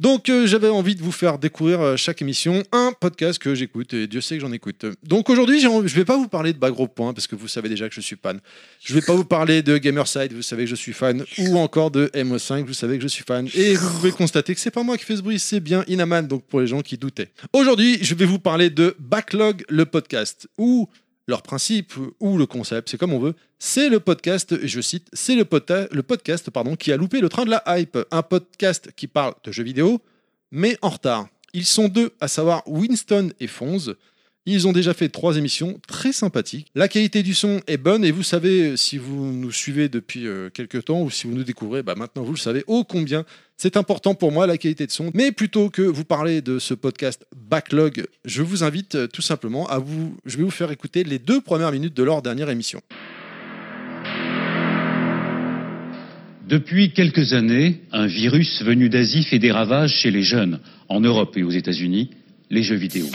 Donc 0.00 0.28
euh, 0.28 0.46
j'avais 0.46 0.68
envie 0.68 0.94
de 0.94 1.02
vous 1.02 1.12
faire 1.12 1.38
découvrir 1.38 1.80
euh, 1.80 1.96
chaque 1.96 2.22
émission 2.22 2.62
un 2.72 2.92
podcast 2.98 3.38
que 3.38 3.54
j'écoute 3.54 3.94
et 3.94 4.06
Dieu 4.06 4.20
sait 4.20 4.36
que 4.36 4.40
j'en 4.40 4.52
écoute. 4.52 4.86
Donc 5.02 5.30
aujourd'hui 5.30 5.60
je 5.60 5.94
vais 5.94 6.04
pas 6.04 6.16
vous 6.16 6.28
parler 6.28 6.52
de 6.52 6.58
Bagro 6.58 6.88
Point 6.88 7.12
parce 7.12 7.26
que 7.26 7.36
vous 7.36 7.48
savez 7.48 7.68
déjà 7.68 7.88
que 7.88 7.94
je 7.94 8.00
suis 8.00 8.16
fan. 8.20 8.40
Je 8.82 8.94
vais 8.94 9.00
pas 9.00 9.14
vous 9.14 9.24
parler 9.24 9.62
de 9.62 9.78
Gamerside, 9.78 10.32
vous 10.32 10.42
savez 10.42 10.64
que 10.64 10.70
je 10.70 10.74
suis 10.74 10.92
fan, 10.92 11.24
ou 11.38 11.58
encore 11.58 11.90
de 11.90 12.10
MO5, 12.14 12.64
vous 12.64 12.72
savez 12.74 12.96
que 12.96 13.02
je 13.02 13.08
suis 13.08 13.24
fan. 13.24 13.48
Et 13.54 13.74
vous 13.74 13.90
pouvez 13.90 14.12
constater 14.12 14.54
que 14.54 14.60
c'est 14.60 14.70
pas 14.70 14.82
moi 14.82 14.96
qui 14.96 15.04
fais 15.04 15.16
ce 15.16 15.22
bruit, 15.22 15.38
c'est 15.38 15.60
bien 15.60 15.84
Inaman, 15.86 16.26
donc 16.26 16.44
pour 16.44 16.60
les 16.60 16.66
gens 16.66 16.80
qui 16.80 16.96
doutaient. 16.96 17.30
Aujourd'hui 17.52 17.98
je 18.02 18.14
vais 18.14 18.26
vous 18.26 18.38
parler 18.38 18.70
de 18.70 18.96
Backlog 18.98 19.64
le 19.68 19.84
podcast, 19.84 20.48
où 20.58 20.88
leur 21.26 21.42
principe 21.42 21.94
ou 22.20 22.36
le 22.36 22.46
concept, 22.46 22.90
c'est 22.90 22.98
comme 22.98 23.12
on 23.12 23.18
veut, 23.18 23.34
c'est 23.58 23.88
le 23.88 24.00
podcast, 24.00 24.52
et 24.52 24.66
je 24.66 24.80
cite, 24.80 25.08
c'est 25.12 25.36
le, 25.36 25.44
podcast 25.44 26.50
qui 26.78 26.92
a 26.92 26.96
loupé 26.96 27.20
le 27.20 27.28
train 27.28 27.44
de 27.44 27.50
la 27.50 27.62
hype. 27.66 27.98
Un 28.10 28.22
podcast 28.22 28.90
qui 28.96 29.06
parle 29.06 29.34
de 29.44 29.52
jeux 29.52 29.62
vidéo, 29.62 30.00
mais 30.50 30.76
en 30.82 30.90
retard. 30.90 31.28
Ils 31.54 31.66
sont 31.66 31.88
deux, 31.88 32.12
à 32.20 32.28
savoir 32.28 32.62
Winston 32.66 33.30
et 33.38 33.46
Fonz. 33.46 33.94
Ils 34.44 34.66
ont 34.66 34.72
déjà 34.72 34.92
fait 34.92 35.08
trois 35.08 35.36
émissions 35.36 35.78
très 35.86 36.12
sympathiques. 36.12 36.66
La 36.74 36.88
qualité 36.88 37.22
du 37.22 37.32
son 37.32 37.60
est 37.68 37.76
bonne 37.76 38.04
et 38.04 38.10
vous 38.10 38.24
savez, 38.24 38.76
si 38.76 38.98
vous 38.98 39.32
nous 39.32 39.52
suivez 39.52 39.88
depuis 39.88 40.26
euh, 40.26 40.50
quelques 40.50 40.86
temps 40.86 41.00
ou 41.02 41.10
si 41.10 41.28
vous 41.28 41.34
nous 41.34 41.44
découvrez, 41.44 41.84
bah 41.84 41.94
maintenant 41.96 42.24
vous 42.24 42.32
le 42.32 42.38
savez 42.38 42.64
ô 42.66 42.82
combien 42.82 43.24
c'est 43.56 43.76
important 43.76 44.16
pour 44.16 44.32
moi 44.32 44.48
la 44.48 44.58
qualité 44.58 44.84
de 44.84 44.90
son. 44.90 45.12
Mais 45.14 45.30
plutôt 45.30 45.70
que 45.70 45.82
vous 45.82 46.04
parler 46.04 46.42
de 46.42 46.58
ce 46.58 46.74
podcast 46.74 47.24
Backlog, 47.36 48.04
je 48.24 48.42
vous 48.42 48.64
invite 48.64 48.96
euh, 48.96 49.06
tout 49.06 49.22
simplement 49.22 49.68
à 49.68 49.78
vous. 49.78 50.16
Je 50.26 50.36
vais 50.38 50.42
vous 50.42 50.50
faire 50.50 50.72
écouter 50.72 51.04
les 51.04 51.20
deux 51.20 51.40
premières 51.40 51.70
minutes 51.70 51.94
de 51.94 52.02
leur 52.02 52.20
dernière 52.20 52.50
émission. 52.50 52.80
Depuis 56.48 56.92
quelques 56.92 57.32
années, 57.32 57.82
un 57.92 58.06
virus 58.06 58.62
venu 58.64 58.88
d'Asie 58.88 59.22
fait 59.22 59.38
des 59.38 59.52
ravages 59.52 59.94
chez 59.94 60.10
les 60.10 60.24
jeunes, 60.24 60.58
en 60.88 60.98
Europe 60.98 61.36
et 61.36 61.44
aux 61.44 61.50
États-Unis, 61.50 62.10
les 62.50 62.64
jeux 62.64 62.74
vidéo. 62.74 63.06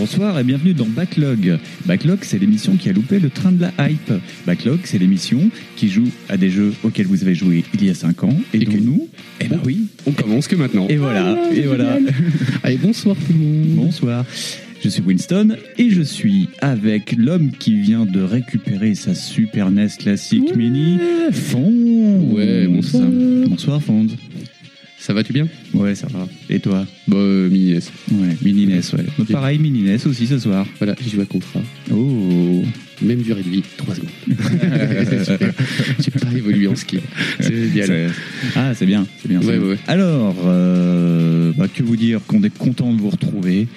Bonsoir 0.00 0.38
et 0.38 0.44
bienvenue 0.44 0.72
dans 0.72 0.86
Backlog. 0.86 1.58
Backlog, 1.84 2.20
c'est 2.22 2.38
l'émission 2.38 2.76
qui 2.76 2.88
a 2.88 2.92
loupé 2.92 3.18
le 3.18 3.28
train 3.28 3.52
de 3.52 3.60
la 3.60 3.72
hype. 3.90 4.12
Backlog, 4.46 4.78
c'est 4.84 4.96
l'émission 4.96 5.50
qui 5.76 5.90
joue 5.90 6.08
à 6.30 6.38
des 6.38 6.48
jeux 6.48 6.72
auxquels 6.82 7.04
vous 7.06 7.22
avez 7.22 7.34
joué 7.34 7.64
il 7.74 7.84
y 7.84 7.90
a 7.90 7.94
5 7.94 8.24
ans 8.24 8.34
et, 8.54 8.56
Et 8.56 8.64
dont 8.64 8.72
que- 8.72 8.78
nous, 8.78 9.08
eh 9.40 9.48
ben 9.48 9.60
oui, 9.64 9.82
On 10.06 10.12
commence 10.12 10.48
que 10.48 10.56
maintenant. 10.56 10.86
et 10.88 10.96
voilà, 10.96 11.38
et 11.54 11.62
voilà. 11.62 11.98
Allez, 12.62 12.78
bonsoir 12.78 13.14
tout 13.14 13.32
le 13.34 13.38
monde. 13.38 13.66
Bonsoir. 13.76 14.24
Je 14.82 14.88
suis 14.88 15.02
Winston 15.02 15.56
et 15.76 15.90
je 15.90 16.00
suis 16.00 16.48
avec 16.62 17.14
l'homme 17.14 17.50
qui 17.50 17.78
vient 17.78 18.06
de 18.06 18.22
récupérer 18.22 18.94
sa 18.94 19.14
Super 19.14 19.70
NES 19.70 19.88
classique 19.98 20.56
mini, 20.56 20.96
Fonds. 21.30 22.30
Ouais, 22.32 22.66
bonsoir. 22.66 23.04
Bonsoir 23.46 23.82
Fonds. 23.82 24.06
Ça 25.00 25.14
va-tu 25.14 25.32
bien? 25.32 25.48
Ouais, 25.72 25.94
ça 25.94 26.06
va. 26.08 26.28
Et 26.50 26.60
toi? 26.60 26.86
Bah, 27.08 27.16
euh, 27.16 27.48
mini 27.48 27.72
NES. 27.72 27.80
Ouais, 28.12 28.36
mini 28.42 28.66
NES, 28.66 28.82
ouais. 28.92 29.24
Pareil, 29.32 29.58
mini 29.58 29.80
NES 29.80 30.06
aussi 30.06 30.26
ce 30.26 30.38
soir. 30.38 30.66
Voilà, 30.78 30.94
j'ai 31.00 31.08
joué 31.08 31.22
à 31.22 31.24
contrat. 31.24 31.62
Oh. 31.90 32.62
Même 33.00 33.22
durée 33.22 33.42
de 33.42 33.48
vie, 33.48 33.62
3 33.78 33.94
secondes. 33.94 34.10
Super. 35.24 35.52
J'ai 36.04 36.10
pas 36.10 36.36
évolué 36.36 36.68
en 36.68 36.76
ski. 36.76 36.98
C'est 37.40 37.72
génial. 37.72 38.10
Ah, 38.54 38.74
c'est 38.74 38.84
bien, 38.84 39.06
c'est 39.22 39.28
bien. 39.28 39.40
Ouais, 39.40 39.58
bien. 39.58 39.68
ouais. 39.68 39.78
Alors, 39.88 40.36
euh, 40.44 41.52
bah, 41.56 41.66
que 41.74 41.82
vous 41.82 41.96
dire 41.96 42.20
qu'on 42.26 42.42
est 42.42 42.54
content 42.54 42.92
de 42.92 43.00
vous 43.00 43.08
retrouver. 43.08 43.68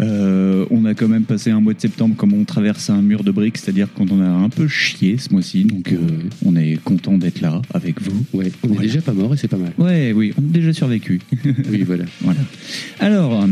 Euh, 0.00 0.64
on 0.70 0.84
a 0.84 0.94
quand 0.94 1.08
même 1.08 1.24
passé 1.24 1.50
un 1.50 1.60
mois 1.60 1.74
de 1.74 1.80
septembre 1.80 2.14
comme 2.16 2.32
on 2.32 2.44
traverse 2.44 2.88
un 2.90 3.02
mur 3.02 3.24
de 3.24 3.30
briques, 3.32 3.58
c'est-à-dire 3.58 3.92
qu'on 3.92 4.06
en 4.08 4.20
a 4.20 4.26
un 4.28 4.48
peu 4.48 4.68
chié 4.68 5.18
ce 5.18 5.32
mois-ci, 5.32 5.64
donc 5.64 5.92
euh, 5.92 5.96
on 6.44 6.54
est 6.56 6.78
content 6.84 7.18
d'être 7.18 7.40
là 7.40 7.60
avec 7.74 8.00
vous. 8.00 8.24
Ouais, 8.32 8.52
on 8.62 8.66
est 8.68 8.72
Voilà. 8.74 8.82
déjà 8.82 9.00
pas 9.00 9.12
mort 9.12 9.34
et 9.34 9.36
c'est 9.36 9.48
pas 9.48 9.56
mal. 9.56 9.72
Ouais, 9.78 10.12
oui, 10.14 10.32
on 10.36 10.42
a 10.42 10.52
déjà 10.52 10.72
survécu. 10.72 11.20
Oui, 11.70 11.82
voilà. 11.82 12.04
voilà. 12.20 12.40
Alors, 13.00 13.44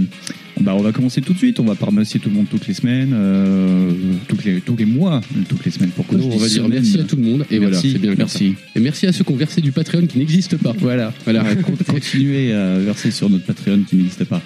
bah, 0.60 0.74
on 0.74 0.82
va 0.82 0.92
commencer 0.92 1.20
tout 1.20 1.32
de 1.32 1.38
suite. 1.38 1.60
On 1.60 1.64
va 1.64 1.74
pas 1.74 1.86
remercier 1.86 2.18
tout 2.20 2.28
le 2.30 2.34
monde 2.34 2.46
toutes 2.50 2.66
les 2.66 2.74
semaines, 2.74 3.12
euh, 3.14 3.90
toutes 4.28 4.44
les, 4.44 4.60
tous 4.60 4.76
les 4.76 4.84
mois, 4.86 5.20
toutes 5.48 5.64
les 5.64 5.70
semaines. 5.70 5.90
Pourquoi 5.94 6.18
Non, 6.18 6.30
je 6.30 6.36
on 6.36 6.38
va 6.38 6.48
dire 6.48 6.68
merci 6.68 6.98
à 6.98 7.04
tout 7.04 7.16
le 7.16 7.22
monde 7.22 7.44
et 7.50 7.58
voilà, 7.58 7.72
Merci, 7.72 7.92
c'est 7.92 7.98
bien 7.98 8.10
comme 8.16 8.28
ça. 8.28 8.40
merci. 8.40 8.54
Et 8.74 8.80
merci 8.80 9.06
à 9.06 9.12
ceux 9.12 9.24
qui 9.24 9.32
ont 9.32 9.36
versé 9.36 9.60
du 9.60 9.72
Patreon 9.72 10.06
qui 10.06 10.18
n'existe 10.18 10.56
pas. 10.56 10.74
Voilà, 10.78 11.12
Voilà, 11.24 11.44
continuez 11.86 12.52
à 12.52 12.78
verser 12.78 13.10
sur 13.10 13.28
notre 13.28 13.44
Patreon 13.44 13.80
qui 13.88 13.96
n'existe 13.96 14.24
pas. 14.24 14.40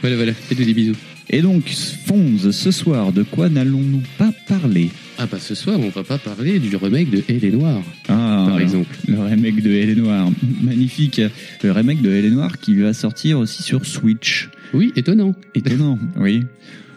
voilà, 0.00 0.16
voilà. 0.16 0.32
Faites 0.32 0.58
des 0.58 0.74
bisous. 0.74 0.96
Et 1.32 1.42
donc, 1.42 1.68
Fonz, 2.06 2.50
ce 2.50 2.70
soir, 2.72 3.12
de 3.12 3.22
quoi 3.22 3.48
n'allons-nous 3.48 4.02
pas 4.18 4.32
parler? 4.48 4.90
Ah 5.16 5.26
bah 5.30 5.38
ce 5.38 5.54
soir, 5.54 5.78
on 5.78 5.88
va 5.90 6.02
pas 6.02 6.18
parler 6.18 6.58
du 6.58 6.74
remake 6.74 7.10
de 7.10 7.22
Elle 7.28 7.44
est 7.44 7.50
Noire, 7.50 7.82
ah, 8.08 8.46
par 8.48 8.58
exemple. 8.58 8.96
Le 9.06 9.20
remake 9.20 9.62
de 9.62 9.70
Elle 9.70 9.90
est 9.90 9.94
Noire. 9.94 10.28
Magnifique. 10.62 11.20
Le 11.62 11.70
remake 11.70 12.02
de 12.02 12.10
Elle 12.10 12.24
est 12.24 12.30
Noire 12.30 12.58
qui 12.58 12.74
va 12.74 12.92
sortir 12.94 13.38
aussi 13.38 13.62
sur 13.62 13.84
Switch. 13.86 14.48
Oui, 14.72 14.92
étonnant. 14.96 15.34
Étonnant, 15.54 15.98
oui. 16.18 16.42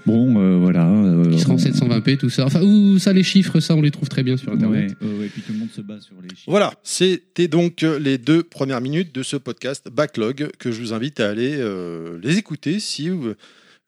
Bon, 0.06 0.38
euh, 0.38 0.58
voilà. 0.58 0.90
euh, 0.90 1.32
Qui 1.32 1.40
sera 1.40 1.54
en 1.54 1.56
on- 1.56 1.58
720p, 1.58 2.18
tout 2.18 2.30
ça. 2.30 2.46
Enfin, 2.46 2.62
ouh, 2.62 3.00
ça, 3.00 3.14
les 3.14 3.24
chiffres, 3.24 3.60
ça, 3.62 3.74
on 3.76 3.82
les 3.82 3.90
trouve 3.92 4.10
très 4.10 4.22
bien 4.22 4.36
sur 4.36 4.52
Internet. 4.52 4.96
ouais, 5.02 5.08
ouais, 5.08 5.28
puis 5.28 5.42
tout 5.42 5.54
le 5.54 5.60
monde 5.60 5.70
se 5.74 5.80
bat 5.82 6.00
sur 6.02 6.16
les 6.22 6.28
chiffres. 6.30 6.44
Voilà, 6.52 6.74
c'était 6.84 7.48
donc 7.48 7.84
euh, 7.84 7.98
les 8.00 8.18
deux 8.18 8.44
premières 8.44 8.82
minutes 8.82 9.16
de 9.16 9.24
ce 9.24 9.38
podcast 9.38 9.88
Backlog 9.92 10.50
que 10.60 10.72
je 10.74 10.82
vous 10.82 10.94
invite 10.94 11.20
à 11.22 11.30
aller 11.30 11.56
euh, 11.58 12.20
les 12.22 12.38
écouter 12.38 12.80
si 12.82 13.10
euh, 13.10 13.36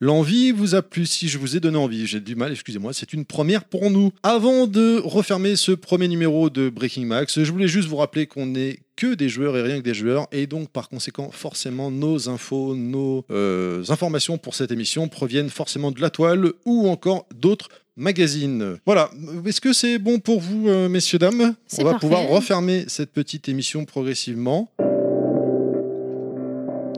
l'envie 0.00 0.52
vous 0.52 0.74
a 0.74 0.80
plu, 0.80 1.04
si 1.04 1.28
je 1.28 1.36
vous 1.36 1.54
ai 1.54 1.60
donné 1.60 1.76
envie. 1.76 2.06
J'ai 2.06 2.20
du 2.20 2.34
mal, 2.34 2.50
excusez-moi, 2.52 2.94
c'est 2.94 3.12
une 3.12 3.26
première 3.26 3.64
pour 3.64 3.90
nous. 3.90 4.10
Avant 4.22 4.66
de 4.66 4.98
refermer 5.04 5.54
ce 5.54 5.72
premier 5.72 6.08
numéro 6.08 6.48
de 6.48 6.70
Breaking 6.70 7.04
Max, 7.04 7.42
je 7.42 7.52
voulais 7.52 7.68
juste 7.68 7.88
vous 7.88 7.96
rappeler 7.96 8.26
qu'on 8.26 8.46
n'est 8.46 8.78
que 8.96 9.14
des 9.14 9.28
joueurs 9.28 9.56
et 9.56 9.62
rien 9.62 9.78
que 9.78 9.84
des 9.84 9.94
joueurs, 9.94 10.26
et 10.32 10.46
donc 10.46 10.70
par 10.70 10.88
conséquent, 10.88 11.30
forcément, 11.30 11.90
nos 11.90 12.28
infos, 12.28 12.74
nos 12.74 13.24
euh, 13.30 13.84
informations 13.88 14.38
pour 14.38 14.54
cette 14.54 14.72
émission 14.72 15.08
proviennent 15.08 15.50
forcément 15.50 15.90
de 15.90 16.00
la 16.00 16.10
toile 16.10 16.52
ou 16.64 16.88
encore 16.88 17.26
d'autres 17.34 17.68
magazines. 17.96 18.76
Voilà, 18.84 19.10
est-ce 19.46 19.60
que 19.60 19.72
c'est 19.72 19.98
bon 19.98 20.18
pour 20.18 20.40
vous, 20.40 20.68
euh, 20.68 20.88
messieurs, 20.88 21.18
dames? 21.18 21.54
On 21.78 21.84
va 21.84 21.92
parfait. 21.92 22.06
pouvoir 22.06 22.26
refermer 22.28 22.84
cette 22.88 23.10
petite 23.12 23.48
émission 23.48 23.84
progressivement. 23.84 24.70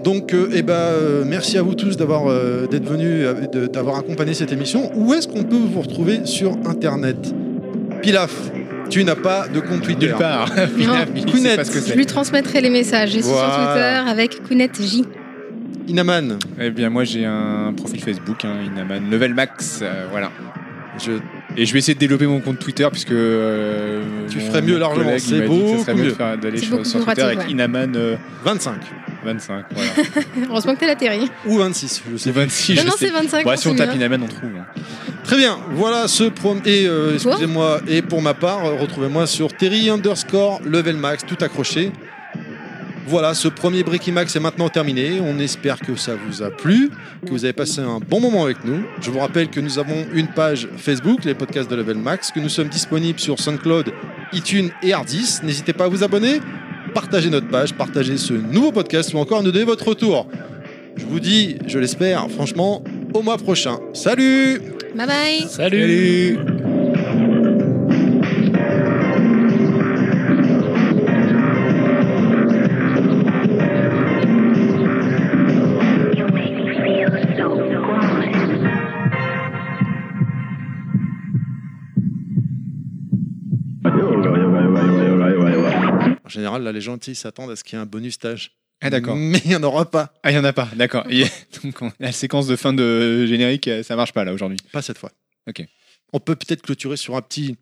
Donc, 0.02 0.32
euh, 0.32 0.48
eh 0.54 0.62
ben, 0.62 0.72
euh, 0.74 1.24
merci 1.26 1.58
à 1.58 1.62
vous 1.62 1.74
tous 1.74 1.96
d'avoir 1.96 2.28
euh, 2.28 2.66
d'être 2.66 2.88
venus, 2.88 3.26
d'avoir 3.72 3.98
accompagné 3.98 4.32
cette 4.32 4.52
émission. 4.52 4.90
Où 4.94 5.12
est-ce 5.12 5.26
qu'on 5.28 5.42
peut 5.42 5.56
vous 5.56 5.80
retrouver 5.80 6.24
sur 6.24 6.52
Internet? 6.64 7.16
Pilaf, 8.00 8.50
tu 8.90 9.04
n'as 9.04 9.14
pas 9.16 9.48
de 9.48 9.60
compte 9.60 9.82
Twitter. 9.82 10.06
Nulle 10.08 10.16
part. 10.16 10.50
Il 11.16 11.24
Kounet. 11.26 11.50
sait 11.50 11.56
pas 11.56 11.64
ce 11.64 11.70
que 11.70 11.80
Je 11.86 11.94
lui 11.94 12.06
transmettrai 12.06 12.60
les 12.60 12.70
messages. 12.70 13.10
Je 13.10 13.14
suis 13.14 13.22
sur. 13.24 13.34
Twitter 13.34 14.10
avec 14.10 14.42
Kounet 14.48 14.70
J. 14.80 15.04
Inaman, 15.86 16.38
Eh 16.60 16.70
bien, 16.70 16.90
moi, 16.90 17.04
j'ai 17.04 17.24
un 17.24 17.72
profil 17.76 18.00
Facebook, 18.02 18.44
hein, 18.44 18.56
Inaman 18.66 19.10
Level 19.10 19.34
Max. 19.34 19.80
euh, 19.82 20.06
voilà. 20.10 20.30
je 21.02 21.12
Et 21.56 21.64
je 21.64 21.72
vais 21.72 21.78
essayer 21.78 21.94
de 21.94 21.98
développer 21.98 22.26
mon 22.26 22.40
compte 22.40 22.58
Twitter 22.58 22.86
puisque. 22.92 23.12
euh, 23.12 24.02
Tu 24.28 24.38
ferais 24.40 24.60
mieux 24.62 24.78
largement, 24.78 25.12
c'est 25.18 25.40
beaucoup 25.46 25.54
mieux 25.94 26.04
mieux. 26.04 26.10
faire- 26.10 26.36
sur, 26.58 26.76
Twitter 26.82 26.98
pratique, 27.00 27.24
avec 27.24 27.38
ouais. 27.38 27.50
Inaman 27.50 27.92
euh, 27.96 28.16
25 28.44 28.74
25. 29.24 29.64
Voilà. 29.72 29.90
Heureusement 30.50 30.74
que 30.74 30.80
t'es 30.80 30.90
atterri. 30.90 31.30
ou 31.46 31.58
26, 31.58 32.02
je 32.12 32.16
sais 32.16 32.24
C'est 32.24 32.30
26. 32.32 32.74
Non, 32.76 32.82
je 32.82 32.86
non, 32.86 32.92
sais. 32.92 33.06
c'est 33.06 33.12
25. 33.12 33.46
Ouais, 33.46 33.56
si 33.56 33.68
on 33.68 33.74
tape. 33.74 33.94
Inaman, 33.94 34.22
on 34.22 34.26
trouve. 34.28 34.50
hein. 34.58 34.66
Très 35.24 35.36
bien, 35.36 35.58
voilà 35.72 36.08
ce 36.08 36.24
prom... 36.24 36.60
Et 36.64 36.86
euh, 36.86 37.14
excusez-moi, 37.14 37.80
et 37.88 38.00
pour 38.02 38.22
ma 38.22 38.34
part, 38.34 38.64
euh, 38.64 38.74
retrouvez-moi 38.74 39.26
sur 39.26 39.52
Terry 39.52 39.90
underscore 39.90 40.60
level 40.64 40.96
max, 40.96 41.24
tout 41.26 41.36
accroché. 41.42 41.92
Voilà, 43.06 43.32
ce 43.32 43.48
premier 43.48 43.82
Breaking 43.84 44.12
Max 44.12 44.36
est 44.36 44.40
maintenant 44.40 44.68
terminé. 44.68 45.18
On 45.22 45.38
espère 45.38 45.78
que 45.80 45.96
ça 45.96 46.12
vous 46.14 46.42
a 46.42 46.50
plu, 46.50 46.90
que 47.24 47.30
vous 47.30 47.44
avez 47.44 47.54
passé 47.54 47.80
un 47.80 48.00
bon 48.00 48.20
moment 48.20 48.44
avec 48.44 48.62
nous. 48.66 48.82
Je 49.00 49.10
vous 49.10 49.18
rappelle 49.18 49.48
que 49.48 49.60
nous 49.60 49.78
avons 49.78 50.06
une 50.12 50.26
page 50.28 50.68
Facebook, 50.76 51.24
les 51.24 51.32
podcasts 51.34 51.70
de 51.70 51.76
Level 51.76 51.96
Max, 51.96 52.30
que 52.30 52.38
nous 52.38 52.50
sommes 52.50 52.68
disponibles 52.68 53.18
sur 53.18 53.38
SoundCloud, 53.40 53.94
iTunes 54.34 54.68
et 54.82 54.92
Hardis. 54.92 55.38
N'hésitez 55.42 55.72
pas 55.72 55.84
à 55.84 55.88
vous 55.88 56.04
abonner, 56.04 56.42
partager 57.00 57.30
notre 57.30 57.46
page, 57.46 57.74
partager 57.74 58.16
ce 58.16 58.32
nouveau 58.32 58.72
podcast 58.72 59.14
ou 59.14 59.18
encore 59.18 59.40
nous 59.44 59.52
donner 59.52 59.64
votre 59.64 59.86
retour. 59.86 60.26
Je 60.96 61.06
vous 61.06 61.20
dis, 61.20 61.56
je 61.68 61.78
l'espère, 61.78 62.28
franchement, 62.28 62.82
au 63.14 63.22
mois 63.22 63.38
prochain. 63.38 63.78
Salut 63.92 64.60
Bye 64.96 65.06
bye. 65.06 65.48
Salut. 65.48 66.57
Général, 86.58 86.64
là, 86.64 86.72
les 86.72 86.80
gens 86.80 86.98
tu 86.98 87.06
sais, 87.06 87.12
ils 87.12 87.16
s'attendent 87.16 87.50
à 87.50 87.56
ce 87.56 87.64
qu'il 87.64 87.76
y 87.76 87.78
ait 87.78 87.82
un 87.82 87.86
bonus 87.86 88.14
stage. 88.14 88.52
Ah, 88.80 88.90
d'accord. 88.90 89.16
Mais 89.16 89.38
il 89.44 89.48
n'y 89.48 89.56
en 89.56 89.62
aura 89.64 89.90
pas. 89.90 90.12
Ah, 90.22 90.30
il 90.30 90.34
n'y 90.34 90.40
en 90.40 90.44
a 90.44 90.52
pas, 90.52 90.68
d'accord. 90.76 91.04
Donc, 91.64 91.82
on- 91.82 91.92
la 91.98 92.12
séquence 92.12 92.46
de 92.46 92.54
fin 92.56 92.72
de 92.72 93.26
générique, 93.26 93.66
euh, 93.68 93.82
ça 93.82 93.96
marche 93.96 94.12
pas 94.12 94.24
là 94.24 94.32
aujourd'hui. 94.32 94.58
Pas 94.72 94.82
cette 94.82 94.98
fois. 94.98 95.10
Ok. 95.48 95.64
On 96.12 96.20
peut 96.20 96.36
peut-être 96.36 96.62
clôturer 96.62 96.96
sur 96.96 97.16
un 97.16 97.22
petit. 97.22 97.56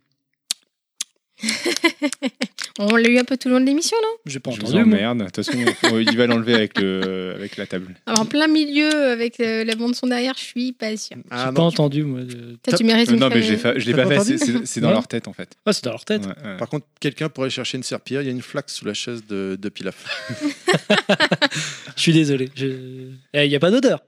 On 2.79 2.95
l'a 2.95 3.09
eu 3.09 3.19
un 3.19 3.25
peu 3.25 3.37
tout 3.39 3.49
le 3.49 3.55
long 3.55 3.61
de 3.61 3.65
l'émission, 3.67 3.97
non? 4.03 4.09
J'ai 4.27 4.39
pas 4.39 4.51
entendu. 4.51 4.73
moi. 4.73 4.83
emmerde. 4.83 5.19
De 5.21 5.25
toute 5.25 5.37
façon, 5.37 5.53
on- 5.85 5.99
il 5.99 6.15
va 6.17 6.27
l'enlever 6.27 6.55
avec, 6.55 6.79
le, 6.79 7.33
avec 7.35 7.57
la 7.57 7.67
table. 7.67 7.95
Alors, 8.05 8.21
en 8.21 8.27
plein 8.27 8.49
milieu, 8.49 8.93
avec 9.11 9.41
euh, 9.41 9.65
la 9.65 9.75
bande-son 9.77 10.07
derrière, 10.09 10.35
je 10.37 10.45
suis 10.45 10.73
pas 10.73 10.95
sûre. 10.97 11.17
Ah, 11.31 11.47
J'ai 11.49 11.55
pas 11.55 11.63
entendu, 11.63 12.03
moi. 12.03 12.21
Toi, 12.63 12.77
tu 12.77 12.85
mérites 12.85 13.11
une 13.11 13.17
non, 13.19 13.31
mais 13.31 13.41
je 13.43 13.53
l'ai 13.87 13.93
pas 13.95 14.05
pas 14.05 14.23
fait. 14.23 14.37
c'est- 14.37 14.45
C'est 14.45 14.67
c'est 14.67 14.81
dans 14.81 14.91
leur 14.91 15.09
tête 15.09 15.27
en 15.29 15.33
fait. 15.33 15.57
Ah, 15.65 15.73
c'est 15.73 15.85
dans 15.85 15.93
leur 15.93 16.05
tête. 16.05 16.27
Ouais, 16.27 16.33
ouais. 16.51 16.57
Par 16.59 16.69
contre, 16.69 16.87
quelqu'un 17.01 17.29
pourrait 17.31 17.49
chercher 17.51 17.79
une 17.79 17.83
serpillère. 17.83 18.21
Il 18.23 18.27
y 18.27 18.29
a 18.29 18.33
une 18.33 18.43
flaque 18.43 18.69
sous 18.69 18.85
la 18.85 18.93
chaise 18.95 19.25
de, 19.27 19.57
de 19.61 19.69
Pilaf. 19.71 20.05
Je 21.97 22.03
suis 22.03 22.13
désolé. 22.13 22.51
Je- 22.55 23.11
Eh, 23.33 23.45
Il 23.45 23.49
n'y 23.49 23.57
a 23.57 23.61
pas 23.61 23.71
d'odeur. 23.71 24.01